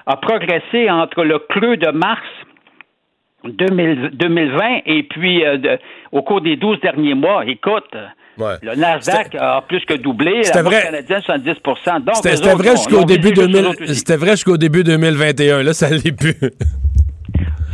a 0.07 0.16
progressé 0.16 0.91
entre 0.91 1.22
le 1.22 1.39
creux 1.39 1.76
de 1.76 1.91
mars 1.93 2.20
2000 2.26 2.54
2020 3.45 4.81
et 4.87 5.03
puis 5.05 5.45
euh, 5.45 5.57
de- 5.59 5.79
au 6.13 6.23
cours 6.23 6.41
des 6.41 6.57
12 6.57 6.81
derniers 6.81 7.15
mois, 7.15 7.45
écoute, 7.47 7.95
Ouais. 8.37 8.55
le 8.63 8.75
Nasdaq 8.75 9.37
a 9.39 9.63
plus 9.69 9.85
que 9.85 9.95
doublé, 9.95 10.43
C'était 10.43 10.59
la 10.59 10.63
bourse 10.65 10.75
vrai. 10.75 10.85
canadienne 10.85 11.21
70 11.21 11.55
Donc, 12.05 12.15
C'était 12.17 12.53
vrai 12.55 12.71
jusqu'au 12.73 13.05
début 13.05 13.29
visait 13.29 13.35
juste 13.37 13.43
eux 13.43 13.53
2000 13.53 13.67
autres 13.67 13.83
aussi. 13.85 13.95
C'était 13.95 14.17
vrai 14.17 14.31
jusqu'au 14.33 14.57
début 14.57 14.83
2021. 14.83 15.63
Là, 15.63 15.73
ça 15.73 15.89
l'est 15.91 16.11
plus. 16.17 16.35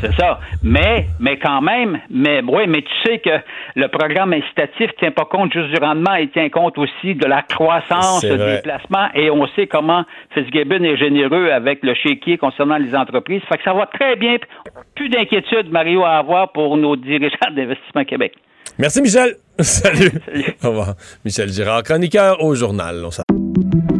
C'est 0.01 0.15
ça. 0.15 0.41
Mais, 0.63 1.07
mais 1.19 1.39
quand 1.39 1.61
même, 1.61 2.01
mais 2.11 2.43
oui, 2.47 2.67
mais 2.69 2.83
tu 2.83 2.93
sais 3.05 3.19
que 3.19 3.31
le 3.77 3.89
programme 3.89 4.33
incitatif 4.33 4.91
tient 4.99 5.11
pas 5.11 5.25
compte 5.25 5.53
juste 5.53 5.71
du 5.71 5.79
rendement, 5.81 6.15
il 6.15 6.31
tient 6.31 6.49
compte 6.49 6.79
aussi 6.79 7.15
de 7.15 7.27
la 7.27 7.43
croissance 7.43 8.23
des 8.23 8.61
placements 8.63 9.09
et 9.15 9.31
on 9.31 9.47
sait 9.49 9.67
comment 9.67 10.05
Fitzgibbon 10.35 10.83
est 10.85 10.97
généreux 10.97 11.51
avec 11.51 11.83
le 11.83 11.95
chéquier 11.95 12.39
concernant 12.39 12.79
les 12.79 12.95
entreprises. 12.95 13.43
Fait 13.49 13.59
que 13.59 13.65
ça 13.65 13.75
va 13.75 13.87
très 13.87 14.17
bien. 14.17 14.37
Plus 14.95 15.09
d'inquiétude, 15.09 15.71
Mario, 15.71 16.05
à 16.05 16.19
avoir 16.19 16.53
pour 16.53 16.77
nos 16.77 16.97
dirigeants 16.97 17.51
d'Investissement 17.55 18.05
Québec. 18.05 18.35
Merci, 18.79 19.03
Michel. 19.03 19.37
Salut. 19.59 20.11
Au 20.65 20.69
revoir. 20.69 20.95
Michel 21.25 21.51
Girard, 21.51 21.83
chroniqueur 21.83 22.43
au 22.43 22.55
journal. 22.55 23.05
On 23.05 24.00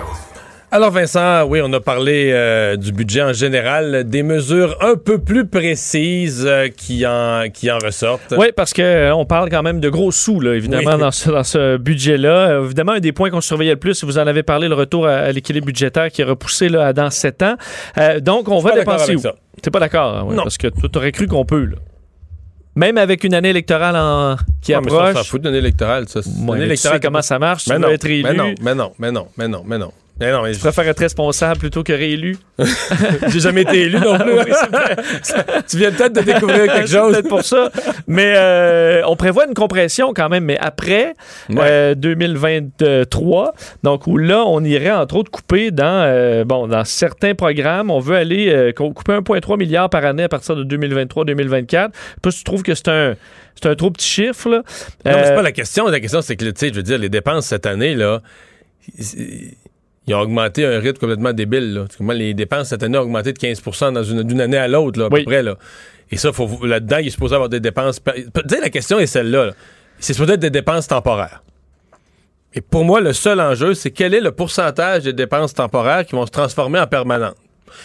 Alors 0.73 0.91
Vincent, 0.91 1.43
oui, 1.47 1.59
on 1.61 1.73
a 1.73 1.81
parlé 1.81 2.31
euh, 2.31 2.77
du 2.77 2.93
budget 2.93 3.21
en 3.21 3.33
général, 3.33 4.05
des 4.07 4.23
mesures 4.23 4.77
un 4.81 4.95
peu 4.95 5.17
plus 5.17 5.45
précises 5.45 6.45
euh, 6.47 6.69
qui, 6.69 7.05
en, 7.05 7.49
qui 7.53 7.69
en 7.69 7.77
ressortent. 7.77 8.33
Oui, 8.37 8.47
parce 8.55 8.71
que 8.71 8.81
euh, 8.81 9.13
on 9.13 9.25
parle 9.25 9.49
quand 9.49 9.63
même 9.63 9.81
de 9.81 9.89
gros 9.89 10.11
sous, 10.13 10.39
là, 10.39 10.53
évidemment, 10.55 10.93
Oui. 10.93 10.99
dans 11.01 11.11
ce, 11.11 11.29
dans 11.29 11.43
ce 11.43 11.75
budget-là. 11.75 12.61
Évidemment, 12.63 12.93
un 12.93 12.99
des 13.01 13.11
points 13.11 13.29
qu'on 13.29 13.41
surveillait 13.41 13.73
le 13.73 13.79
plus, 13.79 14.01
vous 14.05 14.17
en 14.17 14.25
avez 14.27 14.43
parlé, 14.43 14.69
le 14.69 14.75
retour 14.75 15.07
à, 15.07 15.15
à 15.15 15.31
l'équilibre 15.33 15.65
budgétaire 15.65 16.09
qui 16.09 16.21
est 16.21 16.25
repoussé 16.25 16.69
là, 16.69 16.87
à 16.87 16.93
dans 16.93 17.09
sept 17.09 17.43
ans. 17.43 17.55
Donc, 18.21 18.47
on 18.47 18.59
va 18.59 18.71
dépenser 18.73 19.15
où? 19.15 19.19
ça. 19.19 19.35
T'es 19.61 19.71
pas 19.71 19.79
d'accord? 19.81 20.15
hein, 20.19 20.23
ouais, 20.23 20.35
Non. 20.35 20.43
Parce 20.43 20.57
que 20.57 20.67
tu 20.67 20.97
aurais 20.97 21.11
cru 21.11 21.27
qu'on 21.27 21.43
peut, 21.43 21.65
là. 21.65 21.75
Même 22.77 22.97
avec 22.97 23.25
une 23.25 23.33
année 23.33 23.49
électorale 23.49 23.97
en- 23.97 24.37
qui 24.61 24.71
mais 24.71 24.75
ça, 24.75 24.79
on 24.95 24.99
approche. 24.99 25.13
s'en 25.15 25.23
fout 25.25 25.41
d'une 25.41 25.49
année 25.49 25.57
électorale, 25.57 26.07
ça. 26.07 26.21
Une 26.25 26.49
Ouais, 26.49 26.55
tu 26.55 26.61
sais 26.61 26.65
électorale 26.67 26.99
comment 27.01 27.21
ça 27.21 27.37
marche, 27.37 27.65
tu 27.65 27.69
Mais 27.71 27.77
dois 27.79 27.89
non, 27.89 27.93
être 27.93 28.05
élu. 28.05 28.23
Mais 28.23 28.33
non, 28.33 28.53
mais 28.61 28.73
non, 28.73 28.93
mais 28.97 29.11
non, 29.11 29.27
mais 29.37 29.47
non, 29.49 29.63
mais 29.67 29.77
non. 29.77 29.91
Mais 30.21 30.31
non, 30.31 30.41
mais 30.43 30.53
Je 30.53 30.59
préfère 30.59 30.87
être 30.87 30.99
responsable 30.99 31.59
plutôt 31.59 31.83
que 31.83 31.91
réélu? 31.93 32.37
J'ai 33.27 33.39
jamais 33.39 33.63
été 33.63 33.81
élu 33.81 33.99
non 33.99 34.17
plus. 34.17 34.31
Oui, 34.41 34.51
vrai. 34.71 34.95
tu 35.69 35.77
viens 35.77 35.91
peut-être 35.91 36.13
de 36.13 36.21
découvrir 36.21 36.71
quelque 36.71 36.87
chose. 36.89 37.11
peut-être 37.13 37.27
pour 37.27 37.43
ça. 37.43 37.69
Mais 38.07 38.33
euh, 38.37 39.01
on 39.07 39.15
prévoit 39.15 39.45
une 39.47 39.53
compression 39.53 40.13
quand 40.13 40.29
même. 40.29 40.45
Mais 40.45 40.57
après 40.59 41.15
euh, 41.57 41.95
2023, 41.95 43.53
donc 43.83 44.07
où 44.07 44.17
là, 44.17 44.43
on 44.45 44.63
irait 44.63 44.91
entre 44.91 45.15
autres 45.15 45.31
couper 45.31 45.71
dans, 45.71 46.03
euh, 46.05 46.43
bon, 46.45 46.67
dans 46.67 46.85
certains 46.85 47.35
programmes. 47.35 47.89
On 47.91 47.99
veut 47.99 48.15
aller 48.15 48.49
euh, 48.49 48.71
co- 48.71 48.91
couper 48.93 49.13
1,3 49.13 49.57
milliard 49.57 49.89
par 49.89 50.05
année 50.05 50.23
à 50.23 50.29
partir 50.29 50.55
de 50.55 50.63
2023-2024. 50.77 51.89
Puis 52.21 52.31
tu 52.31 52.43
trouves 52.43 52.63
que 52.63 52.75
c'est 52.75 52.87
un, 52.89 53.15
c'est 53.61 53.67
un 53.69 53.75
trop 53.75 53.91
petit 53.91 54.07
chiffre. 54.07 54.49
Là. 54.49 54.57
Non, 54.57 54.63
mais 55.05 55.23
c'est 55.25 55.31
Euh, 55.31 55.35
pas 55.35 55.41
la 55.41 55.51
question. 55.51 55.87
La 55.87 55.99
question, 55.99 56.21
c'est 56.21 56.35
que, 56.35 56.45
tu 56.45 56.51
sais, 56.55 56.69
je 56.69 56.73
veux 56.75 56.83
dire, 56.83 56.97
les 56.97 57.09
dépenses 57.09 57.47
cette 57.47 57.65
année, 57.65 57.95
là, 57.95 58.21
ils 60.11 60.15
ont 60.15 60.19
augmenté 60.21 60.65
à 60.65 60.69
un 60.71 60.79
rythme 60.79 60.99
complètement 60.99 61.33
débile. 61.33 61.73
Là. 61.73 61.85
Moi, 61.99 62.13
les 62.13 62.33
dépenses 62.33 62.69
cette 62.69 62.83
année 62.83 62.97
ont 62.97 63.01
augmenté 63.01 63.33
de 63.33 63.39
15 63.39 63.61
dans 63.93 64.03
une- 64.03 64.23
d'une 64.23 64.41
année 64.41 64.57
à 64.57 64.67
l'autre, 64.67 64.99
là, 64.99 65.05
à 65.05 65.09
peu 65.09 65.23
près. 65.23 65.41
Là. 65.43 65.55
Et 66.11 66.17
ça, 66.17 66.31
faut, 66.31 66.65
là-dedans, 66.65 66.97
il 66.97 67.07
est 67.07 67.11
supposé 67.11 67.33
avoir 67.35 67.49
des 67.49 67.59
dépenses. 67.59 67.99
pa- 67.99 68.13
Tu 68.13 68.23
sais, 68.49 68.59
la 68.61 68.69
question 68.69 68.99
est 68.99 69.05
celle-là. 69.07 69.47
là. 69.47 69.51
C'est 69.99 70.13
supposé 70.13 70.33
être 70.33 70.39
des 70.39 70.49
dépenses 70.49 70.87
temporaires. 70.87 71.43
Et 72.53 72.59
pour 72.61 72.83
moi, 72.83 72.99
le 72.99 73.13
seul 73.13 73.39
enjeu, 73.39 73.73
c'est 73.73 73.91
quel 73.91 74.13
est 74.13 74.19
le 74.19 74.31
pourcentage 74.31 75.03
des 75.03 75.13
dépenses 75.13 75.53
temporaires 75.53 76.05
qui 76.05 76.13
vont 76.15 76.25
se 76.25 76.31
transformer 76.31 76.79
en 76.79 76.87
permanentes? 76.87 77.37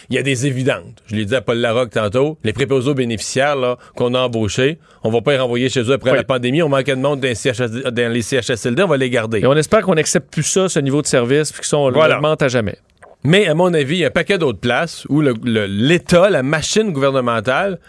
Il 0.09 0.15
y 0.15 0.19
a 0.19 0.23
des 0.23 0.47
évidentes. 0.47 1.01
Je 1.07 1.15
l'ai 1.15 1.25
dit 1.25 1.35
à 1.35 1.41
Paul 1.41 1.57
Larocque 1.57 1.91
tantôt. 1.91 2.37
Les 2.43 2.53
préposés 2.53 2.89
aux 2.89 2.93
bénéficiaires 2.93 3.77
qu'on 3.95 4.13
a 4.13 4.19
embauchés, 4.19 4.77
on 5.03 5.09
va 5.09 5.21
pas 5.21 5.31
les 5.33 5.39
renvoyer 5.39 5.69
chez 5.69 5.81
eux 5.81 5.91
après 5.93 6.11
Oui. 6.11 6.17
la 6.17 6.23
pandémie. 6.23 6.61
On 6.61 6.69
manquait 6.69 6.95
de 6.95 7.01
monde 7.01 7.19
dans 7.19 7.27
les, 7.27 7.35
CHS 7.35 7.91
dans 7.91 8.11
les 8.13 8.21
CHSLD, 8.21 8.83
on 8.83 8.87
va 8.87 8.97
les 8.97 9.09
garder. 9.09 9.39
et 9.39 9.45
on 9.47 9.55
espère 9.55 9.81
qu'on 9.81 9.95
n'accepte 9.95 10.31
plus 10.31 10.43
ça, 10.43 10.69
ce 10.69 10.79
niveau 10.79 11.01
de 11.01 11.07
service, 11.07 11.51
puis 11.51 11.61
que 11.61 11.67
ça, 11.67 11.77
on 11.77 11.91
Voilà. 11.91 12.15
l'augmente 12.15 12.41
à 12.41 12.47
jamais. 12.47 12.77
Mais 13.23 13.47
à 13.47 13.55
mon 13.55 13.73
avis, 13.73 13.95
il 13.95 13.99
y 13.99 14.03
a 14.05 14.07
un 14.07 14.11
paquet 14.11 14.37
d'autres 14.37 14.59
places 14.59 15.05
où 15.09 15.21
l'État, 15.21 16.29
la 16.29 16.43
machine 16.43 16.91
gouvernementale, 16.91 17.79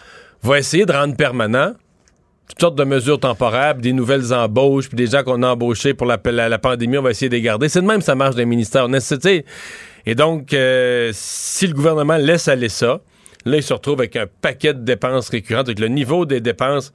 va 0.43 0.57
essayer 0.59 0.85
de 0.85 0.91
rendre 0.91 1.15
permanent 1.15 1.73
toutes 2.49 2.61
sortes 2.61 2.75
de 2.75 2.83
mesures 2.83 3.19
temporaires, 3.19 3.73
puis 3.75 3.83
des 3.83 3.93
nouvelles 3.93 4.33
embauches, 4.33 4.87
puis 4.87 4.95
des 4.95 5.05
gens 5.05 5.21
qu'on 5.23 5.43
a 5.43 5.49
embauchés 5.49 5.93
pour 5.93 6.07
la, 6.07 6.17
la- 6.25 6.49
la 6.49 6.57
pandémie, 6.57 6.97
on 6.97 7.03
va 7.03 7.11
essayer 7.11 7.29
de 7.29 7.35
les 7.35 7.41
garder. 7.43 7.69
C'est 7.69 7.81
de 7.81 7.85
même 7.85 8.01
ça 8.01 8.15
marche 8.15 8.31
dans 8.33 8.39
les 8.39 8.45
ministères. 8.47 8.85
On 8.89 8.93
essaie. 8.93 9.45
Et 10.09 10.15
donc, 10.15 10.55
euh, 10.55 11.11
si 11.13 11.67
le 11.67 11.75
gouvernement 11.75 12.17
laisse 12.17 12.47
aller 12.47 12.69
ça, 12.69 12.99
là, 13.45 13.57
il 13.57 13.61
se 13.61 13.71
retrouve 13.73 13.99
avec 13.99 14.15
un 14.15 14.25
paquet 14.41 14.73
de 14.73 14.79
dépenses 14.79 15.29
récurrentes, 15.29 15.67
avec 15.67 15.77
le 15.77 15.87
niveau 15.87 16.25
des 16.25 16.41
dépenses 16.41 16.93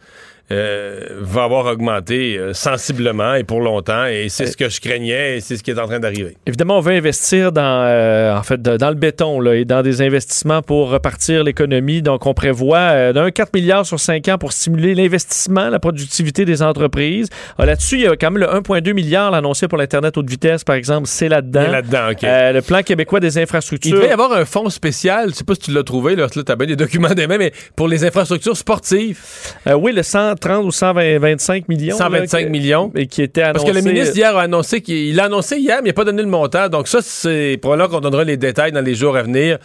euh, 0.51 1.01
va 1.20 1.45
avoir 1.45 1.66
augmenté 1.66 2.36
euh, 2.38 2.53
sensiblement 2.53 3.34
et 3.34 3.45
pour 3.45 3.61
longtemps. 3.61 4.05
Et 4.07 4.28
c'est 4.28 4.47
ce 4.47 4.57
que 4.57 4.68
je 4.68 4.80
craignais 4.80 5.36
et 5.36 5.40
c'est 5.40 5.57
ce 5.57 5.62
qui 5.62 5.70
est 5.70 5.78
en 5.78 5.86
train 5.86 6.01
d'arriver. 6.01 6.36
Évidemment, 6.47 6.78
on 6.78 6.80
veut 6.80 6.92
investir 6.95 7.51
dans, 7.53 7.62
euh, 7.86 8.36
en 8.36 8.42
fait, 8.42 8.61
de- 8.61 8.76
dans 8.76 8.88
le 8.90 8.95
béton 8.95 9.40
là, 9.40 9.55
et 9.55 9.64
dans 9.64 9.82
des 9.82 10.03
investissements 10.03 10.61
pour 10.62 10.90
repartir 10.90 11.45
l'économie. 11.45 12.03
Donc, 12.03 12.26
on 12.26 12.34
prévoit 12.34 12.78
euh, 12.78 13.12
d'un 13.12 13.30
4 13.30 13.55
milliards 13.55 13.86
sur 13.86 13.99
5 13.99 14.28
ans 14.28 14.38
pour 14.38 14.53
stimuler 14.53 14.95
l'investissement, 14.95 15.70
la 15.70 15.78
productivité 15.78 16.45
des 16.45 16.62
entreprises. 16.62 17.28
Ah, 17.59 17.66
Là-dessus, 17.66 17.97
il 17.97 18.01
y 18.03 18.07
a 18.07 18.16
quand 18.16 18.30
même 18.30 18.42
le 18.42 18.47
1,2 18.49 18.92
milliard 18.92 19.32
annoncé 19.34 19.66
pour 19.68 19.78
l'Internet 19.78 20.16
haute 20.18 20.28
vitesse, 20.28 20.64
par 20.64 20.76
exemple. 20.76 21.07
C'est 21.09 21.28
là-dedans. 21.28 21.70
Là-dedans, 21.70 22.11
OK. 22.11 22.24
Euh, 22.24 22.53
le 22.53 22.62
plan 22.62 22.82
québécois 22.82 23.20
des 23.20 23.38
infrastructures. 23.38 23.90
Il 23.92 23.95
devait 23.97 24.09
y 24.09 24.12
avoir 24.12 24.32
un 24.32 24.45
fonds 24.45 24.68
spécial, 24.70 25.30
je 25.30 25.34
sais 25.36 25.45
pas 25.45 25.55
si 25.55 25.61
tu 25.62 25.70
l'as 25.72 25.82
trouvé, 25.82 26.16
là, 26.16 26.28
tu 26.28 26.40
as 26.47 26.57
bien 26.57 26.66
des 26.66 26.76
documents 26.76 27.09
des 27.14 27.26
mains, 27.26 27.38
mais 27.38 27.53
pour 27.76 27.88
les 27.88 28.05
infrastructures 28.05 28.57
sportives. 28.57 29.18
Euh, 29.66 29.74
oui, 29.74 29.92
le 29.92 30.03
130 30.35 30.64
ou 30.64 30.70
125 30.70 31.68
millions. 31.68 31.97
125 31.97 32.39
là, 32.39 32.45
que- 32.47 32.51
millions. 32.51 32.93
Et 32.95 33.07
qui 33.07 33.22
était 33.22 33.43
Parce 33.43 33.64
annoncé. 33.64 33.70
que 33.72 33.76
le 33.87 33.93
ministre 33.93 34.16
hier 34.16 34.37
a 34.37 34.43
annoncé 34.43 34.80
qu'il 34.80 34.95
il 34.97 35.16
l'a 35.16 35.24
annoncé 35.24 35.57
hier, 35.59 35.78
mais 35.82 35.89
il 35.89 35.91
n'a 35.91 35.95
pas 35.95 36.05
donné 36.05 36.22
le 36.22 36.28
montant. 36.28 36.68
Donc 36.68 36.89
ça, 36.89 36.99
c'est 37.03 37.59
probablement 37.61 37.89
qu'on 37.89 38.01
donnera 38.01 38.24
les 38.24 38.37
détails 38.37 38.72
dans 38.72 38.85
les 38.85 38.95
jours 38.95 39.16
à 39.16 39.22
venir. 39.22 39.59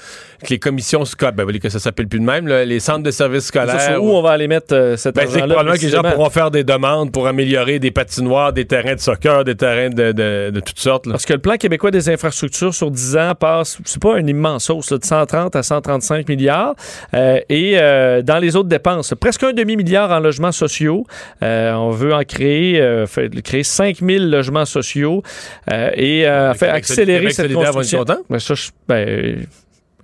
Que 0.44 0.52
les 0.52 0.60
commissions 0.60 1.04
scolaires, 1.04 1.34
ben, 1.34 1.60
que 1.60 1.68
ça 1.70 1.80
s'appelle 1.80 2.08
plus 2.08 2.20
de 2.20 2.24
même, 2.26 2.48
là, 2.48 2.64
les 2.64 2.80
centres 2.80 3.04
de 3.04 3.12
services 3.12 3.44
Ça, 3.44 3.48
scolaires. 3.66 3.82
sur 3.82 4.04
où 4.04 4.12
on 4.12 4.22
va 4.22 4.32
aller 4.32 4.48
mettre 4.48 4.74
euh, 4.74 4.96
cet 4.96 5.16
Ben, 5.16 5.24
argent-là, 5.28 5.48
probablement 5.48 5.76
que 5.76 5.82
les 5.82 5.90
gens 5.90 6.02
pourront 6.02 6.30
faire 6.30 6.50
des 6.52 6.64
demandes 6.64 7.12
pour 7.12 7.28
améliorer 7.28 7.80
des 7.80 7.92
patinoires, 7.92 8.54
des 8.54 8.64
terrains 8.66 8.96
de 8.96 9.00
soccer, 9.02 9.44
des 9.44 9.56
terrains 9.56 9.90
de, 9.90 10.12
de- 10.14 10.50
de 10.52 10.60
toutes 10.62 10.80
sortes. 10.80 11.08
là. 11.08 11.14
Parce 11.14 11.26
que 11.26 11.34
le 11.34 11.40
plan 11.40 11.58
québécois 11.58 11.92
des 11.92 12.10
infrastructures 12.10 12.74
sur 12.74 12.90
10 12.90 13.18
ans 13.18 13.34
passe, 13.38 13.78
c'est 13.84 14.02
pas 14.02 14.16
un 14.16 14.26
immense 14.26 14.70
hausse, 14.70 14.94
de 14.94 15.04
130 15.04 15.56
à 15.58 15.64
135 15.64 16.28
milliards. 16.30 16.74
Euh, 17.14 17.40
et 17.50 17.74
euh, 17.78 18.22
dans 18.22 18.40
les 18.40 18.56
autres 18.56 18.70
dépenses, 18.70 19.14
presque 19.20 19.44
un 19.44 19.52
demi-milliard 19.52 20.10
en 20.12 20.20
logements 20.20 20.54
sociaux. 20.60 21.06
Euh, 21.44 21.74
on 21.74 21.92
veut 21.92 22.14
en 22.14 22.24
créer, 22.24 22.80
euh, 22.82 23.08
fait- 23.08 23.30
créer 23.42 23.64
5000 23.64 24.30
logements 24.30 24.66
sociaux 24.66 25.24
euh, 25.72 25.90
et 25.96 26.28
euh, 26.28 26.54
fait 26.54 26.68
accélérer 26.78 27.20
cette 27.34 27.46
construction. 27.72 28.00
Ben, 28.30 28.40
ça, 28.40 28.54
je- 28.56 28.70
ben, 28.88 29.46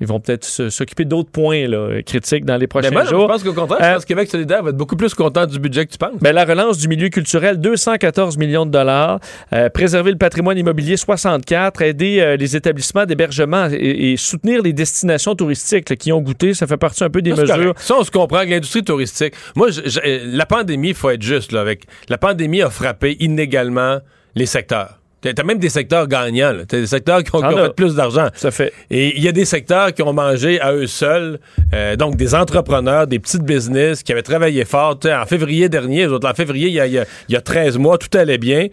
ils 0.02 0.08
vont 0.08 0.20
peut-être 0.20 0.44
s'occuper 0.46 1.06
d'autres 1.06 1.30
points 1.32 1.68
là, 1.68 2.02
critiques 2.06 2.44
dans 2.46 2.58
les 2.58 2.68
prochains 2.68 2.90
Mais 2.90 2.94
moi, 2.96 3.06
je 3.06 3.10
jours. 3.12 3.28
pense 3.28 3.44
qu'au 3.44 3.54
contraire, 3.54 3.80
je 3.82 3.86
Euh, 3.86 3.94
pense 3.94 4.04
que 4.04 4.08
Québec 4.10 4.30
solidaire 4.30 4.62
va 4.64 4.70
être 4.72 4.78
beaucoup 4.78 4.96
plus 4.98 5.14
content 5.14 5.46
du 5.46 5.60
budget 5.60 5.86
que 5.86 5.92
tu 5.92 5.98
penses. 5.98 6.20
ben, 6.22 6.34
la 6.34 6.44
relance 6.46 6.78
du 6.78 6.88
milieu 6.88 7.10
culturel, 7.10 7.60
214 7.60 8.38
millions 8.38 8.66
de 8.66 8.72
dollars. 8.72 9.20
Euh, 9.54 9.70
préserver 9.70 10.12
le 10.12 10.18
patrimoine 10.18 10.58
immobilier, 10.58 10.98
64. 10.98 11.82
Aider 11.82 12.20
euh, 12.20 12.36
les 12.36 12.56
établissements 12.56 13.06
d'hébergement 13.06 13.68
et, 13.72 14.12
et 14.14 14.18
soutenir 14.18 14.62
les 14.62 14.74
destinations 14.74 15.36
touristiques 15.36 15.90
là, 15.90 15.96
qui 15.96 16.12
ont 16.12 16.22
goûté. 16.22 16.54
Ça 16.54 16.68
fait 16.68 16.78
partie 16.78 17.04
un 17.04 17.10
peu 17.10 17.22
des 17.22 17.36
Ça, 17.36 17.42
mesures. 17.44 17.74
Ça, 17.78 17.96
on 18.00 18.04
se 18.04 18.12
comprend 18.12 18.42
que 18.44 18.50
l'industrie 18.50 18.84
touristique. 18.84 19.34
Moi, 19.56 19.70
je- 19.72 19.82
je- 19.86 20.00
euh, 20.06 20.20
la 20.26 20.46
pandémie, 20.46 20.90
il 20.90 20.96
faut 20.96 21.10
être 21.10 21.22
juste 21.22 21.52
là, 21.52 21.62
avec. 21.62 21.84
La 22.10 22.18
pandémie 22.18 22.62
a 22.62 22.70
frappé 22.70 23.16
inégalement 23.20 24.00
les 24.36 24.46
secteurs. 24.46 25.00
T'as 25.34 25.44
même 25.44 25.58
des 25.60 25.70
secteurs 25.70 26.08
gagnants. 26.08 26.54
T'as 26.68 26.78
des 26.80 26.88
secteurs 26.88 27.24
qui 27.24 27.36
ont, 27.36 27.40
qui 27.40 27.46
ont 27.46 27.50
fait 27.66 27.76
plus 27.76 27.96
d'argent. 27.96 28.28
Ça 28.36 28.52
fait. 28.52 28.72
Et 28.92 29.18
il 29.18 29.24
y 29.24 29.28
a 29.28 29.32
des 29.32 29.46
secteurs 29.46 29.94
qui 29.94 30.02
ont 30.04 30.14
mangé 30.14 30.60
à 30.62 30.74
eux 30.74 30.88
seuls. 30.88 31.40
euh, 31.74 31.96
donc, 31.96 32.16
des 32.16 32.36
entrepreneurs, 32.36 33.08
des 33.08 33.20
petites 33.20 33.44
business 33.44 34.04
qui 34.04 34.12
avaient 34.12 34.22
travaillé 34.22 34.66
fort. 34.66 35.00
Tu 35.00 35.08
sais, 35.08 35.16
En 35.16 35.26
février 35.26 35.70
dernier, 35.70 36.08
en 36.08 36.34
février, 36.34 36.68
il 36.68 36.74
y 36.74 36.80
a, 36.80 36.88
il 36.88 36.94
y 36.94 37.00
a- 37.00 37.06
il 37.30 37.34
y 37.34 37.36
a 37.38 37.42
13 37.42 37.78
mois, 37.78 37.98
tout 37.98 38.16
allait 38.18 38.38
bien. 38.38 38.68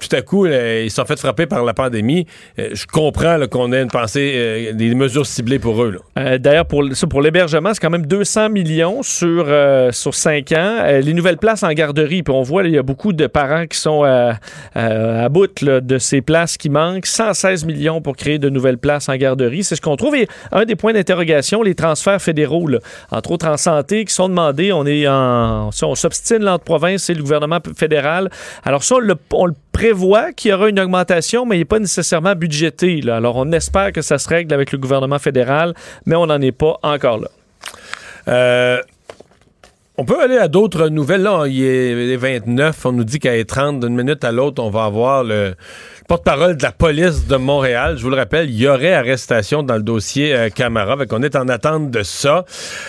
Tout 0.00 0.14
à 0.14 0.22
coup, 0.22 0.44
là, 0.44 0.82
ils 0.82 0.90
sont 0.90 1.04
fait 1.04 1.18
frapper 1.18 1.46
par 1.46 1.64
la 1.64 1.74
pandémie. 1.74 2.26
Euh, 2.58 2.70
je 2.72 2.86
comprends 2.86 3.36
qu'on 3.50 3.72
ait 3.72 3.82
une 3.82 3.90
pensée, 3.90 4.32
euh, 4.36 4.72
des 4.72 4.94
mesures 4.94 5.26
ciblées 5.26 5.58
pour 5.58 5.82
eux. 5.82 5.98
Euh, 6.18 6.38
D'ailleurs, 6.38 6.66
pour, 6.66 6.84
pour 7.10 7.20
l'hébergement, 7.20 7.74
c'est 7.74 7.80
quand 7.80 7.90
même 7.90 8.06
200 8.06 8.50
millions 8.50 9.02
sur, 9.02 9.46
euh, 9.48 9.90
sur 9.90 10.14
5 10.14 10.52
ans. 10.52 10.76
Euh, 10.82 11.00
les 11.00 11.14
nouvelles 11.14 11.38
places 11.38 11.64
en 11.64 11.72
garderie, 11.72 12.22
puis 12.22 12.32
on 12.32 12.42
voit, 12.42 12.62
il 12.64 12.74
y 12.74 12.78
a 12.78 12.82
beaucoup 12.82 13.12
de 13.12 13.26
parents 13.26 13.66
qui 13.66 13.76
sont 13.78 14.04
euh, 14.04 14.32
euh, 14.76 15.24
à 15.24 15.28
bout 15.28 15.48
de 15.62 15.98
ces 15.98 16.20
places 16.20 16.56
qui 16.56 16.70
manquent. 16.70 17.06
116 17.06 17.64
millions 17.64 18.00
pour 18.00 18.16
créer 18.16 18.38
de 18.38 18.48
nouvelles 18.48 18.78
places 18.78 19.08
en 19.08 19.16
garderie. 19.16 19.64
C'est 19.64 19.74
ce 19.76 19.80
qu'on 19.80 19.96
trouve. 19.96 20.14
Et 20.14 20.28
un 20.52 20.64
des 20.64 20.76
points 20.76 20.92
d'interrogation, 20.92 21.62
les 21.62 21.74
transferts 21.74 22.22
fédéraux, 22.22 22.68
entre 23.10 23.32
autres 23.32 23.48
en 23.48 23.56
santé, 23.56 24.04
qui 24.04 24.14
sont 24.14 24.28
demandés. 24.28 24.72
On 24.72 24.86
est 24.86 25.08
en, 25.08 25.70
ça, 25.72 25.86
on 25.86 25.94
s'obstine 25.94 26.38
l'entre 26.44 26.64
province 26.64 27.10
et 27.10 27.14
le 27.14 27.22
gouvernement 27.22 27.58
fédéral. 27.76 28.30
Alors 28.64 28.84
ça, 28.84 28.96
on 28.96 28.98
le, 29.00 29.14
on 29.32 29.46
le 29.46 29.54
prévoit 29.78 30.32
qu'il 30.32 30.50
y 30.50 30.54
aura 30.54 30.68
une 30.68 30.80
augmentation, 30.80 31.46
mais 31.46 31.54
il 31.54 31.60
n'est 31.60 31.64
pas 31.64 31.78
nécessairement 31.78 32.34
budgété. 32.34 33.00
là. 33.00 33.16
Alors 33.18 33.36
on 33.36 33.52
espère 33.52 33.92
que 33.92 34.02
ça 34.02 34.18
se 34.18 34.28
règle 34.28 34.52
avec 34.52 34.72
le 34.72 34.78
gouvernement 34.78 35.20
fédéral, 35.20 35.72
mais 36.04 36.16
on 36.16 36.26
n'en 36.26 36.40
est 36.40 36.50
pas 36.50 36.78
encore 36.82 37.18
là. 37.20 37.28
Euh, 38.26 38.80
On 39.96 40.04
peut 40.04 40.20
aller 40.20 40.36
à 40.36 40.48
d'autres 40.48 40.88
nouvelles. 40.88 41.22
Là, 41.22 41.46
il 41.46 41.62
est 41.62 42.16
29. 42.16 42.86
On 42.86 42.92
nous 42.92 43.04
dit 43.04 43.18
qu'à 43.20 43.44
30, 43.44 43.80
d'une 43.80 43.96
minute 43.96 44.22
à 44.24 44.32
l'autre, 44.32 44.62
on 44.62 44.70
va 44.70 44.84
avoir 44.84 45.22
le 45.24 45.54
porte-parole 46.12 46.56
de 46.56 46.62
la 46.62 46.72
police 46.72 47.26
de 47.26 47.36
Montréal. 47.36 47.96
Je 47.98 48.02
vous 48.02 48.08
le 48.08 48.16
rappelle, 48.16 48.48
il 48.48 48.56
y 48.56 48.66
aurait 48.66 48.94
arrestation 48.94 49.62
dans 49.62 49.76
le 49.76 49.82
dossier 49.82 50.34
euh, 50.34 50.48
Camara. 50.48 50.96
Fait 50.96 51.06
qu'on 51.06 51.22
est 51.22 51.36
en 51.36 51.48
attente 51.48 51.90
de 51.90 52.02
ça. 52.02 52.46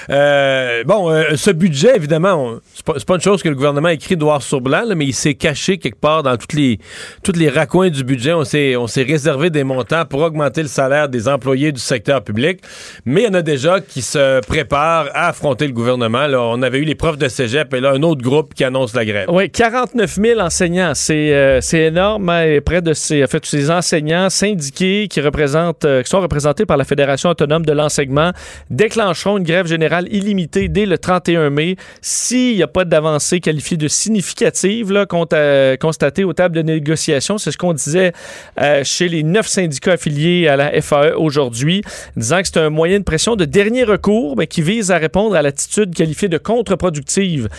Euh, 0.09 0.84
bon, 0.86 1.11
euh, 1.11 1.36
ce 1.36 1.51
budget, 1.51 1.97
évidemment, 1.97 2.36
on- 2.36 2.61
c'est 2.74 2.86
pas, 2.86 2.93
pas 3.05 3.15
une 3.15 3.22
chose 3.22 3.43
que 3.43 3.49
le 3.49 3.55
gouvernement 3.55 3.89
a 3.89 3.93
écrit 3.93 4.15
noir 4.15 4.41
sur 4.41 4.61
blanc, 4.61 4.84
mais 4.95 5.05
il 5.05 5.13
s'est 5.13 5.34
caché 5.34 5.78
quelque 5.80 5.99
part 5.99 6.24
dans 6.24 6.38
toutes 6.38 6.53
les, 6.53 6.80
toutes 7.22 7.36
les 7.36 7.49
raccoins 7.49 7.89
du 7.89 8.05
budget. 8.05 8.32
On 8.32 8.45
s'est, 8.45 8.78
on 8.78 8.86
réservé 8.86 9.49
des 9.49 9.65
montants 9.65 10.05
pour 10.05 10.22
augmenter 10.22 10.61
le 10.61 10.70
salaire 10.70 11.09
des 11.09 11.28
employés 11.28 11.74
du 11.74 11.80
secteur 11.82 12.24
public. 12.24 12.61
Mais 13.03 13.24
il 13.24 13.26
y 13.26 13.30
en 13.30 13.34
a 13.34 13.41
déjà 13.41 13.82
qui 13.82 14.01
se 14.01 14.39
préparent 14.47 15.07
à 15.13 15.28
affronter 15.28 15.67
le 15.67 15.74
gouvernement. 15.74 16.26
Là, 16.28 16.41
on 16.41 16.61
avait 16.61 16.80
eu 16.80 16.84
les 16.86 16.95
profs 16.95 17.17
de 17.17 17.28
cégep 17.28 17.74
et 17.74 17.82
là, 17.82 17.91
un 17.91 18.01
autre 18.03 18.22
groupe 18.22 18.53
qui 18.53 18.63
annonce 18.63 18.95
la 18.95 19.03
grève. 19.03 19.26
Oui, 19.30 19.49
49 19.49 20.09
000 20.15 20.39
enseignants, 20.39 20.93
c'est 20.95 21.59
énorme. 21.74 22.30
hein, 22.30 22.59
près 22.65 22.82
de 22.82 22.93
ces, 23.10 23.24
en 23.24 23.28
fait, 23.28 23.45
ces 23.45 23.72
enseignants 23.72 24.30
syndiqués 24.30 25.07
euh, 25.18 26.03
qui 26.03 26.10
sont 26.10 26.22
représentés 26.22 26.66
par 26.66 26.78
la 26.78 26.84
Fédération 26.84 27.30
autonome 27.30 27.66
de 27.66 27.74
l'enseignement 27.74 28.32
déclencheront 28.70 29.38
une 29.38 29.43
grève 29.43 29.66
générale 29.66 30.07
illimitée 30.12 30.68
dès 30.68 30.86
le 30.86 30.97
31 30.97 31.49
mai 31.49 31.76
s'il 32.01 32.55
n'y 32.55 32.64
a 32.64 32.68
pas 32.68 32.86
d'avancée 32.86 33.39
qualifiée 33.39 33.78
de 33.78 33.88
significative 33.88 34.91
là, 34.91 35.05
euh, 35.34 35.78
constatée 35.78 36.24
aux 36.24 36.34
tables 36.34 36.55
de 36.55 36.62
négociation. 36.62 37.38
C'est 37.38 37.51
ce 37.51 37.57
qu'on 37.57 37.74
disait 37.74 38.14
euh, 38.62 38.84
chez 38.84 39.10
les 39.10 39.24
neuf 39.24 39.47
syndicats 39.47 39.93
affiliés 39.93 40.47
à 40.47 40.55
la 40.55 40.82
FAE 40.82 41.16
aujourd'hui, 41.18 41.82
disant 42.16 42.41
que 42.41 42.47
c'est 42.47 42.60
un 42.60 42.70
moyen 42.70 42.99
de 42.99 43.03
pression 43.03 43.36
de 43.36 43.45
dernier 43.45 43.84
recours, 43.84 44.36
mais 44.38 44.47
qui 44.47 44.62
vise 44.62 44.91
à 44.91 44.97
répondre 44.97 45.36
à 45.36 45.41
l'attitude 45.41 45.95
qualifiée 45.95 46.28
de 46.28 46.38
contre-productive 46.38 47.49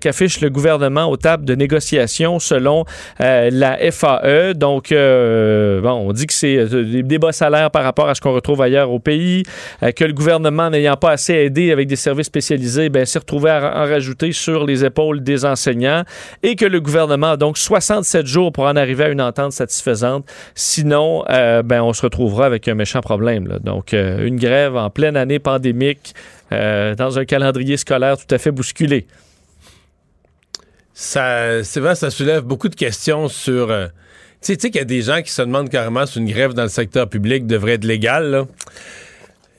qu'affiche 0.00 0.40
le 0.40 0.50
gouvernement 0.50 1.06
aux 1.06 1.16
tables 1.16 1.44
de 1.44 1.54
négociation 1.54 2.38
selon 2.38 2.84
la 3.18 3.78
FAE. 3.90 4.54
Donc, 4.54 4.92
euh, 5.00 5.80
bon, 5.80 6.08
on 6.08 6.12
dit 6.12 6.26
que 6.26 6.32
c'est 6.32 6.56
euh, 6.56 7.02
des, 7.02 7.18
bas 7.18 7.32
salaires 7.32 7.70
par 7.70 7.82
rapport 7.82 8.08
à 8.08 8.14
ce 8.14 8.20
qu'on 8.20 8.32
retrouve 8.32 8.62
ailleurs 8.62 8.90
au 8.90 8.98
pays, 8.98 9.42
euh, 9.82 9.92
que 9.92 10.04
le 10.04 10.12
gouvernement 10.12 10.70
n'ayant 10.70 10.96
pas 10.96 11.10
assez 11.10 11.34
aidé 11.34 11.72
avec 11.72 11.88
des 11.88 11.96
services 11.96 12.26
spécialisés, 12.26 12.88
ben, 12.88 13.04
s'est 13.04 13.18
retrouvé 13.18 13.50
à 13.50 13.82
en 13.82 13.86
rajouter 13.86 14.32
sur 14.32 14.66
les 14.66 14.84
épaules 14.84 15.22
des 15.22 15.44
enseignants 15.44 16.04
et 16.42 16.56
que 16.56 16.64
le 16.64 16.80
gouvernement 16.80 17.32
a 17.32 17.36
donc 17.36 17.58
67 17.58 18.26
jours 18.26 18.52
pour 18.52 18.64
en 18.64 18.76
arriver 18.76 19.04
à 19.04 19.08
une 19.08 19.20
entente 19.20 19.52
satisfaisante. 19.52 20.26
Sinon, 20.54 21.24
ben, 21.28 21.82
on 21.82 21.92
se 21.92 22.02
retrouvera 22.02 22.46
avec 22.46 22.68
un 22.68 22.74
méchant 22.74 23.00
problème. 23.00 23.58
Donc, 23.62 23.92
une 23.92 24.36
grève 24.36 24.76
en 24.76 24.90
pleine 24.90 25.16
année 25.16 25.38
pandémique 25.38 26.14
dans 26.50 27.18
un 27.18 27.24
calendrier 27.24 27.76
scolaire 27.76 28.16
tout 28.16 28.34
à 28.34 28.38
fait 28.38 28.50
bousculé. 28.50 29.06
Ça, 30.94 31.62
c'est 31.64 31.80
vrai, 31.80 31.94
ça 31.94 32.10
soulève 32.10 32.42
beaucoup 32.42 32.68
de 32.68 32.74
questions 32.74 33.28
sur. 33.28 33.70
Euh, 34.40 34.46
tu 34.46 34.46
sais, 34.46 34.56
tu 34.56 34.62
sais 34.62 34.70
qu'il 34.70 34.78
y 34.80 34.82
a 34.82 34.84
des 34.86 35.02
gens 35.02 35.22
qui 35.22 35.30
se 35.30 35.42
demandent 35.42 35.68
carrément 35.70 36.06
si 36.06 36.18
une 36.18 36.28
grève 36.30 36.54
dans 36.54 36.62
le 36.62 36.68
secteur 36.68 37.08
public 37.08 37.46
devrait 37.46 37.72
être 37.74 37.84
légale. 37.84 38.30
là. 38.30 38.44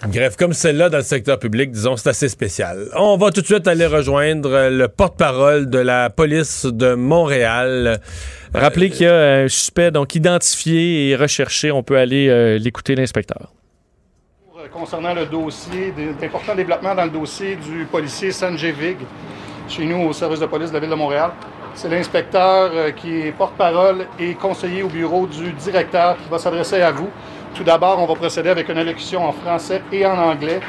Une 0.04 0.10
grève 0.12 0.36
comme 0.36 0.54
celle-là 0.54 0.90
dans 0.90 0.98
le 0.98 1.04
secteur 1.04 1.38
public, 1.38 1.70
disons, 1.72 1.96
c'est 1.96 2.10
assez 2.10 2.28
spécial. 2.28 2.88
On 2.96 3.18
va 3.18 3.30
tout 3.30 3.42
de 3.42 3.46
suite 3.46 3.68
aller 3.68 3.86
rejoindre 3.86 4.50
euh, 4.52 4.70
le 4.72 4.88
porte-parole 4.88 5.70
de 5.70 5.78
la 5.78 6.10
police 6.10 6.66
de 6.66 6.96
Montréal. 6.96 8.02
Rappelez 8.52 8.90
qu'il 8.90 9.06
y 9.06 9.10
a 9.10 9.42
un 9.44 9.48
suspect 9.48 9.92
donc 9.92 10.16
identifié 10.16 11.10
et 11.10 11.16
recherché. 11.16 11.72
On 11.72 11.84
peut 11.84 11.98
aller 11.98 12.30
euh, 12.30 12.58
l'écouter, 12.58 12.96
l'inspecteur. 12.96 13.52
Euh, 14.58 14.68
Concernant 14.74 15.14
le 15.14 15.28
dossier, 15.28 15.92
des- 15.96 16.14
d'importants 16.20 16.56
développements 16.56 16.96
dans 16.96 17.06
le 17.06 17.12
dossier 17.12 17.56
du 17.56 17.86
policier 17.86 18.32
Sanjay 18.32 18.72
Vig, 18.72 18.98
chez 19.70 19.86
nous 19.86 19.98
au 20.08 20.14
service 20.14 20.40
de 20.40 20.48
police 20.48 20.70
de 20.70 20.74
la 20.74 20.80
Ville 20.80 20.90
de 20.90 20.96
Montréal. 20.96 21.30
C'est 21.74 21.90
l'inspecteur 21.90 22.72
euh, 22.74 22.92
qui 22.92 23.22
est 23.22 23.32
porte-parole 23.32 24.06
et 24.20 24.34
conseiller 24.36 24.84
au 24.84 24.88
bureau 24.88 25.26
du 25.26 25.52
directeur 25.54 26.18
qui 26.18 26.30
va 26.30 26.38
s'adresser 26.38 26.82
à 26.82 26.92
vous. 26.92 27.10
Tout 27.56 27.64
d'abord, 27.64 28.00
on 28.02 28.06
va 28.06 28.16
procéder 28.16 28.50
avec 28.50 28.70
une 28.70 28.78
allocution 28.78 29.26
en 29.28 29.32
français 29.32 29.82
et 29.92 30.06
en 30.06 30.18
anglais. 30.18 30.60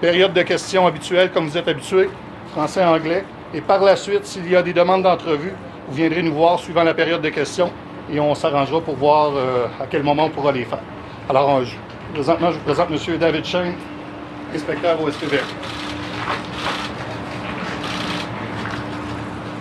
Période 0.00 0.32
de 0.32 0.42
questions 0.42 0.86
habituelle 0.86 1.30
comme 1.32 1.46
vous 1.46 1.56
êtes 1.56 1.68
habitués, 1.68 2.10
français-anglais. 2.52 3.24
Et 3.54 3.60
par 3.60 3.82
la 3.82 3.96
suite, 3.96 4.24
s'il 4.26 4.50
y 4.50 4.56
a 4.56 4.62
des 4.62 4.72
demandes 4.72 5.02
d'entrevue, 5.02 5.52
vous 5.88 5.94
viendrez 5.94 6.22
nous 6.22 6.32
voir 6.34 6.58
suivant 6.58 6.84
la 6.84 6.94
période 6.94 7.20
de 7.22 7.28
questions 7.28 7.70
et 8.10 8.18
on 8.20 8.34
s'arrangera 8.34 8.80
pour 8.80 8.96
voir 8.96 9.32
euh, 9.36 9.66
à 9.80 9.86
quel 9.90 10.02
moment 10.02 10.24
on 10.26 10.30
pourra 10.30 10.52
les 10.52 10.64
faire. 10.64 10.78
Alors, 11.28 11.56
euh, 11.58 11.64
je- 11.64 11.76
présentement, 12.14 12.50
je 12.50 12.58
vous 12.58 12.64
présente 12.64 12.88
M. 12.90 13.16
David 13.18 13.44
Shane, 13.44 13.74
inspecteur 14.54 15.00
au 15.02 15.10
SPV. 15.10 15.38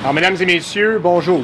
Alors, 0.01 0.15
mesdames 0.15 0.37
et 0.41 0.45
messieurs, 0.47 0.99
bonjour. 0.99 1.43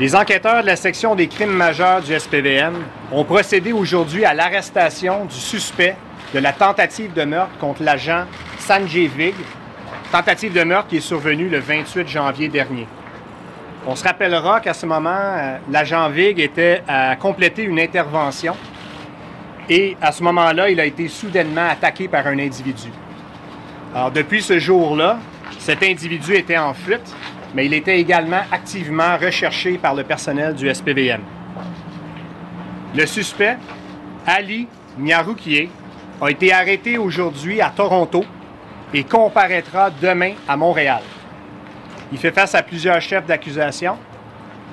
Les 0.00 0.16
enquêteurs 0.16 0.62
de 0.62 0.66
la 0.66 0.74
section 0.74 1.14
des 1.14 1.28
crimes 1.28 1.52
majeurs 1.52 2.02
du 2.02 2.12
SPVM 2.18 2.74
ont 3.12 3.22
procédé 3.22 3.72
aujourd'hui 3.72 4.24
à 4.24 4.34
l'arrestation 4.34 5.26
du 5.26 5.36
suspect 5.36 5.94
de 6.34 6.40
la 6.40 6.52
tentative 6.52 7.12
de 7.12 7.22
meurtre 7.22 7.56
contre 7.60 7.84
l'agent 7.84 8.24
Sanjay 8.58 9.06
Vig, 9.06 9.36
tentative 10.10 10.52
de 10.54 10.64
meurtre 10.64 10.88
qui 10.88 10.96
est 10.96 11.00
survenue 11.00 11.48
le 11.48 11.60
28 11.60 12.08
janvier 12.08 12.48
dernier. 12.48 12.88
On 13.86 13.94
se 13.94 14.02
rappellera 14.02 14.58
qu'à 14.58 14.74
ce 14.74 14.84
moment, 14.84 15.10
euh, 15.10 15.58
l'agent 15.70 16.08
Vig 16.08 16.40
était 16.40 16.82
à 16.88 17.14
compléter 17.14 17.62
une 17.62 17.78
intervention 17.78 18.56
et 19.70 19.96
à 20.02 20.10
ce 20.10 20.24
moment-là, 20.24 20.68
il 20.68 20.80
a 20.80 20.84
été 20.84 21.06
soudainement 21.06 21.68
attaqué 21.68 22.08
par 22.08 22.26
un 22.26 22.40
individu. 22.40 22.90
Alors, 23.94 24.10
depuis 24.10 24.42
ce 24.42 24.58
jour-là, 24.58 25.18
cet 25.58 25.82
individu 25.82 26.34
était 26.34 26.58
en 26.58 26.74
fuite, 26.74 27.14
mais 27.54 27.66
il 27.66 27.74
était 27.74 27.98
également 27.98 28.42
activement 28.50 29.16
recherché 29.16 29.78
par 29.78 29.94
le 29.94 30.04
personnel 30.04 30.54
du 30.54 30.72
SPVM. 30.72 31.20
Le 32.94 33.06
suspect, 33.06 33.56
Ali 34.26 34.68
Nyaroukié, 34.98 35.70
a 36.20 36.30
été 36.30 36.52
arrêté 36.52 36.98
aujourd'hui 36.98 37.60
à 37.60 37.70
Toronto 37.70 38.24
et 38.94 39.04
comparaîtra 39.04 39.90
demain 39.90 40.34
à 40.46 40.56
Montréal. 40.56 41.02
Il 42.12 42.18
fait 42.18 42.30
face 42.30 42.54
à 42.54 42.62
plusieurs 42.62 43.00
chefs 43.00 43.26
d'accusation, 43.26 43.96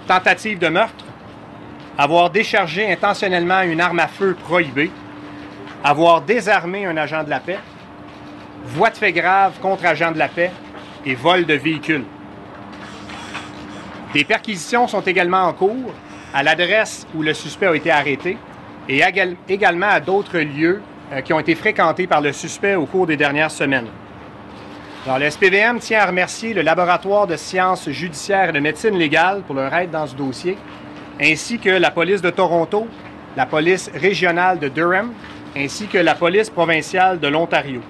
tentative 0.07 0.59
de 0.59 0.67
meurtre, 0.67 1.05
avoir 1.97 2.29
déchargé 2.29 2.91
intentionnellement 2.91 3.61
une 3.61 3.81
arme 3.81 3.99
à 3.99 4.07
feu 4.07 4.35
prohibée, 4.43 4.91
avoir 5.83 6.21
désarmé 6.21 6.85
un 6.85 6.97
agent 6.97 7.23
de 7.23 7.29
la 7.29 7.39
paix, 7.39 7.59
voie 8.65 8.89
de 8.89 8.97
fait 8.97 9.13
grave 9.13 9.53
contre 9.61 9.85
agent 9.85 10.11
de 10.11 10.19
la 10.19 10.27
paix 10.27 10.51
et 11.05 11.15
vol 11.15 11.45
de 11.45 11.53
véhicule. 11.53 12.03
Des 14.13 14.23
perquisitions 14.23 14.87
sont 14.87 15.01
également 15.01 15.43
en 15.43 15.53
cours 15.53 15.93
à 16.33 16.43
l'adresse 16.43 17.05
où 17.15 17.21
le 17.21 17.33
suspect 17.33 17.67
a 17.67 17.75
été 17.75 17.91
arrêté 17.91 18.37
et 18.87 18.99
égal- 19.01 19.35
également 19.47 19.89
à 19.89 19.99
d'autres 19.99 20.39
lieux 20.39 20.81
euh, 21.13 21.21
qui 21.21 21.31
ont 21.33 21.39
été 21.39 21.55
fréquentés 21.55 22.07
par 22.07 22.21
le 22.21 22.31
suspect 22.31 22.75
au 22.75 22.85
cours 22.85 23.05
des 23.07 23.17
dernières 23.17 23.51
semaines. 23.51 23.87
Alors, 25.05 25.19
le 25.19 25.29
SPVM 25.29 25.79
tient 25.79 26.01
à 26.01 26.07
remercier 26.07 26.53
le 26.53 26.61
laboratoire 26.61 27.25
de 27.27 27.35
sciences 27.35 27.89
judiciaires 27.89 28.49
et 28.49 28.51
de 28.51 28.59
médecine 28.59 28.97
légale 28.97 29.41
pour 29.45 29.55
leur 29.55 29.73
aide 29.73 29.91
dans 29.91 30.05
ce 30.05 30.15
dossier, 30.15 30.57
ainsi 31.21 31.57
que 31.57 31.69
la 31.69 31.89
police 31.91 32.21
de 32.21 32.29
Toronto, 32.29 32.87
la 33.37 33.45
police 33.45 33.89
régionale 33.93 34.59
de 34.59 34.67
Durham, 34.67 35.13
ainsi 35.55 35.87
que 35.87 35.97
la 35.97 36.15
police 36.15 36.49
provinciale 36.49 37.19
de 37.19 37.27
l'Ontario. 37.27 37.81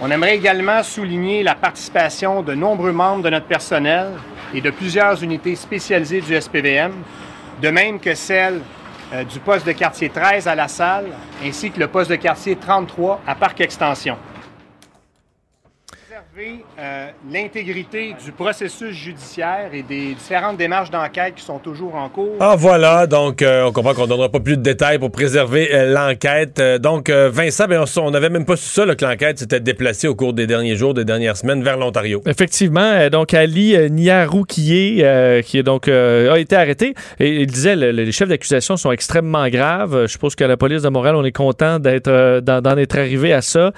On 0.00 0.10
aimerait 0.10 0.36
également 0.36 0.82
souligner 0.82 1.44
la 1.44 1.54
participation 1.54 2.42
de 2.42 2.52
nombreux 2.54 2.90
membres 2.90 3.22
de 3.22 3.30
notre 3.30 3.46
personnel 3.46 4.08
et 4.52 4.60
de 4.60 4.70
plusieurs 4.70 5.22
unités 5.22 5.54
spécialisées 5.54 6.20
du 6.20 6.34
SPVM, 6.40 6.92
de 7.62 7.68
même 7.70 8.00
que 8.00 8.14
celle 8.14 8.60
euh, 9.12 9.22
du 9.22 9.38
poste 9.38 9.64
de 9.66 9.72
quartier 9.72 10.08
13 10.08 10.48
à 10.48 10.54
La 10.56 10.66
Salle, 10.66 11.06
ainsi 11.44 11.70
que 11.70 11.78
le 11.78 11.86
poste 11.86 12.10
de 12.10 12.16
quartier 12.16 12.56
33 12.56 13.20
à 13.24 13.36
Parc 13.36 13.60
Extension. 13.60 14.16
Préserver 16.34 16.64
euh, 16.80 17.06
l'intégrité 17.30 18.14
du 18.24 18.32
processus 18.32 18.92
judiciaire 18.96 19.70
et 19.72 19.82
des 19.82 20.14
différentes 20.14 20.56
démarches 20.56 20.90
d'enquête 20.90 21.34
qui 21.36 21.44
sont 21.44 21.58
toujours 21.58 21.94
en 21.94 22.08
cours. 22.08 22.36
Ah 22.40 22.56
voilà, 22.56 23.06
donc 23.06 23.40
euh, 23.42 23.64
on 23.66 23.72
comprend 23.72 23.94
qu'on 23.94 24.02
ne 24.02 24.08
donnera 24.08 24.28
pas 24.28 24.40
plus 24.40 24.56
de 24.56 24.62
détails 24.62 24.98
pour 24.98 25.10
préserver 25.10 25.68
euh, 25.72 25.92
l'enquête. 25.92 26.58
Euh, 26.58 26.78
donc 26.78 27.08
euh, 27.08 27.30
Vincent, 27.32 27.66
ben, 27.68 27.84
on 27.98 28.10
n'avait 28.10 28.30
même 28.30 28.44
pas 28.46 28.56
su 28.56 28.66
ça, 28.68 28.84
là, 28.86 28.94
que 28.96 29.04
l'enquête 29.04 29.38
s'était 29.38 29.60
déplacée 29.60 30.08
au 30.08 30.14
cours 30.14 30.32
des 30.32 30.46
derniers 30.46 30.76
jours, 30.76 30.94
des 30.94 31.04
dernières 31.04 31.36
semaines 31.36 31.62
vers 31.62 31.76
l'Ontario. 31.76 32.20
Effectivement, 32.26 32.80
euh, 32.80 33.10
donc 33.10 33.32
Ali 33.34 33.76
Niaroukié, 33.90 35.00
euh, 35.04 35.42
qui 35.42 35.58
est 35.58 35.62
donc 35.62 35.88
euh, 35.88 36.32
a 36.32 36.38
été 36.38 36.56
arrêté, 36.56 36.94
et 37.20 37.42
il 37.42 37.46
disait 37.46 37.76
le- 37.76 37.92
le- 37.92 38.02
les 38.02 38.12
chefs 38.12 38.28
d'accusation 38.28 38.76
sont 38.76 38.90
extrêmement 38.92 39.48
graves. 39.48 40.02
Je 40.02 40.06
suppose 40.08 40.34
qu'à 40.34 40.48
la 40.48 40.56
police 40.56 40.82
de 40.82 40.88
Montréal, 40.88 41.14
on 41.16 41.24
est 41.24 41.32
content 41.32 41.78
d'être 41.78 42.08
euh, 42.08 42.40
d'en 42.40 42.60
d'en 42.60 42.76
être 42.76 42.98
arrivé 42.98 43.32
à 43.32 43.42
ça. 43.42 43.72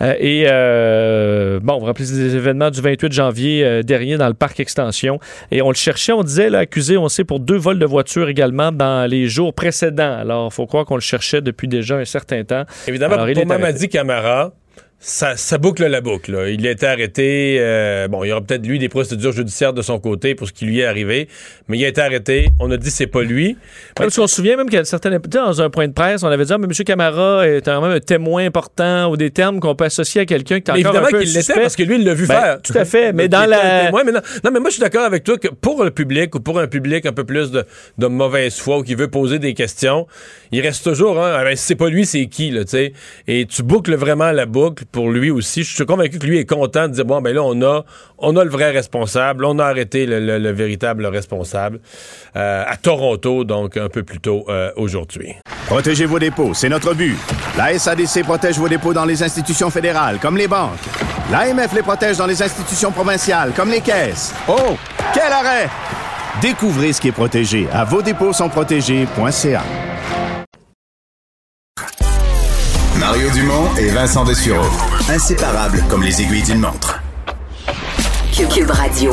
Euh, 0.00 0.14
et 0.18 0.46
euh, 0.48 1.58
bon, 1.62 1.78
vous 1.78 1.86
des 2.10 2.36
événements 2.36 2.70
du 2.70 2.80
28 2.80 3.12
janvier 3.12 3.64
euh, 3.64 3.82
dernier 3.82 4.16
dans 4.16 4.28
le 4.28 4.34
parc 4.34 4.60
Extension, 4.60 5.18
et 5.50 5.62
on 5.62 5.68
le 5.68 5.74
cherchait, 5.74 6.12
on 6.12 6.22
disait 6.22 6.50
là, 6.50 6.60
accusé, 6.60 6.96
on 6.96 7.08
sait 7.08 7.24
pour 7.24 7.40
deux 7.40 7.56
vols 7.56 7.78
de 7.78 7.86
voiture 7.86 8.28
également 8.28 8.72
dans 8.72 9.08
les 9.08 9.28
jours 9.28 9.54
précédents. 9.54 10.12
Alors, 10.18 10.52
faut 10.52 10.66
croire 10.66 10.84
qu'on 10.84 10.96
le 10.96 11.00
cherchait 11.00 11.40
depuis 11.40 11.68
déjà 11.68 11.96
un 11.96 12.04
certain 12.04 12.44
temps. 12.44 12.64
Évidemment, 12.86 13.14
Alors, 13.14 13.28
il 13.28 13.34
pour. 13.34 13.46
Mamadi 13.46 13.88
Camara, 13.88 14.52
ça, 15.04 15.36
ça 15.36 15.58
boucle 15.58 15.84
la 15.84 16.00
boucle. 16.00 16.30
là. 16.30 16.48
Il 16.48 16.64
a 16.64 16.70
été 16.70 16.86
arrêté. 16.86 17.56
euh, 17.58 18.06
bon, 18.06 18.22
il 18.22 18.28
y 18.28 18.32
aura 18.32 18.40
peut-être 18.40 18.64
lui 18.64 18.78
des 18.78 18.88
procédures 18.88 19.32
judiciaires 19.32 19.72
de 19.72 19.82
son 19.82 19.98
côté 19.98 20.36
pour 20.36 20.46
ce 20.46 20.52
qui 20.52 20.64
lui 20.64 20.78
est 20.78 20.84
arrivé, 20.84 21.26
mais 21.66 21.76
il 21.76 21.84
a 21.84 21.88
été 21.88 22.00
arrêté. 22.00 22.50
On 22.60 22.70
a 22.70 22.76
dit 22.76 22.88
c'est 22.88 23.08
pas 23.08 23.22
lui. 23.22 23.56
Parce 23.96 24.14
qu'on 24.14 24.28
se 24.28 24.36
souvient 24.36 24.56
même 24.56 24.70
qu'à 24.70 24.84
certaines 24.84 25.20
tu 25.20 25.30
sais, 25.32 25.38
dans 25.38 25.60
un 25.60 25.70
point 25.70 25.88
de 25.88 25.92
presse, 25.92 26.22
on 26.22 26.28
avait 26.28 26.44
dit 26.44 26.52
ah, 26.52 26.58
mais 26.58 26.66
M. 26.66 26.72
Camara 26.84 27.48
est 27.48 27.64
quand 27.64 27.82
même 27.82 27.90
un 27.90 27.98
témoin 27.98 28.46
important 28.46 29.10
ou 29.10 29.16
des 29.16 29.30
termes 29.30 29.58
qu'on 29.58 29.74
peut 29.74 29.86
associer 29.86 30.20
à 30.20 30.24
quelqu'un 30.24 30.60
qui 30.60 30.70
est 30.70 30.74
Mais 30.74 30.80
encore 30.86 30.94
évidemment 30.94 31.06
un 31.08 31.10
peu 31.10 31.24
qu'il 31.24 31.34
l'était 31.34 31.54
parce 31.60 31.74
que 31.74 31.82
lui, 31.82 31.96
il 31.96 32.04
l'a 32.04 32.14
vu 32.14 32.28
Ben, 32.28 32.34
faire. 32.40 32.62
Tout 32.62 32.78
à 32.78 32.84
fait. 32.84 33.12
Mais 33.12 33.26
dans 33.26 33.44
la. 33.44 33.86
témoin, 33.86 34.04
mais 34.04 34.12
non, 34.12 34.20
non, 34.44 34.50
mais 34.52 34.60
moi, 34.60 34.70
je 34.70 34.74
suis 34.74 34.82
d'accord 34.82 35.04
avec 35.04 35.24
toi 35.24 35.36
que 35.36 35.48
pour 35.48 35.82
le 35.82 35.90
public 35.90 36.32
ou 36.36 36.40
pour 36.40 36.60
un 36.60 36.68
public 36.68 37.06
un 37.06 37.12
peu 37.12 37.24
plus 37.24 37.50
de, 37.50 37.64
de 37.98 38.06
mauvaise 38.06 38.56
foi 38.56 38.78
ou 38.78 38.82
qui 38.84 38.94
veut 38.94 39.08
poser 39.08 39.40
des 39.40 39.54
questions, 39.54 40.06
il 40.52 40.60
reste 40.60 40.84
toujours, 40.84 41.20
hein, 41.20 41.34
ah 41.36 41.42
ben, 41.42 41.56
si 41.56 41.64
c'est 41.64 41.74
pas 41.74 41.88
lui, 41.88 42.06
c'est 42.06 42.26
qui, 42.26 42.52
là, 42.52 42.62
tu 42.64 42.70
sais. 42.70 42.92
Et 43.26 43.46
tu 43.46 43.64
boucles 43.64 43.96
vraiment 43.96 44.30
la 44.30 44.46
boucle 44.46 44.84
pour 44.92 45.10
lui 45.10 45.30
aussi. 45.30 45.64
Je 45.64 45.74
suis 45.74 45.86
convaincu 45.86 46.18
que 46.18 46.26
lui 46.26 46.38
est 46.38 46.44
content 46.48 46.86
de 46.88 46.92
dire, 46.94 47.04
bon, 47.04 47.20
ben 47.20 47.34
là, 47.34 47.42
on 47.42 47.60
a, 47.62 47.84
on 48.18 48.36
a 48.36 48.44
le 48.44 48.50
vrai 48.50 48.70
responsable, 48.70 49.44
on 49.44 49.58
a 49.58 49.64
arrêté 49.64 50.06
le, 50.06 50.20
le- 50.20 50.38
le 50.38 50.52
véritable 50.52 51.06
responsable 51.06 51.80
euh, 52.36 52.64
à 52.66 52.76
Toronto, 52.76 53.44
donc 53.44 53.76
un 53.76 53.88
peu 53.88 54.02
plus 54.02 54.20
tôt 54.20 54.44
euh, 54.48 54.70
aujourd'hui. 54.76 55.34
Protégez 55.66 56.04
vos 56.06 56.18
dépôts, 56.18 56.52
c'est 56.54 56.68
notre 56.68 56.94
but. 56.94 57.16
La 57.56 57.78
SADC 57.78 58.22
protège 58.24 58.58
vos 58.58 58.68
dépôts 58.68 58.92
dans 58.92 59.04
les 59.06 59.22
institutions 59.22 59.70
fédérales, 59.70 60.18
comme 60.20 60.36
les 60.36 60.48
banques. 60.48 60.70
L'AMF 61.30 61.72
les 61.74 61.82
protège 61.82 62.18
dans 62.18 62.26
les 62.26 62.42
institutions 62.42 62.90
provinciales, 62.92 63.52
comme 63.56 63.70
les 63.70 63.80
caisses. 63.80 64.34
Oh, 64.48 64.76
quel 65.14 65.32
arrêt! 65.32 65.68
Découvrez 66.40 66.92
ce 66.92 67.00
qui 67.00 67.08
est 67.08 67.12
protégé 67.12 67.66
à 67.72 67.84
vos 67.84 68.02
dépôts 68.02 68.32
sont 68.32 68.48
protégés.ca. 68.48 69.62
Dumont 73.32 73.74
et 73.78 73.88
Vincent 73.88 74.24
Dessureau. 74.24 74.66
Inséparables 75.08 75.82
comme 75.88 76.02
les 76.02 76.20
aiguilles 76.20 76.42
d'une 76.42 76.60
montre. 76.60 77.00
Cube 78.36 78.70
Radio. 78.70 79.12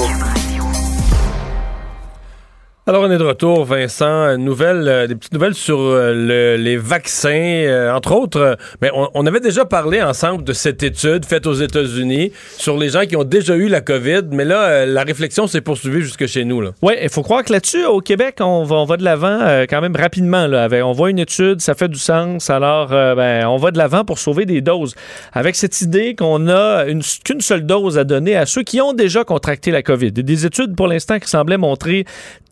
Alors, 2.88 3.04
on 3.04 3.12
est 3.12 3.20
de 3.20 3.24
retour, 3.24 3.66
Vincent. 3.66 4.36
Nouvelle, 4.40 4.88
euh, 4.88 5.06
des 5.06 5.14
petites 5.14 5.34
nouvelles 5.34 5.54
sur 5.54 5.80
euh, 5.80 6.12
le- 6.12 6.56
les 6.60 6.76
vaccins, 6.76 7.30
euh, 7.30 7.94
entre 7.94 8.14
autres. 8.16 8.58
mais 8.82 8.90
on, 8.96 9.28
avait 9.28 9.42
déjà 9.42 9.64
parlé 9.64 10.02
ensemble 10.02 10.44
de 10.44 10.54
cette 10.54 10.82
étude 10.82 11.24
faite 11.24 11.46
aux 11.46 11.54
États-Unis 11.54 12.32
sur 12.58 12.78
les 12.80 12.90
gens 12.90 13.02
qui 13.02 13.16
ont 13.16 13.24
déjà 13.24 13.56
eu 13.56 13.68
la 13.68 13.82
COVID, 13.82 14.22
mais 14.32 14.44
là, 14.44 14.88
la 14.88 15.04
réflexion 15.04 15.46
s'est 15.46 15.62
poursuivie 15.62 16.02
jusque 16.02 16.26
chez 16.26 16.46
nous. 16.46 16.64
Oui, 16.82 16.94
il 17.00 17.10
faut 17.10 17.22
croire 17.22 17.44
que 17.44 17.54
là-dessus, 17.54 17.86
au 17.86 18.00
Québec, 18.02 18.38
on 18.40 18.64
va, 18.64 18.98
de 18.98 19.04
l'avant 19.04 19.40
quand 19.70 19.82
même 19.82 19.96
rapidement. 19.96 20.48
On 20.84 20.92
voit 20.94 21.12
une 21.12 21.20
étude, 21.20 21.62
ça 21.62 21.76
fait 21.76 21.90
du 21.90 22.00
sens. 22.00 22.50
Alors, 22.50 22.88
ben, 22.90 23.46
on 23.46 23.58
va 23.58 23.70
de 23.70 23.78
l'avant 23.78 24.04
pour 24.04 24.18
sauver 24.18 24.46
des 24.48 24.62
doses. 24.62 24.96
Avec 25.34 25.56
cette 25.56 25.80
idée 25.82 26.16
qu'on 26.16 26.48
a 26.48 26.86
une- 26.88 27.04
qu'une 27.24 27.42
seule 27.42 27.68
dose 27.68 28.00
à 28.00 28.04
donner 28.04 28.36
à 28.36 28.48
ceux 28.48 28.64
qui 28.64 28.82
ont 28.82 28.94
déjà 28.94 29.24
contracté 29.24 29.70
la 29.70 29.84
COVID. 29.84 30.12
Des 30.12 30.46
études, 30.48 30.76
pour 30.76 30.88
l'instant, 30.88 31.20
qui 31.20 31.30
semblaient 31.30 31.58
montrer 31.58 32.06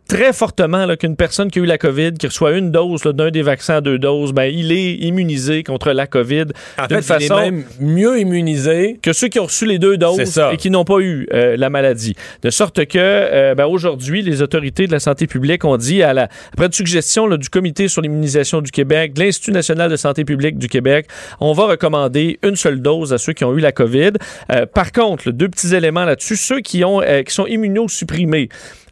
très 0.08 0.34
fortement 0.34 0.88
qu'une 0.96 1.16
personne 1.16 1.52
qui 1.52 1.60
a 1.60 1.62
eu 1.62 1.66
la 1.66 1.78
COVID, 1.78 2.14
qui 2.14 2.28
reçoit 2.28 2.54
une 2.54 2.72
dose 2.72 3.02
d'un 3.04 3.30
des 3.30 3.42
vaccins 3.42 3.76
à 3.76 3.82
deux 3.82 4.00
doses, 4.00 4.34
ben, 4.34 4.46
il 4.46 4.72
est 4.72 4.96
immunisé 4.96 5.64
contre 5.64 5.92
la 5.92 6.08
COVID 6.08 6.46
En 6.78 6.88
fait, 6.88 6.88
il 6.90 6.98
est 6.98 7.02
façon 7.02 7.36
même 7.36 7.64
mieux 7.80 8.20
immunisé 8.20 9.00
que 9.02 9.14
ceux 9.14 9.28
qui 9.28 9.40
ont 9.40 9.46
reçu 9.46 9.66
les 9.66 9.80
deux 9.80 9.98
doses 9.98 10.42
et 10.52 10.58
qui 10.58 10.70
n'ont 10.70 10.86
pas 10.86 11.00
eu 11.00 11.28
euh, 11.34 11.58
la 11.58 11.70
maladie. 11.70 12.16
De 12.42 12.50
sorte 12.50 12.86
que 12.86 12.98
euh, 12.98 13.56
ben, 13.56 13.66
aujourd'hui, 13.66 14.22
les 14.22 14.42
autorités 14.42 14.88
de 14.88 14.92
la 14.92 15.00
santé 15.00 15.28
publique 15.28 15.66
ont 15.66 15.78
dit, 15.78 16.04
à 16.04 16.14
la, 16.14 16.30
après 16.54 16.68
une 16.68 16.74
suggestion 16.74 17.28
là, 17.28 17.38
du 17.38 17.50
Comité 17.50 17.88
sur 17.88 18.02
l'immunisation 18.02 18.62
du 18.62 18.72
Québec, 18.72 19.14
de 19.14 19.24
l'Institut 19.24 19.52
national 19.52 19.90
de 19.90 19.96
santé 19.96 20.26
publique 20.26 20.58
du 20.58 20.68
Québec, 20.68 21.08
on 21.40 21.54
va 21.54 21.66
recommander 21.66 22.40
une 22.44 22.56
seule 22.56 22.82
dose 22.82 23.14
à 23.14 23.18
ceux 23.18 23.34
qui 23.34 23.44
ont 23.44 23.56
eu 23.56 23.60
la 23.60 23.72
COVID. 23.72 24.12
Euh, 24.52 24.66
par 24.66 24.92
contre, 24.92 25.28
là, 25.28 25.32
deux 25.32 25.50
petits 25.50 25.76
éléments 25.76 26.06
là-dessus, 26.06 26.36
ceux 26.36 26.62
qui, 26.62 26.84
ont, 26.84 27.02
euh, 27.02 27.24
qui 27.24 27.34
sont 27.34 27.48
immunosupprimés, 27.48 28.50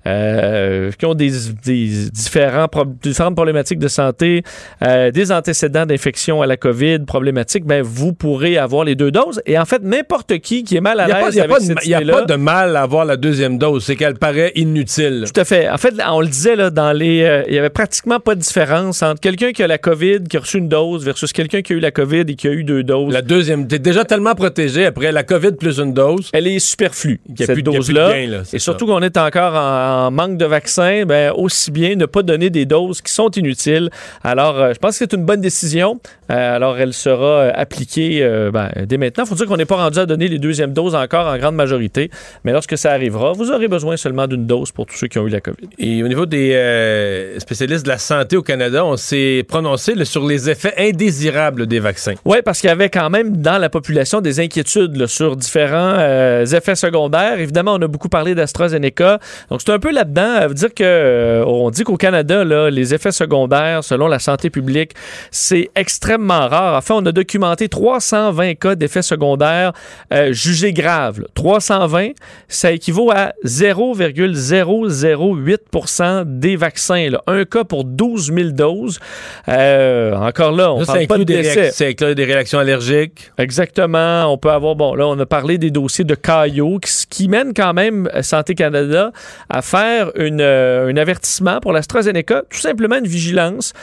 euh, 0.07 0.91
qui 0.97 1.05
ont 1.05 1.13
des, 1.15 1.31
des 1.65 2.09
différents 2.11 2.67
pro- 2.67 2.85
différentes 3.01 3.35
problématiques 3.35 3.79
de 3.79 3.87
santé, 3.87 4.43
euh, 4.83 5.11
des 5.11 5.31
antécédents 5.31 5.85
d'infection 5.85 6.41
à 6.41 6.47
la 6.47 6.57
COVID 6.57 6.99
problématiques, 7.07 7.65
ben 7.65 7.81
vous 7.83 8.13
pourrez 8.13 8.57
avoir 8.57 8.83
les 8.83 8.95
deux 8.95 9.11
doses. 9.11 9.41
Et 9.45 9.57
en 9.57 9.65
fait, 9.65 9.81
n'importe 9.83 10.37
qui 10.39 10.63
qui 10.63 10.77
est 10.77 10.81
mal 10.81 10.99
à 10.99 11.07
n'y 11.07 11.13
l'aise 11.13 11.33
il 11.33 11.37
y 11.37 11.39
a 11.39 11.43
avec 11.43 11.55
pas 11.55 11.59
de- 11.59 11.65
cette 11.65 11.85
il 11.85 11.89
y 11.89 11.95
a 11.95 12.01
pas 12.01 12.21
de 12.25 12.35
mal 12.35 12.75
à 12.75 12.81
avoir 12.81 13.05
la 13.05 13.17
deuxième 13.17 13.57
dose, 13.57 13.83
c'est 13.85 13.95
qu'elle 13.95 14.15
paraît 14.15 14.51
inutile. 14.55 15.25
tout 15.33 15.39
à 15.39 15.45
fait. 15.45 15.69
En 15.69 15.77
fait, 15.77 15.93
on 16.09 16.21
le 16.21 16.27
disait, 16.27 16.55
là, 16.55 16.69
dans 16.69 16.91
les, 16.93 17.23
euh, 17.23 17.43
il 17.47 17.53
y 17.53 17.59
avait 17.59 17.69
pratiquement 17.69 18.19
pas 18.19 18.35
de 18.35 18.39
différence 18.41 19.01
entre 19.03 19.19
quelqu'un 19.21 19.51
qui 19.51 19.63
a 19.63 19.67
la 19.67 19.77
COVID, 19.77 20.23
qui 20.29 20.37
a 20.37 20.39
reçu 20.39 20.57
une 20.57 20.69
dose, 20.69 21.03
versus 21.05 21.31
quelqu'un 21.33 21.61
qui 21.61 21.73
a 21.73 21.75
eu 21.75 21.79
la 21.79 21.91
COVID 21.91 22.21
et 22.27 22.35
qui 22.35 22.47
a 22.47 22.51
eu 22.51 22.63
deux 22.63 22.83
doses. 22.83 23.13
La 23.13 23.21
deuxième, 23.21 23.67
t'es 23.67 23.79
déjà 23.79 24.05
tellement 24.05 24.35
protégé 24.35 24.85
après 24.85 25.11
la 25.11 25.23
COVID 25.23 25.53
plus 25.53 25.79
une 25.79 25.93
dose. 25.93 26.29
Elle 26.33 26.47
est 26.47 26.59
superflue, 26.59 27.19
Il 27.29 27.39
y 27.39 27.43
a 27.43 27.45
cette 27.47 27.55
gain, 27.63 28.27
là, 28.29 28.37
c'est 28.43 28.57
Et 28.57 28.59
surtout 28.59 28.85
qu'on 28.85 29.01
est 29.01 29.17
encore 29.17 29.53
en, 29.55 29.94
en 29.95 30.11
manque 30.11 30.37
de 30.37 30.45
vaccins, 30.45 31.05
ben, 31.05 31.31
aussi 31.35 31.71
bien 31.71 31.95
ne 31.95 32.05
pas 32.05 32.23
donner 32.23 32.49
des 32.49 32.65
doses 32.65 33.01
qui 33.01 33.11
sont 33.11 33.29
inutiles. 33.31 33.89
Alors, 34.23 34.59
euh, 34.59 34.73
je 34.73 34.79
pense 34.79 34.91
que 34.91 35.05
c'est 35.05 35.13
une 35.13 35.25
bonne 35.25 35.41
décision. 35.41 35.99
Euh, 36.31 36.55
alors, 36.55 36.77
elle 36.77 36.93
sera 36.93 37.25
euh, 37.25 37.51
appliquée 37.53 38.27
ben, 38.51 38.69
dès 38.85 38.97
maintenant. 38.97 39.23
Il 39.23 39.27
faut 39.27 39.35
dire 39.35 39.45
qu'on 39.45 39.57
n'est 39.57 39.65
pas 39.65 39.75
rendu 39.75 39.99
à 39.99 40.05
donner 40.05 40.27
les 40.27 40.39
deuxièmes 40.39 40.73
doses 40.73 40.95
encore 40.95 41.27
en 41.27 41.37
grande 41.37 41.55
majorité. 41.55 42.09
Mais 42.43 42.51
lorsque 42.51 42.77
ça 42.77 42.91
arrivera, 42.91 43.31
vous 43.33 43.51
aurez 43.51 43.67
besoin 43.67 43.97
seulement 43.97 44.27
d'une 44.27 44.45
dose 44.45 44.71
pour 44.71 44.85
tous 44.85 44.95
ceux 44.95 45.07
qui 45.07 45.19
ont 45.19 45.27
eu 45.27 45.29
la 45.29 45.41
COVID. 45.41 45.69
Et 45.77 46.03
au 46.03 46.07
niveau 46.07 46.25
des 46.25 47.35
spécialistes 47.37 47.85
de 47.85 47.89
la 47.89 47.97
santé 47.97 48.37
au 48.37 48.41
Canada, 48.41 48.85
on 48.85 48.97
s'est 48.97 49.45
prononcé 49.47 49.95
là, 49.95 50.05
sur 50.05 50.25
les 50.25 50.49
effets 50.49 50.73
indésirables 50.77 51.67
des 51.67 51.79
vaccins. 51.79 52.13
Oui, 52.25 52.37
parce 52.43 52.59
qu'il 52.59 52.69
y 52.69 52.71
avait 52.71 52.89
quand 52.89 53.09
même 53.09 53.37
dans 53.37 53.57
la 53.57 53.69
population 53.69 54.21
des 54.21 54.39
inquiétudes 54.39 54.95
là, 54.97 55.07
sur 55.07 55.35
différents 55.35 55.99
effets 56.43 56.75
secondaires. 56.75 57.39
Évidemment, 57.39 57.75
on 57.75 57.81
a 57.81 57.87
beaucoup 57.87 58.09
parlé 58.09 58.35
d'AstraZeneca. 58.35 59.19
Donc, 59.49 59.61
c'est 59.61 59.71
un 59.71 59.79
peu 59.79 59.84
là-dedans. 59.91 60.35
Ça 60.39 60.47
veut 60.47 60.53
dire 60.53 60.73
que 60.73 60.83
euh, 60.83 61.45
on 61.45 61.69
dit 61.69 61.83
qu'au 61.83 61.97
Canada, 61.97 62.43
là, 62.43 62.69
les 62.69 62.93
effets 62.93 63.11
secondaires, 63.11 63.83
selon 63.83 64.07
la 64.07 64.19
santé 64.19 64.49
publique, 64.49 64.91
c'est 65.31 65.69
extrêmement 65.75 66.47
rare. 66.47 66.75
En 66.77 66.81
fait, 66.81 66.93
on 66.93 67.05
a 67.05 67.11
documenté 67.11 67.69
320 67.69 68.55
cas 68.55 68.75
d'effets 68.75 69.01
secondaires 69.01 69.73
euh, 70.13 70.31
jugés 70.33 70.73
graves. 70.73 71.19
là. 71.21 71.27
320, 71.35 72.09
ça 72.47 72.71
équivaut 72.71 73.11
à 73.11 73.33
0,008% 73.45 76.23
des 76.25 76.55
vaccins. 76.55 77.09
là. 77.09 77.21
Un 77.27 77.45
cas 77.45 77.63
pour 77.63 77.83
12 77.83 78.33
000 78.33 78.49
doses. 78.49 78.99
Euh, 79.47 80.13
encore 80.15 80.51
là, 80.51 80.73
on 80.73 80.83
ça 80.83 80.93
parle 80.93 81.07
pas 81.07 81.17
de 81.19 81.23
décès. 81.23 81.71
ça 81.71 81.85
inclut 81.85 82.15
des 82.15 82.25
réactions 82.25 82.59
allergiques. 82.59 83.31
Exactement. 83.37 84.25
On 84.31 84.37
peut 84.37 84.51
avoir, 84.51 84.75
bon, 84.75 84.95
là, 84.95 85.07
on 85.07 85.19
a 85.19 85.25
parlé 85.25 85.57
des 85.57 85.71
dossiers 85.71 86.05
de 86.05 86.15
Caillot 86.15 86.79
qui, 86.79 86.91
qui 87.09 87.27
mènent 87.27 87.53
quand 87.53 87.73
même 87.73 88.09
euh, 88.13 88.21
Santé 88.21 88.55
Canada 88.55 89.11
à 89.49 89.61
faire 89.61 89.74
une, 90.15 90.41
euh, 90.41 90.87
un 90.91 90.97
avertissement 90.97 91.59
pour 91.59 91.73
l'AstraZeneca, 91.73 92.43
tout 92.49 92.59
simplement 92.59 92.97
une 92.97 93.07
vigilance. 93.07 93.73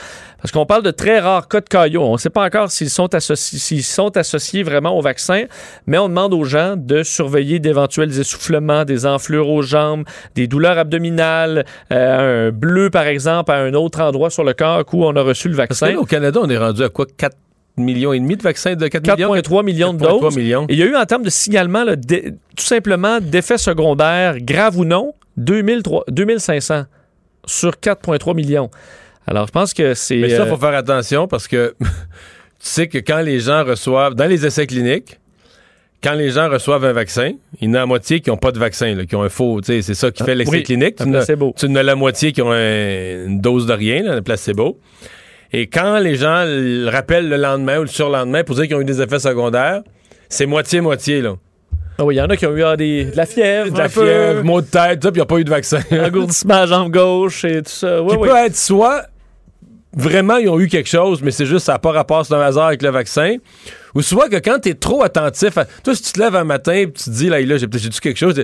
Parce 0.41 0.51
qu'on 0.51 0.65
parle 0.65 0.83
de 0.83 0.91
très 0.91 1.19
rares 1.19 1.47
cas 1.47 1.61
de 1.61 1.69
Caillot. 1.69 2.03
On 2.03 2.13
ne 2.13 2.17
sait 2.17 2.29
pas 2.29 2.43
encore 2.45 2.69
s'ils 2.69 2.89
sont, 2.89 3.13
associés, 3.15 3.81
sont 3.81 4.17
associés 4.17 4.61
vraiment 4.63 4.97
au 4.97 5.01
vaccin, 5.01 5.43
mais 5.87 5.97
on 5.97 6.09
demande 6.09 6.33
aux 6.33 6.43
gens 6.43 6.75
de 6.75 7.01
surveiller 7.03 7.59
d'éventuels 7.59 8.19
essoufflements, 8.19 8.83
des 8.83 9.05
enflures 9.05 9.49
aux 9.49 9.61
jambes, 9.61 10.03
des 10.35 10.47
douleurs 10.47 10.77
abdominales, 10.77 11.65
euh, 11.93 12.49
un 12.49 12.51
bleu, 12.51 12.89
par 12.89 13.07
exemple, 13.07 13.51
à 13.51 13.55
un 13.55 13.73
autre 13.73 14.01
endroit 14.01 14.29
sur 14.29 14.43
le 14.43 14.53
corps 14.53 14.83
où 14.91 15.05
on 15.05 15.15
a 15.15 15.21
reçu 15.21 15.47
le 15.47 15.55
Parce 15.55 15.69
que 15.69 15.73
vaccin. 15.85 15.91
là, 15.95 15.99
au 16.01 16.05
Canada, 16.05 16.39
on 16.43 16.49
est 16.49 16.57
rendu 16.57 16.83
à 16.83 16.89
quoi? 16.89 17.05
4 17.17 17.37
millions 17.77 18.11
et 18.13 18.19
demi 18.19 18.35
de 18.35 18.43
vaccins 18.43 18.75
de 18.75 18.87
4 18.87 19.15
millions? 19.15 19.33
4,3 19.33 19.63
millions 19.63 19.93
de 19.93 20.03
4,3 20.03 20.19
doses. 20.19 20.35
millions. 20.35 20.65
Et 20.67 20.73
il 20.73 20.79
y 20.79 20.83
a 20.83 20.85
eu 20.85 20.95
en 20.95 21.05
termes 21.05 21.23
de 21.23 21.29
signalement, 21.29 21.83
là, 21.85 21.95
tout 21.95 22.63
simplement 22.65 23.19
d'effets 23.21 23.57
secondaires, 23.57 24.35
graves 24.41 24.77
ou 24.77 24.85
non, 24.85 25.13
2003 25.37 26.05
2500 26.09 26.85
sur 27.45 27.71
4,3 27.71 28.35
millions. 28.35 28.69
Alors, 29.27 29.47
je 29.47 29.51
pense 29.51 29.73
que 29.73 29.93
c'est. 29.93 30.17
Mais 30.17 30.29
ça, 30.29 30.35
il 30.35 30.41
euh, 30.41 30.45
faut 30.49 30.57
faire 30.57 30.75
attention 30.75 31.27
parce 31.27 31.47
que 31.47 31.75
tu 31.79 31.85
sais 32.59 32.87
que 32.87 32.97
quand 32.97 33.19
les 33.21 33.39
gens 33.39 33.63
reçoivent, 33.63 34.15
dans 34.15 34.25
les 34.25 34.45
essais 34.45 34.67
cliniques, 34.67 35.19
quand 36.03 36.13
les 36.13 36.31
gens 36.31 36.49
reçoivent 36.49 36.83
un 36.83 36.91
vaccin, 36.93 37.31
il 37.61 37.69
y 37.69 37.71
en 37.71 37.75
a 37.75 37.77
la 37.79 37.85
moitié 37.85 38.19
qui 38.19 38.29
n'ont 38.29 38.37
pas 38.37 38.51
de 38.51 38.59
vaccin, 38.59 38.93
là, 38.93 39.05
qui 39.05 39.15
ont 39.15 39.23
un 39.23 39.29
faux. 39.29 39.61
tu 39.61 39.67
sais, 39.67 39.81
C'est 39.81 39.93
ça 39.93 40.11
qui 40.11 40.23
fait 40.23 40.35
l'essai 40.35 40.51
oui, 40.51 40.63
clinique. 40.63 40.97
Tu 40.97 41.03
en 41.03 41.09
as- 41.13 41.19
placebo. 41.25 41.53
tu 41.57 41.65
en 41.67 41.75
as 41.75 41.83
la 41.83 41.95
moitié 41.95 42.33
qui 42.33 42.41
ont 42.41 42.51
un- 42.51 43.25
une 43.27 43.39
dose 43.39 43.65
de 43.65 43.73
rien, 43.73 44.03
là, 44.03 44.13
un 44.15 44.21
placebo. 44.21 44.77
Et 45.53 45.67
quand 45.67 45.99
les 45.99 46.15
gens 46.15 46.43
le 46.45 46.89
rappellent 46.89 47.29
le 47.29 47.37
lendemain 47.37 47.77
ou 47.77 47.81
le 47.83 47.87
surlendemain 47.87 48.43
pour 48.43 48.55
dire 48.55 48.65
qu'ils 48.67 48.75
ont 48.75 48.81
eu 48.81 48.85
des 48.85 49.01
effets 49.01 49.19
secondaires, 49.19 49.81
c'est 50.27 50.45
moitié-moitié. 50.45 51.21
là. 51.21 51.35
Ah 51.97 52.05
oui, 52.05 52.15
il 52.15 52.17
y 52.17 52.21
en 52.21 52.25
a 52.29 52.35
qui 52.37 52.45
ont 52.45 52.55
eu 52.55 52.63
ah, 52.63 52.75
des, 52.75 53.05
de 53.05 53.15
la 53.15 53.25
fièvre, 53.25 53.71
De 53.71 53.77
la 53.77 53.89
fièvre, 53.89 54.43
maux 54.43 54.61
de 54.61 54.67
tête, 54.67 54.99
tout 54.99 55.07
ça, 55.07 55.11
puis 55.11 55.19
il 55.19 55.21
n'y 55.21 55.21
a 55.21 55.25
pas 55.25 55.37
eu 55.37 55.43
de 55.43 55.49
vaccin. 55.49 55.79
engourdissement 55.91 56.55
à 56.55 56.65
jambe 56.65 56.91
gauche 56.91 57.45
et 57.45 57.61
tout 57.61 57.69
ça. 57.71 58.01
Oui, 58.01 58.09
qui 58.11 58.17
oui. 58.17 58.27
peut 58.29 58.35
être 58.35 58.55
soit 58.55 59.03
vraiment 59.95 60.37
ils 60.37 60.49
ont 60.49 60.59
eu 60.59 60.67
quelque 60.67 60.89
chose, 60.89 61.21
mais 61.21 61.31
c'est 61.31 61.45
juste 61.45 61.65
ça 61.65 61.73
n'a 61.73 61.79
pas 61.79 61.91
rapport, 61.91 62.25
c'est 62.25 62.33
un 62.33 62.41
hasard 62.41 62.67
avec 62.67 62.81
le 62.81 62.89
vaccin. 62.89 63.37
Ou 63.93 64.01
soit 64.01 64.27
que 64.27 64.37
quand 64.37 64.59
tu 64.59 64.69
es 64.69 64.73
trop 64.73 65.03
attentif, 65.03 65.55
à- 65.57 65.65
toi 65.65 65.93
si 65.95 66.01
tu 66.01 66.13
te 66.13 66.19
lèves 66.19 66.35
un 66.35 66.43
matin 66.43 66.73
et 66.73 66.91
tu 66.91 67.03
te 67.03 67.09
dis 67.11 67.29
là, 67.29 67.39
là 67.41 67.57
j'ai 67.57 67.67
j'ai 67.71 67.89
dû 67.89 67.99
quelque 67.99 68.17
chose, 68.17 68.43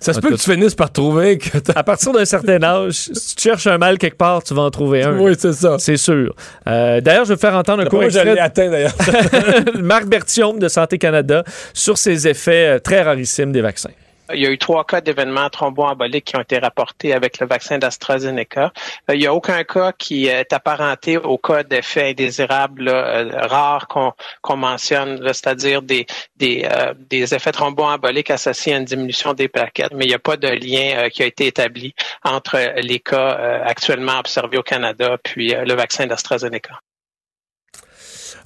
Ça 0.00 0.12
se 0.12 0.20
peut 0.20 0.30
que 0.30 0.34
tu 0.34 0.50
finisses 0.50 0.74
par 0.74 0.92
trouver 0.92 1.38
que 1.38 1.58
À 1.74 1.82
partir 1.82 2.12
d'un 2.12 2.24
certain 2.24 2.62
âge, 2.62 3.08
si 3.12 3.34
tu 3.36 3.42
cherches 3.42 3.66
un 3.66 3.78
mal 3.78 3.98
quelque 3.98 4.16
part, 4.16 4.42
tu 4.42 4.54
vas 4.54 4.62
en 4.62 4.70
trouver 4.70 5.02
un. 5.02 5.18
Oui, 5.18 5.34
c'est 5.38 5.52
ça. 5.52 5.76
C'est 5.78 5.96
sûr. 5.96 6.34
Euh, 6.68 7.00
d'ailleurs, 7.00 7.24
je 7.24 7.34
vais 7.34 7.40
faire 7.40 7.54
entendre 7.56 7.82
un 7.82 7.86
court 7.86 8.02
extrait 8.02 8.34
l'ai 8.34 8.40
atteint, 8.40 8.70
d'ailleurs. 8.70 8.94
Marc 9.80 10.06
Bertium 10.06 10.58
de 10.58 10.68
Santé 10.68 10.98
Canada 10.98 11.44
sur 11.72 11.98
ces 11.98 12.28
effets 12.28 12.76
euh, 12.76 12.78
très 12.78 13.02
rarissimes 13.02 13.52
des 13.52 13.60
vaccins. 13.60 13.90
Il 14.34 14.40
y 14.40 14.46
a 14.46 14.50
eu 14.50 14.58
trois 14.58 14.84
cas 14.84 15.00
d'événements 15.00 15.48
thromboemboliques 15.50 16.24
qui 16.24 16.36
ont 16.36 16.40
été 16.40 16.58
rapportés 16.58 17.12
avec 17.12 17.38
le 17.38 17.46
vaccin 17.46 17.78
d'AstraZeneca. 17.78 18.72
Euh, 19.08 19.14
Il 19.14 19.20
n'y 19.20 19.26
a 19.26 19.34
aucun 19.34 19.62
cas 19.64 19.92
qui 19.92 20.26
est 20.26 20.52
apparenté 20.52 21.16
au 21.16 21.38
cas 21.38 21.62
d'effets 21.62 22.10
indésirables 22.10 22.84
là, 22.84 22.92
euh, 22.92 23.30
rares 23.46 23.86
qu'on 23.88 24.56
mentionne, 24.56 25.20
c'est-à-dire 25.26 25.80
euh, 25.82 26.94
des 27.10 27.34
effets 27.34 27.52
thromboemboliques 27.52 28.30
associés 28.30 28.74
à 28.74 28.78
une 28.78 28.84
diminution 28.84 29.32
des 29.32 29.48
plaquettes, 29.48 29.92
mais 29.94 30.04
il 30.04 30.08
n'y 30.08 30.14
a 30.14 30.18
pas 30.18 30.36
de 30.36 30.48
lien 30.48 31.08
qui 31.10 31.22
a 31.22 31.26
été 31.26 31.46
établi 31.46 31.94
entre 32.24 32.58
les 32.80 33.00
cas 33.00 33.62
actuellement 33.64 34.18
observés 34.18 34.58
au 34.58 34.62
Canada 34.62 35.16
puis 35.22 35.54
le 35.54 35.74
vaccin 35.74 36.06
d'AstraZeneca. 36.06 36.80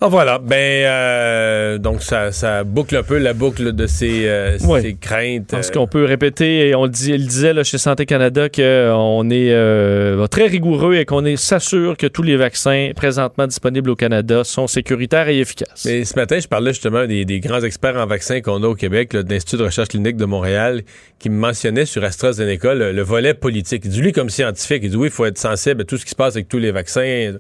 Ah, 0.03 0.09
voilà. 0.09 0.39
Ben, 0.39 0.57
euh, 0.87 1.77
donc, 1.77 2.03
ça, 2.03 2.33
ça 2.33 2.65
boucle 2.65 2.97
un 2.97 3.03
peu 3.03 3.19
la 3.19 3.35
boucle 3.35 3.73
de 3.75 3.87
ces, 3.87 4.23
euh, 4.29 4.57
Ouais. 4.67 4.81
ces 4.81 4.95
craintes. 4.95 5.49
Parce 5.51 5.69
euh, 5.69 5.73
qu'on 5.75 5.87
peut 5.87 6.05
répéter, 6.05 6.69
et 6.69 6.75
on 6.75 6.85
le, 6.85 6.89
dit, 6.91 7.11
il 7.13 7.27
disait 7.27 7.53
là, 7.53 7.65
chez 7.65 7.77
Santé 7.77 8.07
Canada 8.07 8.49
qu'on 8.49 9.29
est 9.31 9.51
euh, 9.53 10.27
très 10.29 10.47
rigoureux 10.47 10.95
et 10.95 11.05
qu'on 11.05 11.27
est- 11.27 11.37
s'assure 11.37 11.99
que 11.99 12.07
tous 12.07 12.23
les 12.23 12.37
vaccins 12.37 12.93
présentement 12.97 13.47
disponibles 13.47 13.91
au 13.91 13.95
Canada 13.95 14.43
sont 14.43 14.67
sécuritaires 14.67 15.29
et 15.29 15.39
efficaces. 15.39 15.85
Mais 15.85 16.07
ce 16.07 16.15
matin, 16.17 16.39
je 16.41 16.49
parlais 16.49 16.71
justement 16.73 17.07
des, 17.07 17.27
des 17.27 17.41
grands 17.41 17.61
experts 17.63 17.97
en 17.97 18.07
vaccins 18.07 18.41
qu'on 18.41 18.63
a 18.63 18.67
au 18.69 18.75
Québec, 18.75 19.13
là, 19.13 19.23
de 19.23 19.31
l'Institut 19.31 19.59
de 19.59 19.65
recherche 19.65 19.89
clinique 19.89 20.17
de 20.17 20.25
Montréal, 20.25 20.81
qui 21.19 21.29
me 21.29 21.37
mentionnaient 21.37 21.85
sur 21.85 22.03
AstraZeneca 22.05 22.73
le, 22.75 22.93
le 22.93 23.03
volet 23.03 23.35
politique. 23.35 23.83
Il 23.85 23.91
dit, 23.91 24.01
lui, 24.01 24.13
comme 24.13 24.31
scientifique, 24.31 24.81
il 24.83 24.91
dit, 24.93 24.97
oui, 24.97 25.09
il 25.09 25.13
faut 25.13 25.27
être 25.27 25.37
sensible 25.37 25.83
à 25.83 25.85
tout 25.85 25.99
ce 25.99 26.05
qui 26.05 26.11
se 26.13 26.17
passe 26.17 26.37
avec 26.37 26.49
tous 26.49 26.59
les 26.59 26.71
vaccins. 26.71 27.35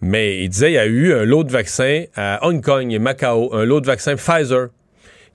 Mais 0.00 0.42
il 0.42 0.48
disait, 0.48 0.72
il 0.72 0.74
y 0.74 0.78
a 0.78 0.86
eu 0.86 1.12
un 1.12 1.24
lot 1.24 1.44
de 1.44 1.52
vaccins 1.52 2.04
à 2.14 2.46
Hong 2.46 2.62
Kong 2.62 2.92
et 2.92 2.98
Macao, 2.98 3.54
un 3.54 3.64
lot 3.64 3.80
de 3.80 3.86
vaccins 3.86 4.16
Pfizer, 4.16 4.68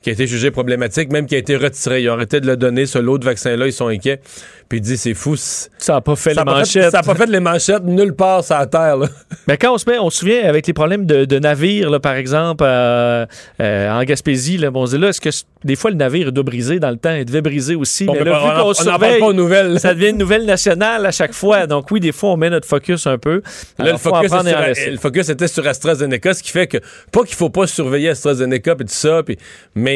qui 0.02 0.10
a 0.10 0.14
été 0.14 0.28
jugé 0.28 0.50
problématique, 0.52 1.12
même 1.12 1.26
qui 1.26 1.36
a 1.36 1.38
été 1.38 1.56
retiré. 1.58 2.02
Ils 2.04 2.10
ont 2.10 2.14
arrêté 2.14 2.40
de 2.40 2.48
le 2.48 2.56
donner, 2.56 2.86
ce 2.86 3.00
lot 3.00 3.18
de 3.18 3.26
vaccins-là, 3.26 3.66
ils 3.68 3.74
sont 3.74 3.88
inquiets. 3.88 4.22
Puis 4.70 4.78
il 4.78 4.82
dit, 4.82 4.98
c'est 4.98 5.14
fou. 5.16 5.36
Ça 5.36 5.68
n'a 5.94 6.02
pas 6.02 6.16
fait 6.16 6.34
ça 6.36 6.44
les 6.44 6.52
manchettes. 6.52 6.92
ça 6.92 6.98
n'a 7.00 7.04
pas 7.04 7.16
fait 7.16 7.26
les 7.26 7.40
manchettes 7.40 7.84
nulle 7.84 8.14
part 8.14 8.44
sur 8.44 8.56
la 8.56 8.68
Terre. 8.68 8.98
Là. 8.98 9.08
Mais 9.48 9.58
quand 9.58 9.74
on 9.74 9.78
se 9.78 9.90
met, 9.90 9.98
on 9.98 10.10
se 10.12 10.20
souvient 10.20 10.44
avec 10.48 10.68
les 10.68 10.74
problèmes 10.74 11.06
de, 11.06 11.26
de 11.26 11.40
navires, 11.40 11.90
là, 11.90 12.00
par 12.00 12.14
exemple, 12.14 12.64
euh, 12.66 13.26
euh, 13.62 13.90
en 13.92 14.04
Gaspésie, 14.04 14.58
là, 14.58 14.70
bon, 14.70 14.84
on 14.84 14.86
se 14.86 14.96
dit 14.96 15.02
là, 15.02 15.10
est-ce 15.10 15.22
que 15.22 15.30
des 15.66 15.76
fois 15.76 15.90
le 15.90 15.98
navire 15.98 16.32
doit 16.32 16.44
briser 16.44 16.80
dans 16.80 16.92
le 16.92 16.98
temps? 16.98 17.14
Il 17.16 17.26
devait 17.26 17.42
briser 17.42 17.76
aussi. 17.76 18.06
Bon, 18.06 18.14
mais 18.14 18.24
là, 18.24 18.40
on 18.44 18.48
vu 18.48 18.62
qu'on 18.62 18.74
surveille, 18.74 19.20
pas 19.20 19.26
aux 19.26 19.34
nouvelles. 19.34 19.80
ça 19.80 19.94
devient 19.96 20.10
une 20.12 20.18
nouvelle 20.18 20.46
nationale 20.46 21.06
à 21.06 21.12
chaque 21.12 21.34
fois. 21.34 21.66
Donc 21.68 21.90
oui, 21.92 22.00
des 22.00 22.12
fois, 22.12 22.30
on 22.30 22.38
met 22.38 22.52
notre 22.52 22.68
focus 22.68 23.08
un 23.08 23.18
peu. 23.18 23.42
Là, 23.80 23.86
Alors, 23.86 23.94
le 23.94 23.98
focus, 23.98 24.30
sur- 24.30 24.92
le 24.92 24.98
focus 24.98 25.30
était 25.30 25.48
sur 25.48 25.68
AstraZeneca, 25.68 26.34
ce 26.36 26.44
qui 26.44 26.52
fait 26.52 26.68
que, 26.68 26.78
pas 27.12 27.24
qu'il 27.24 27.36
faut 27.36 27.50
pas 27.50 27.66
surveiller 27.66 28.10
AstraZeneca 28.10 28.74
et 28.74 28.76
tout 28.76 28.86
ça, 28.88 29.24
puis- 29.24 29.38
mais 29.74 29.89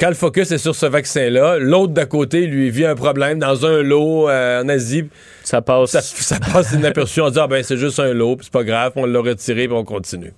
quand 0.00 0.08
le 0.08 0.14
focus 0.14 0.50
est 0.50 0.58
sur 0.58 0.74
ce 0.74 0.86
vaccin-là, 0.86 1.58
l'autre 1.58 1.92
d'à 1.92 2.06
côté, 2.06 2.46
lui, 2.46 2.70
vit 2.70 2.86
un 2.86 2.94
problème 2.94 3.38
dans 3.38 3.64
un 3.66 3.82
lot 3.82 4.28
euh, 4.28 4.62
en 4.62 4.68
Asie. 4.68 5.04
Ça 5.44 5.62
passe. 5.62 5.90
Ça, 5.90 6.00
ça 6.02 6.38
passe 6.40 6.72
inaperçu. 6.72 7.20
On 7.20 7.30
dit, 7.30 7.38
ah 7.40 7.46
ben, 7.46 7.62
c'est 7.62 7.76
juste 7.76 8.00
un 8.00 8.12
lot, 8.12 8.36
puis 8.36 8.46
c'est 8.46 8.52
pas 8.52 8.64
grave, 8.64 8.92
on 8.96 9.06
l'a 9.06 9.20
retiré, 9.20 9.68
puis 9.68 9.76
on 9.76 9.84
continue. 9.84 10.32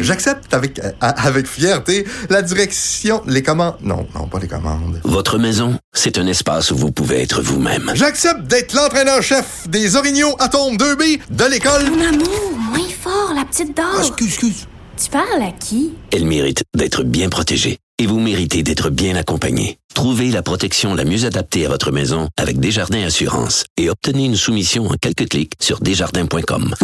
J'accepte 0.00 0.52
avec, 0.54 0.78
euh, 0.78 0.92
avec 1.00 1.46
fierté 1.46 2.06
la 2.30 2.42
direction, 2.42 3.22
les 3.26 3.42
commandes. 3.42 3.76
Non, 3.82 4.06
non, 4.14 4.26
pas 4.28 4.38
les 4.38 4.48
commandes. 4.48 5.00
Votre 5.04 5.38
maison, 5.38 5.74
c'est 5.92 6.18
un 6.18 6.26
espace 6.26 6.70
où 6.70 6.76
vous 6.76 6.90
pouvez 6.90 7.22
être 7.22 7.42
vous-même. 7.42 7.90
J'accepte 7.94 8.42
d'être 8.42 8.74
l'entraîneur-chef 8.74 9.68
des 9.68 9.96
Orignaux 9.96 10.34
Atomes 10.38 10.76
2B 10.76 11.20
de 11.30 11.44
l'école. 11.44 11.90
Mon 11.90 12.06
amour, 12.06 12.52
moins 12.58 12.88
fort, 13.00 13.32
la 13.34 13.44
petite 13.44 13.76
dame. 13.76 13.86
excuse, 13.98 14.28
excuse. 14.28 14.66
Tu 15.02 15.08
parles 15.08 15.40
à 15.40 15.50
qui? 15.50 15.94
Elle 16.12 16.26
mérite 16.26 16.62
d'être 16.76 17.04
bien 17.04 17.30
protégée. 17.30 17.78
Et 17.98 18.06
vous 18.06 18.20
méritez 18.20 18.62
d'être 18.62 18.90
bien 18.90 19.16
accompagné. 19.16 19.78
Trouvez 19.94 20.30
la 20.30 20.42
protection 20.42 20.94
la 20.94 21.04
mieux 21.04 21.24
adaptée 21.24 21.64
à 21.64 21.70
votre 21.70 21.90
maison 21.90 22.28
avec 22.36 22.60
Desjardins 22.60 23.04
Assurance 23.04 23.64
et 23.78 23.88
obtenez 23.88 24.26
une 24.26 24.36
soumission 24.36 24.88
en 24.88 24.94
quelques 25.00 25.28
clics 25.28 25.54
sur 25.58 25.80
desjardins.com. 25.80 26.74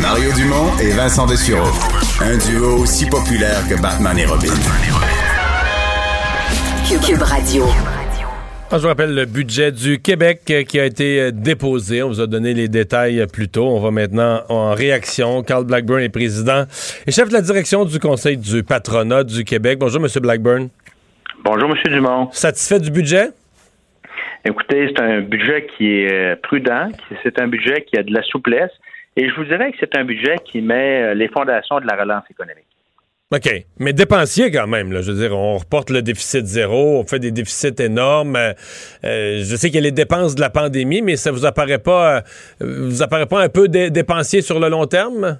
Mario 0.00 0.32
Dumont 0.32 0.78
et 0.80 0.92
Vincent 0.92 1.26
Dessureau. 1.26 1.68
Un 2.20 2.38
duo 2.38 2.78
aussi 2.78 3.06
populaire 3.06 3.66
que 3.68 3.74
Batman 3.80 4.18
et 4.18 4.24
Robin. 4.24 4.54
Cube 7.06 7.22
Radio. 7.22 7.66
Ah, 8.72 8.76
je 8.76 8.82
vous 8.82 8.88
rappelle 8.88 9.16
le 9.16 9.24
budget 9.24 9.72
du 9.72 10.00
Québec 10.00 10.42
euh, 10.48 10.62
qui 10.62 10.78
a 10.78 10.84
été 10.84 11.20
euh, 11.20 11.30
déposé. 11.32 12.04
On 12.04 12.08
vous 12.10 12.20
a 12.20 12.28
donné 12.28 12.54
les 12.54 12.68
détails 12.68 13.20
euh, 13.20 13.26
plus 13.26 13.48
tôt. 13.48 13.66
On 13.66 13.80
va 13.80 13.90
maintenant 13.90 14.42
en 14.48 14.74
réaction. 14.74 15.42
Carl 15.42 15.64
Blackburn 15.64 15.98
est 15.98 16.08
président 16.08 16.66
et 17.04 17.10
chef 17.10 17.30
de 17.30 17.32
la 17.32 17.40
direction 17.40 17.84
du 17.84 17.98
Conseil 17.98 18.36
du 18.36 18.62
patronat 18.62 19.24
du 19.24 19.42
Québec. 19.42 19.80
Bonjour, 19.80 20.00
Monsieur 20.00 20.20
Blackburn. 20.20 20.68
Bonjour, 21.42 21.68
M. 21.68 21.92
Dumont. 21.92 22.30
Satisfait 22.30 22.78
du 22.78 22.92
budget? 22.92 23.30
Écoutez, 24.44 24.92
c'est 24.94 25.02
un 25.02 25.22
budget 25.22 25.66
qui 25.76 25.90
est 25.90 26.40
prudent, 26.40 26.90
c'est 27.24 27.40
un 27.40 27.48
budget 27.48 27.84
qui 27.90 27.98
a 27.98 28.04
de 28.04 28.14
la 28.14 28.22
souplesse, 28.22 28.70
et 29.16 29.28
je 29.28 29.34
vous 29.34 29.44
dirais 29.44 29.72
que 29.72 29.78
c'est 29.80 29.96
un 29.96 30.04
budget 30.04 30.36
qui 30.44 30.62
met 30.62 31.12
les 31.16 31.26
fondations 31.26 31.80
de 31.80 31.86
la 31.86 31.96
relance 31.96 32.24
économique. 32.30 32.69
OK. 33.32 33.48
Mais 33.78 33.92
dépensier 33.92 34.50
quand 34.50 34.66
même. 34.66 34.90
Là. 34.90 35.02
Je 35.02 35.12
veux 35.12 35.18
dire, 35.18 35.36
on 35.38 35.56
reporte 35.56 35.90
le 35.90 36.02
déficit 36.02 36.46
zéro, 36.46 36.98
on 36.98 37.04
fait 37.04 37.20
des 37.20 37.30
déficits 37.30 37.80
énormes. 37.80 38.34
Euh, 38.34 38.52
euh, 39.04 39.36
je 39.38 39.54
sais 39.54 39.68
qu'il 39.68 39.76
y 39.76 39.78
a 39.78 39.82
les 39.82 39.92
dépenses 39.92 40.34
de 40.34 40.40
la 40.40 40.50
pandémie, 40.50 41.00
mais 41.00 41.14
ça 41.14 41.30
vous 41.30 41.46
apparaît 41.46 41.78
pas, 41.78 42.16
euh, 42.16 42.20
vous 42.60 43.02
apparaît 43.02 43.26
pas 43.26 43.40
un 43.40 43.48
peu 43.48 43.68
dé- 43.68 43.90
dépensier 43.90 44.42
sur 44.42 44.58
le 44.58 44.68
long 44.68 44.86
terme? 44.86 45.38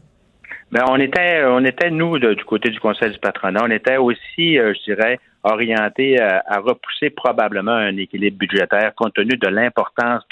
Ben, 0.71 0.85
on 0.89 1.01
était, 1.01 1.43
on 1.47 1.65
était 1.65 1.91
nous 1.91 2.17
du 2.21 2.45
côté 2.45 2.71
du 2.71 2.79
Conseil 2.79 3.11
du 3.11 3.19
patronat, 3.19 3.65
on 3.65 3.71
était 3.73 3.97
aussi, 3.97 4.55
je 4.55 4.85
dirais, 4.85 5.19
orienté 5.43 6.21
à, 6.21 6.61
repousser 6.61 7.11
probablement 7.11 7.73
un 7.73 7.97
équilibre 7.97 8.39
budgétaire 8.39 8.93
compte 8.95 9.15
tenu 9.15 9.37
de 9.37 9.49
l'importance 9.49 10.23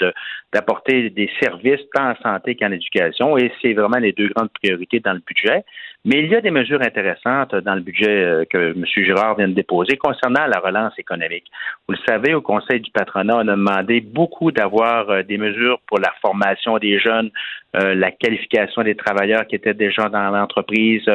d'apporter 0.53 1.09
des 1.09 1.29
services 1.41 1.81
tant 1.93 2.11
en 2.11 2.15
santé 2.23 2.55
qu'en 2.55 2.71
éducation, 2.71 3.37
et 3.37 3.51
c'est 3.61 3.73
vraiment 3.73 3.97
les 3.97 4.13
deux 4.13 4.29
grandes 4.29 4.51
priorités 4.61 5.01
dans 5.01 5.11
le 5.11 5.21
budget. 5.27 5.65
Mais 6.05 6.19
il 6.19 6.31
y 6.31 6.35
a 6.35 6.39
des 6.39 6.51
mesures 6.51 6.81
intéressantes 6.81 7.53
dans 7.55 7.75
le 7.75 7.81
budget 7.81 8.23
euh, 8.23 8.45
que 8.49 8.71
M. 8.71 8.85
Girard 8.85 9.35
vient 9.35 9.49
de 9.49 9.53
déposer 9.53 9.97
concernant 9.97 10.45
la 10.45 10.59
relance 10.59 10.97
économique. 10.97 11.45
Vous 11.87 11.93
le 11.93 11.99
savez, 12.07 12.33
au 12.33 12.41
Conseil 12.41 12.79
du 12.79 12.89
patronat, 12.91 13.35
on 13.35 13.47
a 13.49 13.55
demandé 13.55 13.99
beaucoup 13.99 14.51
d'avoir 14.53 15.09
euh, 15.09 15.23
des 15.23 15.37
mesures 15.37 15.79
pour 15.87 15.99
la 15.99 16.13
formation 16.21 16.77
des 16.77 16.99
jeunes, 16.99 17.31
euh, 17.75 17.95
la 17.95 18.11
qualification 18.11 18.81
des 18.83 18.95
travailleurs 18.95 19.45
qui 19.45 19.55
étaient 19.55 19.73
déjà 19.73 20.07
dans 20.07 20.29
l'entreprise, 20.31 21.05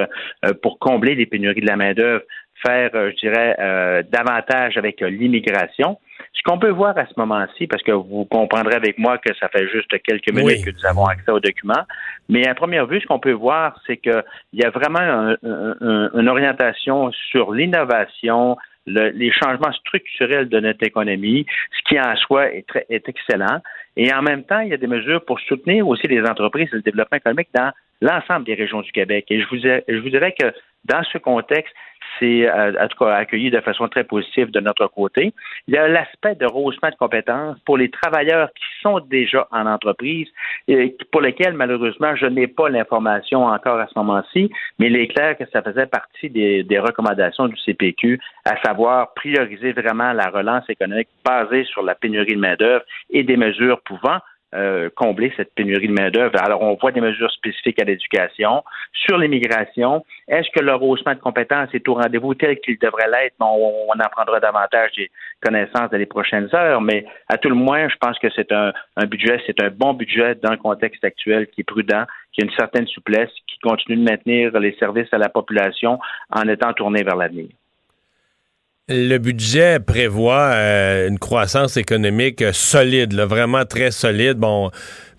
pour 0.62 0.78
combler 0.78 1.14
les 1.14 1.26
pénuries 1.26 1.62
de 1.62 1.66
la 1.66 1.76
main-d'œuvre, 1.76 2.22
faire, 2.64 2.90
je 2.92 3.16
dirais, 3.16 4.04
davantage 4.10 4.76
avec 4.76 5.00
l'immigration. 5.00 5.98
Ce 6.36 6.42
qu'on 6.42 6.58
peut 6.58 6.70
voir 6.70 6.98
à 6.98 7.06
ce 7.06 7.12
moment-ci, 7.16 7.66
parce 7.68 7.82
que 7.82 7.92
vous 7.92 8.24
comprendrez 8.24 8.74
avec 8.74 8.98
moi 8.98 9.18
que 9.18 9.32
ça 9.36 9.48
fait 9.48 9.68
juste 9.68 9.90
quelques 10.02 10.30
minutes 10.30 10.58
Oui. 10.58 10.62
que 10.64 10.70
nous 10.70 10.84
avons 10.86 11.06
accès 11.06 11.30
aux 11.30 11.40
documents, 11.40 11.84
mais 12.28 12.46
à 12.48 12.54
première 12.54 12.86
vue, 12.86 13.00
ce 13.00 13.06
qu'on 13.06 13.20
peut 13.20 13.32
voir, 13.32 13.80
c'est 13.86 13.96
qu'il 13.98 14.22
y 14.52 14.64
a 14.64 14.70
vraiment 14.70 14.98
un- 14.98 15.36
un- 15.44 15.76
un- 15.80 16.10
une 16.12 16.28
orientation 16.28 17.12
sur 17.30 17.52
l'innovation, 17.52 18.56
le- 18.86 19.10
les 19.10 19.30
changements 19.32 19.72
structurels 19.72 20.48
de 20.48 20.60
notre 20.60 20.84
économie, 20.84 21.46
ce 21.78 21.88
qui 21.88 21.98
en 22.00 22.14
soi 22.16 22.52
est, 22.52 22.66
très, 22.66 22.84
est 22.90 23.08
excellent. 23.08 23.60
Et 23.96 24.12
en 24.12 24.20
même 24.22 24.42
temps, 24.42 24.58
il 24.60 24.68
y 24.70 24.74
a 24.74 24.76
des 24.76 24.88
mesures 24.88 25.24
pour 25.24 25.38
soutenir 25.40 25.86
aussi 25.86 26.06
les 26.08 26.20
entreprises 26.22 26.68
et 26.72 26.76
le 26.76 26.82
développement 26.82 27.16
économique 27.16 27.48
dans 27.54 27.70
l'ensemble 28.00 28.44
des 28.44 28.54
régions 28.54 28.80
du 28.82 28.90
Québec. 28.90 29.26
Et 29.30 29.40
je 29.40 29.46
vous, 29.48 29.56
je 29.56 29.98
vous 30.02 30.10
dirais 30.10 30.34
que 30.38 30.52
dans 30.84 31.02
ce 31.04 31.16
contexte, 31.18 31.72
c'est 32.18 32.48
euh, 32.48 32.72
en 32.80 32.88
tout 32.88 32.98
cas 32.98 33.14
accueilli 33.14 33.50
de 33.50 33.60
façon 33.60 33.88
très 33.88 34.04
positive 34.04 34.50
de 34.50 34.60
notre 34.60 34.86
côté. 34.86 35.32
Il 35.68 35.74
y 35.74 35.78
a 35.78 35.88
l'aspect 35.88 36.34
de 36.34 36.46
rehaussement 36.46 36.90
de 36.90 36.96
compétences 36.96 37.58
pour 37.64 37.78
les 37.78 37.90
travailleurs 37.90 38.50
qui 38.54 38.64
sont 38.82 39.00
déjà 39.00 39.46
en 39.50 39.66
entreprise 39.66 40.28
et 40.68 40.96
pour 41.10 41.20
lesquels 41.20 41.54
malheureusement 41.54 42.14
je 42.16 42.26
n'ai 42.26 42.46
pas 42.46 42.68
l'information 42.68 43.44
encore 43.44 43.78
à 43.78 43.86
ce 43.86 43.98
moment-ci, 43.98 44.50
mais 44.78 44.86
il 44.86 44.96
est 44.96 45.08
clair 45.08 45.36
que 45.36 45.44
ça 45.52 45.62
faisait 45.62 45.86
partie 45.86 46.30
des, 46.30 46.62
des 46.62 46.78
recommandations 46.78 47.48
du 47.48 47.56
CPQ, 47.56 48.20
à 48.44 48.56
savoir 48.62 49.14
prioriser 49.14 49.72
vraiment 49.72 50.12
la 50.12 50.28
relance 50.28 50.68
économique 50.68 51.08
basée 51.24 51.64
sur 51.64 51.82
la 51.82 51.94
pénurie 51.94 52.34
de 52.34 52.40
main-d'œuvre 52.40 52.84
et 53.10 53.22
des 53.22 53.36
mesures 53.36 53.80
pouvant 53.82 54.18
euh, 54.54 54.88
combler 54.94 55.32
cette 55.36 55.54
pénurie 55.54 55.88
de 55.88 55.92
main-d'œuvre. 55.92 56.36
Alors, 56.42 56.62
on 56.62 56.74
voit 56.74 56.92
des 56.92 57.00
mesures 57.00 57.30
spécifiques 57.30 57.80
à 57.80 57.84
l'éducation. 57.84 58.62
Sur 58.92 59.18
l'immigration, 59.18 60.04
est-ce 60.28 60.48
que 60.50 60.64
le 60.64 60.74
rehaussement 60.74 61.14
de 61.14 61.18
compétences 61.18 61.68
est 61.74 61.88
au 61.88 61.94
rendez-vous 61.94 62.34
tel 62.34 62.58
qu'il 62.60 62.78
devrait 62.78 63.08
l'être? 63.10 63.34
Bon, 63.38 63.46
on, 63.88 63.92
en 63.92 64.08
prendra 64.10 64.40
davantage 64.40 64.92
des 64.96 65.10
connaissances 65.40 65.90
dans 65.90 65.98
les 65.98 66.06
prochaines 66.06 66.48
heures, 66.54 66.80
mais 66.80 67.04
à 67.28 67.36
tout 67.36 67.48
le 67.48 67.54
moins, 67.54 67.88
je 67.88 67.96
pense 68.00 68.18
que 68.18 68.28
c'est 68.34 68.52
un, 68.52 68.72
un 68.96 69.06
budget, 69.06 69.40
c'est 69.46 69.60
un 69.60 69.70
bon 69.70 69.92
budget 69.92 70.36
dans 70.36 70.52
le 70.52 70.58
contexte 70.58 71.04
actuel 71.04 71.48
qui 71.48 71.62
est 71.62 71.64
prudent, 71.64 72.04
qu'il 72.32 72.44
y 72.44 72.46
a 72.46 72.50
une 72.50 72.56
certaine 72.56 72.86
souplesse, 72.86 73.30
qui 73.46 73.58
continue 73.58 73.96
de 73.96 74.08
maintenir 74.08 74.58
les 74.58 74.76
services 74.78 75.12
à 75.12 75.18
la 75.18 75.28
population 75.28 75.98
en 76.30 76.42
étant 76.48 76.72
tourné 76.72 77.02
vers 77.02 77.16
l'avenir. 77.16 77.48
Le 78.86 79.16
budget 79.16 79.80
prévoit 79.80 80.50
euh, 80.52 81.08
une 81.08 81.18
croissance 81.18 81.78
économique 81.78 82.42
euh, 82.42 82.52
solide, 82.52 83.14
là, 83.14 83.24
vraiment 83.24 83.64
très 83.64 83.90
solide. 83.90 84.36
Bon, 84.36 84.70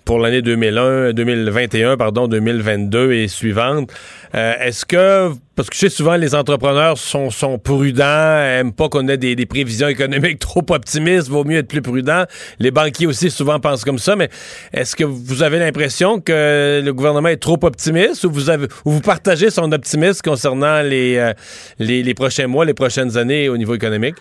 pour 0.06 0.20
l'année 0.20 0.44
2001, 0.44 1.14
2021, 1.14 1.98
pardon, 1.98 2.28
2022 2.28 3.12
et 3.12 3.28
suivante. 3.28 3.92
Euh, 4.36 4.54
Est-ce 4.62 4.86
que, 4.86 5.32
parce 5.56 5.68
que 5.70 5.76
je 5.76 5.82
sais 5.82 5.90
souvent 5.90 6.16
les 6.16 6.36
entrepreneurs 6.36 6.98
sont, 6.98 7.32
sont 7.32 7.58
prudents, 7.58 8.38
aiment 8.40 8.72
pas 8.72 8.88
qu'on 8.88 9.08
ait 9.08 9.18
des, 9.18 9.36
des, 9.36 9.48
prévisions 9.48 9.88
économiques 9.88 10.38
trop 10.46 10.64
optimistes, 10.70 11.28
vaut 11.28 11.44
mieux 11.44 11.58
être 11.58 11.68
plus 11.68 11.82
prudent. 11.82 12.26
Les 12.60 12.70
banquiers 12.70 13.08
aussi 13.08 13.32
souvent 13.32 13.60
pensent 13.60 13.84
comme 13.84 13.98
ça, 13.98 14.16
mais 14.16 14.30
est-ce 14.74 14.96
que 14.96 15.04
vous 15.04 15.42
avez 15.42 15.58
l'impression 15.58 16.22
que 16.22 16.82
le 16.86 16.94
gouvernement 16.94 17.30
est 17.30 17.38
trop 17.42 17.60
optimiste 17.64 18.24
ou 18.26 18.32
vous 18.32 18.52
avez, 18.52 18.68
ou 18.86 18.92
vous 18.92 19.02
partagez 19.02 19.50
son 19.50 19.72
optimisme 19.72 20.22
concernant 20.24 20.84
les, 20.84 21.18
euh, 21.18 21.34
les, 21.80 22.04
les 22.04 22.14
prochains 22.14 22.48
mois, 22.48 22.64
les 22.64 22.76
prochaines 22.76 23.18
années 23.18 23.50
au 23.50 23.58
niveau 23.58 23.74
économique? 23.74 24.18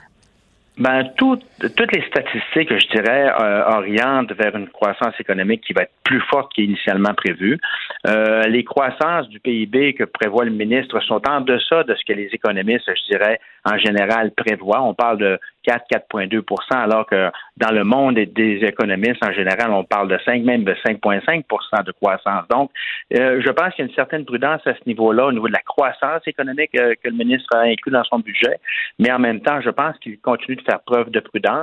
Ben, 0.76 1.04
tout, 1.16 1.38
toutes 1.68 1.94
les 1.94 2.02
statistiques, 2.06 2.70
je 2.78 2.88
dirais, 2.88 3.32
euh, 3.40 3.64
orientent 3.66 4.32
vers 4.32 4.54
une 4.56 4.68
croissance 4.68 5.14
économique 5.18 5.62
qui 5.66 5.72
va 5.72 5.82
être 5.82 5.92
plus 6.04 6.20
forte 6.20 6.52
qu'initialement 6.52 7.14
prévu. 7.14 7.58
Euh, 8.06 8.42
les 8.42 8.64
croissances 8.64 9.28
du 9.28 9.40
PIB 9.40 9.94
que 9.94 10.04
prévoit 10.04 10.44
le 10.44 10.50
ministre 10.50 11.00
sont 11.00 11.20
en 11.28 11.40
deçà 11.40 11.84
de 11.84 11.94
ce 11.94 12.04
que 12.04 12.12
les 12.12 12.28
économistes, 12.32 12.84
je 12.86 13.12
dirais, 13.12 13.40
en 13.64 13.78
général 13.78 14.32
prévoient. 14.32 14.82
On 14.82 14.94
parle 14.94 15.18
de 15.18 15.38
4, 15.62 15.86
4,2% 15.90 16.76
alors 16.76 17.06
que 17.06 17.30
dans 17.56 17.70
le 17.70 17.84
monde 17.84 18.16
des 18.16 18.58
économistes, 18.62 19.24
en 19.24 19.32
général, 19.32 19.70
on 19.70 19.84
parle 19.84 20.08
de 20.08 20.18
5, 20.24 20.42
même 20.42 20.64
de 20.64 20.74
5,5% 20.86 21.84
de 21.84 21.92
croissance. 21.92 22.46
Donc, 22.50 22.70
euh, 23.14 23.40
je 23.40 23.50
pense 23.50 23.74
qu'il 23.74 23.84
y 23.84 23.88
a 23.88 23.90
une 23.90 23.94
certaine 23.94 24.24
prudence 24.24 24.60
à 24.66 24.74
ce 24.74 24.80
niveau-là, 24.86 25.26
au 25.26 25.32
niveau 25.32 25.48
de 25.48 25.52
la 25.52 25.62
croissance 25.62 26.22
économique 26.26 26.72
que 26.72 27.08
le 27.08 27.16
ministre 27.16 27.56
a 27.56 27.60
inclus 27.60 27.92
dans 27.92 28.04
son 28.04 28.18
budget, 28.18 28.58
mais 28.98 29.10
en 29.10 29.18
même 29.18 29.40
temps, 29.40 29.60
je 29.60 29.70
pense 29.70 29.96
qu'il 29.98 30.18
continue 30.20 30.56
de 30.56 30.62
faire 30.62 30.80
preuve 30.80 31.10
de 31.10 31.20
prudence. 31.20 31.53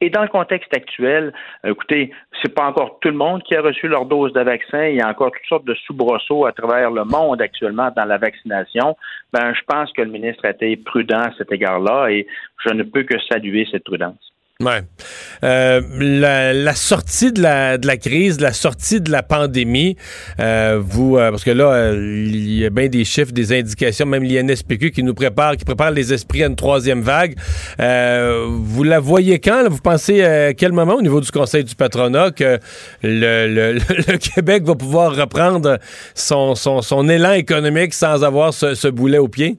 Et 0.00 0.10
dans 0.10 0.22
le 0.22 0.28
contexte 0.28 0.74
actuel, 0.74 1.32
écoutez, 1.64 2.10
c'est 2.42 2.52
pas 2.52 2.64
encore 2.64 2.98
tout 3.00 3.08
le 3.08 3.14
monde 3.14 3.40
qui 3.44 3.54
a 3.54 3.62
reçu 3.62 3.86
leur 3.86 4.04
dose 4.06 4.32
de 4.32 4.40
vaccin. 4.40 4.86
Il 4.86 4.96
y 4.96 5.00
a 5.00 5.08
encore 5.08 5.30
toutes 5.30 5.46
sortes 5.48 5.64
de 5.64 5.74
soubresauts 5.74 6.44
à 6.44 6.50
travers 6.50 6.90
le 6.90 7.04
monde 7.04 7.40
actuellement 7.40 7.88
dans 7.94 8.04
la 8.04 8.18
vaccination. 8.18 8.96
Ben, 9.32 9.54
je 9.54 9.60
pense 9.64 9.92
que 9.92 10.02
le 10.02 10.10
ministre 10.10 10.44
a 10.44 10.50
été 10.50 10.76
prudent 10.76 11.20
à 11.20 11.32
cet 11.38 11.52
égard-là 11.52 12.08
et 12.08 12.26
je 12.66 12.74
ne 12.74 12.82
peux 12.82 13.04
que 13.04 13.16
saluer 13.30 13.64
cette 13.70 13.84
prudence. 13.84 14.31
Ouais. 14.62 14.82
Euh, 15.44 15.80
la, 16.54 16.74
sortie 16.74 17.32
de 17.32 17.42
la, 17.42 17.78
de 17.78 17.86
la 17.86 17.96
crise, 17.96 18.40
la 18.40 18.52
sortie 18.52 19.00
de 19.00 19.10
la 19.10 19.22
pandémie, 19.22 19.96
euh, 20.38 20.78
vous, 20.80 21.18
euh, 21.18 21.30
parce 21.30 21.42
que 21.42 21.50
là, 21.50 21.92
il 21.92 22.58
y 22.58 22.64
a 22.64 22.70
bien 22.70 22.88
des 22.88 23.04
chiffres, 23.04 23.32
des 23.32 23.58
indications, 23.58 24.06
même 24.06 24.22
l'INSPQ 24.22 24.92
qui 24.92 25.02
nous 25.02 25.14
prépare, 25.14 25.56
qui 25.56 25.64
prépare 25.64 25.90
les 25.90 26.12
esprits 26.12 26.44
à 26.44 26.46
une 26.46 26.56
troisième 26.56 27.00
vague. 27.00 27.34
Vous 27.78 28.84
la 28.84 29.00
voyez 29.00 29.40
quand? 29.40 29.68
Vous 29.68 29.80
pensez 29.80 30.22
à 30.22 30.54
quel 30.54 30.72
moment 30.72 30.94
au 30.94 31.02
niveau 31.02 31.20
du 31.20 31.30
Conseil 31.30 31.64
du 31.64 31.74
patronat 31.74 32.30
que 32.30 32.58
le, 33.02 33.46
le, 33.48 33.72
le 34.12 34.18
Québec 34.18 34.62
va 34.64 34.74
pouvoir 34.74 35.16
reprendre 35.16 35.78
son, 36.14 36.54
son, 36.54 36.82
son, 36.82 37.08
élan 37.08 37.32
économique 37.32 37.94
sans 37.94 38.22
avoir 38.22 38.52
ce, 38.52 38.74
ce 38.74 38.88
boulet 38.88 39.18
au 39.18 39.28
pied? 39.28 39.58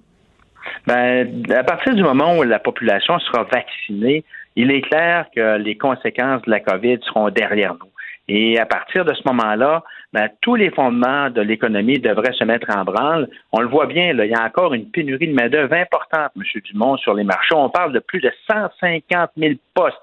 Ben, 0.88 1.44
à 1.56 1.64
partir 1.64 1.96
du 1.96 2.04
moment 2.04 2.38
où 2.38 2.44
la 2.44 2.60
population 2.60 3.18
sera 3.20 3.44
vaccinée, 3.44 4.24
il 4.56 4.72
est 4.72 4.82
clair 4.82 5.28
que 5.36 5.58
les 5.58 5.78
conséquences 5.78 6.42
de 6.44 6.52
la 6.52 6.60
COVID 6.60 7.00
seront 7.04 7.30
derrière 7.30 7.74
nous. 7.74 7.90
Et 8.28 8.58
à 8.58 8.66
partir 8.66 9.04
de 9.04 9.14
ce 9.14 9.22
moment-là, 9.26 9.84
ben, 10.14 10.30
tous 10.42 10.56
les 10.56 10.70
fondements 10.72 11.30
de 11.30 11.42
l'économie 11.42 12.00
devraient 12.00 12.34
se 12.34 12.44
mettre 12.46 12.68
en 12.76 12.84
branle. 12.84 13.28
On 13.52 13.60
le 13.60 13.68
voit 13.68 13.86
bien, 13.86 14.14
là, 14.14 14.26
il 14.26 14.32
y 14.32 14.36
a 14.36 14.44
encore 14.44 14.74
une 14.74 14.90
pénurie 14.90 15.28
de 15.28 15.34
main-d'œuvre 15.34 15.74
importante, 15.74 16.32
M. 16.38 16.62
Dumont, 16.64 16.96
sur 16.98 17.14
les 17.14 17.26
marchés. 17.26 17.56
On 17.56 17.70
parle 17.70 17.92
de 17.92 18.00
plus 18.00 18.22
de 18.22 18.32
150 18.50 19.32
000 19.36 19.56
postes 19.74 19.98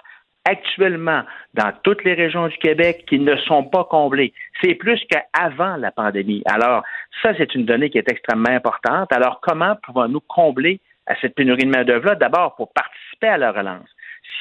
actuellement 0.44 1.22
dans 1.54 1.72
toutes 1.82 2.04
les 2.04 2.14
régions 2.14 2.48
du 2.48 2.56
Québec 2.58 3.04
qui 3.06 3.18
ne 3.18 3.36
sont 3.36 3.64
pas 3.64 3.84
comblés. 3.84 4.32
C'est 4.62 4.74
plus 4.74 5.00
qu'avant 5.08 5.76
la 5.76 5.90
pandémie. 5.90 6.42
Alors, 6.46 6.82
ça, 7.22 7.32
c'est 7.38 7.54
une 7.54 7.64
donnée 7.64 7.88
qui 7.88 7.98
est 7.98 8.10
extrêmement 8.10 8.50
importante. 8.50 9.12
Alors, 9.12 9.40
comment 9.40 9.76
pouvons-nous 9.82 10.20
combler 10.20 10.80
à 11.06 11.14
cette 11.20 11.34
pénurie 11.34 11.64
de 11.64 11.70
main-d'œuvre-là? 11.70 12.16
D'abord, 12.16 12.54
pour 12.56 12.72
participer 12.72 13.28
à 13.28 13.38
la 13.38 13.52
relance 13.52 13.88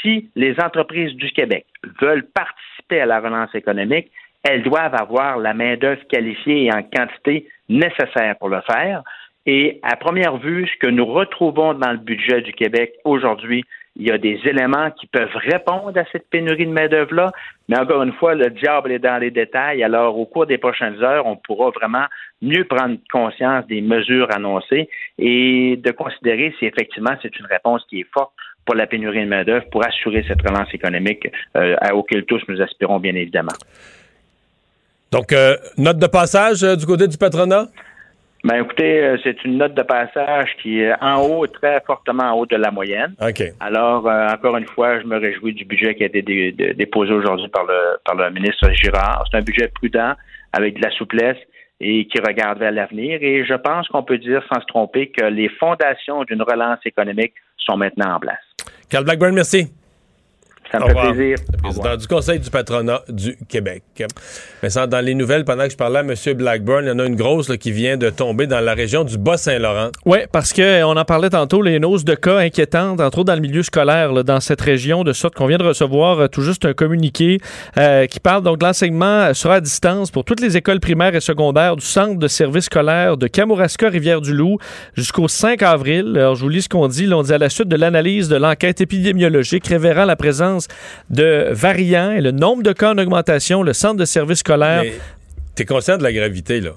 si 0.02 0.30
les 0.36 0.60
entreprises 0.60 1.14
du 1.16 1.32
Québec 1.32 1.66
veulent 2.02 2.26
participer 2.26 3.02
à 3.02 3.06
la 3.06 3.20
relance 3.20 3.53
économique, 3.56 4.11
elles 4.44 4.64
doivent 4.64 4.95
avoir 4.95 5.38
la 5.38 5.53
main-d'œuvre 5.53 6.06
qualifiée 6.07 6.66
et 6.66 6.74
en 6.74 6.84
quantité 6.84 7.48
nécessaire 7.68 8.36
pour 8.40 8.49
le 8.49 8.61
faire. 8.61 9.03
Et 9.45 9.80
à 9.84 9.95
première 9.95 10.38
vue, 10.38 10.68
ce 10.68 10.78
que 10.80 10.91
nous 10.91 11.06
retrouvons 11.06 11.74
dans 11.74 11.91
le 11.91 11.98
budget 11.98 12.41
du 12.41 12.53
Québec 12.53 12.94
aujourd'hui, 13.03 13.66
il 13.95 14.07
y 14.07 14.11
a 14.11 14.18
des 14.18 14.40
éléments 14.45 14.91
qui 14.91 15.07
peuvent 15.07 15.36
répondre 15.36 15.98
à 15.98 16.06
cette 16.11 16.30
pénurie 16.30 16.66
de 16.66 16.72
main-d'œuvre-là, 16.72 17.32
mais 17.68 17.78
encore 17.78 18.03
une 18.03 18.14
fois, 18.14 18.34
le 18.34 18.49
diable 18.49 18.91
est 18.91 18.99
dans 18.99 19.18
les 19.18 19.32
détails. 19.32 19.84
Alors, 19.84 20.18
au 20.18 20.26
cours 20.26 20.45
des 20.45 20.57
prochaines 20.57 21.03
heures, 21.03 21.26
on 21.26 21.36
pourra 21.36 21.72
vraiment 21.72 22.06
mieux 22.41 22.64
prendre 22.64 22.98
conscience 23.11 23.68
des 23.68 23.82
mesures 23.82 24.34
annoncées 24.34 24.90
et 25.18 25.78
de 25.84 25.91
considérer 25.91 26.53
si 26.60 26.66
effectivement 26.66 27.16
c'est 27.22 27.38
une 27.40 27.48
réponse 27.48 27.84
qui 27.90 28.02
est 28.02 28.07
forte 28.14 28.34
pour 28.70 28.76
la 28.76 28.86
pénurie 28.86 29.22
de 29.22 29.30
main-d'œuvre 29.30 29.66
pour 29.72 29.84
assurer 29.84 30.24
cette 30.28 30.44
relance 30.48 30.72
économique 30.76 31.28
euh, 31.58 31.76
à 31.82 31.96
auquel 31.96 32.24
tous 32.26 32.40
nous 32.48 32.62
aspirons, 32.62 33.00
bien 33.00 33.16
évidemment. 33.16 33.58
Donc, 35.12 35.34
euh, 35.34 35.56
note 35.80 35.98
de 35.98 36.06
passage 36.06 36.64
euh, 36.64 36.76
du 36.76 36.86
côté 36.86 37.08
du 37.08 37.18
patronat? 37.18 37.66
Ben 38.44 38.62
écoutez, 38.62 39.02
euh, 39.02 39.18
c'est 39.24 39.44
une 39.44 39.58
note 39.58 39.74
de 39.74 39.82
passage 39.82 40.56
qui 40.62 40.82
est 40.82 40.94
en 41.02 41.20
haut, 41.20 41.48
très 41.48 41.82
fortement 41.82 42.26
en 42.26 42.34
haut 42.38 42.46
de 42.46 42.58
la 42.58 42.70
moyenne. 42.70 43.16
OK. 43.20 43.41
Alors, 43.60 44.08
euh, 44.08 44.28
encore 44.28 44.56
une 44.58 44.68
fois, 44.68 45.00
je 45.02 45.08
me 45.08 45.18
réjouis 45.18 45.54
du 45.54 45.66
budget 45.66 45.96
qui 45.96 46.04
a 46.04 46.06
été 46.06 46.22
dé 46.22 46.52
dé 46.52 46.76
déposé 46.76 47.12
aujourd'hui 47.12 47.48
par 47.48 47.66
le, 47.66 47.98
par 48.06 48.14
le 48.18 48.30
ministre 48.30 48.70
Girard. 48.74 49.24
C'est 49.32 49.38
un 49.38 49.41
budget 49.41 49.70
prudent, 49.70 50.14
avec 50.54 50.76
de 50.76 50.84
la 50.84 50.91
souplesse 50.91 51.40
et 51.82 52.06
qui 52.06 52.20
regarde 52.20 52.60
vers 52.60 52.72
l'avenir. 52.72 53.18
Et 53.24 53.46
je 53.46 53.56
pense 53.56 53.88
qu'on 53.88 54.04
peut 54.04 54.20
dire, 54.20 54.44
sans 54.48 54.62
se 54.62 54.68
tromper, 54.68 55.08
que 55.10 55.26
les 55.26 55.50
fondations 55.50 56.24
d'une 56.24 56.44
relance 56.44 56.86
économique 56.86 57.34
sont 57.58 57.78
maintenant 57.78 58.14
en 58.14 58.20
place. 58.20 58.49
Carl 58.90 59.03
Blackburn, 59.03 59.34
merci. 59.34 59.68
Ça 60.72 60.80
me 60.80 60.86
fait 60.86 60.94
plaisir. 60.94 61.38
Le 61.52 61.58
président 61.58 61.96
du 61.98 62.08
Conseil 62.08 62.40
du 62.40 62.50
patronat 62.50 63.02
du 63.10 63.38
Québec. 63.48 63.84
Mais 64.62 64.70
ça, 64.70 64.86
dans 64.86 65.04
les 65.04 65.16
nouvelles, 65.16 65.44
pendant 65.44 65.64
que 65.64 65.72
je 65.72 65.78
parlais 65.78 66.00
à 66.00 66.02
M. 66.02 66.14
Blackburn, 66.36 66.84
il 66.86 66.90
y 66.90 66.91
en 66.91 67.00
a 67.00 67.06
une 67.06 67.16
grosse 67.16 67.50
là, 67.50 67.58
qui 67.58 67.72
vient 67.72 67.98
de 67.98 68.10
tomber 68.10 68.46
dans 68.46 68.60
la 68.60 68.76
région 68.76 69.04
du 69.04 69.18
Bas-Saint-Laurent. 69.18 69.90
Oui, 70.06 70.20
parce 70.32 70.54
qu'on 70.54 70.96
en 70.96 71.06
parlait 71.06 71.32
tantôt, 71.32 71.62
les 71.64 71.80
noses 71.80 72.06
de 72.06 72.14
cas 72.14 72.38
inquiétantes, 72.38 73.02
entre 73.02 73.20
autres 73.20 73.28
dans 73.28 73.36
le 73.36 73.41
milieu 73.41 73.64
scolaire, 73.64 74.14
là, 74.14 74.22
dans 74.22 74.40
cette 74.40 74.62
région, 74.62 75.04
de 75.04 75.12
sorte 75.14 75.34
qu'on 75.34 75.48
vient 75.48 75.58
de 75.58 75.64
recevoir 75.64 76.20
euh, 76.20 76.28
tout 76.28 76.41
juste 76.41 76.66
un 76.66 76.74
communiqué 76.74 77.40
euh, 77.78 78.06
qui 78.06 78.20
parle 78.20 78.44
donc 78.44 78.60
de 78.60 78.66
l'enseignement 78.66 79.34
sera 79.34 79.56
à 79.56 79.62
distance 79.62 80.12
pour 80.12 80.24
toutes 80.24 80.40
les 80.40 80.56
écoles 80.56 80.80
primaires 80.80 81.16
et 81.16 81.22
secondaires 81.22 81.76
du 81.78 81.86
centre 81.86 82.20
de 82.20 82.28
service 82.28 82.66
scolaire 82.66 83.18
de 83.18 83.28
Kamouraska, 83.28 83.90
Rivière-du-Loup, 83.90 84.58
jusqu'au 84.94 85.28
5 85.28 85.64
avril. 85.64 86.14
Alors, 86.16 86.36
je 86.36 86.44
vous 86.44 86.50
lis 86.50 86.64
ce 86.64 86.70
qu'on 86.70 86.88
dit. 86.88 87.08
Là, 87.08 87.18
on 87.18 87.24
dit 87.24 87.34
à 87.34 87.38
la 87.38 87.50
suite 87.50 87.68
de 87.68 87.76
l'analyse 87.76 88.30
de 88.30 88.36
l'enquête 88.36 88.82
épidémiologique 88.82 89.66
révélant 89.68 90.06
la 90.06 90.16
présence 90.16 90.59
de 91.10 91.49
variants 91.52 92.11
et 92.11 92.22
le 92.22 92.31
nombre 92.31 92.64
de 92.64 92.73
cas 92.73 92.94
en 92.94 92.98
augmentation, 92.98 93.64
le 93.64 93.73
centre 93.73 93.98
de 93.98 94.06
service 94.06 94.40
scolaire. 94.40 94.84
Tu 95.56 95.64
es 95.64 95.65
conscient 95.65 95.98
de 95.98 96.03
la 96.03 96.14
gravité, 96.14 96.61
là? 96.61 96.72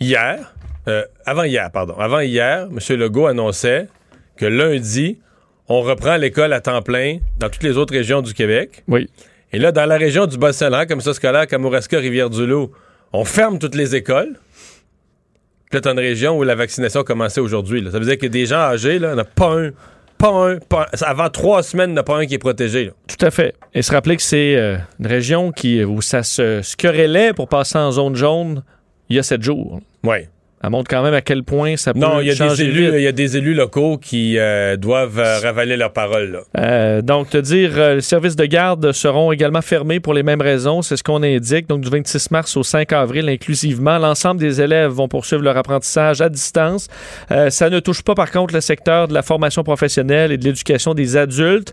Hier, 0.00 0.54
euh, 0.88 1.04
avant 1.26 1.44
hier, 1.44 1.70
pardon, 1.70 1.94
avant 1.98 2.20
hier, 2.20 2.68
M. 2.70 2.96
Legault 2.96 3.26
annonçait 3.26 3.88
que 4.36 4.46
lundi, 4.46 5.18
on 5.68 5.82
reprend 5.82 6.16
l'école 6.16 6.52
à 6.52 6.60
temps 6.60 6.82
plein 6.82 7.18
dans 7.38 7.48
toutes 7.50 7.62
les 7.62 7.76
autres 7.76 7.92
régions 7.92 8.22
du 8.22 8.34
Québec. 8.34 8.82
Oui. 8.88 9.08
Et 9.52 9.58
là, 9.58 9.72
dans 9.72 9.84
la 9.84 9.96
région 9.96 10.26
du 10.26 10.38
Bas-Saint-Laurent, 10.38 10.86
comme 10.86 11.00
ça 11.00 11.12
scolaire, 11.12 11.46
Kamouraska, 11.46 11.98
Rivière-du-Loup, 11.98 12.70
on 13.12 13.24
ferme 13.24 13.58
toutes 13.58 13.74
les 13.74 13.94
écoles. 13.94 14.38
T'as 15.70 15.92
une 15.92 15.98
région 15.98 16.36
où 16.36 16.42
la 16.42 16.54
vaccination 16.54 17.02
a 17.02 17.04
commencé 17.04 17.40
aujourd'hui. 17.40 17.86
Ça 17.92 17.98
veut 17.98 18.04
dire 18.04 18.18
que 18.18 18.26
des 18.26 18.46
gens 18.46 18.58
âgés, 18.58 18.98
là, 18.98 19.10
il 19.10 19.14
n'y 19.14 19.20
en 19.20 19.22
a 19.22 19.24
pas 19.24 19.54
un 19.54 19.70
pas 20.20 20.30
un, 20.30 20.58
pas 20.58 20.86
un, 20.92 21.02
avant 21.02 21.30
trois 21.30 21.62
semaines, 21.62 21.90
il 21.90 21.92
n'y 21.94 21.98
en 21.98 22.02
a 22.02 22.04
pas 22.04 22.16
un 22.18 22.26
qui 22.26 22.34
est 22.34 22.38
protégé. 22.38 22.86
Là. 22.86 22.92
Tout 23.08 23.24
à 23.24 23.30
fait. 23.30 23.54
Et 23.74 23.82
se 23.82 23.90
rappeler 23.92 24.16
que 24.16 24.22
c'est 24.22 24.54
euh, 24.56 24.76
une 24.98 25.06
région 25.06 25.50
qui, 25.50 25.82
où 25.82 26.02
ça 26.02 26.22
se, 26.22 26.62
se 26.62 26.76
querellait 26.76 27.32
pour 27.32 27.48
passer 27.48 27.78
en 27.78 27.90
zone 27.90 28.14
jaune 28.14 28.62
il 29.08 29.16
y 29.16 29.18
a 29.18 29.22
sept 29.22 29.42
jours. 29.42 29.80
Oui. 30.04 30.18
Elle 30.62 30.70
montre 30.70 30.90
quand 30.90 31.02
même 31.02 31.14
à 31.14 31.22
quel 31.22 31.42
point 31.42 31.76
ça 31.76 31.94
peut 31.94 31.98
Non, 31.98 32.20
il 32.20 32.26
y 32.26 32.30
a 32.30 32.34
changer 32.34 32.64
des 32.64 32.70
élus, 32.70 32.92
il 32.96 33.02
y 33.02 33.06
a 33.06 33.12
des 33.12 33.38
élus 33.38 33.54
locaux 33.54 33.96
qui 33.96 34.38
euh, 34.38 34.76
doivent 34.76 35.18
euh, 35.18 35.38
ravaler 35.38 35.76
leurs 35.78 35.92
paroles. 35.92 36.32
Là. 36.32 36.40
Euh, 36.58 37.02
donc, 37.02 37.30
te 37.30 37.38
dire, 37.38 37.70
euh, 37.76 37.94
les 37.94 38.00
services 38.02 38.36
de 38.36 38.44
garde 38.44 38.92
seront 38.92 39.32
également 39.32 39.62
fermés 39.62 40.00
pour 40.00 40.12
les 40.12 40.22
mêmes 40.22 40.42
raisons. 40.42 40.82
C'est 40.82 40.98
ce 40.98 41.02
qu'on 41.02 41.22
indique. 41.22 41.66
Donc, 41.66 41.80
du 41.80 41.88
26 41.88 42.30
mars 42.30 42.56
au 42.58 42.62
5 42.62 42.92
avril 42.92 43.28
inclusivement, 43.30 43.96
l'ensemble 43.98 44.38
des 44.38 44.60
élèves 44.60 44.90
vont 44.90 45.08
poursuivre 45.08 45.42
leur 45.42 45.56
apprentissage 45.56 46.20
à 46.20 46.28
distance. 46.28 46.88
Euh, 47.30 47.48
ça 47.48 47.70
ne 47.70 47.80
touche 47.80 48.02
pas, 48.02 48.14
par 48.14 48.30
contre, 48.30 48.52
le 48.52 48.60
secteur 48.60 49.08
de 49.08 49.14
la 49.14 49.22
formation 49.22 49.62
professionnelle 49.62 50.30
et 50.30 50.36
de 50.36 50.44
l'éducation 50.44 50.92
des 50.92 51.16
adultes, 51.16 51.72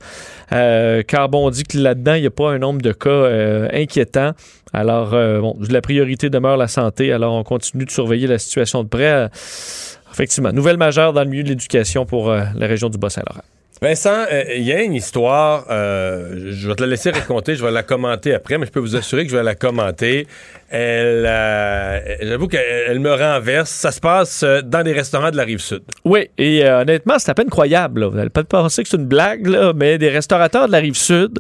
euh, 0.54 1.04
car 1.06 1.28
bon, 1.28 1.48
on 1.48 1.50
dit 1.50 1.64
que 1.64 1.78
là-dedans, 1.78 2.14
il 2.14 2.22
n'y 2.22 2.28
a 2.28 2.32
pas 2.32 2.52
un 2.52 2.60
nombre 2.60 2.82
de 2.82 2.94
cas 2.94 3.10
euh, 3.10 3.68
inquiétants. 3.74 4.32
Alors, 4.78 5.16
euh, 5.16 5.40
bon, 5.40 5.58
la 5.70 5.82
priorité 5.82 6.30
demeure 6.30 6.56
la 6.56 6.68
santé. 6.68 7.12
Alors, 7.12 7.34
on 7.34 7.44
continue 7.44 7.86
de 7.86 7.90
surveiller 7.92 8.28
la 8.28 8.38
situation 8.38 8.84
de 8.84 8.88
près. 8.88 9.28
Effectivement, 10.12 10.52
nouvelle 10.52 10.78
majeure 10.78 11.14
dans 11.14 11.24
le 11.24 11.30
milieu 11.30 11.44
de 11.44 11.50
l'éducation 11.50 12.06
pour 12.06 12.30
euh, 12.30 12.44
la 12.56 12.68
région 12.68 12.90
du 12.90 12.98
Bas-Saint-Laurent. 13.00 13.42
Vincent, 13.82 14.26
euh, 14.32 14.44
il 14.56 14.64
y 14.64 14.72
a 14.72 14.82
une 14.82 14.94
histoire, 14.94 15.66
euh, 15.70 16.52
je 16.52 16.68
vais 16.68 16.74
te 16.76 16.82
la 16.82 16.90
laisser 16.90 17.12
raconter, 17.12 17.56
je 17.56 17.64
vais 17.64 17.70
la 17.70 17.84
commenter 17.84 18.34
après, 18.34 18.58
mais 18.58 18.66
je 18.66 18.72
peux 18.72 18.80
vous 18.80 18.96
assurer 18.96 19.24
que 19.26 19.32
je 19.32 19.38
vais 19.38 19.44
la 19.44 19.54
commenter. 19.54 20.26
Elle, 20.70 21.26
euh, 21.28 22.00
j'avoue 22.22 22.48
qu'elle 22.48 23.00
me 23.00 23.12
renverse. 23.12 23.70
Ça 23.70 23.92
se 23.92 24.00
passe 24.00 24.44
dans 24.44 24.82
les 24.82 24.94
restaurants 24.94 25.30
de 25.30 25.38
la 25.38 25.44
rive 25.44 25.60
sud. 25.60 25.84
Oui, 26.06 26.28
et 26.40 26.68
honnêtement, 26.68 27.20
c'est 27.20 27.30
à 27.30 27.36
peine 27.36 27.50
croyable. 27.50 28.02
là. 28.02 28.08
Vous 28.08 28.16
n'allez 28.16 28.30
pas 28.30 28.44
penser 28.44 28.82
que 28.82 28.90
c'est 28.90 28.98
une 28.98 29.06
blague, 29.06 29.46
là, 29.46 29.74
mais 29.76 29.98
des 30.00 30.10
restaurateurs 30.10 30.68
de 30.68 30.72
la 30.72 30.80
rive 30.80 30.98
sud 30.98 31.38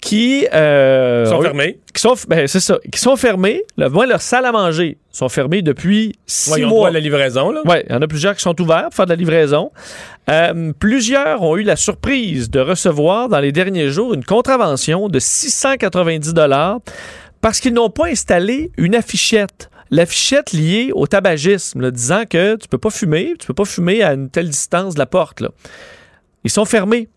qui 0.00 0.46
euh, 0.54 1.26
Sont 1.26 1.36
ont- 1.36 1.42
fermés. 1.42 1.78
qui 1.92 2.00
sont 2.00 2.14
ben, 2.28 2.46
c'est 2.46 2.60
ça, 2.60 2.78
qui 2.92 3.00
sont 3.00 3.16
fermés. 3.16 3.62
Le, 3.76 3.88
moi, 3.88 4.06
leurs 4.06 4.20
salles 4.22 4.44
à 4.46 4.52
manger 4.52 4.96
sont 5.10 5.28
fermées 5.28 5.60
depuis 5.62 6.14
six 6.26 6.52
Ouais, 6.52 6.60
ils 6.60 6.64
ont 6.64 6.68
mois. 6.68 6.76
droit 6.78 6.88
à 6.88 6.92
la 6.92 7.00
livraison, 7.00 7.50
là. 7.50 7.62
Oui, 7.64 7.76
il 7.88 7.92
y 7.92 7.94
en 7.96 8.00
a 8.02 8.06
plusieurs 8.06 8.36
qui 8.36 8.42
sont 8.42 8.58
ouverts 8.60 8.84
pour 8.84 8.94
faire 8.94 9.06
de 9.06 9.10
la 9.10 9.16
livraison. 9.16 9.72
Euh, 10.30 10.72
plusieurs 10.78 11.42
ont 11.42 11.56
eu 11.56 11.62
la 11.62 11.74
surprise 11.76 12.48
de 12.50 12.60
recevoir 12.60 13.28
dans 13.28 13.40
les 13.40 13.50
derniers 13.50 13.88
jours 13.90 14.14
une 14.14 14.24
contravention 14.24 15.08
de 15.08 15.18
690 15.18 16.32
dollars 16.32 16.78
parce 17.40 17.58
qu'ils 17.60 17.74
n'ont 17.74 17.90
pas 17.90 18.06
installé 18.06 18.70
une 18.76 18.94
affichette. 18.94 19.68
L'affichette 19.90 20.52
liée 20.52 20.90
au 20.94 21.06
tabagisme, 21.06 21.80
là, 21.80 21.90
disant 21.90 22.24
que 22.28 22.56
tu 22.56 22.68
peux 22.68 22.78
pas 22.78 22.90
fumer, 22.90 23.34
tu 23.38 23.46
peux 23.46 23.54
pas 23.54 23.64
fumer 23.64 24.02
à 24.02 24.12
une 24.12 24.28
telle 24.28 24.48
distance 24.50 24.94
de 24.94 24.98
la 24.98 25.06
porte. 25.06 25.40
là. 25.40 25.48
Ils 26.44 26.50
sont 26.50 26.66
fermés 26.66 27.08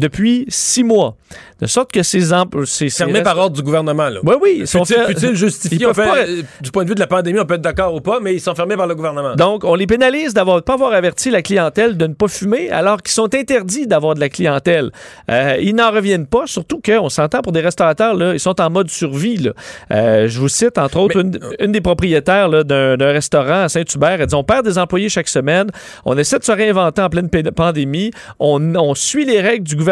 depuis 0.00 0.44
six 0.48 0.82
mois. 0.84 1.16
De 1.60 1.66
sorte 1.66 1.92
que 1.92 2.02
ces... 2.02 2.30
empl- 2.32 2.64
ces 2.64 2.88
ces 2.88 3.04
Fermés 3.04 3.22
par 3.22 3.38
ordre 3.38 3.54
du 3.54 3.62
gouvernement, 3.62 4.08
là. 4.08 4.18
Oui, 4.24 4.34
oui. 4.40 4.56
Ils 4.60 4.66
sont 4.66 4.84
Fut-il 4.84 4.96
fer- 5.04 5.06
fut-il 5.08 5.34
justifié? 5.36 5.86
Pas- 5.94 6.16
euh, 6.16 6.42
du 6.60 6.70
point 6.70 6.84
de 6.84 6.88
vue 6.88 6.94
de 6.94 7.00
la 7.00 7.06
pandémie, 7.06 7.38
on 7.38 7.44
peut 7.44 7.54
être 7.54 7.60
d'accord 7.60 7.94
ou 7.94 8.00
pas, 8.00 8.18
mais 8.18 8.34
ils 8.34 8.40
sont 8.40 8.54
fermés 8.54 8.76
par 8.76 8.86
le 8.86 8.94
gouvernement. 8.94 9.34
Donc, 9.36 9.62
on 9.64 9.74
les 9.74 9.86
pénalise 9.86 10.32
d'avoir 10.34 10.56
de 10.56 10.62
pas 10.62 10.72
avoir 10.74 10.92
averti 10.94 11.30
la 11.30 11.42
clientèle 11.42 11.96
de 11.98 12.06
ne 12.06 12.14
pas 12.14 12.28
fumer, 12.28 12.70
alors 12.70 13.02
qu'ils 13.02 13.12
sont 13.12 13.32
interdits 13.34 13.86
d'avoir 13.86 14.14
de 14.14 14.20
la 14.20 14.30
clientèle. 14.30 14.90
Euh, 15.30 15.58
ils 15.60 15.74
n'en 15.74 15.90
reviennent 15.92 16.26
pas, 16.26 16.46
surtout 16.46 16.80
qu'on 16.84 17.10
s'entend 17.10 17.42
pour 17.42 17.52
des 17.52 17.60
restaurateurs, 17.60 18.14
là, 18.14 18.32
ils 18.32 18.40
sont 18.40 18.58
en 18.60 18.70
mode 18.70 18.88
survie. 18.90 19.36
là. 19.36 19.52
Euh, 19.92 20.26
je 20.28 20.40
vous 20.40 20.48
cite, 20.48 20.78
entre 20.78 20.98
autres, 20.98 21.20
une, 21.20 21.38
une 21.60 21.72
des 21.72 21.82
propriétaires 21.82 22.64
d'un 22.64 23.12
restaurant 23.12 23.64
à 23.64 23.68
Saint-Hubert. 23.68 24.20
Elle 24.22 24.26
dit 24.26 24.34
On 24.34 24.44
perd 24.44 24.64
des 24.64 24.78
employés 24.78 25.10
chaque 25.10 25.28
semaine, 25.28 25.68
on 26.06 26.16
essaie 26.16 26.38
de 26.38 26.44
se 26.44 26.52
réinventer 26.52 27.02
en 27.02 27.10
pleine 27.10 27.28
pandémie, 27.54 28.12
on, 28.38 28.74
on 28.76 28.94
suit 28.94 29.26
les 29.26 29.40
règles 29.42 29.64
du 29.68 29.76
gouvernement 29.76 29.89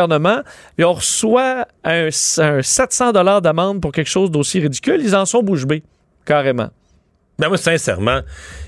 et 0.79 0.85
on 0.85 0.93
reçoit 0.93 1.67
un, 1.85 2.09
un 2.39 2.63
700 2.63 3.13
d'amende 3.13 3.81
pour 3.81 3.93
quelque 3.93 4.09
chose 4.11 4.31
d'aussi 4.31 4.61
ridicule. 4.61 5.01
Ils 5.03 5.17
en 5.17 5.27
sont 5.27 5.43
bouche 5.43 5.67
bée, 5.67 5.83
carrément. 6.25 6.69
Ben 7.41 7.47
moi, 7.47 7.57
sincèrement, 7.57 8.23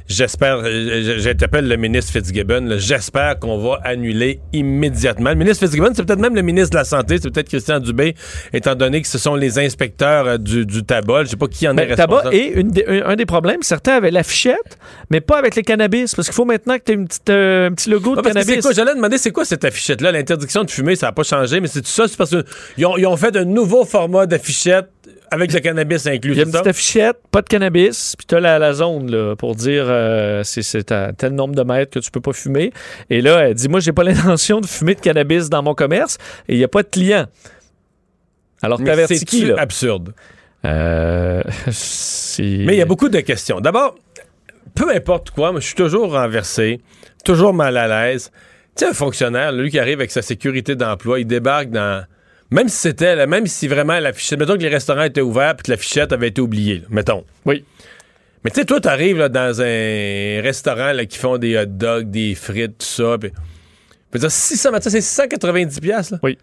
j'espère, 0.09 0.59
euh, 0.63 1.19
j'interpelle 1.19 1.67
le 1.67 1.77
ministre 1.77 2.13
Fitzgibbon, 2.13 2.77
j'espère 2.79 3.37
qu'on 3.41 3.59
va 3.59 3.81
annuler 3.83 4.39
immédiatement. 4.53 5.31
Le 5.31 5.35
ministre 5.35 5.65
Fitzgibbon, 5.67 5.91
c'est 5.93 6.05
peut-être 6.05 6.21
même 6.21 6.37
le 6.37 6.43
ministre 6.43 6.71
de 6.71 6.77
la 6.77 6.85
Santé, 6.85 7.17
c'est 7.21 7.31
peut-être 7.33 7.49
Christian 7.49 7.81
Dubé, 7.81 8.15
étant 8.53 8.77
donné 8.77 9.03
que 9.03 9.09
ce 9.09 9.19
sont 9.19 9.35
les 9.35 9.59
inspecteurs 9.59 10.25
euh, 10.29 10.39
du, 10.39 10.65
du 10.67 10.85
tabac. 10.85 11.25
Je 11.25 11.31
sais 11.31 11.37
pas 11.37 11.49
qui 11.49 11.67
en 11.67 11.73
est 11.79 11.85
Ben, 11.85 11.97
tabac 11.97 12.15
responsable. 12.19 12.37
et 12.37 12.61
une 12.61 12.69
des- 12.69 12.85
un, 12.87 13.07
un 13.09 13.17
des 13.17 13.27
problèmes, 13.27 13.63
certains 13.63 13.95
avaient 13.95 14.13
l'affichette, 14.13 14.79
mais 15.11 15.21
pas 15.21 15.39
avec 15.39 15.57
les 15.57 15.63
cannabis, 15.65 16.15
parce 16.15 16.29
qu'il 16.29 16.35
faut 16.37 16.45
maintenant 16.45 16.79
que 16.79 16.85
tu 16.85 16.93
aies 16.93 16.95
une 16.95 17.09
petite, 17.09 17.29
euh, 17.31 17.71
un 17.71 17.73
petit 17.73 17.91
logo 17.91 18.15
de 18.15 18.21
Ah, 18.21 18.29
cannabis. 18.29 18.65
j'allais 18.73 18.95
demander 18.95 19.19
c'est 19.19 19.33
quoi 19.33 19.45
cette 19.45 19.65
affichette-là? 19.65 20.13
L'interdiction 20.13 20.63
de 20.63 20.71
fumer, 20.71 20.95
ça 20.95 21.07
n'a 21.07 21.13
pas 21.13 21.25
changé, 21.25 21.59
mais 21.61 21.67
c'est 21.67 21.81
tout 21.83 21.89
ça, 21.89 22.07
c'est 22.07 22.17
parce 22.17 22.31
qu'ils 22.77 22.87
ont, 22.87 22.97
ils 22.97 23.07
ont 23.09 23.17
fait 23.17 23.37
un 23.37 23.45
nouveau 23.45 23.85
format 23.85 24.27
d'affichette 24.27 24.89
avec 25.31 25.53
le 25.53 25.61
cannabis 25.61 26.07
inclus. 26.07 26.33
Il 26.33 26.37
y 26.39 26.41
a 26.41 26.45
une 26.45 26.51
petite 26.51 26.67
affichette, 26.67 27.17
pas 27.31 27.43
de 27.43 27.49
cannabis, 27.49 28.15
puis 28.17 28.27
tu 28.27 28.35
as 28.35 28.41
la, 28.41 28.59
la 28.59 28.73
zone 28.73 29.11
là, 29.11 29.35
pour 29.37 29.55
dire 29.55 29.85
euh, 29.89 30.43
c'est- 30.45 30.91
à 30.93 31.13
tel 31.13 31.33
nombre 31.35 31.55
de 31.55 31.63
mètres 31.63 31.93
que 31.93 31.99
tu 32.01 32.11
peux 32.11 32.21
pas 32.21 32.33
fumer. 32.33 32.73
Et 33.09 33.21
là, 33.21 33.49
elle 33.49 33.55
dit 33.55 33.69
Moi, 33.69 33.81
j'ai 33.81 33.93
pas 33.93 34.05
l'intention 34.05 34.61
de 34.61 34.67
fumer 34.67 34.95
de 34.95 35.01
cannabis 35.01 35.49
dans 35.49 35.63
mon 35.63 35.75
commerce 35.75 36.19
et 36.49 36.55
il 36.55 36.59
n'y 36.59 36.65
a 36.65 36.69
pas 36.69 36.83
de 36.83 36.89
clients. 36.89 37.27
Alors, 38.63 38.79
t'avertis 38.83 39.25
qui, 39.25 39.47
là? 39.47 39.55
absurde? 39.59 40.13
Euh, 40.65 41.43
Mais 42.39 42.75
il 42.75 42.77
y 42.77 42.83
a 42.83 42.87
beaucoup 42.87 43.09
de 43.09 43.21
questions. 43.21 43.61
D'abord, 43.61 43.95
peu 44.75 44.95
importe 44.95 45.31
quoi, 45.31 45.53
je 45.57 45.61
suis 45.61 45.75
toujours 45.75 46.13
renversé, 46.13 46.81
toujours 47.25 47.55
mal 47.55 47.77
à 47.79 47.89
l'aise. 47.89 48.31
Tu 48.77 48.85
sais, 48.85 48.91
un 48.91 48.95
fonctionnaire, 48.95 49.53
lui 49.53 49.71
qui 49.71 49.79
arrive 49.79 49.99
avec 49.99 50.11
sa 50.11 50.23
sécurité 50.23 50.77
d'emploi, 50.77 51.21
il 51.21 51.27
débarque 51.27 51.71
dans. 51.71 52.05
Même 52.51 52.69
si 52.69 52.77
c'était, 52.77 53.15
là, 53.15 53.27
même 53.27 53.47
si 53.47 53.69
vraiment 53.69 53.99
la 54.01 54.13
fichette. 54.13 54.39
Mettons 54.39 54.57
que 54.57 54.63
les 54.63 54.69
restaurants 54.69 55.05
étaient 55.05 55.21
ouverts 55.21 55.57
puis 55.57 55.65
que 55.65 55.71
la 55.71 55.77
fichette 55.77 56.13
avait 56.13 56.29
été 56.29 56.41
oubliée, 56.41 56.79
là, 56.79 56.87
mettons. 56.91 57.25
Oui. 57.45 57.65
Mais 58.45 58.51
tu 58.51 58.61
sais, 58.61 58.67
toi, 58.67 58.81
t'arrives 58.81 59.19
là, 59.19 59.29
dans 59.29 59.61
un 59.61 60.41
restaurant 60.43 60.93
là, 60.93 61.05
qui 61.05 61.19
font 61.19 61.39
des 61.39 61.57
hot 61.59 61.67
dogs, 61.67 62.11
des 62.11 62.35
frites, 62.35 62.79
tout 62.79 62.87
ça. 62.87 63.19
Puis, 63.19 63.31
je 63.35 64.19
veux 64.19 64.21
dire, 64.21 64.31
600, 64.31 64.71
mais 64.73 64.81
ça, 64.81 64.91
c'est 64.91 65.01
690 65.01 65.81
pièces. 65.81 66.15
Oui. 66.23 66.39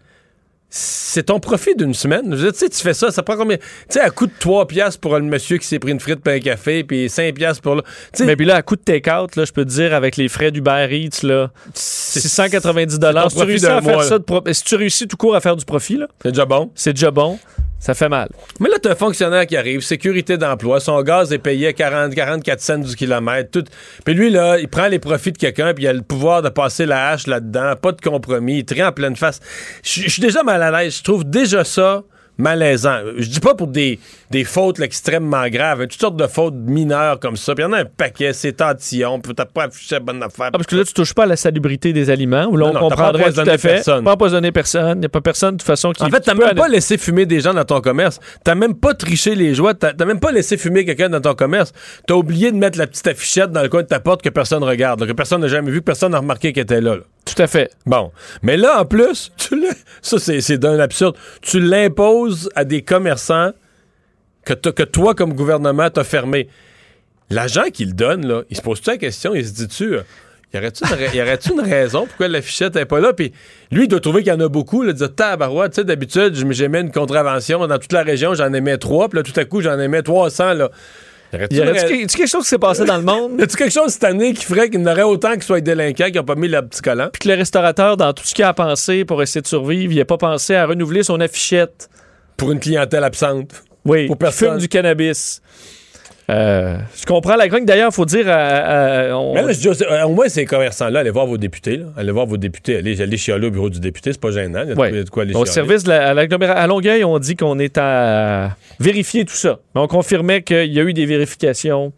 C'est 0.70 1.22
ton 1.24 1.40
profit 1.40 1.74
d'une 1.74 1.94
semaine. 1.94 2.24
Je 2.30 2.36
veux 2.36 2.42
dire, 2.42 2.52
tu 2.52 2.58
sais, 2.58 2.68
tu 2.68 2.82
fais 2.82 2.92
ça, 2.92 3.10
ça 3.10 3.22
prend 3.22 3.36
combien? 3.38 3.56
Tu 3.56 3.64
sais, 3.88 4.00
à 4.00 4.10
coût 4.10 4.26
de 4.26 4.32
3 4.38 4.66
pièces 4.66 4.98
pour 4.98 5.16
le 5.16 5.22
monsieur 5.24 5.56
qui 5.56 5.66
s'est 5.66 5.78
pris 5.78 5.92
une 5.92 6.00
frite 6.00 6.20
et 6.26 6.30
un 6.30 6.40
café, 6.40 6.84
puis 6.84 7.08
5 7.08 7.34
pièces 7.34 7.58
pour 7.60 7.82
Mais 8.20 8.36
puis 8.36 8.44
là, 8.44 8.56
à 8.56 8.62
coup 8.62 8.76
de 8.76 8.82
take-out, 8.82 9.30
je 9.34 9.50
peux 9.50 9.64
te 9.64 9.70
dire, 9.70 9.94
avec 9.94 10.18
les 10.18 10.28
frais 10.28 10.50
d'Uber 10.50 10.86
Eats, 10.90 11.26
là, 11.26 11.50
690 11.74 12.98
dollars. 12.98 13.30
Si 13.30 13.38
tu 13.38 13.42
réussis 13.44 13.64
d'un 13.64 13.76
à 13.78 13.82
faire 13.82 13.94
mois, 13.94 14.04
ça, 14.04 14.10
là. 14.10 14.18
de 14.18 14.24
pro- 14.24 14.42
si 14.52 14.62
tu 14.64 14.74
réussis 14.76 15.08
tout 15.08 15.16
court 15.16 15.34
à 15.34 15.40
faire 15.40 15.56
du 15.56 15.64
profit, 15.64 15.96
là, 15.96 16.06
c'est 16.22 16.32
déjà 16.32 16.44
bon. 16.44 16.70
c'est 16.74 16.92
déjà 16.92 17.10
bon. 17.10 17.38
Ça 17.80 17.94
fait 17.94 18.08
mal. 18.08 18.28
Mais 18.58 18.68
là, 18.68 18.74
t'as 18.82 18.90
un 18.90 18.94
fonctionnaire 18.96 19.46
qui 19.46 19.56
arrive, 19.56 19.82
sécurité 19.82 20.36
d'emploi, 20.36 20.80
son 20.80 21.00
gaz 21.02 21.32
est 21.32 21.38
payé 21.38 21.68
à 21.68 21.72
40, 21.72 22.12
44 22.12 22.60
cents 22.60 22.78
du 22.78 22.96
kilomètre. 22.96 23.52
Tout. 23.52 23.64
Puis 24.04 24.14
lui, 24.14 24.30
là, 24.30 24.58
il 24.58 24.66
prend 24.66 24.88
les 24.88 24.98
profits 24.98 25.30
de 25.30 25.38
quelqu'un, 25.38 25.72
puis 25.74 25.84
il 25.84 25.86
a 25.86 25.92
le 25.92 26.02
pouvoir 26.02 26.42
de 26.42 26.48
passer 26.48 26.86
la 26.86 27.10
hache 27.10 27.28
là-dedans, 27.28 27.76
pas 27.80 27.92
de 27.92 28.00
compromis, 28.00 28.58
il 28.58 28.64
trie 28.64 28.82
en 28.82 28.90
pleine 28.90 29.14
face. 29.14 29.38
Je 29.84 30.02
je 30.02 30.08
suis 30.08 30.20
déjà 30.20 30.42
mal 30.42 30.57
à 30.62 30.70
l'aise. 30.82 30.98
Je 30.98 31.02
trouve 31.02 31.24
déjà 31.24 31.64
ça 31.64 32.02
malaisant. 32.40 32.98
Je 33.16 33.28
dis 33.28 33.40
pas 33.40 33.56
pour 33.56 33.66
des, 33.66 33.98
des 34.30 34.44
fautes 34.44 34.78
là, 34.78 34.84
extrêmement 34.84 35.48
graves, 35.48 35.80
toutes 35.88 36.00
sortes 36.00 36.16
de 36.16 36.26
fautes 36.28 36.54
mineures 36.54 37.18
comme 37.18 37.36
ça. 37.36 37.52
Puis 37.52 37.64
il 37.64 37.66
y 37.66 37.68
en 37.68 37.72
a 37.72 37.80
un 37.80 37.84
paquet, 37.84 38.32
c'est 38.32 38.52
tantillon, 38.52 39.18
puis 39.18 39.34
t'as 39.34 39.44
pas 39.44 39.64
affiché 39.64 39.96
la 39.96 40.00
bonne 40.00 40.22
affaire. 40.22 40.46
Ah, 40.46 40.50
parce 40.52 40.66
que 40.68 40.76
là, 40.76 40.84
tu 40.84 40.92
touches 40.92 41.14
pas 41.14 41.24
à 41.24 41.26
la 41.26 41.34
salubrité 41.34 41.92
des 41.92 42.10
aliments, 42.10 42.46
où 42.46 42.56
là, 42.56 42.66
Non, 42.66 42.70
on 42.70 42.82
non, 42.82 42.88
t'as 42.90 42.94
pas 42.96 43.04
comprendrait 43.10 43.32
tout 43.32 43.40
à 43.40 43.58
fait. 43.58 43.68
personne. 43.74 44.04
Pas 44.04 44.12
empoisonner 44.12 44.52
personne. 44.52 44.98
Il 44.98 45.00
n'y 45.00 45.06
a 45.06 45.08
pas 45.08 45.20
personne, 45.20 45.54
de 45.56 45.58
toute 45.58 45.66
façon, 45.66 45.90
qui. 45.90 46.04
En 46.04 46.10
fait, 46.10 46.20
t'as 46.20 46.34
même 46.34 46.44
aller- 46.50 46.54
pas 46.60 46.68
laissé 46.68 46.96
fumer 46.96 47.26
des 47.26 47.40
gens 47.40 47.54
dans 47.54 47.64
ton 47.64 47.80
commerce. 47.80 48.20
T'as 48.44 48.54
même 48.54 48.74
pas 48.76 48.94
triché 48.94 49.34
les 49.34 49.52
joies. 49.54 49.74
T'as 49.74 49.92
t'as 49.92 50.04
même 50.04 50.20
pas 50.20 50.30
laissé 50.30 50.56
fumer 50.56 50.84
quelqu'un 50.84 51.08
dans 51.08 51.20
ton 51.20 51.34
commerce. 51.34 51.72
T'as 52.06 52.14
oublié 52.14 52.52
de 52.52 52.56
mettre 52.56 52.78
la 52.78 52.86
petite 52.86 53.08
affichette 53.08 53.50
dans 53.50 53.62
le 53.62 53.68
coin 53.68 53.82
de 53.82 53.88
ta 53.88 53.98
porte 53.98 54.22
que 54.22 54.28
personne 54.28 54.62
regarde, 54.62 55.00
là, 55.00 55.08
que 55.08 55.12
personne 55.12 55.40
n'a 55.40 55.48
jamais 55.48 55.72
vu, 55.72 55.80
que 55.80 55.84
personne 55.86 56.12
n'a 56.12 56.18
remarqué 56.18 56.52
qu'elle 56.52 56.62
était 56.62 56.80
là, 56.80 56.94
là. 56.94 57.02
Tout 57.34 57.42
à 57.42 57.46
fait. 57.46 57.70
Bon. 57.86 58.10
Mais 58.42 58.56
là, 58.56 58.80
en 58.80 58.84
plus, 58.84 59.32
tu 59.36 59.62
ça, 60.02 60.18
c'est 60.18 60.58
d'un 60.58 60.78
absurde. 60.78 61.16
Tu 61.42 61.60
l'imposes 61.60 62.50
à 62.54 62.64
des 62.64 62.82
commerçants 62.82 63.52
que, 64.44 64.84
toi, 64.84 65.14
comme 65.14 65.34
gouvernement, 65.34 65.90
t'as 65.90 66.04
fermé. 66.04 66.48
L'agent 67.28 67.64
qui 67.72 67.84
le 67.84 67.92
donne, 67.92 68.26
là, 68.26 68.42
il 68.48 68.56
se 68.56 68.62
pose-tu 68.62 68.88
la 68.88 68.96
question, 68.96 69.34
il 69.34 69.46
se 69.46 69.52
dit-tu, 69.52 69.96
euh, 69.96 70.02
y 70.54 70.56
aurait-tu 70.56 71.52
une, 71.52 71.58
une 71.58 71.60
raison 71.60 72.06
pourquoi 72.06 72.28
l'affichette 72.28 72.74
n'est 72.76 72.86
pas 72.86 73.00
là? 73.00 73.12
Puis 73.12 73.34
lui, 73.70 73.84
il 73.84 73.88
doit 73.88 74.00
trouver 74.00 74.22
qu'il 74.22 74.32
y 74.32 74.34
en 74.34 74.40
a 74.40 74.48
beaucoup. 74.48 74.82
Là, 74.82 74.94
dire, 74.94 75.14
tabarouette, 75.14 75.72
tu 75.72 75.80
sais, 75.82 75.84
d'habitude, 75.84 76.34
j'aimais 76.52 76.80
une 76.80 76.90
contravention 76.90 77.66
dans 77.66 77.78
toute 77.78 77.92
la 77.92 78.02
région, 78.02 78.32
j'en 78.32 78.50
aimais 78.54 78.78
trois, 78.78 79.10
puis 79.10 79.18
là, 79.18 79.22
tout 79.22 79.38
à 79.38 79.44
coup, 79.44 79.60
j'en 79.60 79.78
aimais 79.78 80.00
300, 80.02 80.54
là. 80.54 80.70
Y 81.32 81.36
ra- 81.36 81.46
quelque- 81.48 82.26
chose 82.26 82.42
qui 82.44 82.48
s'est 82.48 82.58
passé 82.58 82.84
dans 82.84 82.96
le 82.96 83.02
monde? 83.02 83.32
Y 83.38 83.42
a-tu 83.42 83.56
quelque 83.56 83.72
chose 83.72 83.92
cette 83.92 84.04
année 84.04 84.32
qui 84.32 84.44
ferait 84.44 84.70
qu'il 84.70 84.80
y 84.80 84.82
en 84.82 84.90
aurait 84.90 85.02
autant 85.02 85.34
qui 85.36 85.46
soient 85.46 85.60
délinquants 85.60 86.06
qui 86.06 86.16
n'ont 86.18 86.24
pas 86.24 86.34
mis 86.36 86.48
le 86.48 86.62
petit 86.62 86.80
collant? 86.80 87.08
Puis 87.12 87.20
que 87.20 87.28
le 87.28 87.34
restaurateur, 87.34 87.96
dans 87.96 88.12
tout 88.12 88.24
ce 88.24 88.34
qu'il 88.34 88.44
a 88.44 88.54
pensé 88.54 89.04
pour 89.04 89.22
essayer 89.22 89.42
de 89.42 89.46
survivre, 89.46 89.92
il 89.92 89.98
n'a 89.98 90.04
pas 90.04 90.16
pensé 90.16 90.54
à 90.54 90.64
renouveler 90.66 91.02
son 91.02 91.20
affichette. 91.20 91.88
Pour 92.36 92.52
une 92.52 92.60
clientèle 92.60 93.04
absente. 93.04 93.50
Oui, 93.84 94.06
Pour 94.06 94.16
personne. 94.16 94.50
fume 94.52 94.58
du 94.58 94.68
cannabis. 94.68 95.40
Euh, 96.30 96.76
je 96.94 97.06
comprends 97.06 97.36
la 97.36 97.48
grogne. 97.48 97.64
D'ailleurs, 97.64 97.88
il 97.90 97.94
faut 97.94 98.04
dire. 98.04 98.28
à- 98.28 98.34
à- 98.34 99.16
on- 99.16 99.32
Mais 99.34 99.40
là, 99.42 99.52
je 99.52 99.58
dis, 99.60 99.68
euh, 99.82 100.04
au 100.04 100.10
moins, 100.10 100.28
ces 100.28 100.44
commerçants-là, 100.44 101.00
allez 101.00 101.08
voir 101.10 101.26
vos 101.26 101.38
députés. 101.38 101.78
Là. 101.78 101.86
Allez 101.96 102.12
voir 102.12 102.26
vos 102.26 102.36
députés. 102.36 102.76
Allez, 102.76 103.00
allez 103.00 103.16
chialer 103.16 103.46
au 103.46 103.50
bureau 103.50 103.70
du 103.70 103.80
député, 103.80 104.12
c'est 104.12 104.20
pas 104.20 104.30
gênant. 104.30 104.60
Il 104.62 104.68
y 104.68 104.72
a 104.72 104.74
de- 104.74 104.80
Ouais. 104.80 105.04
quoi 105.10 105.22
aller 105.22 105.32
Au 105.34 105.46
chialer. 105.46 105.50
service 105.52 105.84
de 105.84 105.88
la, 105.88 106.08
à, 106.10 106.52
à 106.62 106.66
Longueuil, 106.66 107.02
on 107.04 107.18
dit 107.18 107.34
qu'on 107.34 107.58
est 107.58 107.78
à 107.78 108.50
vérifier 108.78 109.24
tout 109.24 109.34
ça. 109.36 109.58
On 109.74 109.86
confirmait 109.86 110.42
qu'il 110.42 110.70
y 110.72 110.78
a 110.78 110.82
eu 110.82 110.92
des 110.92 111.06
vérifications 111.06 111.92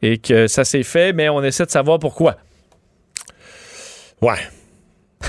et 0.00 0.18
que 0.18 0.46
ça 0.46 0.64
s'est 0.64 0.84
fait, 0.84 1.12
mais 1.12 1.28
on 1.28 1.42
essaie 1.42 1.66
de 1.66 1.70
savoir 1.70 1.98
pourquoi. 1.98 2.36
Ouais. 4.20 4.38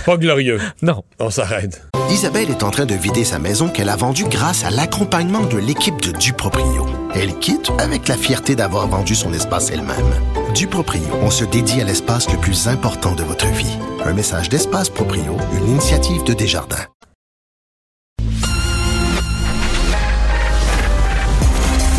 Pas 0.05 0.17
glorieux. 0.17 0.59
non. 0.81 1.03
On 1.19 1.29
s'arrête. 1.29 1.81
Isabelle 2.09 2.49
est 2.49 2.63
en 2.63 2.69
train 2.69 2.85
de 2.85 2.95
vider 2.95 3.23
sa 3.23 3.39
maison 3.39 3.69
qu'elle 3.69 3.89
a 3.89 3.95
vendue 3.95 4.25
grâce 4.25 4.63
à 4.65 4.69
l'accompagnement 4.69 5.41
de 5.41 5.57
l'équipe 5.57 6.01
de 6.01 6.11
Duproprio. 6.11 6.85
Elle 7.15 7.37
quitte 7.39 7.71
avec 7.79 8.07
la 8.07 8.17
fierté 8.17 8.55
d'avoir 8.55 8.87
vendu 8.87 9.15
son 9.15 9.33
espace 9.33 9.71
elle-même. 9.71 10.13
Duproprio, 10.53 11.01
on 11.21 11.31
se 11.31 11.45
dédie 11.45 11.81
à 11.81 11.85
l'espace 11.85 12.29
le 12.31 12.37
plus 12.37 12.67
important 12.67 13.15
de 13.15 13.23
votre 13.23 13.47
vie. 13.47 13.77
Un 14.05 14.13
message 14.13 14.49
d'Espace 14.49 14.89
Proprio, 14.89 15.37
une 15.57 15.69
initiative 15.69 16.23
de 16.23 16.33
Desjardins. 16.33 16.85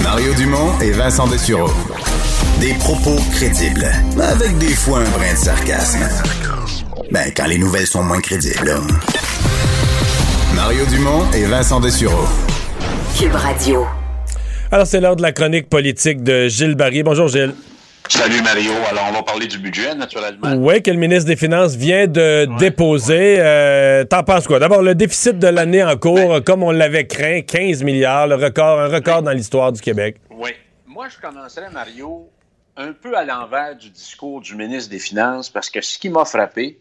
Mario 0.02 0.34
Dumont 0.34 0.78
et 0.80 0.92
Vincent 0.92 1.26
Dessureau. 1.26 1.70
Des 2.60 2.74
propos 2.74 3.16
crédibles, 3.32 3.90
avec 4.20 4.58
des 4.58 4.74
fois 4.74 5.00
un 5.00 5.10
brin 5.10 5.32
de 5.32 5.38
sarcasme. 5.38 6.06
Ben, 7.10 7.30
quand 7.36 7.46
les 7.46 7.58
nouvelles 7.58 7.86
sont 7.86 8.02
moins 8.02 8.20
crédibles. 8.20 8.64
là. 8.66 8.76
Mario 10.54 10.84
Dumont 10.86 11.30
et 11.32 11.44
Vincent 11.44 11.80
Dessureau. 11.80 12.24
Cube 13.18 13.34
Radio. 13.34 13.86
Alors, 14.70 14.86
c'est 14.86 15.00
l'heure 15.00 15.16
de 15.16 15.22
la 15.22 15.32
chronique 15.32 15.68
politique 15.68 16.22
de 16.22 16.48
Gilles 16.48 16.74
Barry. 16.74 17.02
Bonjour, 17.02 17.28
Gilles. 17.28 17.54
Salut 18.08 18.42
Mario. 18.42 18.70
Alors, 18.90 19.06
on 19.10 19.12
va 19.12 19.22
parler 19.22 19.46
du 19.46 19.58
budget, 19.58 19.94
naturellement. 19.94 20.54
Oui, 20.56 20.82
que 20.82 20.90
le 20.90 20.98
ministre 20.98 21.26
des 21.26 21.36
Finances 21.36 21.74
vient 21.74 22.06
de 22.06 22.46
déposer. 22.58 23.36
Euh, 23.38 24.04
T'en 24.04 24.22
penses 24.22 24.46
quoi? 24.46 24.58
D'abord, 24.58 24.82
le 24.82 24.94
déficit 24.94 25.38
de 25.38 25.48
l'année 25.48 25.82
en 25.82 25.96
cours, 25.96 26.42
comme 26.44 26.62
on 26.62 26.70
l'avait 26.70 27.06
craint, 27.06 27.40
15 27.42 27.82
milliards, 27.82 28.26
le 28.26 28.34
record, 28.34 28.80
un 28.80 28.88
record 28.88 29.22
dans 29.22 29.32
l'histoire 29.32 29.72
du 29.72 29.80
Québec. 29.80 30.16
Oui. 30.30 30.50
Moi, 30.86 31.06
je 31.08 31.20
commencerais, 31.26 31.70
Mario, 31.72 32.28
un 32.76 32.92
peu 32.92 33.16
à 33.16 33.24
l'envers 33.24 33.74
du 33.76 33.90
discours 33.90 34.40
du 34.40 34.54
ministre 34.54 34.90
des 34.90 34.98
Finances, 34.98 35.48
parce 35.48 35.70
que 35.70 35.80
ce 35.80 35.98
qui 35.98 36.08
m'a 36.10 36.24
frappé, 36.24 36.78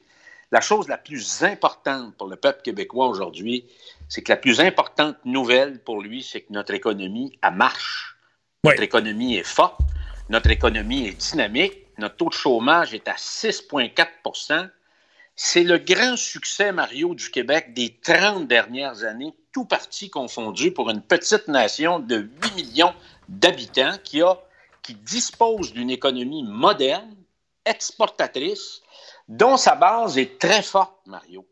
la 0.53 0.61
chose 0.61 0.87
la 0.87 0.99
plus 0.99 1.41
importante 1.41 2.15
pour 2.15 2.27
le 2.27 2.35
peuple 2.35 2.61
québécois 2.61 3.07
aujourd'hui, 3.07 3.65
c'est 4.07 4.21
que 4.21 4.31
la 4.31 4.37
plus 4.37 4.59
importante 4.59 5.17
nouvelle 5.25 5.83
pour 5.83 5.99
lui, 5.99 6.21
c'est 6.21 6.41
que 6.41 6.53
notre 6.53 6.75
économie, 6.75 7.39
elle 7.41 7.55
marche. 7.55 8.15
Notre 8.63 8.83
économie 8.83 9.35
est 9.35 9.43
forte, 9.43 9.79
notre 10.29 10.51
économie 10.51 11.07
est 11.07 11.31
dynamique, 11.31 11.87
notre 11.97 12.17
taux 12.17 12.29
de 12.29 12.35
chômage 12.35 12.93
est 12.93 13.07
à 13.07 13.15
6,4 13.15 14.69
C'est 15.35 15.63
le 15.63 15.79
grand 15.79 16.15
succès, 16.17 16.71
Mario, 16.71 17.15
du 17.15 17.31
Québec 17.31 17.73
des 17.73 17.97
30 18.03 18.47
dernières 18.47 19.05
années, 19.05 19.33
tout 19.51 19.65
parti 19.65 20.11
confondu, 20.11 20.71
pour 20.71 20.91
une 20.91 21.01
petite 21.01 21.47
nation 21.47 21.97
de 21.97 22.29
8 22.43 22.55
millions 22.55 22.93
d'habitants 23.27 23.97
qui, 24.03 24.21
a, 24.21 24.39
qui 24.83 24.93
dispose 24.93 25.73
d'une 25.73 25.89
économie 25.89 26.43
moderne, 26.43 27.15
exportatrice, 27.65 28.83
dont 29.27 29.57
sa 29.57 29.75
base 29.75 30.17
est 30.17 30.39
très 30.39 30.61
forte, 30.61 30.99
Mario. 31.05 31.45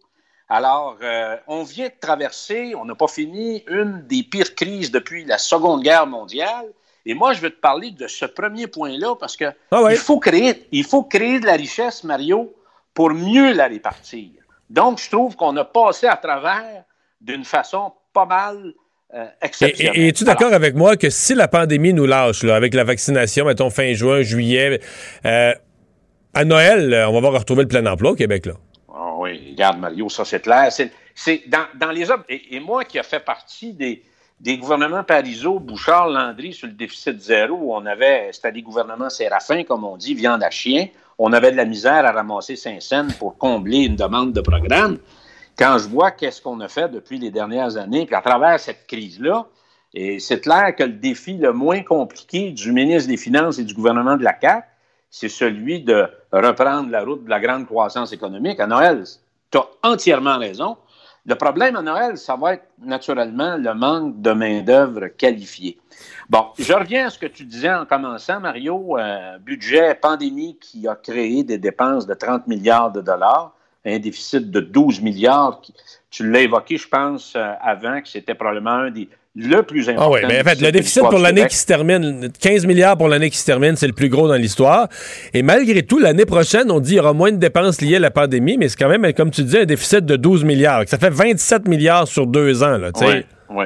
Alors, 0.49 0.97
euh, 1.01 1.37
on 1.47 1.63
vient 1.63 1.87
de 1.87 1.93
traverser, 1.99 2.73
on 2.75 2.83
n'a 2.83 2.95
pas 2.95 3.07
fini, 3.07 3.63
une 3.69 4.05
des 4.05 4.23
pires 4.23 4.53
crises 4.53 4.91
depuis 4.91 5.23
la 5.23 5.37
Seconde 5.37 5.81
Guerre 5.81 6.07
mondiale. 6.07 6.65
Et 7.05 7.13
moi, 7.13 7.33
je 7.33 7.39
veux 7.39 7.49
te 7.49 7.59
parler 7.59 7.91
de 7.91 8.05
ce 8.07 8.25
premier 8.25 8.67
point-là 8.67 9.15
parce 9.17 9.37
que 9.37 9.45
il, 9.89 9.95
faut 9.95 10.19
créer, 10.19 10.67
il 10.71 10.83
faut 10.83 11.03
créer 11.03 11.39
de 11.39 11.45
la 11.45 11.53
richesse, 11.53 12.03
Mario, 12.03 12.53
pour 12.93 13.11
mieux 13.11 13.53
la 13.53 13.67
répartir. 13.67 14.29
Donc, 14.69 14.99
je 14.99 15.09
trouve 15.09 15.35
qu'on 15.37 15.55
a 15.55 15.63
passé 15.63 16.07
à 16.07 16.17
travers 16.17 16.83
d'une 17.21 17.45
façon 17.45 17.93
pas 18.11 18.25
mal 18.25 18.73
euh, 19.13 19.25
exceptionnelle. 19.41 19.97
Et, 19.97 20.05
et 20.05 20.07
es-tu 20.09 20.25
d'accord 20.25 20.53
avec 20.53 20.75
moi 20.75 20.97
que 20.97 21.09
si 21.09 21.33
la 21.33 21.47
pandémie 21.47 21.93
nous 21.93 22.05
lâche, 22.05 22.43
là, 22.43 22.55
avec 22.55 22.73
la 22.73 22.83
vaccination, 22.83 23.45
mettons 23.45 23.69
fin 23.69 23.93
juin, 23.93 24.21
juillet, 24.21 24.81
euh, 25.25 25.53
à 26.33 26.45
Noël, 26.45 27.05
on 27.07 27.13
va 27.13 27.19
voir 27.19 27.33
retrouver 27.33 27.63
le 27.63 27.67
plein 27.67 27.85
emploi 27.85 28.11
au 28.11 28.15
Québec, 28.15 28.45
là? 28.45 28.53
Ah 28.93 29.13
oui, 29.17 29.51
regarde, 29.51 29.79
Mario, 29.79 30.09
ça 30.09 30.25
c'est 30.25 30.41
clair. 30.41 30.71
C'est, 30.71 31.43
dans, 31.47 31.91
les 31.91 32.07
et, 32.29 32.59
moi 32.59 32.85
qui 32.85 32.99
a 32.99 33.03
fait 33.03 33.19
partie 33.19 33.73
des, 33.73 34.57
gouvernements 34.57 35.03
Parizeau, 35.03 35.59
Bouchard, 35.59 36.09
Landry 36.09 36.53
sur 36.53 36.67
le 36.67 36.73
déficit 36.73 37.19
zéro, 37.19 37.75
on 37.75 37.85
avait, 37.85 38.29
c'était 38.31 38.51
des 38.51 38.61
gouvernements 38.61 39.09
séraphins, 39.09 39.63
comme 39.63 39.83
on 39.83 39.97
dit, 39.97 40.13
viande 40.13 40.43
à 40.43 40.49
chien. 40.49 40.87
On 41.17 41.33
avait 41.33 41.51
de 41.51 41.57
la 41.57 41.65
misère 41.65 42.05
à 42.05 42.11
ramasser 42.11 42.55
Saint-Saëns 42.55 43.13
pour 43.19 43.37
combler 43.37 43.79
une 43.79 43.95
demande 43.95 44.33
de 44.33 44.41
programme. 44.41 44.97
Quand 45.57 45.77
je 45.77 45.87
vois 45.87 46.11
qu'est-ce 46.11 46.41
qu'on 46.41 46.59
a 46.61 46.67
fait 46.67 46.89
depuis 46.89 47.19
les 47.19 47.29
dernières 47.29 47.77
années, 47.77 48.05
puis 48.05 48.15
à 48.15 48.21
travers 48.21 48.59
cette 48.59 48.87
crise-là, 48.87 49.47
et 49.93 50.19
c'est 50.19 50.39
clair 50.39 50.73
que 50.75 50.83
le 50.83 50.93
défi 50.93 51.33
le 51.33 51.51
moins 51.51 51.83
compliqué 51.83 52.51
du 52.51 52.71
ministre 52.71 53.09
des 53.09 53.17
Finances 53.17 53.59
et 53.59 53.63
du 53.63 53.73
gouvernement 53.73 54.15
de 54.15 54.23
la 54.23 54.35
CAQ, 54.39 54.65
c'est 55.09 55.29
celui 55.29 55.81
de 55.81 56.07
reprendre 56.31 56.89
la 56.89 57.03
route 57.03 57.23
de 57.23 57.29
la 57.29 57.39
grande 57.39 57.65
croissance 57.65 58.13
économique. 58.13 58.59
À 58.59 58.67
Noël, 58.67 59.03
tu 59.51 59.57
as 59.57 59.67
entièrement 59.83 60.37
raison. 60.37 60.77
Le 61.25 61.35
problème 61.35 61.75
à 61.75 61.81
Noël, 61.83 62.17
ça 62.17 62.35
va 62.35 62.53
être 62.53 62.65
naturellement 62.79 63.55
le 63.55 63.73
manque 63.75 64.21
de 64.21 64.31
main-d'œuvre 64.31 65.07
qualifiée. 65.09 65.77
Bon, 66.29 66.47
je 66.57 66.73
reviens 66.73 67.07
à 67.07 67.09
ce 67.11 67.19
que 67.19 67.27
tu 67.27 67.43
disais 67.43 67.71
en 67.71 67.85
commençant, 67.85 68.39
Mario. 68.39 68.97
Euh, 68.97 69.37
budget 69.37 69.93
pandémie 69.93 70.57
qui 70.59 70.87
a 70.87 70.95
créé 70.95 71.43
des 71.43 71.59
dépenses 71.59 72.07
de 72.07 72.15
30 72.15 72.47
milliards 72.47 72.91
de 72.91 73.01
dollars, 73.01 73.53
un 73.85 73.99
déficit 73.99 74.49
de 74.49 74.61
12 74.61 75.01
milliards. 75.01 75.61
Tu 76.09 76.27
l'as 76.27 76.41
évoqué, 76.41 76.77
je 76.77 76.87
pense, 76.87 77.35
euh, 77.35 77.53
avant, 77.61 78.01
que 78.01 78.07
c'était 78.07 78.33
probablement 78.33 78.71
un 78.71 78.91
des 78.91 79.07
le 79.35 79.61
plus 79.61 79.87
important. 79.87 80.11
Ah 80.13 80.13
oui, 80.13 80.19
mais 80.27 80.41
en 80.41 80.43
fait, 80.43 80.59
le 80.59 80.71
déficit 80.71 81.03
pour 81.03 81.17
l'année 81.17 81.47
qui 81.47 81.55
se 81.55 81.65
termine, 81.65 82.29
15 82.31 82.65
milliards 82.65 82.97
pour 82.97 83.07
l'année 83.07 83.29
qui 83.29 83.37
se 83.37 83.45
termine, 83.45 83.77
c'est 83.77 83.87
le 83.87 83.93
plus 83.93 84.09
gros 84.09 84.27
dans 84.27 84.35
l'histoire. 84.35 84.89
Et 85.33 85.41
malgré 85.41 85.83
tout, 85.83 85.99
l'année 85.99 86.25
prochaine, 86.25 86.69
on 86.69 86.81
dit 86.81 86.89
qu'il 86.89 86.97
y 86.97 86.99
aura 86.99 87.13
moins 87.13 87.31
de 87.31 87.37
dépenses 87.37 87.79
liées 87.79 87.95
à 87.95 87.99
la 87.99 88.11
pandémie, 88.11 88.57
mais 88.57 88.67
c'est 88.67 88.77
quand 88.77 88.89
même, 88.89 89.13
comme 89.13 89.31
tu 89.31 89.43
dis, 89.43 89.57
un 89.57 89.65
déficit 89.65 90.05
de 90.05 90.17
12 90.17 90.43
milliards. 90.43 90.83
Ça 90.87 90.97
fait 90.97 91.09
27 91.09 91.67
milliards 91.67 92.07
sur 92.07 92.27
deux 92.27 92.61
ans. 92.61 92.77
Là, 92.77 92.91
oui, 92.99 93.25
oui. 93.49 93.65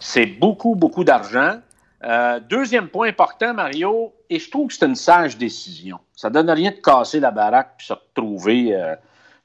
C'est 0.00 0.26
beaucoup, 0.26 0.74
beaucoup 0.74 1.04
d'argent. 1.04 1.58
Euh, 2.04 2.40
deuxième 2.50 2.88
point 2.88 3.08
important, 3.08 3.54
Mario, 3.54 4.12
et 4.28 4.38
je 4.38 4.50
trouve 4.50 4.68
que 4.68 4.74
c'est 4.74 4.84
une 4.84 4.96
sage 4.96 5.38
décision. 5.38 5.98
Ça 6.16 6.28
donne 6.28 6.50
rien 6.50 6.72
de 6.72 6.76
casser 6.76 7.20
la 7.20 7.30
baraque 7.30 7.74
puis 7.78 7.86
se 7.86 7.92
retrouver. 7.92 8.74
Euh, 8.74 8.94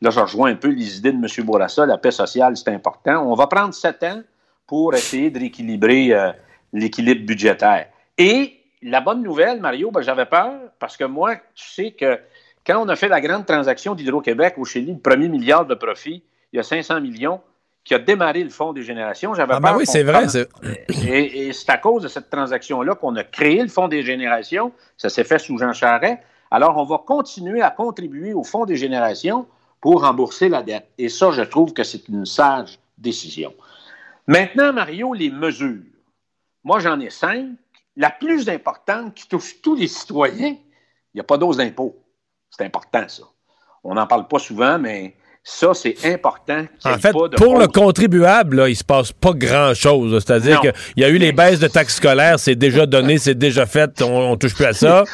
là, 0.02 0.10
je 0.10 0.20
rejoins 0.20 0.52
un 0.52 0.56
peu 0.56 0.70
les 0.70 0.98
idées 0.98 1.12
de 1.12 1.18
M. 1.18 1.46
Bourassa. 1.46 1.86
La 1.86 2.00
paix 2.00 2.12
sociale, 2.12 2.58
c'est 2.58 2.72
important. 2.72 3.24
On 3.32 3.36
va 3.36 3.48
prendre 3.48 3.74
sept 3.74 4.04
ans 4.04 4.22
pour 4.70 4.94
essayer 4.94 5.32
de 5.32 5.40
rééquilibrer 5.40 6.14
euh, 6.14 6.32
l'équilibre 6.74 7.26
budgétaire. 7.26 7.88
Et 8.20 8.60
la 8.84 9.02
bonne 9.02 9.24
nouvelle, 9.24 9.60
Mario, 9.60 9.90
ben, 9.90 10.02
j'avais 10.02 10.28
peur 10.28 10.54
parce 10.78 10.96
que 10.96 11.06
moi, 11.06 11.38
tu 11.56 11.68
sais 11.68 11.92
que 11.92 12.20
quand 12.66 12.80
on 12.80 12.88
a 12.88 12.96
fait 12.96 13.08
la 13.08 13.20
grande 13.20 13.48
transaction 13.48 13.96
d'Hydro-Québec 13.96 14.54
au 14.58 14.66
Chili, 14.66 14.94
le 14.94 15.00
premier 15.00 15.28
milliard 15.28 15.66
de 15.66 15.74
profit, 15.74 16.22
il 16.54 16.58
y 16.58 16.60
a 16.60 16.64
500 16.64 17.02
millions, 17.02 17.42
qui 17.84 17.96
a 17.96 18.00
démarré 18.00 18.44
le 18.44 18.52
Fonds 18.52 18.72
des 18.72 18.84
générations, 18.84 19.34
j'avais 19.34 19.56
ah 19.56 19.60
peur. 19.60 19.72
Ben 19.72 19.78
oui, 19.80 19.88
c'est 19.88 20.04
vrai. 20.04 20.28
Et, 21.08 21.48
et 21.48 21.54
c'est 21.54 21.72
à 21.72 21.78
cause 21.78 22.04
de 22.04 22.08
cette 22.08 22.30
transaction-là 22.30 22.94
qu'on 22.94 23.16
a 23.16 23.24
créé 23.24 23.64
le 23.64 23.70
Fonds 23.70 23.88
des 23.88 24.04
générations. 24.04 24.72
Ça 24.98 25.10
s'est 25.10 25.24
fait 25.24 25.40
sous 25.40 25.58
Jean 25.58 25.74
Charest. 25.74 26.20
Alors, 26.52 26.78
on 26.78 26.84
va 26.84 27.02
continuer 27.04 27.64
à 27.64 27.72
contribuer 27.72 28.34
au 28.34 28.44
Fonds 28.44 28.66
des 28.66 28.76
générations 28.76 29.48
pour 29.82 30.04
rembourser 30.04 30.48
la 30.48 30.62
dette. 30.62 30.90
Et 31.00 31.10
ça, 31.10 31.32
je 31.32 31.42
trouve 31.42 31.74
que 31.74 31.84
c'est 31.84 32.08
une 32.08 32.28
sage 32.28 32.78
décision. 33.00 33.52
Maintenant, 34.30 34.72
Mario, 34.74 35.12
les 35.16 35.32
mesures. 35.32 35.82
Moi, 36.64 36.80
j'en 36.80 37.00
ai 37.00 37.10
cinq. 37.10 37.48
La 37.98 38.12
plus 38.12 38.48
importante 38.48 39.16
qui 39.16 39.28
touche 39.28 39.60
tous 39.60 39.76
les 39.76 39.88
citoyens, 39.88 40.50
il 40.50 41.16
n'y 41.16 41.20
a 41.20 41.24
pas 41.24 41.38
d'ose 41.38 41.58
d'impôt. 41.58 41.98
C'est 42.52 42.64
important, 42.64 43.04
ça. 43.08 43.24
On 43.84 43.96
n'en 43.96 44.06
parle 44.06 44.28
pas 44.28 44.38
souvent, 44.38 44.78
mais 44.78 45.16
ça, 45.44 45.74
c'est 45.74 45.96
important. 46.06 46.64
En 46.86 47.00
fait, 47.00 47.12
pour 47.12 47.58
le 47.58 47.66
contribuable, 47.66 48.58
là, 48.58 48.68
il 48.68 48.74
ne 48.74 48.78
se 48.78 48.84
passe 48.84 49.12
pas 49.12 49.34
grand-chose. 49.34 50.24
C'est-à-dire 50.24 50.62
qu'il 50.62 50.74
y 50.98 51.04
a 51.04 51.10
eu 51.10 51.18
les 51.18 51.32
baisses 51.32 51.60
de 51.60 51.68
taxes 51.68 51.96
scolaires, 51.96 52.40
c'est 52.40 52.56
déjà 52.56 52.86
donné, 52.86 53.18
c'est 53.18 53.34
déjà 53.34 53.66
fait, 53.66 54.00
on 54.04 54.32
ne 54.32 54.36
touche 54.36 54.54
plus 54.54 54.66
à 54.66 54.74
ça. 54.74 55.06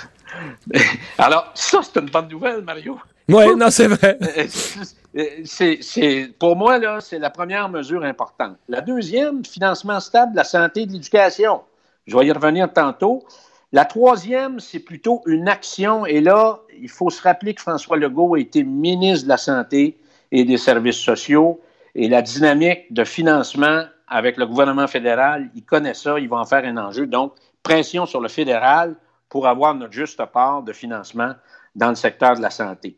Alors, 1.18 1.52
ça, 1.54 1.80
c'est 1.82 2.02
une 2.02 2.10
bonne 2.10 2.28
nouvelle, 2.28 2.62
Mario. 2.64 3.00
Oui, 3.30 3.56
non, 3.56 3.72
c'est 3.72 3.88
vrai. 3.88 4.20
c'est, 5.46 6.34
pour 6.40 6.56
moi, 6.56 6.78
là, 6.78 7.00
c'est 7.00 7.20
la 7.20 7.30
première 7.30 7.70
mesure 7.70 8.04
importante. 8.04 8.58
La 8.68 8.82
deuxième, 8.82 9.46
financement 9.46 10.00
stable 10.00 10.34
de 10.34 10.38
la 10.38 10.44
santé 10.44 10.82
et 10.82 10.86
de 10.86 10.92
l'éducation. 10.92 11.62
Je 12.06 12.18
vais 12.18 12.28
y 12.28 12.32
revenir 12.32 12.72
tantôt. 12.72 13.24
La 13.72 13.86
troisième, 13.86 14.60
c'est 14.60 14.80
plutôt 14.80 15.22
une 15.26 15.48
action. 15.48 16.06
Et 16.06 16.20
là, 16.20 16.60
il 16.80 16.90
faut 16.90 17.10
se 17.10 17.22
rappeler 17.22 17.54
que 17.54 17.62
François 17.62 17.98
Legault 17.98 18.36
a 18.36 18.40
été 18.40 18.64
ministre 18.64 19.26
de 19.26 19.30
la 19.30 19.38
Santé 19.38 19.98
et 20.32 20.44
des 20.44 20.58
Services 20.58 21.00
sociaux. 21.00 21.62
Et 21.96 22.10
la 22.10 22.22
dynamique 22.22 22.92
de 22.94 23.06
financement 23.06 23.86
avec 24.08 24.38
le 24.38 24.46
gouvernement 24.46 24.88
fédéral, 24.88 25.50
il 25.56 25.64
connaît 25.64 25.94
ça, 25.94 26.20
il 26.20 26.28
va 26.28 26.38
en 26.38 26.46
faire 26.46 26.66
un 26.66 26.78
enjeu. 26.78 27.08
Donc, 27.08 27.34
pression 27.64 28.06
sur 28.06 28.20
le 28.20 28.28
fédéral 28.28 28.96
pour 29.30 29.48
avoir 29.48 29.74
notre 29.74 29.94
juste 29.94 30.24
part 30.26 30.62
de 30.62 30.74
financement 30.74 31.34
dans 31.74 31.90
le 31.90 31.96
secteur 31.96 32.36
de 32.36 32.42
la 32.42 32.50
santé. 32.50 32.96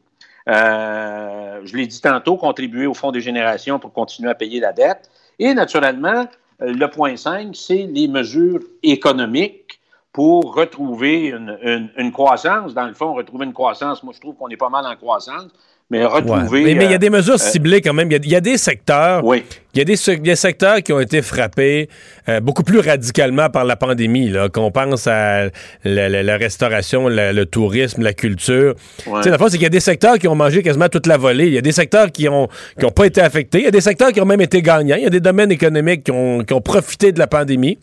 Euh, 0.47 1.61
je 1.65 1.75
l'ai 1.75 1.87
dit 1.87 2.01
tantôt, 2.01 2.37
contribuer 2.37 2.87
au 2.87 2.93
Fonds 2.93 3.11
des 3.11 3.21
générations 3.21 3.79
pour 3.79 3.91
continuer 3.91 4.29
à 4.29 4.35
payer 4.35 4.59
la 4.59 4.73
dette. 4.73 5.09
Et 5.39 5.53
naturellement, 5.53 6.25
euh, 6.61 6.73
le 6.73 6.89
point 6.89 7.17
5, 7.17 7.55
c'est 7.55 7.87
les 7.87 8.07
mesures 8.07 8.61
économiques 8.83 9.79
pour 10.13 10.55
retrouver 10.55 11.27
une, 11.27 11.57
une, 11.61 11.91
une, 11.97 12.11
croissance. 12.11 12.73
Dans 12.73 12.87
le 12.87 12.93
fond, 12.93 13.13
retrouver 13.13 13.45
une 13.45 13.53
croissance, 13.53 14.01
moi 14.03 14.13
je 14.15 14.21
trouve 14.21 14.35
qu'on 14.35 14.47
est 14.47 14.57
pas 14.57 14.69
mal 14.69 14.85
en 14.85 14.95
croissance, 14.95 15.51
mais 15.89 16.03
retrouver. 16.03 16.65
Ouais. 16.65 16.75
Mais 16.75 16.85
il 16.85 16.91
y 16.91 16.95
a 16.95 16.97
des 16.97 17.09
mesures 17.09 17.35
euh, 17.35 17.37
ciblées 17.37 17.81
quand 17.81 17.93
même. 17.93 18.11
Il 18.11 18.25
y, 18.25 18.29
y, 18.29 18.35
a 18.35 18.41
des 18.41 18.57
secteurs. 18.57 19.23
Oui. 19.23 19.43
Il 19.73 19.79
y 19.79 19.81
a 19.81 19.85
des, 19.85 20.17
des, 20.17 20.35
secteurs 20.35 20.81
qui 20.81 20.91
ont 20.91 20.99
été 20.99 21.21
frappés 21.21 21.87
euh, 22.27 22.41
beaucoup 22.41 22.63
plus 22.63 22.79
radicalement 22.79 23.49
par 23.49 23.63
la 23.63 23.77
pandémie. 23.77 24.33
Qu'on 24.53 24.71
pense 24.71 25.07
à 25.07 25.45
la, 25.85 26.09
la, 26.09 26.23
la 26.23 26.37
restauration, 26.37 27.07
la, 27.07 27.31
le 27.31 27.45
tourisme, 27.45 28.01
la 28.01 28.13
culture. 28.13 28.75
Ouais. 29.05 29.21
Tu 29.21 29.23
sais, 29.23 29.29
la 29.29 29.37
c'est 29.37 29.51
qu'il 29.51 29.61
y 29.61 29.65
a 29.65 29.69
des 29.69 29.79
secteurs 29.79 30.17
qui 30.17 30.27
ont 30.27 30.35
mangé 30.35 30.61
quasiment 30.61 30.89
toute 30.89 31.07
la 31.07 31.15
volée. 31.15 31.47
Il 31.47 31.53
y 31.53 31.57
a 31.57 31.61
des 31.61 31.71
secteurs 31.71 32.11
qui 32.11 32.27
ont 32.27 32.49
qui 32.77 32.85
ont 32.85 32.91
pas 32.91 33.05
été 33.05 33.21
affectés. 33.21 33.59
Il 33.59 33.65
y 33.65 33.67
a 33.67 33.71
des 33.71 33.81
secteurs 33.81 34.11
qui 34.11 34.19
ont 34.19 34.25
même 34.25 34.41
été 34.41 34.61
gagnants. 34.61 34.97
Il 34.97 35.03
y 35.03 35.07
a 35.07 35.11
des 35.11 35.21
domaines 35.21 35.51
économiques 35.51 36.03
qui 36.03 36.11
ont, 36.11 36.43
qui 36.43 36.53
ont 36.53 36.61
profité 36.61 37.13
de 37.13 37.19
la 37.19 37.27
pandémie, 37.27 37.77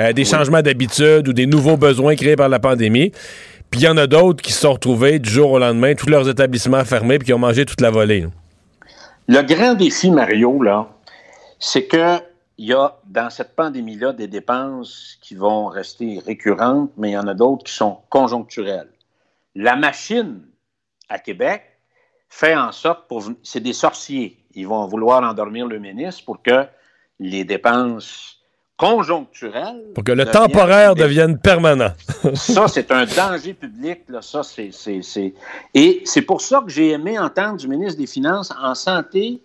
euh, 0.00 0.12
des 0.12 0.22
oui. 0.22 0.28
changements 0.28 0.62
d'habitude 0.62 1.28
ou 1.28 1.32
des 1.32 1.46
nouveaux 1.46 1.76
besoins 1.76 2.16
créés 2.16 2.36
par 2.36 2.48
la 2.48 2.58
pandémie. 2.58 3.12
Puis 3.70 3.80
il 3.80 3.84
y 3.84 3.88
en 3.88 3.96
a 3.96 4.06
d'autres 4.06 4.42
qui 4.42 4.52
se 4.52 4.60
sont 4.60 4.72
retrouvés 4.72 5.18
du 5.18 5.28
jour 5.28 5.52
au 5.52 5.58
lendemain, 5.58 5.94
tous 5.94 6.08
leurs 6.08 6.28
établissements 6.28 6.84
fermés, 6.84 7.18
puis 7.18 7.26
qui 7.26 7.32
ont 7.32 7.38
mangé 7.38 7.64
toute 7.64 7.80
la 7.80 7.90
volée. 7.90 8.26
Le 9.28 9.42
grand 9.42 9.74
défi, 9.74 10.10
Mario, 10.10 10.62
là, 10.62 10.88
c'est 11.58 11.86
que 11.86 12.20
il 12.58 12.68
y 12.68 12.72
a 12.72 12.96
dans 13.04 13.28
cette 13.28 13.54
pandémie-là 13.54 14.12
des 14.12 14.28
dépenses 14.28 15.18
qui 15.20 15.34
vont 15.34 15.66
rester 15.66 16.22
récurrentes, 16.24 16.90
mais 16.96 17.10
il 17.10 17.12
y 17.12 17.18
en 17.18 17.26
a 17.26 17.34
d'autres 17.34 17.64
qui 17.64 17.72
sont 17.72 17.98
conjoncturelles. 18.08 18.88
La 19.54 19.76
machine 19.76 20.40
à 21.08 21.18
Québec 21.18 21.62
fait 22.28 22.56
en 22.56 22.72
sorte 22.72 23.08
pour 23.08 23.24
c'est 23.42 23.60
des 23.60 23.72
sorciers. 23.72 24.38
Ils 24.54 24.66
vont 24.66 24.86
vouloir 24.86 25.22
endormir 25.22 25.66
le 25.66 25.78
ministre 25.78 26.24
pour 26.24 26.42
que 26.42 26.66
les 27.20 27.44
dépenses 27.44 28.35
conjoncturel. 28.76 29.82
Pour 29.94 30.04
que 30.04 30.12
le 30.12 30.26
temporaire 30.26 30.92
public. 30.92 31.04
devienne 31.04 31.38
permanent. 31.38 31.92
ça, 32.34 32.68
c'est 32.68 32.90
un 32.90 33.06
danger 33.06 33.54
public. 33.54 34.00
Là. 34.08 34.20
Ça, 34.22 34.42
c'est... 34.42 34.70
Et 35.74 36.02
c'est 36.04 36.22
pour 36.22 36.40
ça 36.40 36.62
que 36.64 36.70
j'ai 36.70 36.90
aimé 36.90 37.18
entendre 37.18 37.56
du 37.56 37.68
ministre 37.68 37.98
des 37.98 38.06
Finances 38.06 38.52
en 38.60 38.74
santé, 38.74 39.40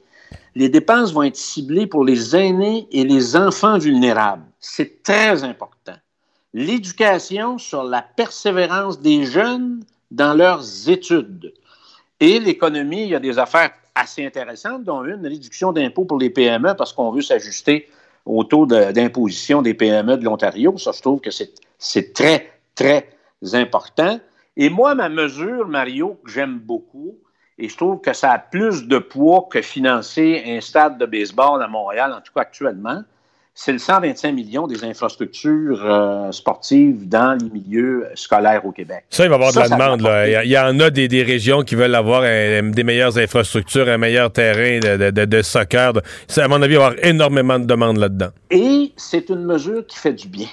les 0.56 0.70
dépenses 0.70 1.14
vont 1.14 1.24
être 1.24 1.38
ciblées 1.38 1.88
pour 1.88 2.04
les 2.04 2.36
aînés 2.36 2.88
et 2.92 3.04
les 3.04 3.36
enfants 3.36 3.78
vulnérables. 3.78 4.44
C'est 4.60 5.02
très 5.02 5.44
important. 5.44 5.96
L'éducation 6.54 7.58
sur 7.58 7.84
la 7.84 8.02
persévérance 8.02 9.00
des 9.00 9.24
jeunes 9.24 9.84
dans 10.12 10.34
leurs 10.34 10.90
études. 10.90 11.54
Et 12.20 12.40
l'économie, 12.40 13.04
il 13.04 13.10
y 13.10 13.16
a 13.16 13.20
des 13.20 13.40
affaires 13.40 13.72
assez 13.96 14.26
intéressantes, 14.26 14.84
dont 14.84 15.04
une 15.06 15.26
réduction 15.26 15.72
d'impôts 15.72 16.06
pour 16.06 16.20
les 16.20 16.30
PME 16.30 16.76
parce 16.76 16.92
qu'on 16.92 17.12
veut 17.12 17.22
s'ajuster 17.22 17.90
au 18.26 18.44
taux 18.44 18.66
d'imposition 18.66 19.62
des 19.62 19.74
PME 19.74 20.18
de 20.18 20.24
l'Ontario. 20.24 20.78
Ça, 20.78 20.92
je 20.94 21.02
trouve 21.02 21.22
que 21.22 21.30
c'est 21.32 22.14
très, 22.14 22.52
très 22.76 23.10
important. 23.54 24.20
Et 24.58 24.70
moi, 24.70 24.96
ma 24.96 25.10
mesure, 25.10 25.68
Mario, 25.68 26.20
que 26.24 26.32
j'aime 26.32 26.60
beaucoup, 26.60 27.18
et 27.58 27.70
je 27.70 27.78
trouve 27.78 28.02
que 28.02 28.14
ça 28.14 28.32
a 28.32 28.40
plus 28.40 28.88
de 28.88 28.98
poids 28.98 29.48
que 29.52 29.62
financer 29.62 30.44
un 30.46 30.62
stade 30.62 30.98
de 30.98 31.06
baseball 31.06 31.62
à 31.62 31.68
Montréal, 31.68 32.14
en 32.14 32.22
tout 32.22 32.34
cas 32.34 32.42
actuellement, 32.42 33.04
c'est 33.54 33.74
le 33.74 33.80
125 33.80 34.32
millions 34.34 34.66
des 34.66 34.84
infrastructures 34.84 35.84
euh, 35.84 36.32
sportives 36.32 37.08
dans 37.08 37.38
les 37.38 37.50
milieux 37.50 38.08
scolaires 38.16 38.66
au 38.66 38.72
Québec. 38.72 39.04
Ça, 39.10 39.26
il 39.26 39.30
va 39.30 39.36
y 39.36 39.38
avoir 39.38 39.52
ça, 39.52 39.66
de 39.66 39.70
la 39.70 39.76
demande. 39.76 40.02
Là. 40.02 40.44
Il 40.44 40.50
y 40.50 40.58
en 40.58 40.80
a 40.80 40.90
des, 40.90 41.08
des, 41.08 41.22
régions 41.24 41.62
qui 41.64 41.76
veulent 41.76 41.96
avoir 41.96 42.24
un, 42.24 42.64
des 42.64 42.84
meilleures 42.84 43.18
infrastructures, 43.18 43.90
un 43.90 43.98
meilleur 43.98 44.32
terrain 44.32 44.80
de, 44.80 45.12
de, 45.12 45.26
de 45.26 45.42
soccer. 45.42 45.94
Ça, 46.28 46.46
à 46.46 46.48
mon 46.48 46.62
avis, 46.62 46.74
il 46.74 46.78
va 46.78 46.84
y 46.84 46.88
avoir 46.88 47.06
énormément 47.06 47.60
de 47.60 47.66
demandes 47.66 47.98
là-dedans. 47.98 48.30
Et 48.50 48.94
c'est 48.96 49.30
une 49.30 49.44
mesure 49.44 49.86
qui 49.86 49.98
fait 49.98 50.14
du 50.14 50.28
bien. 50.28 50.48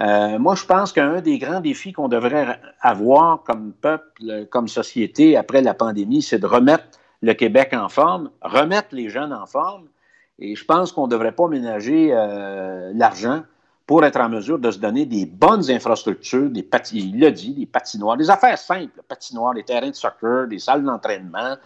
Euh, 0.00 0.38
moi, 0.38 0.54
je 0.54 0.64
pense 0.64 0.92
qu'un 0.92 1.20
des 1.20 1.38
grands 1.38 1.60
défis 1.60 1.92
qu'on 1.92 2.08
devrait 2.08 2.58
avoir 2.80 3.42
comme 3.44 3.72
peuple, 3.72 4.46
comme 4.50 4.66
société 4.66 5.36
après 5.36 5.62
la 5.62 5.74
pandémie, 5.74 6.22
c'est 6.22 6.38
de 6.38 6.46
remettre 6.46 6.84
le 7.22 7.34
Québec 7.34 7.70
en 7.72 7.88
forme, 7.88 8.30
remettre 8.40 8.88
les 8.92 9.10
jeunes 9.10 9.32
en 9.32 9.46
forme. 9.46 9.84
Et 10.40 10.56
je 10.56 10.64
pense 10.64 10.90
qu'on 10.92 11.06
ne 11.06 11.10
devrait 11.10 11.32
pas 11.32 11.46
ménager 11.48 12.10
euh, 12.12 12.92
l'argent 12.94 13.42
pour 13.86 14.04
être 14.04 14.20
en 14.20 14.28
mesure 14.28 14.58
de 14.58 14.70
se 14.70 14.78
donner 14.78 15.04
des 15.04 15.26
bonnes 15.26 15.70
infrastructures, 15.70 16.48
des 16.48 16.66
il 16.92 17.18
l'a 17.20 17.30
dit, 17.30 17.54
des 17.54 17.66
patinoires, 17.66 18.16
des 18.16 18.30
affaires 18.30 18.56
simples, 18.56 19.02
patinoires, 19.06 19.52
des 19.52 19.64
terrains 19.64 19.90
de 19.90 19.94
soccer, 19.94 20.46
des 20.46 20.58
salles 20.58 20.84
d'entraînement, 20.84 21.56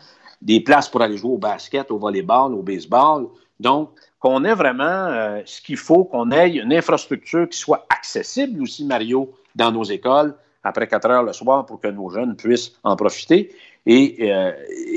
des 0.40 0.60
places 0.60 0.88
pour 0.88 1.02
aller 1.02 1.16
jouer 1.16 1.32
au 1.32 1.38
basket, 1.38 1.90
au 1.90 1.98
volleyball, 1.98 2.54
au 2.54 2.62
baseball. 2.62 3.28
Donc, 3.60 3.90
qu'on 4.18 4.42
ait 4.44 4.54
vraiment 4.54 4.84
euh, 4.84 5.42
ce 5.44 5.60
qu'il 5.60 5.76
faut, 5.76 6.04
qu'on 6.04 6.30
ait 6.30 6.56
une 6.56 6.72
infrastructure 6.72 7.48
qui 7.48 7.58
soit 7.58 7.86
accessible 7.90 8.60
aussi, 8.62 8.84
Mario, 8.84 9.32
dans 9.54 9.70
nos 9.70 9.84
écoles 9.84 10.34
après 10.64 10.88
4 10.88 11.10
heures 11.10 11.22
le 11.22 11.32
soir 11.34 11.66
pour 11.66 11.78
que 11.78 11.88
nos 11.88 12.08
jeunes 12.08 12.34
puissent 12.36 12.72
en 12.82 12.96
profiter 12.96 13.54
et, 13.84 14.32
euh, 14.32 14.50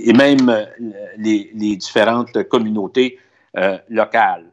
et 0.05 0.13
même 0.13 0.65
les, 1.17 1.51
les 1.53 1.75
différentes 1.75 2.41
communautés 2.43 3.19
euh, 3.57 3.77
locales. 3.89 4.45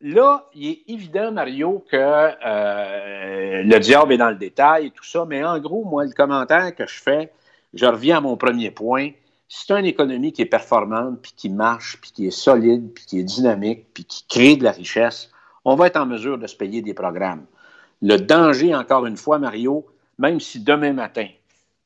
Là, 0.00 0.48
il 0.52 0.68
est 0.68 0.82
évident, 0.88 1.30
Mario, 1.30 1.84
que 1.88 1.96
euh, 1.96 3.62
le 3.62 3.78
diable 3.78 4.12
est 4.12 4.18
dans 4.18 4.30
le 4.30 4.36
détail 4.36 4.86
et 4.86 4.90
tout 4.90 5.04
ça, 5.04 5.24
mais 5.28 5.44
en 5.44 5.60
gros, 5.60 5.84
moi, 5.84 6.04
le 6.04 6.10
commentaire 6.10 6.74
que 6.74 6.84
je 6.86 7.00
fais, 7.00 7.32
je 7.72 7.86
reviens 7.86 8.16
à 8.16 8.20
mon 8.20 8.36
premier 8.36 8.72
point. 8.72 9.10
C'est 9.48 9.72
une 9.72 9.86
économie 9.86 10.32
qui 10.32 10.42
est 10.42 10.46
performante, 10.46 11.20
puis 11.22 11.32
qui 11.36 11.50
marche, 11.50 12.00
puis 12.00 12.10
qui 12.10 12.26
est 12.26 12.32
solide, 12.32 12.92
puis 12.92 13.04
qui 13.04 13.20
est 13.20 13.22
dynamique, 13.22 13.86
puis 13.94 14.04
qui 14.04 14.26
crée 14.26 14.56
de 14.56 14.64
la 14.64 14.72
richesse. 14.72 15.30
On 15.64 15.76
va 15.76 15.86
être 15.86 15.98
en 15.98 16.06
mesure 16.06 16.36
de 16.36 16.48
se 16.48 16.56
payer 16.56 16.82
des 16.82 16.94
programmes. 16.94 17.44
Le 18.00 18.16
danger, 18.16 18.74
encore 18.74 19.06
une 19.06 19.16
fois, 19.16 19.38
Mario, 19.38 19.86
même 20.18 20.40
si 20.40 20.58
demain 20.58 20.92
matin, 20.92 21.28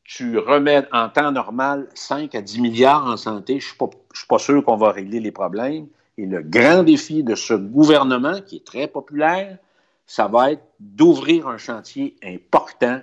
tu 0.05 0.39
remets 0.39 0.87
en 0.91 1.11
temps 1.11 1.33
normal 1.33 1.89
5 1.93 2.35
à 2.35 2.41
10 2.41 2.61
milliards 2.61 3.05
en 3.05 3.19
santé, 3.19 3.61
je 3.61 3.74
ne 3.78 3.89
suis 4.15 4.27
pas 4.27 4.39
sûr 4.39 4.65
qu'on 4.65 4.77
va 4.77 4.93
régler 4.93 5.20
les 5.20 5.33
problèmes. 5.33 5.89
Et 6.19 6.27
le 6.27 6.43
grand 6.43 6.83
défi 6.83 7.23
de 7.23 7.35
ce 7.35 7.55
gouvernement, 7.55 8.41
qui 8.41 8.57
est 8.57 8.67
très 8.67 8.87
populaire, 8.87 9.59
ça 10.07 10.29
va 10.29 10.53
être 10.53 10.63
d'ouvrir 10.81 11.49
un 11.49 11.59
chantier 11.59 12.17
important 12.23 13.01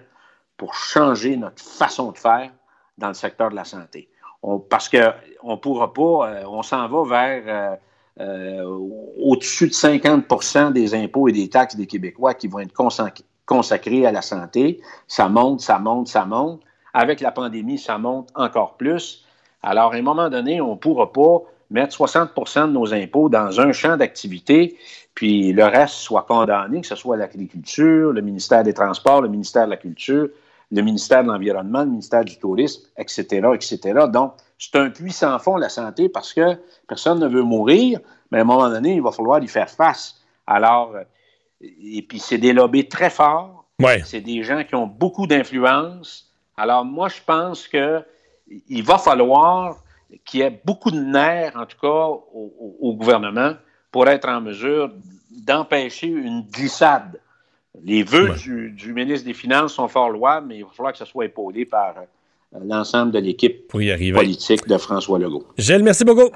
pour 0.57 0.73
changer 0.73 1.38
notre 1.38 1.61
façon 1.61 2.11
de 2.11 2.18
faire 2.18 2.52
dans 2.98 3.10
le 3.10 3.14
secteur 3.14 3.49
de 3.49 3.56
la 3.56 3.65
santé. 3.65 4.10
Parce 4.69 4.90
qu'on 4.90 5.52
ne 5.52 5.56
pourra 5.56 5.94
pas, 5.94 6.30
euh, 6.30 6.44
on 6.48 6.64
s'en 6.64 6.88
va 6.88 7.03
vers 7.03 7.44
euh, 7.48 7.76
euh, 8.19 8.64
au-dessus 9.18 9.68
de 9.68 9.73
50% 9.73 10.73
des 10.73 10.95
impôts 10.95 11.27
et 11.27 11.31
des 11.31 11.49
taxes 11.49 11.76
des 11.76 11.88
Québécois 11.88 12.34
qui 12.34 12.48
vont 12.48 12.60
être 12.60 12.73
consacrés 13.45 14.06
à 14.06 14.11
la 14.11 14.22
santé. 14.22 14.81
Ça 15.07 15.30
monte, 15.30 15.61
ça 15.61 15.80
monte, 15.80 16.07
ça 16.07 16.26
monte. 16.26 16.61
Avec 16.94 17.22
la 17.22 17.31
pandémie, 17.31 17.77
ça 17.77 17.98
monte 17.98 18.30
encore 18.35 18.76
plus. 18.76 19.26
Alors, 19.61 19.94
à 19.94 19.95
un 19.95 20.02
moment 20.02 20.30
donné, 20.30 20.61
on 20.61 20.72
ne 20.72 20.77
pourra 20.77 21.11
pas 21.11 21.44
mettre 21.73 21.97
60% 21.97 22.67
de 22.67 22.71
nos 22.71 22.93
impôts 22.93 23.29
dans 23.29 23.59
un 23.59 23.71
champ 23.73 23.97
d'activité, 23.97 24.77
puis 25.15 25.51
le 25.51 25.65
reste 25.65 25.95
soit 25.95 26.21
condamné, 26.21 26.81
que 26.81 26.87
ce 26.87 26.95
soit 26.95 27.17
l'agriculture, 27.17 28.13
le 28.13 28.21
ministère 28.21 28.63
des 28.63 28.73
Transports, 28.73 29.21
le 29.21 29.27
ministère 29.27 29.65
de 29.65 29.71
la 29.71 29.77
Culture, 29.77 30.29
le 30.71 30.81
ministère 30.81 31.23
de 31.23 31.29
l'Environnement, 31.29 31.81
le 31.81 31.89
ministère 31.89 32.23
du 32.23 32.37
Tourisme, 32.37 32.83
etc., 32.97 33.47
etc. 33.53 33.79
Donc, 34.11 34.33
c'est 34.57 34.75
un 34.75 34.89
puits 34.89 35.11
sans 35.11 35.37
fond, 35.39 35.57
la 35.57 35.69
santé, 35.69 36.09
parce 36.09 36.33
que 36.33 36.57
personne 36.87 37.19
ne 37.19 37.27
veut 37.27 37.43
mourir, 37.43 37.99
mais 38.31 38.37
à 38.37 38.41
un 38.41 38.45
moment 38.45 38.69
donné, 38.69 38.93
il 38.93 39.01
va 39.01 39.11
falloir 39.11 39.43
y 39.43 39.47
faire 39.47 39.69
face. 39.69 40.21
Alors, 40.47 40.95
et 41.61 42.01
puis 42.01 42.19
c'est 42.19 42.37
des 42.37 42.53
lobbies 42.53 42.87
très 42.87 43.09
forts, 43.09 43.65
ouais. 43.79 44.01
c'est 44.05 44.21
des 44.21 44.43
gens 44.43 44.63
qui 44.63 44.75
ont 44.75 44.87
beaucoup 44.87 45.27
d'influence. 45.27 46.31
Alors, 46.55 46.85
moi, 46.85 47.09
je 47.09 47.21
pense 47.25 47.67
que 47.67 48.03
il 48.69 48.83
va 48.83 48.97
falloir 48.97 49.82
qu'il 50.26 50.40
y 50.40 50.44
ait 50.44 50.61
beaucoup 50.65 50.91
de 50.91 50.99
nerfs, 50.99 51.53
en 51.56 51.65
tout 51.65 51.77
cas, 51.81 51.88
au, 51.88 52.77
au, 52.80 52.94
gouvernement 52.94 53.53
pour 53.91 54.07
être 54.07 54.27
en 54.27 54.41
mesure 54.41 54.91
d'empêcher 55.31 56.07
une 56.07 56.41
glissade. 56.52 57.19
Les 57.84 58.03
vœux 58.03 58.30
ouais. 58.30 58.38
du, 58.38 58.72
du, 58.72 58.94
ministre 58.94 59.26
des 59.26 59.34
Finances 59.34 59.73
sont 59.73 59.88
fort 59.88 60.10
louables, 60.10 60.48
mais 60.48 60.57
il 60.57 60.64
va 60.64 60.69
falloir 60.72 60.94
que 60.94 60.99
ce 60.99 61.06
soit 61.06 61.26
épaulé 61.26 61.65
par 61.65 61.95
euh, 61.98 62.60
l'ensemble 62.65 63.11
de 63.11 63.19
l'équipe 63.19 63.68
politique 63.68 64.68
de 64.68 64.77
François 64.77 65.18
Legault. 65.18 65.45
Gilles, 65.57 65.84
merci 65.84 66.06
beaucoup. 66.06 66.30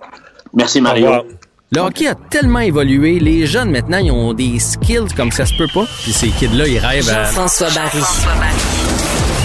Merci, 0.54 0.82
Mario. 0.82 1.26
Le 1.72 1.82
hockey 1.82 2.08
a 2.08 2.16
tellement 2.16 2.60
évolué, 2.60 3.20
les 3.20 3.46
jeunes 3.46 3.72
maintenant, 3.72 3.98
ils 3.98 4.12
ont 4.12 4.34
des 4.34 4.58
skills 4.58 5.14
comme 5.18 5.32
ça 5.32 5.46
se 5.46 5.54
peut 5.58 5.68
pas. 5.74 5.86
Puis 6.02 6.14
ces 6.14 6.30
kids-là, 6.30 6.66
ils 6.66 6.80
rêvent 6.80 7.10
à... 7.10 7.26
François 7.26 7.68
Barry. 7.72 8.00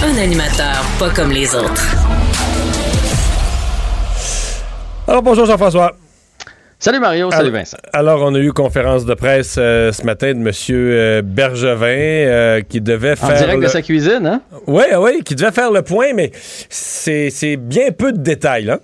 Un 0.05 0.17
animateur 0.23 0.85
pas 1.01 1.11
comme 1.11 1.31
les 1.33 1.53
autres. 1.55 1.83
Alors 5.09 5.21
bonjour 5.23 5.47
Jean-François. 5.47 5.97
Salut 6.79 7.01
Mario, 7.01 7.31
salut 7.31 7.51
Vincent. 7.51 7.77
Alors, 7.93 8.23
on 8.23 8.35
a 8.35 8.39
eu 8.39 8.53
conférence 8.53 9.05
de 9.05 9.15
presse 9.15 9.57
euh, 9.59 9.93
ce 9.93 10.05
matin 10.05 10.33
de 10.33 10.39
M. 10.39 10.51
Euh, 10.71 11.23
Bergevin 11.23 11.87
euh, 11.87 12.61
qui 12.61 12.81
devait 12.81 13.15
faire. 13.15 13.31
En 13.31 13.37
direct 13.37 13.59
le... 13.59 13.65
de 13.65 13.69
sa 13.69 13.83
cuisine, 13.83 14.27
hein? 14.27 14.43
Oui, 14.67 14.85
oui, 14.99 15.23
qui 15.25 15.35
devait 15.35 15.53
faire 15.53 15.71
le 15.71 15.83
point, 15.83 16.13
mais 16.15 16.31
c'est 16.69 17.57
bien 17.57 17.91
peu 17.91 18.13
de 18.13 18.19
détails, 18.19 18.65
là. 18.65 18.79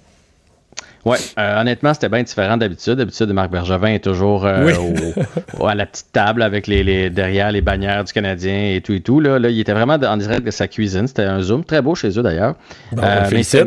Oui, 1.05 1.17
euh, 1.39 1.61
honnêtement, 1.61 1.95
c'était 1.95 2.09
bien 2.09 2.23
différent 2.23 2.57
d'habitude. 2.57 2.95
D'habitude, 2.95 3.33
Marc 3.33 3.51
Bergevin 3.51 3.95
est 3.95 4.05
toujours 4.05 4.45
euh, 4.45 4.65
oui. 4.65 5.15
au, 5.59 5.67
à 5.67 5.75
la 5.75 5.87
petite 5.87 6.13
table 6.13 6.43
avec 6.43 6.67
les, 6.67 6.83
les, 6.83 7.11
derrière 7.11 7.51
les 7.51 7.63
bannières 7.63 8.05
du 8.05 8.13
Canadien 8.13 8.75
et 8.75 8.81
tout 8.81 8.93
et 8.93 9.01
tout. 9.01 9.21
Là, 9.21 9.39
là 9.39 9.49
il 9.49 9.59
était 9.59 9.73
vraiment 9.73 9.95
en 9.95 10.17
direct 10.17 10.45
de 10.45 10.51
sa 10.51 10.69
cuisine. 10.69 11.07
C'était 11.07 11.23
un 11.23 11.41
Zoom 11.41 11.65
très 11.65 11.81
beau 11.81 11.95
chez 11.95 12.19
eux 12.19 12.23
d'ailleurs. 12.23 12.57
Bon, 12.93 13.03
euh. 13.05 13.65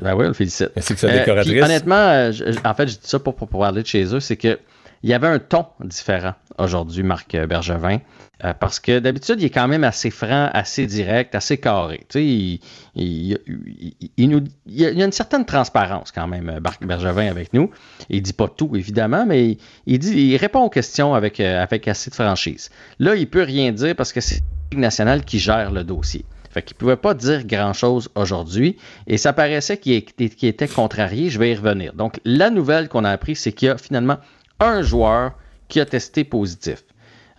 Ben 0.00 0.14
oui, 0.14 0.24
on 0.24 0.28
le 0.28 0.34
félicite. 0.34 0.70
Ainsi 0.76 0.94
que 0.94 1.00
sa 1.00 1.08
Euh, 1.08 1.18
décoratrice. 1.20 1.62
honnêtement, 1.62 1.94
euh, 1.94 2.32
je- 2.32 2.52
je- 2.52 2.58
en 2.64 2.74
fait, 2.74 2.88
je 2.88 2.94
dis 2.94 3.00
ça 3.06 3.18
pour, 3.18 3.34
pour, 3.36 3.48
parler 3.48 3.82
de 3.82 3.86
chez 3.86 4.04
eux, 4.14 4.20
c'est 4.20 4.36
que 4.36 4.58
il 5.02 5.10
y 5.10 5.14
avait 5.14 5.28
un 5.28 5.38
ton 5.38 5.66
différent 5.80 6.32
aujourd'hui, 6.58 7.02
Marc 7.02 7.36
Bergevin, 7.36 7.98
euh, 8.42 8.54
parce 8.58 8.80
que 8.80 8.98
d'habitude, 9.00 9.36
il 9.40 9.44
est 9.44 9.50
quand 9.50 9.68
même 9.68 9.84
assez 9.84 10.08
franc, 10.10 10.48
assez 10.54 10.86
direct, 10.86 11.34
assez 11.34 11.58
carré. 11.58 11.98
Tu 12.08 12.18
sais, 12.18 12.24
il, 12.24 12.60
il- 12.96 13.38
il- 13.46 14.08
il 14.16 14.28
nous, 14.30 14.42
il 14.66 14.80
y 14.80 15.02
a 15.02 15.04
une 15.04 15.12
certaine 15.12 15.44
transparence 15.44 16.10
quand 16.10 16.26
même, 16.26 16.48
euh, 16.48 16.60
Marc 16.60 16.84
Bergevin 16.86 17.28
avec 17.30 17.52
nous. 17.52 17.70
Il 18.08 18.22
dit 18.22 18.32
pas 18.32 18.48
tout, 18.48 18.74
évidemment, 18.76 19.26
mais 19.26 19.50
il, 19.50 19.58
il 19.86 19.98
dit, 19.98 20.14
il 20.32 20.36
répond 20.38 20.60
aux 20.62 20.70
questions 20.70 21.14
avec, 21.14 21.38
euh, 21.38 21.62
avec 21.62 21.86
assez 21.86 22.08
de 22.10 22.14
franchise. 22.14 22.70
Là, 22.98 23.14
il 23.14 23.28
peut 23.28 23.42
rien 23.42 23.72
dire 23.72 23.94
parce 23.94 24.12
que 24.12 24.20
c'est 24.22 24.36
la 24.36 24.40
Ligue 24.72 24.80
nationale 24.80 25.24
qui 25.24 25.38
gère 25.38 25.70
le 25.70 25.84
dossier. 25.84 26.24
Fait 26.54 26.62
qu'il 26.62 26.76
ne 26.76 26.78
pouvait 26.78 26.96
pas 26.96 27.14
dire 27.14 27.44
grand-chose 27.44 28.10
aujourd'hui 28.14 28.76
et 29.08 29.18
ça 29.18 29.32
paraissait 29.32 29.76
qu'il 29.76 29.94
était, 29.94 30.68
contrarié. 30.68 31.28
Je 31.28 31.40
vais 31.40 31.50
y 31.50 31.54
revenir. 31.56 31.94
Donc, 31.94 32.20
la 32.24 32.48
nouvelle 32.48 32.88
qu'on 32.88 33.02
a 33.02 33.10
appris, 33.10 33.34
c'est 33.34 33.50
qu'il 33.50 33.66
y 33.66 33.70
a 33.72 33.76
finalement 33.76 34.18
un 34.60 34.80
joueur 34.80 35.32
qui 35.66 35.80
a 35.80 35.84
testé 35.84 36.22
positif. 36.22 36.84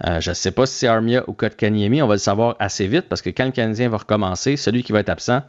Euh, 0.06 0.20
je 0.20 0.32
ne 0.32 0.34
sais 0.34 0.52
pas 0.52 0.66
si 0.66 0.80
c'est 0.80 0.88
Armia 0.88 1.24
ou 1.30 1.32
Kotkaniemi, 1.34 2.02
on 2.02 2.08
va 2.08 2.16
le 2.16 2.20
savoir 2.20 2.58
assez 2.60 2.88
vite 2.88 3.06
parce 3.08 3.22
que 3.22 3.30
quand 3.30 3.46
le 3.46 3.52
Canadien 3.52 3.88
va 3.88 3.96
recommencer, 3.96 4.58
celui 4.58 4.84
qui 4.84 4.92
va 4.92 5.00
être 5.00 5.08
absent, 5.08 5.44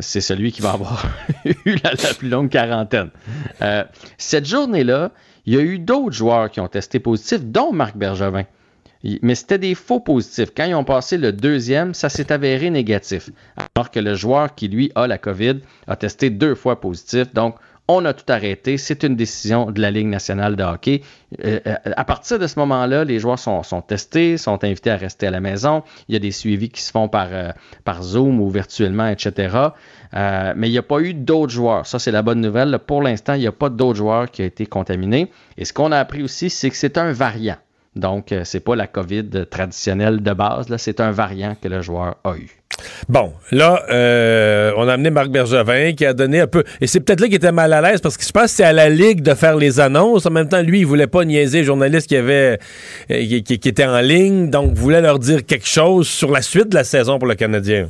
c'est 0.00 0.20
celui 0.20 0.50
qui 0.50 0.60
va 0.60 0.72
avoir 0.72 1.06
eu 1.44 1.76
la, 1.84 1.92
la 1.92 2.14
plus 2.14 2.28
longue 2.28 2.48
quarantaine. 2.48 3.10
Euh, 3.62 3.84
cette 4.18 4.46
journée-là, 4.46 5.12
il 5.46 5.54
y 5.54 5.56
a 5.56 5.60
eu 5.60 5.78
d'autres 5.78 6.16
joueurs 6.16 6.50
qui 6.50 6.58
ont 6.58 6.66
testé 6.66 6.98
positif, 6.98 7.44
dont 7.44 7.72
Marc 7.72 7.96
Bergevin. 7.96 8.44
Mais 9.22 9.34
c'était 9.34 9.58
des 9.58 9.74
faux 9.74 10.00
positifs. 10.00 10.50
Quand 10.56 10.64
ils 10.64 10.74
ont 10.74 10.84
passé 10.84 11.18
le 11.18 11.32
deuxième, 11.32 11.92
ça 11.92 12.08
s'est 12.08 12.32
avéré 12.32 12.70
négatif. 12.70 13.30
Alors 13.74 13.90
que 13.90 14.00
le 14.00 14.14
joueur 14.14 14.54
qui, 14.54 14.68
lui, 14.68 14.90
a 14.94 15.06
la 15.06 15.18
COVID, 15.18 15.60
a 15.86 15.96
testé 15.96 16.30
deux 16.30 16.54
fois 16.54 16.80
positif. 16.80 17.32
Donc, 17.34 17.56
on 17.86 18.04
a 18.06 18.14
tout 18.14 18.30
arrêté. 18.32 18.78
C'est 18.78 19.02
une 19.02 19.14
décision 19.14 19.70
de 19.70 19.80
la 19.80 19.90
Ligue 19.90 20.06
nationale 20.06 20.56
de 20.56 20.62
hockey. 20.62 21.02
Euh, 21.44 21.60
euh, 21.66 21.76
à 21.96 22.04
partir 22.04 22.38
de 22.38 22.46
ce 22.46 22.58
moment-là, 22.60 23.04
les 23.04 23.18
joueurs 23.18 23.38
sont, 23.38 23.62
testés, 23.86 24.38
sont 24.38 24.64
invités 24.64 24.90
à 24.90 24.96
rester 24.96 25.26
à 25.26 25.30
la 25.30 25.40
maison. 25.40 25.82
Il 26.08 26.14
y 26.14 26.16
a 26.16 26.18
des 26.18 26.30
suivis 26.30 26.70
qui 26.70 26.80
se 26.80 26.90
font 26.90 27.08
par, 27.08 27.28
euh, 27.30 27.52
Zoom 28.00 28.40
ou 28.40 28.48
virtuellement, 28.48 29.08
etc. 29.08 29.54
Mais 30.12 30.68
il 30.68 30.72
n'y 30.72 30.78
a 30.78 30.82
pas 30.82 31.00
eu 31.00 31.12
d'autres 31.12 31.52
joueurs. 31.52 31.86
Ça, 31.86 31.98
c'est 31.98 32.12
la 32.12 32.22
bonne 32.22 32.40
nouvelle. 32.40 32.78
Pour 32.86 33.02
l'instant, 33.02 33.34
il 33.34 33.40
n'y 33.40 33.46
a 33.46 33.52
pas 33.52 33.68
d'autres 33.68 33.98
joueurs 33.98 34.30
qui 34.30 34.42
ont 34.42 34.46
été 34.46 34.64
contaminés. 34.64 35.30
Et 35.58 35.64
ce 35.66 35.72
qu'on 35.72 35.92
a 35.92 35.98
appris 35.98 36.22
aussi, 36.22 36.48
c'est 36.48 36.70
que 36.70 36.76
c'est 36.76 36.96
un 36.96 37.12
variant. 37.12 37.56
Donc, 37.96 38.32
euh, 38.32 38.42
c'est 38.44 38.60
pas 38.60 38.74
la 38.74 38.86
COVID 38.86 39.46
traditionnelle 39.50 40.20
de 40.22 40.32
base, 40.32 40.68
là, 40.68 40.78
c'est 40.78 41.00
un 41.00 41.12
variant 41.12 41.56
que 41.60 41.68
le 41.68 41.80
joueur 41.80 42.16
a 42.24 42.34
eu. 42.36 42.50
Bon, 43.08 43.32
là, 43.52 43.84
euh, 43.90 44.72
on 44.76 44.88
a 44.88 44.94
amené 44.94 45.10
Marc 45.10 45.28
Bergevin 45.28 45.92
qui 45.92 46.04
a 46.04 46.12
donné 46.12 46.40
un 46.40 46.48
peu. 46.48 46.64
Et 46.80 46.88
c'est 46.88 46.98
peut-être 46.98 47.20
là 47.20 47.26
qu'il 47.26 47.36
était 47.36 47.52
mal 47.52 47.72
à 47.72 47.80
l'aise 47.80 48.00
parce 48.00 48.16
que 48.16 48.24
je 48.24 48.32
pense 48.32 48.44
que 48.44 48.48
c'est 48.50 48.64
à 48.64 48.72
la 48.72 48.88
Ligue 48.88 49.22
de 49.22 49.32
faire 49.34 49.56
les 49.56 49.78
annonces. 49.78 50.26
En 50.26 50.30
même 50.30 50.48
temps, 50.48 50.60
lui, 50.60 50.80
il 50.80 50.86
voulait 50.86 51.06
pas 51.06 51.24
niaiser 51.24 51.58
les 51.58 51.64
journalistes 51.64 52.08
qui, 52.08 52.16
avaient, 52.16 52.58
euh, 53.12 53.20
qui, 53.28 53.44
qui- 53.44 53.58
qui 53.60 53.68
étaient 53.68 53.86
en 53.86 54.00
ligne. 54.00 54.50
Donc, 54.50 54.72
voulait 54.74 55.00
leur 55.00 55.20
dire 55.20 55.46
quelque 55.46 55.68
chose 55.68 56.08
sur 56.08 56.32
la 56.32 56.42
suite 56.42 56.70
de 56.70 56.74
la 56.74 56.82
saison 56.84 57.20
pour 57.20 57.28
le 57.28 57.36
Canadien. 57.36 57.88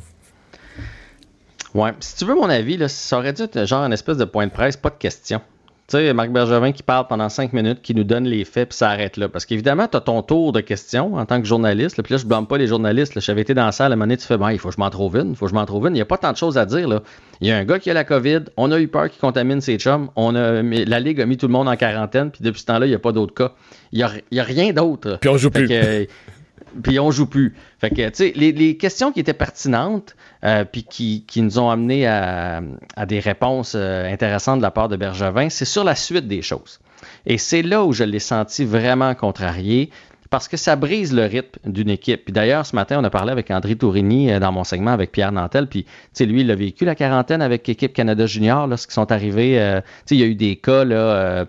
Ouais, 1.74 1.90
si 2.00 2.16
tu 2.16 2.24
veux 2.26 2.34
mon 2.34 2.50
avis, 2.50 2.76
là, 2.76 2.88
ça 2.88 3.18
aurait 3.18 3.32
dû 3.32 3.42
être 3.42 3.64
genre 3.66 3.84
une 3.84 3.92
espèce 3.94 4.18
de 4.18 4.24
point 4.26 4.46
de 4.46 4.52
presse, 4.52 4.76
pas 4.76 4.90
de 4.90 4.96
questions. 4.98 5.40
Tu 5.86 5.98
sais, 5.98 6.14
Marc 6.14 6.30
Bergevin 6.30 6.72
qui 6.72 6.82
parle 6.82 7.06
pendant 7.08 7.28
cinq 7.28 7.52
minutes, 7.52 7.82
qui 7.82 7.94
nous 7.94 8.04
donne 8.04 8.24
les 8.24 8.46
faits, 8.46 8.70
puis 8.70 8.78
ça 8.78 8.88
arrête 8.88 9.18
là. 9.18 9.28
Parce 9.28 9.44
qu'évidemment, 9.44 9.86
tu 9.86 9.98
as 9.98 10.00
ton 10.00 10.22
tour 10.22 10.52
de 10.52 10.60
questions 10.60 11.16
en 11.16 11.26
tant 11.26 11.40
que 11.42 11.46
journaliste. 11.46 11.98
là. 11.98 12.02
Puis 12.02 12.14
là, 12.14 12.18
je 12.18 12.24
blâme 12.26 12.46
pas 12.46 12.56
les 12.56 12.66
journalistes. 12.66 13.20
J'avais 13.20 13.42
été 13.42 13.52
dans 13.52 13.66
la 13.66 13.72
salle 13.72 13.92
à 13.92 13.94
un 13.94 13.96
moment 13.96 14.06
donné, 14.06 14.16
tu 14.16 14.26
fais, 14.26 14.38
bon, 14.38 14.48
il 14.48 14.58
faut 14.58 14.70
que 14.70 14.74
je 14.74 14.80
m'en 14.80 14.88
trouve 14.88 15.16
une, 15.18 15.30
il 15.30 15.36
faut 15.36 15.44
que 15.44 15.50
je 15.50 15.54
m'en 15.54 15.66
trouve 15.66 15.86
une. 15.86 15.92
Il 15.92 15.96
n'y 15.96 16.00
a 16.00 16.06
pas 16.06 16.16
tant 16.16 16.32
de 16.32 16.38
choses 16.38 16.56
à 16.56 16.64
dire. 16.64 16.88
Là. 16.88 17.02
Il 17.42 17.48
y 17.48 17.50
a 17.50 17.58
un 17.58 17.64
gars 17.64 17.78
qui 17.78 17.90
a 17.90 17.94
la 17.94 18.04
COVID, 18.04 18.44
on 18.56 18.72
a 18.72 18.80
eu 18.80 18.88
peur 18.88 19.10
qu'il 19.10 19.20
contamine 19.20 19.60
ses 19.60 19.76
chums, 19.76 20.08
on 20.16 20.34
a, 20.34 20.62
la 20.62 21.00
Ligue 21.00 21.20
a 21.20 21.26
mis 21.26 21.36
tout 21.36 21.48
le 21.48 21.52
monde 21.52 21.68
en 21.68 21.76
quarantaine, 21.76 22.30
puis 22.30 22.42
depuis 22.42 22.60
ce 22.60 22.66
temps-là, 22.66 22.86
il 22.86 22.90
n'y 22.90 22.94
a 22.94 22.98
pas 22.98 23.12
d'autres 23.12 23.34
cas. 23.34 23.52
Il 23.92 23.98
n'y 24.32 24.40
a, 24.40 24.42
rien 24.44 24.72
d'autre. 24.72 25.18
Puis 25.20 25.28
on 25.28 25.36
joue 25.36 25.50
Fait 25.50 25.66
plus. 25.66 25.68
que, 25.68 26.06
puis 26.82 26.98
on 26.98 27.10
joue 27.10 27.26
plus. 27.26 27.54
Fait 27.78 27.90
que, 27.90 28.08
tu 28.08 28.14
sais, 28.14 28.32
les, 28.34 28.52
les 28.52 28.76
questions 28.76 29.12
qui 29.12 29.20
étaient 29.20 29.32
pertinentes, 29.32 30.16
euh, 30.44 30.64
qui, 30.64 31.24
qui 31.26 31.42
nous 31.42 31.58
ont 31.58 31.70
amené 31.70 32.06
à, 32.06 32.62
à 32.96 33.06
des 33.06 33.20
réponses 33.20 33.74
euh, 33.76 34.12
intéressantes 34.12 34.58
de 34.58 34.62
la 34.62 34.70
part 34.70 34.88
de 34.88 34.96
Bergevin, 34.96 35.48
c'est 35.48 35.64
sur 35.64 35.84
la 35.84 35.94
suite 35.94 36.28
des 36.28 36.42
choses. 36.42 36.80
Et 37.26 37.38
c'est 37.38 37.62
là 37.62 37.84
où 37.84 37.92
je 37.92 38.04
l'ai 38.04 38.18
senti 38.18 38.64
vraiment 38.64 39.14
contrarié, 39.14 39.90
parce 40.30 40.48
que 40.48 40.56
ça 40.56 40.74
brise 40.74 41.14
le 41.14 41.26
rythme 41.26 41.60
d'une 41.64 41.90
équipe. 41.90 42.24
Puis 42.24 42.32
d'ailleurs, 42.32 42.66
ce 42.66 42.74
matin, 42.74 42.98
on 43.00 43.04
a 43.04 43.10
parlé 43.10 43.30
avec 43.30 43.50
André 43.52 43.76
Tourigny 43.76 44.32
euh, 44.32 44.40
dans 44.40 44.50
mon 44.50 44.64
segment 44.64 44.90
avec 44.90 45.12
Pierre 45.12 45.30
Nantel. 45.30 45.68
Puis, 45.68 45.84
tu 45.84 45.90
sais, 46.12 46.26
lui, 46.26 46.40
il 46.40 46.50
a 46.50 46.56
vécu 46.56 46.84
la 46.84 46.96
quarantaine 46.96 47.40
avec 47.40 47.68
l'équipe 47.68 47.92
Canada 47.92 48.26
Junior, 48.26 48.66
lorsqu'ils 48.66 48.94
sont 48.94 49.12
arrivés. 49.12 49.60
euh, 49.60 49.80
tu 49.80 49.86
sais, 50.06 50.14
il 50.16 50.20
y 50.20 50.24
a 50.24 50.26
eu 50.26 50.34
des 50.34 50.56
cas, 50.56 50.84
là. 50.84 50.96
euh, 50.96 51.44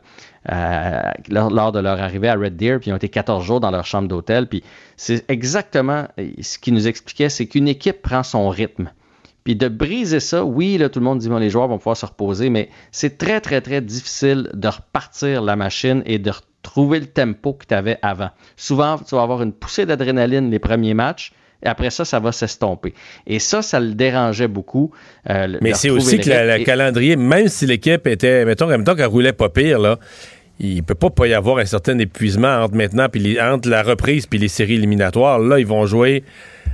euh, 0.51 1.01
lors, 1.29 1.49
lors 1.49 1.71
de 1.71 1.79
leur 1.79 1.99
arrivée 2.01 2.27
à 2.29 2.35
Red 2.35 2.55
Deer, 2.55 2.77
puis 2.79 2.89
ils 2.89 2.93
ont 2.93 2.97
été 2.97 3.09
14 3.09 3.43
jours 3.43 3.59
dans 3.59 3.71
leur 3.71 3.85
chambre 3.85 4.07
d'hôtel. 4.07 4.47
Puis 4.47 4.63
c'est 4.97 5.23
exactement 5.29 6.07
euh, 6.19 6.27
ce 6.41 6.57
qu'il 6.59 6.73
nous 6.73 6.87
expliquait, 6.87 7.29
c'est 7.29 7.45
qu'une 7.47 7.67
équipe 7.67 8.01
prend 8.01 8.23
son 8.23 8.49
rythme. 8.49 8.89
Puis 9.43 9.55
de 9.55 9.67
briser 9.67 10.19
ça, 10.19 10.43
oui, 10.43 10.77
là, 10.77 10.89
tout 10.89 10.99
le 10.99 11.05
monde 11.05 11.19
dit 11.19 11.29
bon, 11.29 11.37
les 11.37 11.49
joueurs 11.51 11.67
vont 11.67 11.77
pouvoir 11.77 11.97
se 11.97 12.05
reposer, 12.05 12.49
mais 12.49 12.69
c'est 12.91 13.17
très, 13.17 13.41
très, 13.41 13.61
très 13.61 13.79
difficile 13.81 14.49
de 14.53 14.67
repartir 14.67 15.43
la 15.43 15.55
machine 15.55 16.01
et 16.07 16.17
de 16.17 16.31
retrouver 16.31 16.99
le 16.99 17.05
tempo 17.05 17.53
que 17.53 17.65
tu 17.67 17.73
avais 17.75 17.99
avant. 18.01 18.29
Souvent, 18.55 18.97
tu 18.97 19.13
vas 19.15 19.21
avoir 19.21 19.43
une 19.43 19.53
poussée 19.53 19.85
d'adrénaline 19.85 20.49
les 20.49 20.59
premiers 20.59 20.95
matchs. 20.95 21.31
Et 21.63 21.67
après 21.67 21.89
ça, 21.89 22.05
ça 22.05 22.19
va 22.19 22.31
s'estomper. 22.31 22.93
Et 23.25 23.39
ça, 23.39 23.61
ça 23.61 23.79
le 23.79 23.93
dérangeait 23.93 24.47
beaucoup. 24.47 24.91
euh, 25.29 25.57
Mais 25.61 25.73
c'est 25.73 25.89
aussi 25.89 26.19
que 26.19 26.29
le 26.29 26.59
Et- 26.59 26.63
calendrier, 26.63 27.15
même 27.15 27.47
si 27.47 27.65
l'équipe 27.65 28.05
était, 28.07 28.45
mettons, 28.45 28.67
mettons 28.67 28.93
qu'elle 28.93 29.05
roulait 29.05 29.33
pas 29.33 29.49
pire, 29.49 29.79
là, 29.79 29.97
il 30.59 30.83
peut 30.83 30.95
pas, 30.95 31.27
y 31.27 31.33
avoir 31.33 31.57
un 31.57 31.65
certain 31.65 31.97
épuisement 31.99 32.63
entre 32.63 32.75
maintenant 32.75 33.07
puis 33.09 33.39
entre 33.41 33.69
la 33.69 33.83
reprise 33.83 34.25
puis 34.25 34.39
les 34.39 34.47
séries 34.47 34.75
éliminatoires. 34.75 35.39
Là, 35.39 35.59
ils 35.59 35.67
vont 35.67 35.85
jouer 35.85 36.23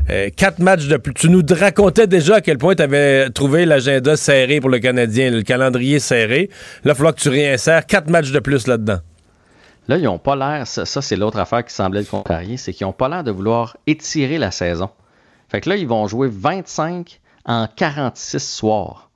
euh, 0.09 0.29
quatre 0.35 0.59
matchs 0.59 0.87
de 0.87 0.97
plus. 0.97 1.13
Tu 1.13 1.29
nous 1.29 1.41
racontais 1.49 2.07
déjà 2.07 2.35
à 2.35 2.41
quel 2.41 2.57
point 2.57 2.75
tu 2.75 2.83
avais 2.83 3.29
trouvé 3.29 3.65
l'agenda 3.65 4.15
serré 4.15 4.59
pour 4.59 4.69
le 4.69 4.79
Canadien, 4.79 5.31
le 5.31 5.41
calendrier 5.41 5.99
serré. 5.99 6.49
Là, 6.51 6.79
il 6.85 6.87
va 6.89 6.95
falloir 6.95 7.15
que 7.15 7.21
tu 7.21 7.29
réinsères 7.29 7.85
quatre 7.85 8.09
matchs 8.09 8.31
de 8.31 8.39
plus 8.39 8.67
là-dedans. 8.67 8.99
Là, 9.87 9.97
ils 9.97 10.03
n'ont 10.03 10.19
pas 10.19 10.35
l'air, 10.35 10.67
ça, 10.67 10.85
ça, 10.85 11.01
c'est 11.01 11.15
l'autre 11.15 11.39
affaire 11.39 11.65
qui 11.65 11.73
semblait 11.73 12.01
le 12.01 12.05
contrarier, 12.05 12.57
c'est 12.57 12.71
qu'ils 12.71 12.85
n'ont 12.85 12.93
pas 12.93 13.09
l'air 13.09 13.23
de 13.23 13.31
vouloir 13.31 13.77
étirer 13.87 14.37
la 14.37 14.51
saison. 14.51 14.89
Fait 15.49 15.59
que 15.59 15.69
là, 15.69 15.75
ils 15.75 15.87
vont 15.87 16.07
jouer 16.07 16.29
25 16.31 17.19
en 17.45 17.67
46 17.67 18.39
soirs. 18.39 19.10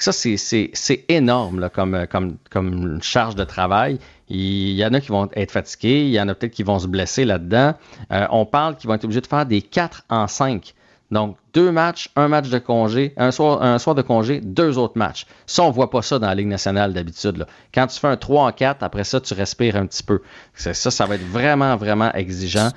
Ça, 0.00 0.12
c'est- 0.12 1.04
énorme 1.08 1.60
là, 1.60 1.68
comme, 1.68 1.94
euh, 1.94 2.06
comme, 2.06 2.36
comme 2.50 3.00
charge 3.02 3.34
de 3.34 3.44
travail. 3.44 3.98
Il 4.28 4.72
y 4.72 4.84
en 4.84 4.94
a 4.94 5.00
qui 5.00 5.08
vont 5.08 5.28
être 5.34 5.50
fatigués, 5.50 6.02
il 6.04 6.10
y 6.10 6.20
en 6.20 6.28
a 6.28 6.34
peut-être 6.34 6.52
qui 6.52 6.62
vont 6.62 6.78
se 6.78 6.86
blesser 6.86 7.24
là-dedans. 7.24 7.74
Euh, 8.12 8.26
on 8.30 8.46
parle 8.46 8.76
qu'ils 8.76 8.88
vont 8.88 8.94
être 8.94 9.04
obligés 9.04 9.20
de 9.20 9.26
faire 9.26 9.44
des 9.46 9.60
4 9.62 10.04
en 10.08 10.26
5. 10.26 10.74
Donc, 11.10 11.36
deux 11.54 11.72
matchs, 11.72 12.08
un 12.14 12.28
match 12.28 12.48
de 12.48 12.58
congé, 12.60 13.12
un 13.16 13.32
soir, 13.32 13.60
un 13.62 13.78
soir 13.80 13.96
de 13.96 14.02
congé, 14.02 14.40
deux 14.40 14.78
autres 14.78 14.96
matchs. 14.96 15.26
Ça, 15.46 15.64
on 15.64 15.70
voit 15.72 15.90
pas 15.90 16.02
ça 16.02 16.20
dans 16.20 16.28
la 16.28 16.36
Ligue 16.36 16.46
nationale 16.46 16.92
d'habitude. 16.92 17.44
Quand 17.74 17.88
tu 17.88 17.98
fais 17.98 18.06
un 18.06 18.16
3 18.16 18.44
en 18.46 18.52
4, 18.52 18.84
après 18.84 19.02
ça, 19.02 19.20
tu 19.20 19.34
respires 19.34 19.74
un 19.74 19.86
petit 19.86 20.04
peu. 20.04 20.22
Ça, 20.54 20.72
ça 20.72 21.06
va 21.06 21.16
être 21.16 21.26
vraiment, 21.26 21.76
vraiment 21.76 22.12
exigeant. 22.12 22.70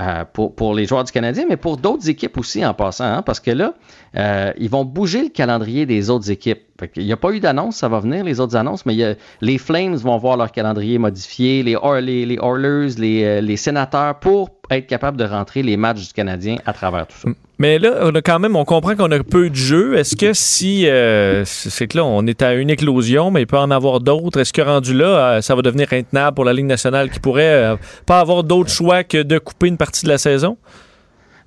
euh, 0.00 0.24
pour, 0.32 0.52
pour 0.56 0.74
les 0.74 0.86
joueurs 0.86 1.04
du 1.04 1.12
Canadien, 1.12 1.44
mais 1.48 1.56
pour 1.56 1.76
d'autres 1.76 2.08
équipes 2.08 2.36
aussi 2.38 2.66
en 2.66 2.74
passant, 2.74 3.04
hein, 3.04 3.22
parce 3.22 3.38
que 3.38 3.52
là, 3.52 3.74
euh, 4.16 4.52
ils 4.58 4.70
vont 4.70 4.84
bouger 4.84 5.22
le 5.24 5.28
calendrier 5.28 5.86
des 5.86 6.10
autres 6.10 6.30
équipes. 6.30 6.60
Qu'il 6.92 7.04
n'y 7.04 7.12
a 7.12 7.16
pas 7.16 7.30
eu 7.30 7.38
d'annonce, 7.40 7.76
ça 7.76 7.88
va 7.88 8.00
venir, 8.00 8.24
les 8.24 8.40
autres 8.40 8.56
annonces, 8.56 8.84
mais 8.84 8.94
il 8.94 8.98
y 8.98 9.04
a- 9.04 9.14
les 9.40 9.58
Flames 9.58 9.94
vont 9.94 10.18
voir 10.18 10.36
leur 10.36 10.50
calendrier 10.50 10.98
modifié, 10.98 11.62
les, 11.62 11.76
les, 12.02 12.26
les 12.26 12.34
Oilers, 12.42 12.94
les, 12.98 13.24
euh, 13.24 13.40
les 13.40 13.56
Sénateurs, 13.56 14.18
pour 14.18 14.50
être 14.70 14.86
capable 14.88 15.16
de 15.16 15.24
rentrer 15.24 15.62
les 15.62 15.76
matchs 15.76 16.08
du 16.08 16.12
Canadien 16.12 16.56
à 16.66 16.72
travers 16.72 17.06
tout 17.06 17.16
ça. 17.16 17.28
Mais 17.58 17.78
là, 17.78 18.00
on 18.02 18.12
a 18.14 18.20
quand 18.22 18.40
même, 18.40 18.56
on 18.56 18.64
comprend 18.64 18.96
qu'on 18.96 19.10
a 19.12 19.22
peu 19.22 19.48
de 19.48 19.54
jeux. 19.54 19.96
Est-ce 19.96 20.16
que 20.16 20.32
si, 20.32 20.88
euh, 20.88 21.44
c'est 21.44 21.86
que 21.86 21.98
là, 21.98 22.04
on 22.04 22.26
est 22.26 22.42
à 22.42 22.54
une 22.54 22.70
éclosion, 22.70 23.30
mais 23.30 23.42
il 23.42 23.46
peut 23.46 23.58
en 23.58 23.70
avoir 23.70 24.00
d'autres, 24.00 24.40
est-ce 24.40 24.52
que 24.52 24.62
rendu 24.62 24.92
là, 24.94 25.40
ça 25.40 25.54
va 25.54 25.62
devenir 25.62 25.92
intenable 25.92 26.34
pour 26.34 26.44
la 26.44 26.52
Ligue 26.52 26.66
nationale 26.66 27.10
qui 27.10 27.20
pourrait 27.20 27.44
euh, 27.44 27.76
pas 28.06 28.18
avoir 28.18 28.42
d'autre 28.42 28.70
choix 28.70 29.04
que 29.04 29.22
de 29.22 29.38
couper 29.38 29.68
une 29.68 29.76
partie 29.76 30.04
de 30.04 30.10
la 30.10 30.18
saison? 30.18 30.56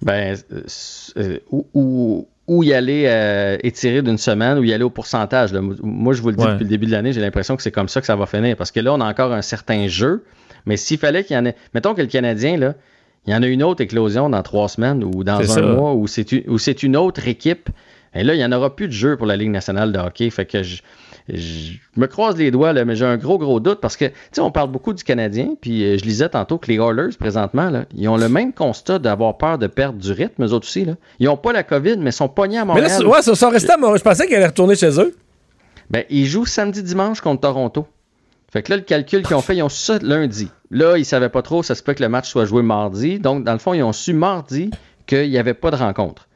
Ben, 0.01 0.37
euh, 1.17 1.39
ou, 1.51 1.65
ou- 1.73 2.27
ou 2.47 2.63
y 2.63 2.73
aller 2.73 3.03
euh, 3.07 3.57
étirer 3.63 4.01
d'une 4.01 4.17
semaine 4.17 4.57
ou 4.57 4.63
y 4.63 4.73
aller 4.73 4.83
au 4.83 4.89
pourcentage. 4.89 5.51
là. 5.53 5.59
Moi, 5.61 6.13
je 6.13 6.21
vous 6.21 6.29
le 6.29 6.35
dis 6.35 6.43
Ouais. 6.43 6.51
depuis 6.53 6.63
le 6.63 6.69
début 6.69 6.85
de 6.85 6.91
l'année, 6.91 7.11
j'ai 7.11 7.19
l'impression 7.21 7.55
que 7.57 7.61
c'est 7.61 7.71
comme 7.71 7.89
ça 7.89 7.99
que 7.99 8.07
ça 8.07 8.15
va 8.15 8.25
finir. 8.25 8.55
Parce 8.55 8.71
que 8.71 8.79
là, 8.79 8.93
on 8.93 9.01
a 9.01 9.05
encore 9.09 9.33
un 9.33 9.41
certain 9.41 9.87
jeu. 9.87 10.23
Mais 10.65 10.77
s'il 10.77 10.97
fallait 10.97 11.23
qu'il 11.23 11.35
y 11.35 11.39
en 11.39 11.45
ait. 11.45 11.55
Mettons 11.73 11.93
que 11.93 12.01
le 12.01 12.07
Canadien, 12.07 12.57
là, 12.57 12.73
il 13.25 13.33
y 13.33 13.35
en 13.35 13.43
a 13.43 13.47
une 13.47 13.63
autre 13.63 13.81
éclosion 13.81 14.29
dans 14.29 14.41
trois 14.43 14.69
semaines 14.69 15.03
ou 15.03 15.23
dans 15.25 15.39
un 15.39 15.43
ça. 15.43 15.61
mois 15.61 15.93
ou 15.93 16.07
c'est 16.07 16.31
une, 16.31 16.43
ou 16.49 16.57
c'est 16.57 16.83
une 16.83 16.95
autre 16.95 17.27
équipe. 17.27 17.69
Et 18.15 18.23
là, 18.23 18.33
il 18.33 18.37
n'y 18.37 18.45
en 18.45 18.51
aura 18.53 18.73
plus 18.75 18.87
de 18.87 18.93
jeu 18.93 19.17
pour 19.17 19.27
la 19.27 19.35
Ligue 19.35 19.51
nationale 19.51 19.91
de 19.91 19.99
hockey. 19.99 20.29
Fait 20.29 20.45
que 20.45 20.63
je, 20.63 20.81
je 21.29 21.73
me 21.95 22.07
croise 22.07 22.37
les 22.37 22.51
doigts, 22.51 22.73
là, 22.73 22.85
mais 22.85 22.95
j'ai 22.95 23.05
un 23.05 23.17
gros, 23.17 23.37
gros 23.37 23.59
doute 23.59 23.79
parce 23.81 23.97
que, 23.97 24.05
tu 24.05 24.13
sais, 24.31 24.41
on 24.41 24.51
parle 24.51 24.71
beaucoup 24.71 24.93
du 24.93 25.03
Canadien, 25.03 25.55
puis 25.59 25.83
euh, 25.83 25.97
je 25.97 26.05
lisais 26.05 26.29
tantôt 26.29 26.57
que 26.57 26.67
les 26.67 26.75
Oilers, 26.77 27.15
présentement, 27.19 27.69
là, 27.69 27.85
ils 27.95 28.07
ont 28.07 28.17
le 28.17 28.29
même 28.29 28.53
constat 28.53 28.99
d'avoir 28.99 29.37
peur 29.37 29.57
de 29.57 29.67
perdre 29.67 29.99
du 29.99 30.11
rythme, 30.11 30.45
eux 30.45 30.53
autres 30.53 30.67
aussi. 30.67 30.85
Là. 30.85 30.93
Ils 31.19 31.25
n'ont 31.25 31.37
pas 31.37 31.51
la 31.51 31.63
COVID, 31.63 31.97
mais 31.97 32.11
ils 32.11 32.13
sont 32.13 32.29
pognés 32.29 32.59
à 32.59 32.65
Mais 32.65 32.81
là, 32.81 32.89
Montréal. 32.89 33.07
ouais, 33.07 33.21
ça 33.21 33.35
sont 33.35 33.49
restés 33.49 33.71
à 33.73 33.77
Montréal. 33.77 33.99
Je 33.99 34.03
pensais 34.03 34.25
qu'elle 34.27 34.37
allait 34.37 34.47
retourner 34.47 34.75
chez 34.75 34.99
eux. 34.99 35.15
Ben, 35.89 36.03
ils 36.09 36.25
jouent 36.25 36.45
samedi-dimanche 36.45 37.21
contre 37.21 37.41
Toronto. 37.41 37.87
Fait 38.51 38.63
que 38.63 38.71
là, 38.71 38.77
le 38.77 38.83
calcul 38.83 39.23
qu'ils 39.23 39.35
ont 39.35 39.41
fait, 39.41 39.55
ils 39.57 39.63
ont 39.63 39.69
su 39.69 39.83
ça 39.83 39.99
lundi. 40.01 40.49
Là, 40.71 40.97
ils 40.97 41.05
savaient 41.05 41.29
pas 41.29 41.41
trop, 41.41 41.63
ça 41.63 41.75
se 41.75 41.83
peut 41.83 41.93
que 41.93 42.03
le 42.03 42.09
match 42.09 42.29
soit 42.29 42.45
joué 42.45 42.61
mardi. 42.61 43.19
Donc, 43.19 43.43
dans 43.43 43.53
le 43.53 43.59
fond, 43.59 43.73
ils 43.73 43.83
ont 43.83 43.91
su 43.93 44.13
mardi 44.13 44.69
qu'il 45.05 45.29
n'y 45.29 45.37
avait 45.37 45.53
pas 45.53 45.71
de 45.71 45.75
rencontre. 45.75 46.26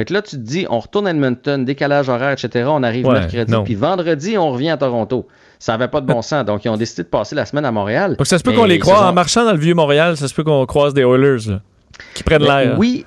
Fait 0.00 0.06
que 0.06 0.14
là, 0.14 0.22
tu 0.22 0.30
te 0.36 0.40
dis, 0.40 0.66
on 0.70 0.78
retourne 0.78 1.06
à 1.06 1.10
Edmonton, 1.10 1.62
décalage 1.62 2.08
horaire, 2.08 2.30
etc. 2.32 2.64
On 2.70 2.82
arrive 2.82 3.04
Ouais, 3.06 3.12
mercredi, 3.20 3.52
puis 3.64 3.74
vendredi, 3.74 4.38
on 4.38 4.50
revient 4.50 4.70
à 4.70 4.78
Toronto. 4.78 5.28
Ça 5.58 5.72
n'avait 5.72 5.88
pas 5.88 6.00
de 6.00 6.06
bon 6.06 6.22
sens. 6.22 6.42
Donc, 6.46 6.64
ils 6.64 6.70
ont 6.70 6.78
décidé 6.78 7.02
de 7.02 7.08
passer 7.08 7.34
la 7.34 7.44
semaine 7.44 7.66
à 7.66 7.70
Montréal. 7.70 8.16
Donc, 8.16 8.26
ça 8.26 8.38
se 8.38 8.42
peut 8.42 8.52
qu'on 8.54 8.64
les 8.64 8.78
croise 8.78 9.02
en 9.02 9.12
marchant 9.12 9.44
dans 9.44 9.52
le 9.52 9.58
vieux 9.58 9.74
Montréal, 9.74 10.16
ça 10.16 10.26
se 10.26 10.32
peut 10.32 10.42
qu'on 10.42 10.64
croise 10.64 10.94
des 10.94 11.02
Oilers 11.02 11.48
là, 11.50 11.60
qui 12.14 12.22
prennent 12.22 12.44
l'air. 12.44 12.78
Oui, 12.78 13.04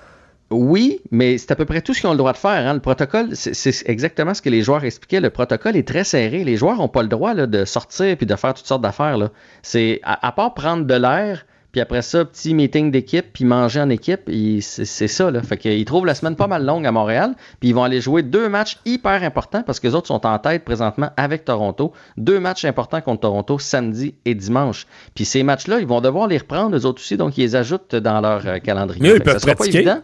oui, 0.52 1.00
mais 1.10 1.40
c'est 1.40 1.50
à 1.52 1.56
peu 1.56 1.66
près 1.66 1.82
tout 1.82 1.96
ce 1.96 2.02
qu'ils 2.02 2.10
ont 2.10 2.14
le 2.14 2.18
droit 2.20 2.34
de 2.34 2.38
faire. 2.38 2.68
hein. 2.68 2.76
Le 2.76 2.80
protocole, 2.80 3.30
c'est 3.34 3.90
exactement 3.90 4.36
ce 4.36 4.42
que 4.44 4.52
les 4.52 4.62
joueurs 4.62 4.84
expliquaient. 4.84 5.20
Le 5.22 5.32
protocole 5.32 5.76
est 5.76 5.88
très 5.88 6.04
serré. 6.04 6.44
Les 6.44 6.58
joueurs 6.58 6.76
n'ont 6.78 6.90
pas 6.90 7.02
le 7.02 7.08
droit 7.08 7.34
là, 7.34 7.48
de 7.48 7.66
sortir 7.66 8.16
puis 8.18 8.28
de 8.28 8.36
faire 8.36 8.54
toutes 8.54 8.68
sortes 8.68 8.84
d'affaires. 8.84 9.18
C'est 9.64 10.00
à, 10.04 10.28
à 10.28 10.32
part 10.32 10.54
prendre 10.54 10.86
de 10.86 10.94
l'air, 10.94 11.48
puis 11.74 11.82
après 11.82 12.04
ça, 12.04 12.24
petit 12.24 12.54
meeting 12.54 12.92
d'équipe, 12.92 13.26
puis 13.34 13.46
manger 13.46 13.82
en 13.82 13.90
équipe, 13.90 14.30
c'est 14.62 15.08
ça. 15.08 15.32
Là. 15.32 15.42
Fait 15.42 15.58
qu'ils 15.58 15.84
trouvent 15.86 16.06
la 16.06 16.14
semaine 16.14 16.36
pas 16.36 16.46
mal 16.46 16.64
longue 16.64 16.86
à 16.86 16.92
Montréal, 16.92 17.34
puis 17.60 17.70
ils 17.70 17.74
vont 17.74 17.84
aller 17.84 18.00
jouer 18.00 18.22
deux 18.22 18.48
matchs 18.48 18.78
hyper 18.86 19.24
importants 19.24 19.64
parce 19.64 19.80
que 19.80 19.88
les 19.88 19.96
autres 19.96 20.06
sont 20.06 20.24
en 20.28 20.38
tête 20.38 20.64
présentement 20.66 21.10
avec 21.18 21.46
Toronto. 21.46 21.92
Deux 22.16 22.40
matchs 22.40 22.64
importants 22.66 23.02
contre 23.02 23.22
Toronto 23.22 23.58
samedi 23.58 24.14
et 24.24 24.36
dimanche. 24.36 24.86
Puis 25.16 25.26
ces 25.26 25.42
matchs-là, 25.42 25.80
ils 25.80 25.88
vont 25.88 26.00
devoir 26.00 26.28
les 26.28 26.38
reprendre 26.38 26.78
eux 26.78 26.86
autres 26.86 27.02
aussi, 27.02 27.18
donc 27.18 27.40
ils 27.40 27.42
les 27.42 27.56
ajoutent 27.56 27.96
dans 27.96 28.22
leur 28.22 28.46
euh, 28.46 28.60
calendrier. 28.60 29.02
Mais 29.02 29.10
eux, 29.10 29.16
ils 29.16 29.22
que 29.22 29.26
ça 29.26 29.34
peuvent 29.34 29.42
sera 29.42 29.52
pas 29.54 29.56
pratiquer. 29.56 29.78
évident. 29.80 30.00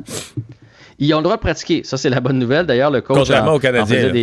Ils 0.98 1.14
ont 1.14 1.18
le 1.18 1.24
droit 1.24 1.36
de 1.36 1.42
pratiquer. 1.42 1.84
Ça, 1.84 1.98
c'est 1.98 2.10
la 2.10 2.20
bonne 2.20 2.40
nouvelle. 2.40 2.66
D'ailleurs, 2.66 2.90
le 2.90 3.02
coach 3.02 3.16
Contrairement 3.16 3.52
en, 3.52 3.56
aux 3.56 3.60
Canadiens, 3.60 4.10
en 4.10 4.14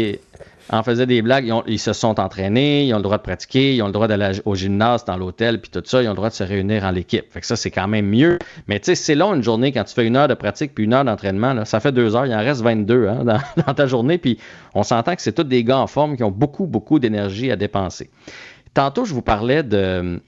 en 0.71 0.83
faisait 0.83 1.07
des 1.07 1.23
blagues. 1.23 1.53
Ils, 1.67 1.79
se 1.79 1.93
sont 1.93 2.19
entraînés, 2.21 2.87
ils 2.87 2.95
ont 2.95 2.99
le 2.99 3.03
droit 3.03 3.19
de 3.19 3.23
pratiquer, 3.23 3.75
ils 3.75 3.83
ont 3.83 3.87
le 3.87 3.93
droit 3.93 4.09
d'aller 4.09 4.41
au 4.45 4.55
gymnase, 4.55 5.05
dans 5.05 5.17
l'hôtel, 5.17 5.61
puis 5.61 5.71
tout 5.71 5.83
ça. 5.85 6.03
Ils 6.03 6.07
ont 6.07 6.13
le 6.13 6.17
droit 6.17 6.29
de 6.29 6.35
se 6.35 6.43
réunir 6.43 6.85
en 6.85 6.91
l'équipe. 6.91 7.33
Fait 7.33 7.41
que 7.41 7.47
ça, 7.47 7.57
c'est 7.57 7.71
quand 7.71 7.89
même 7.89 8.07
mieux. 8.07 8.39
Mais 8.67 8.81
tu 8.81 8.87
sais, 8.87 8.95
c'est 8.95 9.15
long 9.15 9.35
une 9.35 9.43
journée 9.43 9.73
quand 9.73 9.85
tu 9.85 9.95
fais 9.95 10.07
une 10.07 10.17
heure 10.17 10.29
de 10.29 10.35
pratique 10.35 10.75
puis 10.75 10.85
une 10.85 10.95
heure 10.95 11.05
d'entraînement. 11.05 11.65
Ça 11.65 11.81
fait 11.81 11.93
deux 11.93 12.17
heures. 12.17 12.27
Il 12.27 12.35
en 12.35 12.39
reste 12.39 12.63
22 12.63 13.09
hein, 13.09 13.25
dans, 13.67 13.75
ta 13.75 13.87
journée. 13.87 14.19
Puis 14.19 14.39
on 14.75 14.83
s'entend 14.83 15.15
que 15.15 15.23
c'est 15.23 15.33
tous 15.33 15.45
des 15.45 15.65
gars 15.65 15.79
en 15.79 15.87
forme 15.87 16.17
qui 16.17 16.25
ont 16.25 16.31
beaucoup, 16.31 16.67
beaucoup 16.67 16.99
d'énergie 16.99 17.51
à 17.51 17.57
dépenser. 17.57 18.11
Tantôt, 18.75 19.05
je 19.05 19.15
vous 19.15 19.23
parlais 19.23 19.63
de 19.63 20.21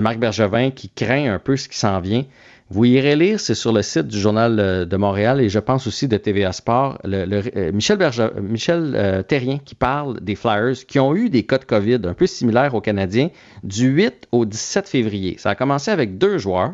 Marc 0.00 0.18
Bergevin 0.18 0.70
qui 0.70 0.88
craint 0.88 1.32
un 1.34 1.38
peu 1.38 1.56
ce 1.56 1.68
qui 1.68 1.78
s'en 1.78 2.00
vient. 2.00 2.24
Vous 2.70 2.86
irez 2.86 3.14
lire, 3.14 3.38
c'est 3.40 3.54
sur 3.54 3.72
le 3.72 3.82
site 3.82 4.06
du 4.08 4.18
Journal 4.18 4.58
euh, 4.58 4.84
de 4.86 4.96
Montréal 4.96 5.40
et 5.40 5.48
je 5.50 5.58
pense 5.58 5.86
aussi 5.86 6.08
de 6.08 6.16
TVA 6.16 6.52
Sport, 6.52 6.98
euh, 7.06 7.70
Michel, 7.72 7.98
Berge- 7.98 8.32
Michel 8.40 8.94
euh, 8.96 9.22
Terrien 9.22 9.58
qui 9.58 9.74
parle 9.74 10.18
des 10.20 10.34
Flyers 10.34 10.86
qui 10.88 10.98
ont 10.98 11.14
eu 11.14 11.28
des 11.28 11.44
cas 11.44 11.58
de 11.58 11.64
COVID 11.64 12.00
un 12.04 12.14
peu 12.14 12.26
similaires 12.26 12.74
aux 12.74 12.80
Canadiens 12.80 13.28
du 13.62 13.88
8 13.88 14.28
au 14.32 14.46
17 14.46 14.88
février. 14.88 15.36
Ça 15.38 15.50
a 15.50 15.54
commencé 15.54 15.90
avec 15.90 16.16
deux 16.16 16.38
joueurs 16.38 16.72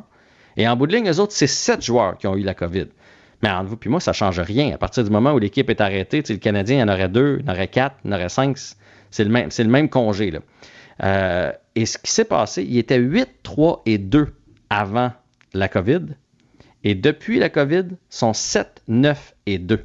et 0.57 0.69
en 0.69 0.77
bout 0.77 0.87
de 0.87 0.95
ligne, 0.95 1.11
eux 1.11 1.19
autres, 1.21 1.33
c'est 1.33 1.47
sept 1.49 1.83
joueurs 1.83 2.19
qui 2.19 2.27
ont 2.29 2.37
eu 2.37 2.43
la 2.43 2.55
COVID. 2.55 2.87
Mais 3.43 3.51
entre 3.51 3.69
vous 3.71 3.77
puis 3.77 3.91
moi, 3.91 3.99
ça 4.01 4.13
ne 4.13 4.17
change 4.17 4.39
rien. 4.39 4.73
À 4.75 4.79
partir 4.79 5.03
du 5.03 5.11
moment 5.11 5.33
où 5.33 5.39
l'équipe 5.39 5.69
est 5.71 5.81
arrêtée, 5.81 6.23
le 6.29 6.37
Canadien, 6.37 6.77
il 6.77 6.81
y 6.81 6.83
en 6.83 6.89
aurait 6.89 7.09
deux, 7.09 7.39
il 7.41 7.47
y 7.47 7.51
en 7.51 7.53
aurait 7.53 7.69
quatre, 7.69 7.97
il 8.05 8.11
y 8.11 8.15
en 8.15 8.17
aurait 8.17 8.29
cinq. 8.29 8.59
C'est 9.11 9.25
le 9.25 9.31
même, 9.31 9.51
c'est 9.51 9.65
le 9.65 9.71
même 9.71 9.89
congé. 9.89 10.31
Là. 10.31 10.39
Euh, 11.03 11.53
et 11.75 11.87
ce 11.87 11.99
qui 11.99 12.11
s'est 12.13 12.25
passé, 12.25 12.63
il 12.63 12.79
était 12.79 12.99
8, 12.99 13.29
3 13.43 13.83
et 13.87 13.99
2 13.99 14.29
avant 14.69 15.13
la 15.55 15.69
COVID. 15.69 16.07
Et 16.85 16.95
depuis 16.95 17.39
la 17.39 17.49
COVID, 17.51 17.85
sont 18.09 18.33
7, 18.33 18.83
9 18.89 19.35
et 19.47 19.59
2. 19.59 19.81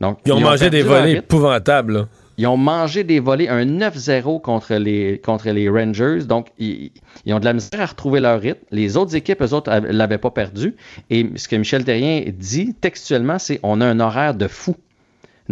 Donc, 0.00 0.18
Ils 0.26 0.32
ont 0.32 0.40
mangé 0.40 0.70
des 0.70 0.82
volets 0.82 1.12
épouvantables. 1.18 1.92
là. 1.92 2.08
Ils 2.38 2.46
ont 2.46 2.56
mangé 2.56 3.04
des 3.04 3.20
volets, 3.20 3.48
un 3.48 3.64
9-0 3.64 4.40
contre 4.40 4.74
les, 4.74 5.20
contre 5.22 5.50
les 5.50 5.68
Rangers. 5.68 6.24
Donc, 6.26 6.48
ils, 6.58 6.90
ils 7.26 7.34
ont 7.34 7.38
de 7.38 7.44
la 7.44 7.52
misère 7.52 7.80
à 7.80 7.86
retrouver 7.86 8.20
leur 8.20 8.40
rythme. 8.40 8.64
Les 8.70 8.96
autres 8.96 9.14
équipes, 9.14 9.42
eux 9.42 9.52
autres, 9.52 9.70
ne 9.70 9.92
l'avaient 9.92 10.18
pas 10.18 10.30
perdu. 10.30 10.74
Et 11.10 11.30
ce 11.36 11.46
que 11.46 11.56
Michel 11.56 11.84
Terrien 11.84 12.24
dit 12.36 12.74
textuellement, 12.74 13.38
c'est 13.38 13.60
on 13.62 13.80
a 13.80 13.86
un 13.86 14.00
horaire 14.00 14.34
de 14.34 14.48
fou. 14.48 14.74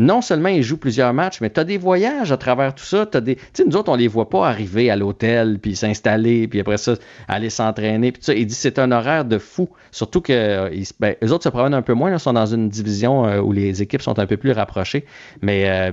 Non 0.01 0.23
seulement 0.23 0.49
ils 0.49 0.63
jouent 0.63 0.79
plusieurs 0.79 1.13
matchs, 1.13 1.43
mais 1.43 1.51
tu 1.51 1.61
as 1.61 1.65
des 1.65 1.77
voyages 1.77 2.33
à 2.33 2.39
travers 2.39 2.75
tout 2.75 2.85
ça. 2.85 3.05
T'as 3.05 3.21
des... 3.21 3.37
Tu 3.37 3.43
sais, 3.53 3.65
nous 3.67 3.77
autres, 3.77 3.93
on 3.93 3.97
les 3.97 4.09
voit 4.09 4.31
pas 4.31 4.49
arriver 4.49 4.91
à 4.91 4.97
l'hôtel, 4.97 5.59
puis 5.59 5.77
s'installer, 5.77 6.49
puis 6.49 6.59
après 6.59 6.79
ça, 6.79 6.95
aller 7.29 7.51
s'entraîner. 7.51 8.11
Puis. 8.11 8.23
Il 8.35 8.47
dit 8.47 8.55
c'est 8.55 8.79
un 8.79 8.93
horaire 8.93 9.27
de 9.27 9.37
fou. 9.37 9.69
Surtout 9.91 10.23
que 10.23 10.33
euh, 10.33 10.85
ben, 11.01 11.17
autres 11.31 11.45
se 11.45 11.51
promènent 11.51 11.75
un 11.75 11.83
peu 11.83 11.93
moins. 11.93 12.11
Ils 12.11 12.19
sont 12.19 12.33
dans 12.33 12.47
une 12.47 12.71
division 12.71 13.27
euh, 13.27 13.41
où 13.41 13.53
les 13.53 13.83
équipes 13.83 14.01
sont 14.01 14.19
un 14.19 14.27
peu 14.27 14.39
plus 14.39 14.53
rapprochées. 14.53 15.05
Mais 15.43 15.69
euh, 15.69 15.93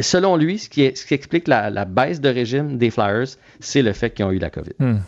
selon 0.00 0.36
lui, 0.36 0.60
ce 0.60 0.68
qui, 0.68 0.84
explique 0.84 1.48
la, 1.48 1.70
la 1.70 1.86
baisse 1.86 2.20
de 2.20 2.28
régime 2.28 2.78
des 2.78 2.90
Flyers, 2.90 3.26
c'est 3.58 3.82
le 3.82 3.92
fait 3.92 4.10
qu'ils 4.10 4.24
ont 4.24 4.30
eu 4.30 4.38
la 4.38 4.50
COVID. 4.50 4.74
Hmm. 4.78 4.98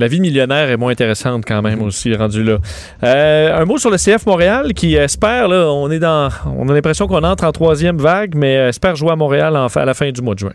La 0.00 0.08
vie 0.08 0.18
millionnaire 0.20 0.70
est 0.70 0.78
moins 0.78 0.92
intéressante 0.92 1.44
quand 1.46 1.60
même 1.60 1.82
aussi, 1.82 2.14
rendu 2.14 2.42
là. 2.42 2.56
Euh, 3.04 3.60
un 3.60 3.64
mot 3.66 3.76
sur 3.76 3.90
le 3.90 3.98
CF 3.98 4.24
Montréal 4.24 4.72
qui 4.72 4.94
espère, 4.94 5.46
là, 5.46 5.70
on 5.70 5.90
est 5.90 5.98
dans, 5.98 6.30
on 6.56 6.66
a 6.70 6.72
l'impression 6.72 7.06
qu'on 7.06 7.22
entre 7.22 7.44
en 7.44 7.52
troisième 7.52 7.98
vague, 7.98 8.34
mais 8.34 8.56
euh, 8.56 8.68
espère 8.70 8.96
jouer 8.96 9.10
à 9.10 9.16
Montréal 9.16 9.54
en- 9.58 9.66
à 9.66 9.84
la 9.84 9.92
fin 9.92 10.10
du 10.10 10.22
mois 10.22 10.34
de 10.34 10.38
juin. 10.38 10.52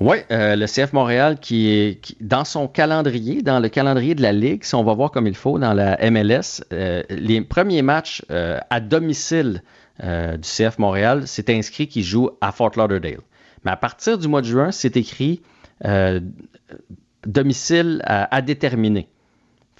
Oui, 0.00 0.16
euh, 0.32 0.56
le 0.56 0.66
CF 0.66 0.92
Montréal 0.92 1.38
qui 1.40 1.70
est 1.70 2.00
qui- 2.00 2.16
dans 2.20 2.44
son 2.44 2.66
calendrier, 2.66 3.42
dans 3.42 3.60
le 3.60 3.68
calendrier 3.68 4.16
de 4.16 4.22
la 4.22 4.32
Ligue, 4.32 4.64
si 4.64 4.74
on 4.74 4.82
va 4.82 4.92
voir 4.94 5.12
comme 5.12 5.28
il 5.28 5.36
faut 5.36 5.60
dans 5.60 5.72
la 5.72 5.96
MLS, 6.10 6.64
euh, 6.72 7.04
les 7.10 7.42
premiers 7.42 7.82
matchs 7.82 8.22
euh, 8.32 8.58
à 8.70 8.80
domicile 8.80 9.62
du 10.02 10.40
CF 10.48 10.78
Montréal, 10.80 11.22
c'est 11.26 11.48
inscrit 11.48 11.86
qu'il 11.86 12.02
joue 12.02 12.28
à 12.40 12.50
Fort 12.50 12.72
Lauderdale. 12.76 13.20
Mais 13.64 13.70
à 13.70 13.76
partir 13.76 14.18
du 14.18 14.26
mois 14.26 14.40
de 14.40 14.46
juin, 14.46 14.72
c'est 14.72 14.96
écrit 14.96 15.42
domicile 17.26 18.02
à, 18.04 18.34
à 18.34 18.42
déterminer. 18.42 19.08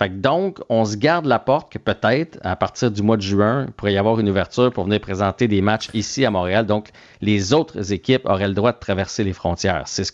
Donc, 0.09 0.61
on 0.69 0.85
se 0.85 0.97
garde 0.97 1.27
la 1.27 1.39
porte 1.39 1.73
que 1.73 1.79
peut-être, 1.79 2.39
à 2.43 2.57
partir 2.57 2.91
du 2.91 3.03
mois 3.03 3.17
de 3.17 3.23
juin, 3.23 3.67
il 3.69 3.73
pourrait 3.73 3.93
y 3.93 3.99
avoir 3.99 4.19
une 4.21 4.29
ouverture 4.29 4.73
pour 4.73 4.85
venir 4.85 5.01
présenter 5.01 5.49
des 5.49 5.61
matchs 5.63 5.89
ici 5.95 6.25
à 6.25 6.31
Montréal. 6.31 6.67
Donc, 6.67 6.91
les 7.21 7.53
autres 7.53 7.93
équipes 7.93 8.27
auraient 8.27 8.49
le 8.49 8.55
droit 8.55 8.73
de 8.73 8.79
traverser 8.79 9.25
les 9.25 9.33
frontières. 9.33 9.85
C'est 9.87 10.05
ce 10.05 10.13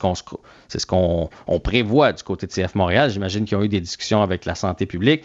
qu'on 0.87 1.31
prévoit 1.63 2.13
du 2.13 2.23
côté 2.23 2.47
de 2.47 2.53
CF 2.53 2.75
Montréal. 2.75 3.11
J'imagine 3.11 3.45
qu'ils 3.45 3.57
ont 3.57 3.63
eu 3.63 3.69
des 3.69 3.81
discussions 3.81 4.23
avec 4.23 4.45
la 4.45 4.55
santé 4.55 4.87
publique. 4.87 5.25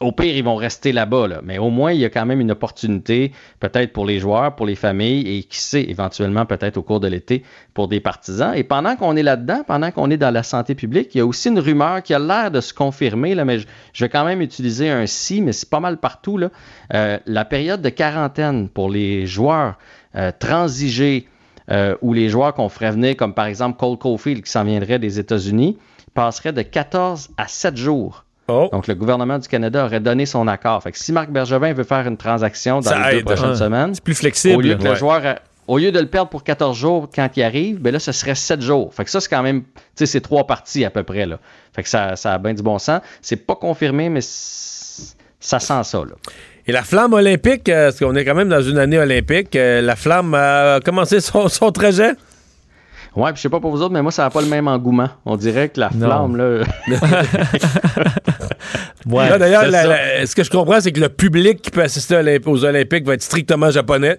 Au 0.00 0.12
pire, 0.12 0.36
ils 0.36 0.44
vont 0.44 0.56
rester 0.56 0.92
là-bas, 0.92 1.26
là. 1.26 1.40
mais 1.42 1.56
au 1.56 1.70
moins, 1.70 1.92
il 1.92 2.00
y 2.00 2.04
a 2.04 2.10
quand 2.10 2.26
même 2.26 2.40
une 2.40 2.50
opportunité, 2.50 3.32
peut-être 3.60 3.94
pour 3.94 4.04
les 4.04 4.18
joueurs, 4.18 4.54
pour 4.54 4.66
les 4.66 4.74
familles, 4.74 5.38
et 5.38 5.42
qui 5.44 5.58
sait, 5.58 5.84
éventuellement, 5.84 6.44
peut-être 6.44 6.76
au 6.76 6.82
cours 6.82 7.00
de 7.00 7.08
l'été, 7.08 7.44
pour 7.72 7.88
des 7.88 8.00
partisans. 8.00 8.52
Et 8.54 8.62
pendant 8.62 8.96
qu'on 8.96 9.16
est 9.16 9.22
là-dedans, 9.22 9.62
pendant 9.66 9.90
qu'on 9.90 10.10
est 10.10 10.18
dans 10.18 10.30
la 10.30 10.42
santé 10.42 10.74
publique, 10.74 11.14
il 11.14 11.18
y 11.18 11.20
a 11.22 11.26
aussi 11.26 11.48
une 11.48 11.58
rumeur 11.58 12.02
qui 12.02 12.12
a 12.12 12.18
l'air 12.18 12.50
de 12.50 12.60
se 12.60 12.74
confirmer, 12.74 13.34
là, 13.34 13.46
mais 13.46 13.58
je, 13.58 13.66
je 13.94 14.04
vais 14.04 14.10
quand 14.10 14.26
même 14.26 14.42
utiliser 14.42 14.90
un 14.90 15.06
si, 15.06 15.40
mais 15.40 15.52
c'est 15.52 15.70
pas 15.70 15.80
mal 15.80 15.96
partout. 15.96 16.38
Euh, 16.92 17.18
la 17.24 17.44
période 17.46 17.80
de 17.80 17.88
quarantaine 17.88 18.68
pour 18.68 18.90
les 18.90 19.26
joueurs 19.26 19.78
euh, 20.14 20.30
transigés 20.38 21.26
euh, 21.70 21.96
ou 22.02 22.12
les 22.12 22.28
joueurs 22.28 22.52
qu'on 22.52 22.68
ferait 22.68 22.90
venir, 22.90 23.16
comme 23.16 23.32
par 23.32 23.46
exemple 23.46 23.78
Cole 23.78 23.96
Caulfield 23.96 24.44
qui 24.44 24.50
s'en 24.50 24.64
viendrait 24.64 24.98
des 24.98 25.18
États-Unis, 25.18 25.78
passerait 26.12 26.52
de 26.52 26.62
14 26.62 27.30
à 27.38 27.48
7 27.48 27.76
jours. 27.78 28.25
Oh. 28.48 28.68
Donc, 28.72 28.86
le 28.86 28.94
gouvernement 28.94 29.38
du 29.38 29.48
Canada 29.48 29.84
aurait 29.84 30.00
donné 30.00 30.24
son 30.26 30.46
accord. 30.46 30.82
Fait 30.82 30.92
que 30.92 30.98
si 30.98 31.12
Marc 31.12 31.30
Bergevin 31.30 31.72
veut 31.72 31.84
faire 31.84 32.06
une 32.06 32.16
transaction 32.16 32.76
dans 32.80 32.90
Ça 32.90 33.10
les 33.10 33.18
aide. 33.18 33.24
deux 33.24 33.34
prochaines 33.34 33.50
Ouais. 33.50 33.56
semaines, 33.56 33.94
C'est 33.94 34.04
plus 34.04 34.14
flexible. 34.14 34.56
au 34.56 34.60
lieu 34.60 34.74
que 34.76 34.82
Ouais. 34.84 34.90
le 34.90 34.94
joueur, 34.94 35.26
a- 35.26 35.38
au 35.66 35.78
lieu 35.78 35.90
de 35.90 35.98
le 35.98 36.06
perdre 36.06 36.30
pour 36.30 36.44
14 36.44 36.76
jours 36.78 37.08
quand 37.12 37.28
il 37.36 37.42
arrive, 37.42 37.80
ben 37.80 37.92
là, 37.92 37.98
ce 37.98 38.12
serait 38.12 38.36
7 38.36 38.60
jours. 38.62 38.94
Fait 38.94 39.04
que 39.04 39.10
ça, 39.10 39.20
c'est 39.20 39.28
quand 39.28 39.42
même, 39.42 39.62
tu 39.62 39.68
sais, 39.96 40.06
c'est 40.06 40.20
trois 40.20 40.46
parties 40.46 40.84
à 40.84 40.90
peu 40.90 41.02
près, 41.02 41.26
là. 41.26 41.38
Fait 41.74 41.82
que 41.82 41.88
ça, 41.88 42.14
ça 42.14 42.34
a 42.34 42.38
bien 42.38 42.54
du 42.54 42.62
bon 42.62 42.78
sens. 42.78 43.00
C'est 43.20 43.44
pas 43.44 43.56
confirmé, 43.56 44.08
mais 44.08 44.20
ça 44.20 45.58
sent 45.60 45.82
ça, 45.84 45.98
là. 45.98 46.14
Et 46.68 46.72
la 46.72 46.82
flamme 46.82 47.12
olympique, 47.12 47.68
euh, 47.68 47.86
parce 47.90 47.98
qu'on 48.00 48.14
est 48.16 48.24
quand 48.24 48.34
même 48.34 48.48
dans 48.48 48.60
une 48.62 48.78
année 48.78 48.98
olympique, 48.98 49.54
euh, 49.54 49.80
la 49.80 49.94
flamme 49.94 50.34
a 50.34 50.80
commencé 50.80 51.20
son, 51.20 51.48
son 51.48 51.70
trajet? 51.70 52.12
Ouais, 53.16 53.30
puis 53.32 53.36
je 53.38 53.42
sais 53.42 53.48
pas 53.48 53.60
pour 53.60 53.70
vous 53.70 53.80
autres, 53.82 53.92
mais 53.94 54.02
moi, 54.02 54.12
ça 54.12 54.24
n'a 54.24 54.30
pas 54.30 54.42
le 54.42 54.46
même 54.48 54.68
engouement. 54.68 55.08
On 55.24 55.36
dirait 55.36 55.70
que 55.70 55.80
la 55.80 55.90
Non. 55.94 56.06
flamme, 56.06 56.36
là. 56.36 56.64
Ouais, 59.08 59.28
Là, 59.30 59.38
D'ailleurs, 59.38 59.66
la- 59.68 59.86
la- 59.86 60.26
ce 60.26 60.34
que 60.34 60.42
je 60.42 60.50
comprends, 60.50 60.80
c'est 60.80 60.90
que 60.90 60.98
le 61.00 61.08
public 61.08 61.62
qui 61.62 61.70
peut 61.70 61.82
assister 61.82 62.16
aux 62.44 62.64
Olympiques 62.64 63.06
va 63.06 63.14
être 63.14 63.22
strictement 63.22 63.70
japonais. 63.70 64.18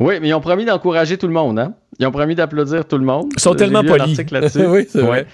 Oui, 0.00 0.14
mais 0.20 0.28
ils 0.28 0.34
ont 0.34 0.40
promis 0.40 0.64
d'encourager 0.64 1.18
tout 1.18 1.26
le 1.26 1.32
monde, 1.34 1.58
hein? 1.58 1.74
Ils 2.00 2.06
ont 2.06 2.12
promis 2.12 2.36
d'applaudir 2.36 2.86
tout 2.86 2.96
le 2.96 3.04
monde. 3.04 3.26
Ils 3.36 3.40
sont 3.40 3.54
tellement 3.56 3.82
polis. 3.82 4.16
Oui, 4.68 4.86
c'est 4.88 5.00
Ouais. 5.02 5.06
vrai. 5.06 5.26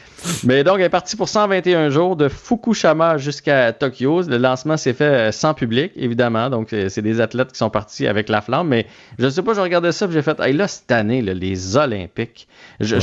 Mais 0.44 0.64
donc, 0.64 0.76
elle 0.78 0.84
est 0.86 0.88
partie 0.88 1.14
pour 1.14 1.28
121 1.28 1.90
jours 1.90 2.16
de 2.16 2.28
Fukushima 2.28 3.18
jusqu'à 3.18 3.72
Tokyo. 3.74 4.22
Le 4.22 4.38
lancement 4.38 4.78
s'est 4.78 4.94
fait 4.94 5.04
euh, 5.04 5.32
sans 5.32 5.52
public, 5.52 5.92
évidemment. 5.96 6.48
Donc, 6.48 6.72
euh, 6.72 6.88
c'est 6.88 7.02
des 7.02 7.20
athlètes 7.20 7.52
qui 7.52 7.58
sont 7.58 7.68
partis 7.68 8.06
avec 8.06 8.30
la 8.30 8.40
flamme. 8.40 8.68
Mais 8.68 8.86
je 9.18 9.28
sais 9.28 9.42
pas, 9.42 9.52
je 9.52 9.60
regardais 9.60 9.92
ça, 9.92 10.06
puis 10.06 10.14
j'ai 10.14 10.22
fait, 10.22 10.40
hey, 10.40 10.54
là, 10.54 10.66
cette 10.66 10.90
année, 10.90 11.20
là, 11.20 11.34
les 11.34 11.76
Olympiques, 11.76 12.48
je, 12.80 12.96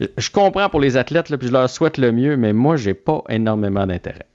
je, 0.00 0.06
je 0.16 0.30
comprends 0.30 0.70
pour 0.70 0.80
les 0.80 0.96
athlètes, 0.96 1.28
là, 1.28 1.36
puis 1.36 1.48
je 1.48 1.52
leur 1.52 1.68
souhaite 1.68 1.98
le 1.98 2.12
mieux, 2.12 2.36
mais 2.38 2.54
moi, 2.54 2.76
j'ai 2.76 2.94
pas 2.94 3.22
énormément 3.28 3.86
d'intérêt. 3.86 4.26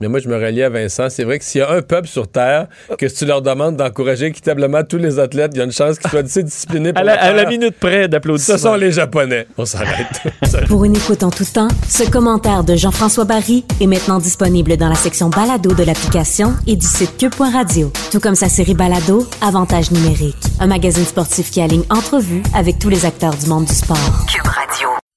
Mais 0.00 0.08
moi, 0.08 0.20
je 0.20 0.28
me 0.28 0.36
relie 0.36 0.62
à 0.62 0.68
Vincent. 0.68 1.08
C'est 1.10 1.24
vrai 1.24 1.38
que 1.38 1.44
s'il 1.44 1.60
y 1.60 1.64
a 1.64 1.70
un 1.70 1.82
peuple 1.82 2.06
sur 2.06 2.28
Terre 2.28 2.68
que 2.98 3.08
si 3.08 3.16
tu 3.16 3.26
leur 3.26 3.42
demandes 3.42 3.76
d'encourager 3.76 4.26
équitablement 4.26 4.84
tous 4.84 4.96
les 4.96 5.18
athlètes, 5.18 5.52
il 5.54 5.58
y 5.58 5.60
a 5.60 5.64
une 5.64 5.72
chance 5.72 5.98
qu'ils 5.98 6.10
soient 6.10 6.20
assez 6.20 6.42
disciplinés 6.42 6.92
pour 6.92 7.00
À 7.00 7.04
la, 7.04 7.20
à 7.20 7.32
la 7.32 7.46
minute 7.46 7.74
près 7.78 8.06
d'applaudissements. 8.06 8.56
Ce 8.56 8.62
sont 8.62 8.74
les 8.76 8.92
Japonais. 8.92 9.46
On 9.56 9.64
s'arrête. 9.64 10.22
Pour 10.68 10.84
une 10.84 10.96
écoute 10.96 11.22
en 11.22 11.30
tout 11.30 11.44
temps, 11.44 11.68
ce 11.88 12.08
commentaire 12.08 12.64
de 12.64 12.76
Jean-François 12.76 13.24
Barry 13.24 13.64
est 13.80 13.86
maintenant 13.86 14.18
disponible 14.18 14.76
dans 14.76 14.88
la 14.88 14.94
section 14.94 15.28
balado 15.30 15.74
de 15.74 15.82
l'application 15.82 16.54
et 16.66 16.76
du 16.76 16.86
site 16.86 17.16
cube.radio. 17.16 17.92
Tout 18.10 18.20
comme 18.20 18.34
sa 18.34 18.48
série 18.48 18.74
balado, 18.74 19.26
Avantage 19.40 19.90
numérique. 19.90 20.36
Un 20.60 20.66
magazine 20.66 21.04
sportif 21.04 21.50
qui 21.50 21.60
aligne 21.60 21.84
entrevues 21.90 22.42
avec 22.54 22.78
tous 22.78 22.88
les 22.88 23.04
acteurs 23.04 23.34
du 23.34 23.46
monde 23.46 23.64
du 23.64 23.74
sport. 23.74 24.26
Cube 24.30 24.46
Radio. 24.46 24.87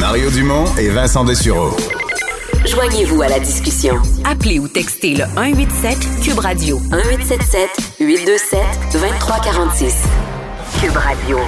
Mario 0.00 0.30
Dumont 0.30 0.64
et 0.78 0.88
Vincent 0.88 1.24
Dessureau. 1.24 1.76
Joignez-vous 2.66 3.20
à 3.20 3.28
la 3.28 3.38
discussion. 3.38 3.96
Appelez 4.24 4.58
ou 4.58 4.66
textez 4.66 5.14
le 5.14 5.24
187 5.24 5.98
Cube 6.24 6.38
Radio 6.38 6.78
1877 6.78 7.68
827 8.00 8.60
2346. 8.94 10.02
Cube 10.80 10.96
Radio. 10.96 11.38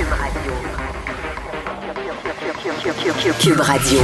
Cube 3.40 3.60
Radio. 3.60 4.00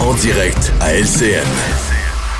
En 0.00 0.14
direct 0.14 0.72
à 0.80 0.94
LCN. 0.94 1.90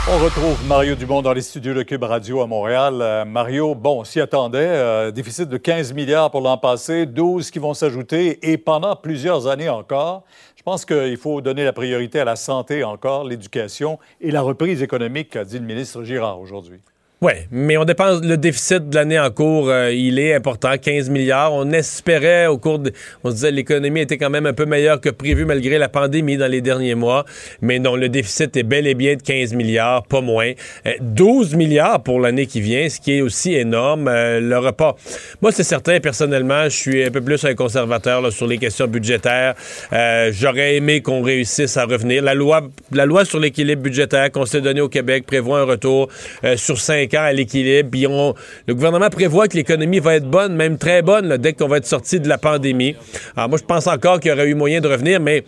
On 0.09 0.19
retrouve 0.19 0.67
Mario 0.67 0.95
Dumont 0.97 1.23
dans 1.23 1.33
les 1.33 1.43
studios 1.43 1.75
de 1.75 1.83
Cube 1.83 2.03
Radio 2.03 2.41
à 2.41 2.47
Montréal. 2.47 2.99
Euh, 3.01 3.25
Mario, 3.25 3.75
bon, 3.75 4.03
s'y 4.03 4.21
attendait, 4.21 4.59
euh, 4.59 5.11
déficit 5.11 5.49
de 5.49 5.57
15 5.57 5.93
milliards 5.93 6.31
pour 6.31 6.41
l'an 6.41 6.57
passé, 6.57 7.07
12 7.07 7.51
qui 7.51 7.59
vont 7.59 7.75
s'ajouter 7.75 8.51
et 8.51 8.57
pendant 8.57 8.97
plusieurs 8.97 9.47
années 9.47 9.69
encore. 9.69 10.25
Je 10.61 10.65
pense 10.65 10.85
qu'il 10.85 11.17
faut 11.17 11.41
donner 11.41 11.65
la 11.65 11.73
priorité 11.73 12.21
à 12.21 12.27
la 12.27 12.37
santé 12.37 12.85
encore, 12.85 13.25
l'éducation 13.25 13.99
et 14.21 14.31
la 14.31 14.43
reprise 14.43 14.83
économique, 14.83 15.35
a 15.35 15.43
dit 15.47 15.59
le 15.59 15.65
ministre 15.65 16.05
Girard 16.05 16.39
aujourd'hui. 16.39 16.81
Oui, 17.23 17.33
mais 17.51 17.77
on 17.77 17.85
dépense 17.85 18.23
le 18.23 18.39
déficit 18.39 18.89
de 18.89 18.95
l'année 18.95 19.21
en 19.21 19.31
cours, 19.31 19.69
euh, 19.69 19.93
il 19.93 20.19
est 20.19 20.33
important, 20.35 20.71
15 20.79 21.11
milliards. 21.11 21.53
On 21.53 21.71
espérait 21.71 22.47
au 22.47 22.57
cours 22.57 22.79
de, 22.79 22.93
on 23.25 23.29
se 23.29 23.35
disait 23.35 23.51
l'économie 23.51 24.01
était 24.01 24.17
quand 24.17 24.31
même 24.31 24.47
un 24.47 24.55
peu 24.55 24.65
meilleure 24.65 25.03
que 25.03 25.11
prévu 25.11 25.45
malgré 25.45 25.77
la 25.77 25.91
pandémie 25.91 26.39
dans 26.39 26.51
les 26.51 26.63
derniers 26.63 26.95
mois, 26.95 27.27
mais 27.61 27.79
non, 27.79 27.95
le 27.95 28.09
déficit 28.09 28.57
est 28.57 28.63
bel 28.63 28.87
et 28.87 28.95
bien 28.95 29.17
de 29.17 29.23
15 29.23 29.53
milliards, 29.53 30.05
pas 30.05 30.23
moins. 30.23 30.53
Euh, 30.87 30.93
12 31.03 31.57
milliards 31.57 32.03
pour 32.03 32.21
l'année 32.21 32.47
qui 32.47 32.63
vient, 32.63 32.89
ce 32.89 32.99
qui 32.99 33.19
est 33.19 33.21
aussi 33.21 33.53
énorme. 33.53 34.09
Euh, 34.09 34.41
le 34.41 34.57
repas. 34.57 34.97
Moi, 35.43 35.53
c'est 35.53 35.63
certain, 35.63 36.01
personnellement, 36.01 36.65
je 36.65 36.77
suis 36.77 37.05
un 37.05 37.11
peu 37.11 37.21
plus 37.21 37.45
un 37.45 37.55
conservateur 37.55 38.23
là, 38.23 38.31
sur 38.31 38.47
les 38.47 38.57
questions 38.57 38.87
budgétaires. 38.87 39.57
Euh, 39.93 40.31
J'aurais 40.33 40.77
aimé 40.77 41.03
qu'on 41.03 41.21
réussisse 41.21 41.77
à 41.77 41.85
revenir. 41.85 42.23
La 42.23 42.33
loi, 42.33 42.63
la 42.93 43.05
loi 43.05 43.27
sur 43.27 43.39
l'équilibre 43.39 43.83
budgétaire 43.83 44.33
qu'on 44.33 44.47
s'est 44.47 44.63
donné 44.63 44.81
au 44.81 44.89
Québec 44.89 45.27
prévoit 45.27 45.61
un 45.61 45.65
retour 45.65 46.09
euh, 46.45 46.57
sur 46.57 46.79
5 46.79 47.10
à 47.19 47.33
l'équilibre. 47.33 48.35
Le 48.67 48.75
gouvernement 48.75 49.11
prévoit 49.11 49.49
que 49.49 49.57
l'économie 49.57 49.99
va 49.99 50.17
être 50.17 50.29
bonne, 50.29 50.55
même 50.55 50.79
très 50.79 51.03
bonne, 51.03 51.37
dès 51.37 51.53
qu'on 51.53 51.69
va 51.69 51.79
être 51.79 51.87
sorti 51.87 52.21
de 52.21 52.29
la 52.29 52.39
pandémie. 52.39 52.97
Alors 53.37 53.49
moi, 53.49 53.59
je 53.59 53.65
pense 53.65 53.87
encore 53.87 54.21
qu'il 54.21 54.31
y 54.31 54.35
aurait 54.35 54.49
eu 54.49 54.55
moyen 54.55 54.81
de 54.81 54.89
revenir, 54.89 55.21
mais 55.21 55.45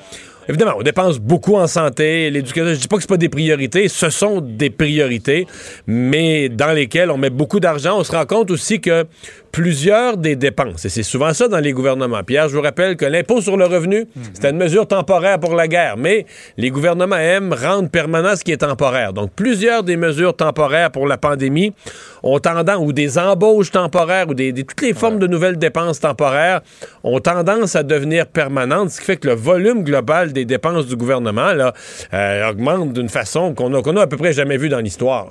évidemment, 0.49 0.75
on 0.79 0.83
dépense 0.83 1.19
beaucoup 1.19 1.57
en 1.57 1.67
santé. 1.67 2.31
L'éducation, 2.31 2.75
je 2.75 2.81
dis 2.81 2.89
pas 2.89 2.97
que 2.97 3.03
c'est 3.03 3.09
pas 3.09 3.17
des 3.17 3.29
priorités, 3.29 3.89
ce 3.89 4.11
sont 4.11 4.41
des 4.41 4.71
priorités, 4.71 5.47
mais 5.87 6.49
dans 6.49 6.73
lesquelles 6.73 7.11
on 7.11 7.17
met 7.17 7.31
beaucoup 7.31 7.61
d'argent. 7.61 7.99
On 7.99 8.05
se 8.05 8.13
rend 8.13 8.27
compte 8.27 8.51
aussi 8.51 8.81
que 8.81 9.05
plusieurs 9.53 10.16
des 10.16 10.35
dépenses, 10.35 10.87
et 10.87 10.89
c'est 10.89 11.03
souvent 11.03 11.35
ça 11.35 11.47
dans 11.47 11.59
les 11.59 11.73
gouvernements. 11.73 12.23
Pierre, 12.24 12.49
je 12.49 12.57
vous 12.57 12.62
rappelle 12.62 12.97
que 12.97 13.05
l'impôt 13.05 13.43
sur 13.43 13.59
le 13.59 13.66
revenu, 13.66 14.07
c'était 14.33 14.49
une 14.51 14.57
mesure 14.57 14.89
temporaire 14.89 15.39
pour 15.39 15.55
la 15.55 15.69
guerre, 15.69 15.97
mais 15.99 16.24
les 16.57 16.70
gouvernements 16.70 17.16
aiment 17.19 17.53
rendre 17.53 17.91
permanent 17.91 18.35
ce 18.35 18.43
qui 18.45 18.53
est 18.53 18.57
temporaire. 18.57 19.12
Donc, 19.12 19.31
plusieurs 19.37 19.83
des 19.83 19.97
mesures 19.99 20.35
temporaires 20.35 20.91
pour 20.91 21.07
la 21.07 21.19
pandémie 21.19 21.74
ont 22.23 22.39
tendance, 22.39 22.79
ou 22.81 22.93
des 22.95 23.19
embauches 23.19 23.70
temporaires, 23.70 24.27
ou 24.31 24.35
des, 24.35 24.53
des- 24.53 24.65
toutes 24.65 24.81
les 24.81 24.95
formes 24.95 25.19
de 25.19 25.27
nouvelles 25.27 25.59
dépenses 25.59 26.01
temporaires 26.01 26.62
ont 27.05 27.20
tendance 27.20 27.77
à 27.77 27.83
devenir 27.83 28.27
permanentes, 28.29 28.89
ce 28.91 29.01
qui 29.01 29.05
fait 29.07 29.16
que 29.19 29.29
le 29.29 29.35
volume 29.35 29.85
global 29.85 30.33
des 30.33 30.47
dépenses 30.47 30.87
du 30.87 30.97
gouvernement 30.97 31.53
là, 31.53 31.74
euh, 32.15 32.51
augmente 32.51 32.95
d'une 32.95 33.11
façon 33.11 33.53
qu'on 33.53 33.74
a, 33.74 33.83
qu'on 33.83 33.97
a 33.99 34.03
à 34.03 34.07
peu 34.07 34.16
près 34.16 34.33
jamais 34.33 34.57
vue 34.57 34.70
dans 34.70 34.81
l'histoire. 34.81 35.29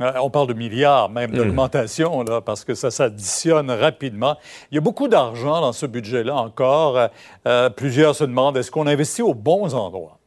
Euh, 0.00 0.12
On 0.20 0.30
parle 0.30 0.48
de 0.48 0.54
milliards 0.54 1.10
même 1.10 1.32
d'augmentation, 1.32 2.22
là, 2.22 2.40
parce 2.40 2.64
que 2.64 2.74
ça 2.74 2.90
s'additionne 2.90 3.70
rapidement. 3.70 4.36
Il 4.70 4.76
y 4.76 4.78
a 4.78 4.80
beaucoup 4.80 5.08
d'argent 5.08 5.60
dans 5.60 5.72
ce 5.72 5.86
budget-là 5.86 6.34
encore. 6.34 6.96
Euh, 6.96 7.08
euh, 7.46 7.70
plusieurs 7.70 8.14
se 8.14 8.24
demandent, 8.24 8.56
est-ce 8.56 8.70
qu'on 8.70 8.86
investit 8.86 9.22
aux 9.22 9.34
bons 9.34 9.74
endroits? 9.74 10.18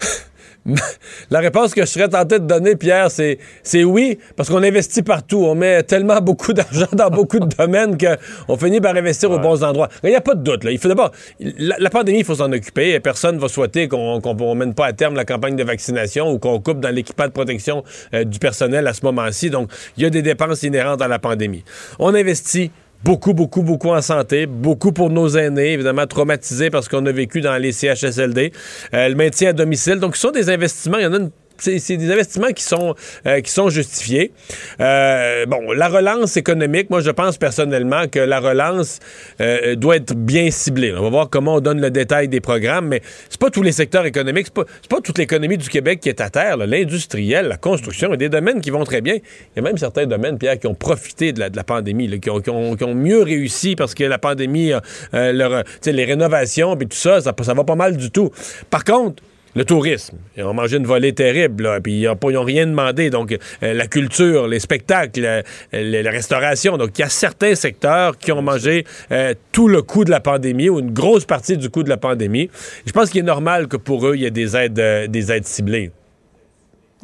La 1.30 1.40
réponse 1.40 1.74
que 1.74 1.80
je 1.80 1.86
serais 1.86 2.08
tenté 2.08 2.38
de 2.38 2.46
donner, 2.46 2.76
Pierre, 2.76 3.10
c'est, 3.10 3.38
c'est 3.62 3.84
oui, 3.84 4.18
parce 4.36 4.48
qu'on 4.48 4.62
investit 4.62 5.02
partout. 5.02 5.44
On 5.44 5.54
met 5.54 5.82
tellement 5.82 6.20
beaucoup 6.22 6.52
d'argent 6.52 6.86
dans 6.92 7.10
beaucoup 7.10 7.40
de 7.40 7.46
domaines 7.46 7.96
qu'on 7.98 8.56
finit 8.56 8.80
par 8.80 8.94
investir 8.94 9.30
aux 9.30 9.38
bons 9.38 9.64
endroits. 9.64 9.88
Il 10.04 10.10
n'y 10.10 10.16
a 10.16 10.20
pas 10.20 10.34
de 10.34 10.42
doute. 10.42 10.64
Là. 10.64 10.70
Il 10.70 10.78
faut 10.78 10.88
d'abord, 10.88 11.10
la, 11.40 11.76
la 11.78 11.90
pandémie, 11.90 12.20
il 12.20 12.24
faut 12.24 12.36
s'en 12.36 12.52
occuper. 12.52 12.98
Personne 13.00 13.36
ne 13.36 13.40
va 13.40 13.48
souhaiter 13.48 13.88
qu'on 13.88 14.18
ne 14.18 14.54
mène 14.54 14.74
pas 14.74 14.86
à 14.86 14.92
terme 14.92 15.14
la 15.14 15.24
campagne 15.24 15.56
de 15.56 15.64
vaccination 15.64 16.30
ou 16.30 16.38
qu'on 16.38 16.60
coupe 16.60 16.80
dans 16.80 16.94
l'équipement 16.94 17.26
de 17.26 17.32
protection 17.32 17.82
euh, 18.14 18.24
du 18.24 18.38
personnel 18.38 18.86
à 18.86 18.92
ce 18.92 19.04
moment-ci. 19.04 19.50
Donc, 19.50 19.70
il 19.96 20.04
y 20.04 20.06
a 20.06 20.10
des 20.10 20.22
dépenses 20.22 20.62
inhérentes 20.62 21.02
à 21.02 21.08
la 21.08 21.18
pandémie. 21.18 21.64
On 21.98 22.14
investit 22.14 22.70
beaucoup, 23.04 23.34
beaucoup, 23.34 23.62
beaucoup 23.62 23.90
en 23.90 24.02
santé, 24.02 24.46
beaucoup 24.46 24.92
pour 24.92 25.10
nos 25.10 25.28
aînés, 25.28 25.72
évidemment 25.72 26.06
traumatisés 26.06 26.70
parce 26.70 26.88
qu'on 26.88 27.04
a 27.06 27.12
vécu 27.12 27.40
dans 27.40 27.56
les 27.56 27.72
CHSLD, 27.72 28.52
euh, 28.94 29.08
le 29.08 29.14
maintien 29.14 29.50
à 29.50 29.52
domicile. 29.52 29.96
Donc, 29.96 30.16
ce 30.16 30.22
sont 30.22 30.30
des 30.30 30.50
investissements, 30.50 30.98
il 30.98 31.04
y 31.04 31.06
en 31.06 31.12
a 31.12 31.18
une 31.18 31.30
c'est 31.58 31.96
des 31.96 32.10
investissements 32.10 32.52
qui 32.52 32.62
sont, 32.62 32.94
euh, 33.26 33.40
qui 33.40 33.50
sont 33.50 33.68
justifiés. 33.68 34.32
Euh, 34.80 35.46
bon, 35.46 35.72
la 35.72 35.88
relance 35.88 36.36
économique, 36.36 36.90
moi, 36.90 37.00
je 37.00 37.10
pense 37.10 37.38
personnellement 37.38 38.08
que 38.08 38.18
la 38.18 38.40
relance 38.40 38.98
euh, 39.40 39.74
doit 39.76 39.96
être 39.96 40.14
bien 40.14 40.50
ciblée. 40.50 40.92
On 40.96 41.02
va 41.02 41.10
voir 41.10 41.30
comment 41.30 41.56
on 41.56 41.60
donne 41.60 41.80
le 41.80 41.90
détail 41.90 42.28
des 42.28 42.40
programmes, 42.40 42.88
mais 42.88 43.02
c'est 43.28 43.40
pas 43.40 43.50
tous 43.50 43.62
les 43.62 43.72
secteurs 43.72 44.06
économiques, 44.06 44.46
c'est 44.46 44.54
pas, 44.54 44.64
pas 44.88 45.00
toute 45.00 45.18
l'économie 45.18 45.58
du 45.58 45.68
Québec 45.68 46.00
qui 46.00 46.08
est 46.08 46.20
à 46.20 46.30
terre. 46.30 46.56
L'industriel, 46.56 47.48
la 47.48 47.56
construction, 47.56 48.08
il 48.08 48.12
y 48.12 48.14
a 48.14 48.16
des 48.16 48.28
domaines 48.28 48.60
qui 48.60 48.70
vont 48.70 48.84
très 48.84 49.00
bien. 49.00 49.14
Il 49.14 49.56
y 49.56 49.58
a 49.58 49.62
même 49.62 49.78
certains 49.78 50.06
domaines, 50.06 50.38
Pierre, 50.38 50.58
qui 50.58 50.66
ont 50.66 50.74
profité 50.74 51.32
de 51.32 51.40
la, 51.40 51.50
de 51.50 51.56
la 51.56 51.64
pandémie, 51.64 52.20
qui, 52.20 52.30
ont, 52.30 52.40
qui 52.40 52.50
ont- 52.50 52.94
mieux 52.94 53.22
réussi 53.22 53.74
parce 53.76 53.94
que 53.94 54.04
la 54.04 54.18
pandémie, 54.18 54.72
leur- 55.12 55.64
les 55.84 56.04
rénovations, 56.04 56.76
puis 56.76 56.86
tout 56.86 56.96
ça, 56.96 57.20
ça, 57.20 57.34
ça 57.42 57.54
va 57.54 57.64
pas 57.64 57.74
mal 57.74 57.96
du 57.96 58.10
tout. 58.10 58.30
Par 58.70 58.84
contre, 58.84 59.22
le 59.54 59.64
tourisme. 59.64 60.16
Ils 60.36 60.44
ont 60.44 60.54
mangé 60.54 60.76
une 60.76 60.86
volée 60.86 61.12
terrible, 61.12 61.80
puis 61.82 62.02
ils 62.02 62.32
n'ont 62.32 62.44
rien 62.44 62.66
demandé. 62.66 63.10
Donc, 63.10 63.32
euh, 63.32 63.74
la 63.74 63.86
culture, 63.86 64.48
les 64.48 64.60
spectacles, 64.60 65.24
euh, 65.24 65.42
la 65.72 66.10
restauration. 66.10 66.76
Donc, 66.78 66.98
il 66.98 67.02
y 67.02 67.04
a 67.04 67.08
certains 67.08 67.54
secteurs 67.54 68.16
qui 68.16 68.32
ont 68.32 68.42
mangé 68.42 68.84
euh, 69.10 69.34
tout 69.52 69.68
le 69.68 69.82
coût 69.82 70.04
de 70.04 70.10
la 70.10 70.20
pandémie 70.20 70.68
ou 70.68 70.78
une 70.78 70.92
grosse 70.92 71.24
partie 71.24 71.56
du 71.56 71.68
coût 71.68 71.82
de 71.82 71.88
la 71.88 71.96
pandémie. 71.96 72.50
Je 72.86 72.92
pense 72.92 73.10
qu'il 73.10 73.20
est 73.20 73.24
normal 73.24 73.68
que 73.68 73.76
pour 73.76 74.06
eux, 74.06 74.14
il 74.16 74.22
y 74.22 74.26
ait 74.26 74.30
des 74.30 74.56
aides, 74.56 75.10
des 75.10 75.32
aides 75.32 75.46
ciblées. 75.46 75.90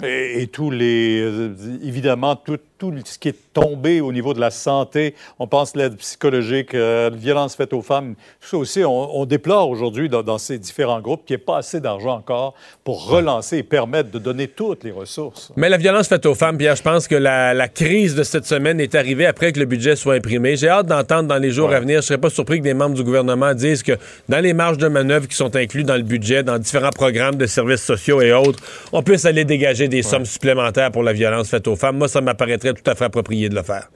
Et, 0.03 0.47
tous 0.47 0.71
les, 0.71 1.51
évidemment, 1.83 2.37
tout, 2.37 2.59
tout 2.79 2.93
ce 3.05 3.19
qui 3.19 3.29
est 3.29 3.53
tombé 3.53 4.01
au 4.01 4.13
niveau 4.13 4.35
de 4.35 4.41
la 4.41 4.51
santé, 4.51 5.15
on 5.39 5.47
pense 5.49 5.75
l'aide 5.75 5.97
psychologique, 5.97 6.75
euh, 6.75 7.11
la 7.11 7.17
violence 7.17 7.57
faite 7.57 7.73
aux 7.73 7.83
femmes, 7.83 8.15
tout 8.41 8.49
ça 8.49 8.57
aussi, 8.57 8.85
on, 8.85 9.19
on 9.19 9.27
déplore 9.27 9.69
aujourd'hui 9.69 10.09
dans, 10.09 10.23
dans 10.23 10.39
ces 10.39 10.59
différents 10.59 11.01
groupes 11.01 11.25
qu'il 11.25 11.35
n'y 11.37 11.43
ait 11.43 11.45
pas 11.45 11.59
assez 11.59 11.81
d'argent 11.81 12.15
encore 12.17 12.55
pour 12.85 13.09
relancer 13.09 13.59
et 13.59 13.63
permettre 13.63 14.11
de 14.11 14.19
donner 14.19 14.47
toutes 14.49 14.85
les 14.85 14.93
ressources. 14.93 15.53
Mais 15.57 15.69
la 15.69 15.77
violence 15.77 16.09
faite 16.09 16.25
aux 16.27 16.35
femmes, 16.35 16.57
Pierre, 16.57 16.77
je 16.77 16.83
pense 16.83 17.09
que 17.09 17.17
la, 17.17 17.53
la 17.53 17.69
crise 17.69 18.15
de 18.15 18.23
cette 18.23 18.47
semaine 18.47 18.81
est 18.81 18.95
arrivée 18.95 19.27
après 19.27 19.53
que 19.53 19.59
le 19.59 19.67
budget 19.67 19.97
soit 19.97 20.15
imprimé. 20.15 20.57
J'ai 20.57 20.69
hâte 20.69 20.87
d'entendre 20.87 21.29
dans 21.29 21.39
les 21.39 21.51
jours 21.51 21.73
à 21.73 21.81
venir. 21.81 22.01
Je 22.01 22.07
serais 22.07 22.19
pas 22.19 22.31
surpris 22.31 22.59
que 22.59 22.65
des 22.65 22.75
membres 22.75 22.95
du 22.95 23.03
gouvernement 23.03 23.55
disent 23.55 23.83
que 23.83 23.93
dans 24.29 24.41
les 24.41 24.53
marges 24.53 24.79
de 24.79 24.89
manœuvre 24.89 25.27
qui 25.27 25.35
sont 25.37 25.55
inclus 25.57 25.85
dans 25.85 25.97
le 25.97 26.03
budget, 26.03 26.45
dans 26.45 26.59
différents 26.59 26.91
programmes 26.91 27.37
de 27.37 27.47
services 27.47 27.83
sociaux 27.83 28.21
et 28.21 28.33
autres, 28.33 28.63
on 28.93 29.03
puisse 29.03 29.25
aller 29.25 29.45
dégager 29.45 29.89
des 29.89 30.03
sommes 30.03 30.27
supplémentaires 30.27 30.93
pour 30.93 31.03
la 31.03 31.13
violence 31.13 31.49
faite 31.49 31.67
aux 31.67 31.77
femmes. 31.77 31.99
Moi, 31.99 32.09
ça 32.09 32.21
m'apparaîtrait 32.21 32.68
tout 32.75 32.91
à 32.91 32.95
fait 32.95 33.05
approprié 33.05 33.49
de 33.49 33.55
le 33.55 33.63
faire. 33.63 33.89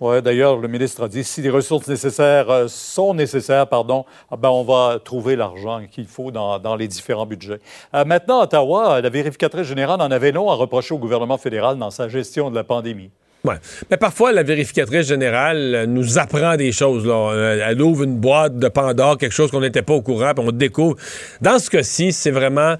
Oui, 0.00 0.22
d'ailleurs, 0.22 0.58
le 0.58 0.68
ministre 0.68 1.02
a 1.02 1.08
dit 1.08 1.24
si 1.24 1.42
les 1.42 1.50
ressources 1.50 1.88
nécessaires 1.88 2.48
euh, 2.50 2.68
sont 2.68 3.14
nécessaires, 3.14 3.66
pardon, 3.66 4.04
ah 4.30 4.36
ben, 4.36 4.48
on 4.48 4.62
va 4.62 5.00
trouver 5.04 5.34
l'argent 5.34 5.80
qu'il 5.90 6.06
faut 6.06 6.30
dans, 6.30 6.60
dans, 6.60 6.76
les 6.76 6.86
différents 6.86 7.26
budgets. 7.26 7.58
Euh, 7.94 8.04
maintenant, 8.04 8.42
Ottawa, 8.42 9.00
la 9.00 9.10
vérificatrice 9.10 9.66
générale 9.66 10.00
en 10.00 10.10
avait 10.12 10.30
long 10.30 10.50
à 10.50 10.54
reprocher 10.54 10.94
au 10.94 10.98
gouvernement 10.98 11.36
fédéral 11.36 11.78
dans 11.78 11.90
sa 11.90 12.08
gestion 12.08 12.48
de 12.48 12.54
la 12.54 12.62
pandémie. 12.62 13.10
Ouais. 13.44 13.54
Mais 13.88 13.96
parfois, 13.96 14.32
la 14.32 14.42
vérificatrice 14.42 15.06
générale 15.06 15.84
nous 15.86 16.18
apprend 16.18 16.56
des 16.56 16.72
choses. 16.72 17.04
Euh, 17.06 17.64
elle 17.64 17.80
ouvre 17.80 18.02
une 18.02 18.16
boîte 18.16 18.58
de 18.58 18.66
Pandore, 18.66 19.16
quelque 19.16 19.34
chose 19.34 19.52
qu'on 19.52 19.60
n'était 19.60 19.82
pas 19.82 19.92
au 19.94 20.02
courant, 20.02 20.32
puis 20.34 20.44
on 20.44 20.50
découvre. 20.50 20.96
Dans 21.40 21.60
ce 21.60 21.70
cas-ci, 21.70 22.12
c'est 22.12 22.32
vraiment 22.32 22.74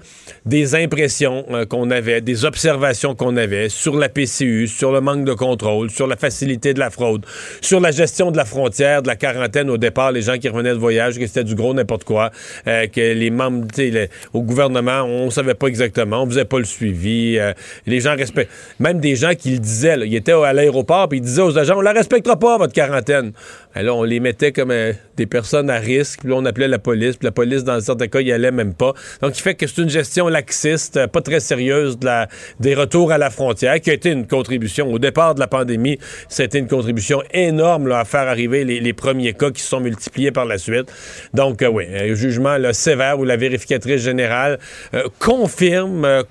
des 0.45 0.75
impressions 0.75 1.45
euh, 1.51 1.65
qu'on 1.65 1.89
avait, 1.91 2.19
des 2.19 2.43
observations 2.43 3.15
qu'on 3.15 3.37
avait 3.37 3.69
sur 3.69 3.95
la 3.95 4.09
PCU, 4.09 4.67
sur 4.67 4.91
le 4.91 4.99
manque 4.99 5.23
de 5.23 5.33
contrôle, 5.33 5.89
sur 5.91 6.07
la 6.07 6.17
facilité 6.17 6.73
de 6.73 6.79
la 6.79 6.89
fraude, 6.89 7.25
sur 7.61 7.79
la 7.79 7.91
gestion 7.91 8.29
de 8.29 8.35
la 8.35 8.45
frontière, 8.45 9.01
de 9.01 9.07
la 9.07 9.15
quarantaine 9.15 9.69
au 9.69 9.77
départ, 9.77 10.11
les 10.11 10.23
gens 10.23 10.37
qui 10.37 10.49
revenaient 10.49 10.73
de 10.73 10.79
voyage, 10.79 11.17
que 11.17 11.25
c'était 11.25 11.45
du 11.45 11.55
gros 11.55 11.73
n'importe 11.73 12.03
quoi, 12.03 12.31
euh, 12.67 12.87
que 12.87 12.99
les 12.99 13.29
membres 13.29 13.65
les, 13.77 14.09
au 14.33 14.41
gouvernement, 14.41 15.03
on 15.03 15.29
savait 15.29 15.53
pas 15.53 15.67
exactement, 15.67 16.23
on 16.23 16.25
faisait 16.27 16.43
pas 16.43 16.59
le 16.59 16.65
suivi. 16.65 17.39
les 17.87 17.99
gens 18.01 18.15
respectent. 18.17 18.51
Même 18.79 18.99
des 18.99 19.15
gens 19.15 19.35
qui 19.35 19.51
le 19.51 19.59
disaient, 19.59 19.95
là, 19.95 20.05
ils 20.05 20.15
étaient 20.15 20.33
à 20.49 20.53
l'aéroport, 20.53 21.09
puis 21.09 21.19
ils 21.19 21.23
disaient 21.23 21.41
aux 21.41 21.57
agents, 21.57 21.77
on 21.77 21.81
la 21.81 21.93
respectera 21.93 22.37
pas, 22.37 22.57
votre 22.57 22.73
quarantaine. 22.73 23.31
Et 23.75 23.83
là, 23.83 23.93
on 23.93 24.03
les 24.03 24.19
mettait 24.19 24.51
comme 24.51 24.71
euh, 24.71 24.93
des 25.15 25.25
personnes 25.25 25.69
à 25.69 25.77
risque, 25.77 26.21
puis 26.23 26.33
on 26.33 26.45
appelait 26.45 26.67
la 26.67 26.79
police, 26.79 27.17
puis 27.17 27.25
la 27.25 27.31
police, 27.31 27.63
dans 27.63 27.79
certains 27.79 28.07
cas, 28.07 28.19
y 28.21 28.31
allait 28.31 28.51
même 28.51 28.73
pas. 28.73 28.93
Donc, 29.21 29.37
il 29.37 29.41
fait 29.41 29.55
que 29.55 29.67
c'est 29.67 29.81
une 29.81 29.89
gestion 29.89 30.27
laxiste, 30.27 30.97
euh, 30.97 31.07
pas 31.07 31.21
très 31.21 31.39
sérieuse 31.39 31.97
des 32.59 32.75
retours 32.75 33.11
à 33.11 33.17
la 33.17 33.29
frontière, 33.29 33.79
qui 33.79 33.89
a 33.89 33.93
été 33.93 34.09
une 34.09 34.27
contribution. 34.27 34.91
Au 34.91 34.99
départ 34.99 35.35
de 35.35 35.39
la 35.39 35.47
pandémie, 35.47 35.99
c'était 36.27 36.59
une 36.59 36.67
contribution 36.67 37.21
énorme 37.31 37.91
à 37.91 38.05
faire 38.05 38.27
arriver 38.27 38.65
les, 38.65 38.93
premiers 38.93 39.33
cas 39.33 39.51
qui 39.51 39.61
se 39.61 39.69
sont 39.69 39.79
multipliés 39.79 40.31
par 40.31 40.45
la 40.45 40.57
suite. 40.57 40.91
Donc, 41.33 41.61
euh, 41.61 41.67
oui, 41.67 41.85
un 41.93 42.13
jugement 42.15 42.57
là, 42.57 42.73
sévère 42.73 43.19
où 43.19 43.23
la 43.23 43.37
vérificatrice 43.37 44.01
générale 44.01 44.59
confirme 45.19 46.23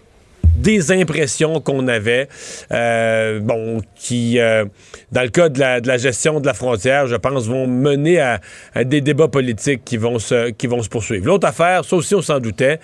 des 0.60 0.93
impressions 0.93 1.60
qu'on 1.60 1.89
avait, 1.89 2.28
euh, 2.72 3.40
bon, 3.40 3.80
qui, 3.94 4.39
euh, 4.39 4.64
dans 5.12 5.22
le 5.22 5.28
cas 5.28 5.48
de 5.48 5.59
la, 5.60 5.97
gestion 5.97 6.40
de 6.40 6.47
la 6.47 6.55
frontière, 6.55 7.06
je 7.06 7.16
pense, 7.16 7.47
vont 7.47 7.66
mener 7.66 8.20
à, 8.20 8.40
des 8.85 9.01
débats 9.01 9.28
politiques 9.28 9.85
qui 9.85 9.97
vont 9.97 10.18
se, 10.18 10.51
qui 10.51 10.66
vont 10.66 10.82
se 10.82 10.89
poursuivre. 10.89 11.26
L'autre 11.26 11.47
affaire, 11.47 11.85
ça 11.85 11.97
aussi, 11.97 12.14
on 12.14 12.22
s'en 12.22 12.40
doutait, 12.40 12.80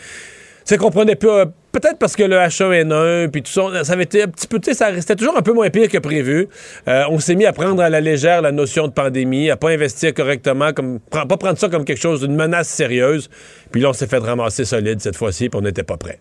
c'est 0.64 0.78
qu'on 0.78 0.90
prenait 0.90 1.16
peu, 1.16 1.44
peut-être 1.72 1.98
parce 1.98 2.16
que 2.16 2.22
le 2.22 2.36
H1N1 2.36 3.28
puis 3.28 3.42
tout 3.42 3.52
ça, 3.52 3.84
ça 3.84 3.92
avait 3.92 4.04
été 4.04 4.22
un 4.22 4.28
petit 4.28 4.46
peu, 4.46 4.58
ça 4.72 4.86
restait 4.86 5.14
toujours 5.14 5.36
un 5.36 5.42
peu 5.42 5.52
moins 5.52 5.68
pire 5.68 5.88
que 5.88 5.98
prévu. 5.98 6.48
Euh, 6.88 7.04
on 7.10 7.18
s'est 7.18 7.34
mis 7.34 7.44
à 7.44 7.52
prendre 7.52 7.82
à 7.82 7.90
la 7.90 8.00
légère 8.00 8.40
la 8.40 8.52
notion 8.52 8.86
de 8.86 8.92
pandémie, 8.92 9.50
à 9.50 9.56
pas 9.56 9.70
investir 9.70 10.14
correctement, 10.14 10.72
comme 10.72 11.00
pas 11.00 11.26
prendre 11.26 11.58
ça 11.58 11.68
comme 11.68 11.84
quelque 11.84 12.00
chose 12.00 12.20
d'une 12.20 12.34
menace 12.34 12.68
sérieuse. 12.68 13.28
Puis 13.72 13.82
là, 13.82 13.90
on 13.90 13.92
s'est 13.92 14.06
fait 14.06 14.18
ramasser 14.18 14.64
solide 14.64 15.00
cette 15.00 15.16
fois-ci, 15.16 15.50
puis 15.50 15.58
on 15.58 15.62
n'était 15.62 15.82
pas 15.82 15.98
prêt. 15.98 16.18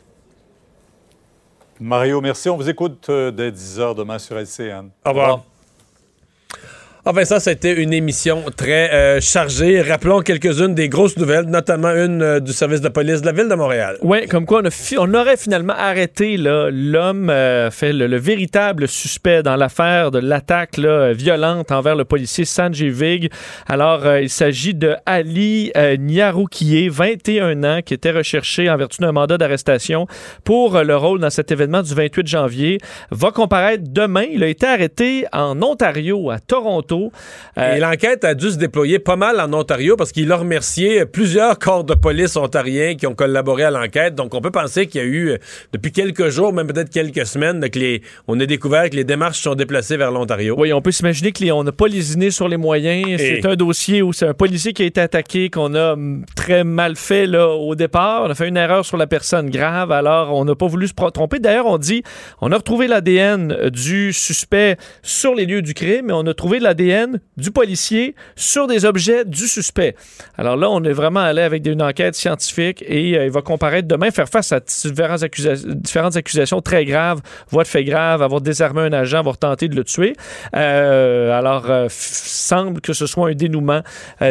Mario, 1.79 2.21
merci. 2.21 2.49
On 2.49 2.57
vous 2.57 2.69
écoute 2.69 3.07
euh, 3.09 3.31
dès 3.31 3.51
10 3.51 3.79
h 3.79 3.95
demain 3.95 4.19
sur 4.19 4.37
LCN. 4.37 4.89
Au 5.05 5.09
revoir. 5.09 5.43
Enfin, 7.05 7.25
ça, 7.25 7.41
c'était 7.41 7.73
une 7.73 7.91
émission 7.91 8.45
très 8.55 8.89
euh, 8.93 9.19
chargée. 9.19 9.81
Rappelons 9.81 10.21
quelques-unes 10.21 10.73
des 10.73 10.87
grosses 10.87 11.17
nouvelles, 11.17 11.47
notamment 11.47 11.89
une 11.89 12.21
euh, 12.21 12.39
du 12.39 12.53
service 12.53 12.79
de 12.79 12.87
police 12.87 13.19
de 13.19 13.25
la 13.25 13.33
ville 13.33 13.49
de 13.49 13.55
Montréal. 13.55 13.97
Oui, 14.01 14.25
comme 14.29 14.45
quoi 14.45 14.61
on, 14.63 14.65
a 14.65 14.95
on 14.99 15.13
aurait 15.13 15.35
finalement 15.35 15.73
arrêté 15.77 16.37
l'homme, 16.37 17.29
euh, 17.29 17.69
fait 17.71 17.91
le, 17.91 18.15
véritable 18.15 18.87
suspect 18.87 19.43
dans 19.43 19.57
l'affaire 19.57 20.11
de 20.11 20.19
l'attaque 20.19 20.79
violente 20.79 21.73
envers 21.73 21.97
le 21.97 22.05
policier 22.05 22.45
Sanjay 22.45 22.87
Vig. 22.87 23.29
Alors, 23.67 24.07
il 24.15 24.29
s'agit 24.29 24.73
de 24.73 24.95
Ali 25.05 25.73
Nyaroukié, 25.75 26.87
21 26.87 27.63
ans, 27.65 27.79
qui 27.83 27.95
était 27.95 28.11
recherché 28.11 28.69
en 28.69 28.77
vertu 28.77 29.01
d'un 29.01 29.11
mandat 29.11 29.37
d'arrestation 29.37 30.07
pour 30.45 30.81
le 30.81 30.95
rôle 30.95 31.19
dans 31.19 31.29
cet 31.29 31.51
événement 31.51 31.81
du 31.81 31.93
28 31.93 32.25
janvier. 32.25 32.77
Va 33.11 33.31
comparaître 33.31 33.83
demain. 33.89 34.23
Il 34.31 34.41
a 34.41 34.47
été 34.47 34.67
arrêté 34.67 35.25
en 35.33 35.61
Ontario, 35.61 36.29
à 36.29 36.39
Toronto 36.39 36.92
euh, 37.57 37.75
et 37.75 37.79
l'enquête 37.79 38.23
a 38.23 38.33
dû 38.33 38.49
se 38.49 38.57
déployer 38.57 38.99
pas 38.99 39.15
mal 39.15 39.39
en 39.39 39.51
Ontario 39.53 39.95
parce 39.95 40.11
qu'il 40.11 40.31
a 40.31 40.37
remercié 40.37 41.05
plusieurs 41.05 41.59
corps 41.59 41.83
de 41.83 41.93
police 41.93 42.35
ontariens 42.35 42.95
qui 42.95 43.07
ont 43.07 43.15
collaboré 43.15 43.63
à 43.63 43.71
l'enquête. 43.71 44.15
Donc, 44.15 44.33
on 44.33 44.41
peut 44.41 44.51
penser 44.51 44.87
qu'il 44.87 45.01
y 45.01 45.03
a 45.03 45.07
eu, 45.07 45.29
euh, 45.29 45.37
depuis 45.71 45.91
quelques 45.91 46.29
jours, 46.29 46.53
même 46.53 46.67
peut-être 46.67 46.89
quelques 46.89 47.25
semaines, 47.25 47.69
que 47.69 47.79
les, 47.79 48.01
on 48.27 48.39
a 48.39 48.45
découvert 48.45 48.89
que 48.89 48.95
les 48.95 49.03
démarches 49.03 49.41
sont 49.41 49.55
déplacées 49.55 49.97
vers 49.97 50.11
l'Ontario. 50.11 50.55
Oui, 50.57 50.73
on 50.73 50.81
peut 50.81 50.91
s'imaginer 50.91 51.31
qu'on 51.31 51.63
n'a 51.63 51.71
pas 51.71 51.87
lésiné 51.87 52.31
sur 52.31 52.47
les 52.47 52.57
moyens. 52.57 53.19
C'est 53.19 53.45
un 53.45 53.55
dossier 53.55 54.01
où 54.01 54.13
c'est 54.13 54.27
un 54.27 54.33
policier 54.33 54.73
qui 54.73 54.83
a 54.83 54.85
été 54.85 55.01
attaqué, 55.01 55.49
qu'on 55.49 55.75
a 55.75 55.93
hum, 55.93 56.25
très 56.35 56.63
mal 56.63 56.95
fait 56.95 57.25
là, 57.25 57.49
au 57.49 57.75
départ. 57.75 58.23
On 58.23 58.29
a 58.29 58.35
fait 58.35 58.47
une 58.47 58.57
erreur 58.57 58.85
sur 58.85 58.97
la 58.97 59.07
personne 59.07 59.49
grave, 59.49 59.91
alors 59.91 60.33
on 60.33 60.45
n'a 60.45 60.55
pas 60.55 60.67
voulu 60.67 60.87
se 60.87 60.93
tromper. 60.93 61.39
D'ailleurs, 61.39 61.67
on 61.67 61.77
dit, 61.77 62.03
on 62.41 62.51
a 62.51 62.57
retrouvé 62.57 62.87
l'ADN 62.87 63.69
du 63.69 64.13
suspect 64.13 64.77
sur 65.01 65.35
les 65.35 65.45
lieux 65.45 65.61
du 65.61 65.73
crime, 65.73 66.07
mais 66.07 66.13
on 66.13 66.25
a 66.25 66.33
trouvé 66.33 66.59
l'ADN 66.59 66.82
du 67.37 67.51
policier 67.51 68.15
sur 68.35 68.67
des 68.67 68.85
objets 68.85 69.25
du 69.25 69.47
suspect. 69.47 69.95
Alors 70.37 70.55
là, 70.55 70.69
on 70.69 70.83
est 70.83 70.93
vraiment 70.93 71.21
allé 71.21 71.41
avec 71.41 71.65
une 71.65 71.81
enquête 71.81 72.15
scientifique 72.15 72.83
et 72.87 73.17
euh, 73.17 73.25
il 73.25 73.31
va 73.31 73.41
comparaître 73.41 73.87
demain, 73.87 74.11
faire 74.11 74.29
face 74.29 74.51
à 74.51 74.59
différentes, 74.59 76.15
accusations 76.15 76.61
très 76.61 76.85
graves, 76.85 77.21
voies 77.49 77.63
de 77.63 77.67
fait 77.67 77.83
grave, 77.83 78.21
avoir 78.21 78.41
désarmé 78.41 78.81
un 78.81 78.93
agent, 78.93 79.19
avoir 79.19 79.37
tenté 79.37 79.67
de 79.67 79.75
le 79.75 79.83
tuer. 79.83 80.15
Euh, 80.55 81.37
alors, 81.37 81.69
euh, 81.69 81.87
semble 81.89 82.81
que 82.81 82.93
ce 82.93 83.07
soit 83.07 83.29
un 83.29 83.33
dénouement 83.33 83.81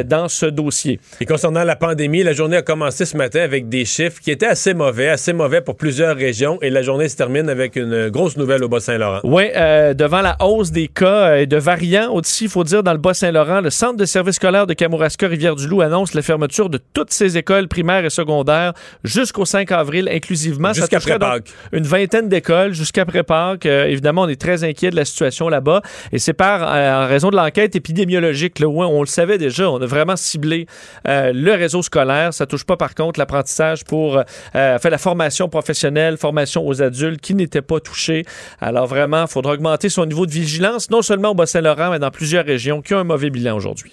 dans 0.05 0.29
ce 0.29 0.47
dossier. 0.47 1.01
Et 1.21 1.27
concernant 1.27 1.65
la 1.65 1.77
pandémie, 1.77 2.23
la 2.23 2.33
journée 2.33 2.57
a 2.57 2.63
commencé 2.63 3.05
ce 3.05 3.17
matin 3.17 3.41
avec 3.41 3.69
des 3.69 3.85
chiffres 3.85 4.21
qui 4.21 4.31
étaient 4.31 4.47
assez 4.47 4.75
mauvais, 4.75 5.09
assez 5.09 5.33
mauvais 5.33 5.61
pour 5.61 5.77
plusieurs 5.77 6.17
régions 6.17 6.59
et 6.63 6.71
la 6.71 6.83
journée 6.83 7.09
se 7.09 7.17
termine 7.17 7.49
avec 7.49 7.77
une 7.77 8.09
grosse 8.09 8.37
nouvelle 8.37 8.63
au 8.65 8.69
Bas-Saint-Laurent. 8.69 9.21
Oui, 9.25 9.49
devant 9.53 10.21
la 10.21 10.37
hausse 10.41 10.71
des 10.71 10.89
cas 10.89 11.37
et 11.37 11.47
de 11.47 11.57
variants 11.57 12.13
aussi 12.13 12.42
il 12.43 12.49
faut 12.49 12.65
dire, 12.65 12.83
dans 12.83 12.93
le 12.93 12.99
Bas-Saint-Laurent, 12.99 13.61
le 13.61 13.71
centre 13.71 13.97
de 13.97 14.05
service 14.05 14.37
scolaire 14.37 14.67
de 14.67 14.75
Kamouraska 14.75 15.29
Rivière-du-Loup 15.29 15.81
annonce 15.81 16.15
la 16.15 16.23
fermeture 16.23 16.69
de 16.69 16.79
toutes 16.93 17.13
ses 17.13 17.39
écoles 17.39 17.69
primaires 17.69 18.05
et 18.05 18.11
secondaires 18.11 18.73
jusqu'au 19.05 19.45
5 19.45 19.71
avril 19.73 20.09
inclusivement. 20.11 20.73
Jusqu'après 20.73 21.19
Pâques. 21.19 21.53
Une 21.73 21.85
vingtaine 21.85 22.29
d'écoles 22.29 22.73
jusqu'après 22.73 23.23
Pâques. 23.23 23.67
Euh, 23.67 23.87
évidemment, 23.87 24.23
on 24.23 24.29
est 24.29 24.41
très 24.41 24.65
inquiet 24.65 24.91
de 24.91 24.97
la 24.97 25.05
situation 25.05 25.49
là-bas 25.49 25.83
et 26.13 26.19
c'est 26.19 26.33
par 26.33 26.63
euh, 26.63 27.05
en 27.05 27.07
raison 27.07 27.31
de 27.31 27.37
l'enquête 27.37 27.77
épidémiologique. 27.77 28.59
Là, 28.59 28.67
où 28.67 28.83
on 28.83 29.01
le 29.01 29.07
savait 29.07 29.39
déjà, 29.39 29.71
on 29.71 29.81
a 29.81 29.87
vraiment 29.87 30.17
ciblé 30.17 30.67
euh, 31.07 31.33
le 31.33 31.53
réseau 31.53 31.83
scolaire. 31.83 32.35
Ça 32.35 32.47
touche 32.47 32.65
pas 32.65 32.77
par 32.77 32.95
contre 32.95 33.19
l'apprentissage 33.19 33.85
pour 33.85 34.23
faire 34.53 34.91
la 34.91 34.99
formation 34.99 35.49
professionnelle, 35.49 36.17
formation 36.17 36.67
aux 36.67 36.83
adultes 36.83 37.21
qui 37.21 37.35
n'étaient 37.35 37.63
pas 37.63 37.81
touchés. 37.81 38.25
Alors 38.61 38.87
vraiment, 38.87 39.23
il 39.23 39.29
faudra 39.29 39.53
augmenter 39.53 39.89
son 39.89 40.07
niveau 40.07 40.27
de 40.27 40.33
vigilance, 40.33 40.91
non 40.91 41.03
seulement 41.03 41.31
au 41.31 41.35
Bas-Saint-Laurent, 41.35 41.91
mais 41.91 41.99
dans 41.99 42.11
plusieurs 42.11 42.32
régions 42.41 42.83
qui 42.83 42.95
ont 42.95 42.99
un 42.99 43.05
mauvais 43.05 43.31
bilan 43.31 43.57
aujourd'hui. 43.57 43.93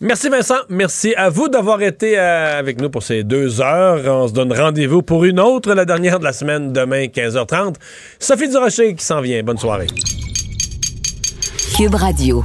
Merci 0.00 0.28
Vincent. 0.28 0.56
Merci 0.68 1.14
à 1.14 1.30
vous 1.30 1.48
d'avoir 1.48 1.80
été 1.82 2.18
euh, 2.18 2.58
avec 2.58 2.80
nous 2.80 2.90
pour 2.90 3.02
ces 3.02 3.22
deux 3.22 3.60
heures. 3.60 4.02
On 4.06 4.28
se 4.28 4.32
donne 4.32 4.52
rendez-vous 4.52 5.02
pour 5.02 5.24
une 5.24 5.40
autre, 5.40 5.72
la 5.74 5.84
dernière 5.84 6.18
de 6.18 6.24
la 6.24 6.32
semaine, 6.32 6.72
demain 6.72 7.04
15h30. 7.04 7.76
Sophie 8.18 8.48
Durocher 8.48 8.94
qui 8.94 9.04
s'en 9.04 9.20
vient. 9.20 9.42
Bonne 9.42 9.58
soirée. 9.58 9.86
Cube 11.76 11.94
Radio. 11.94 12.44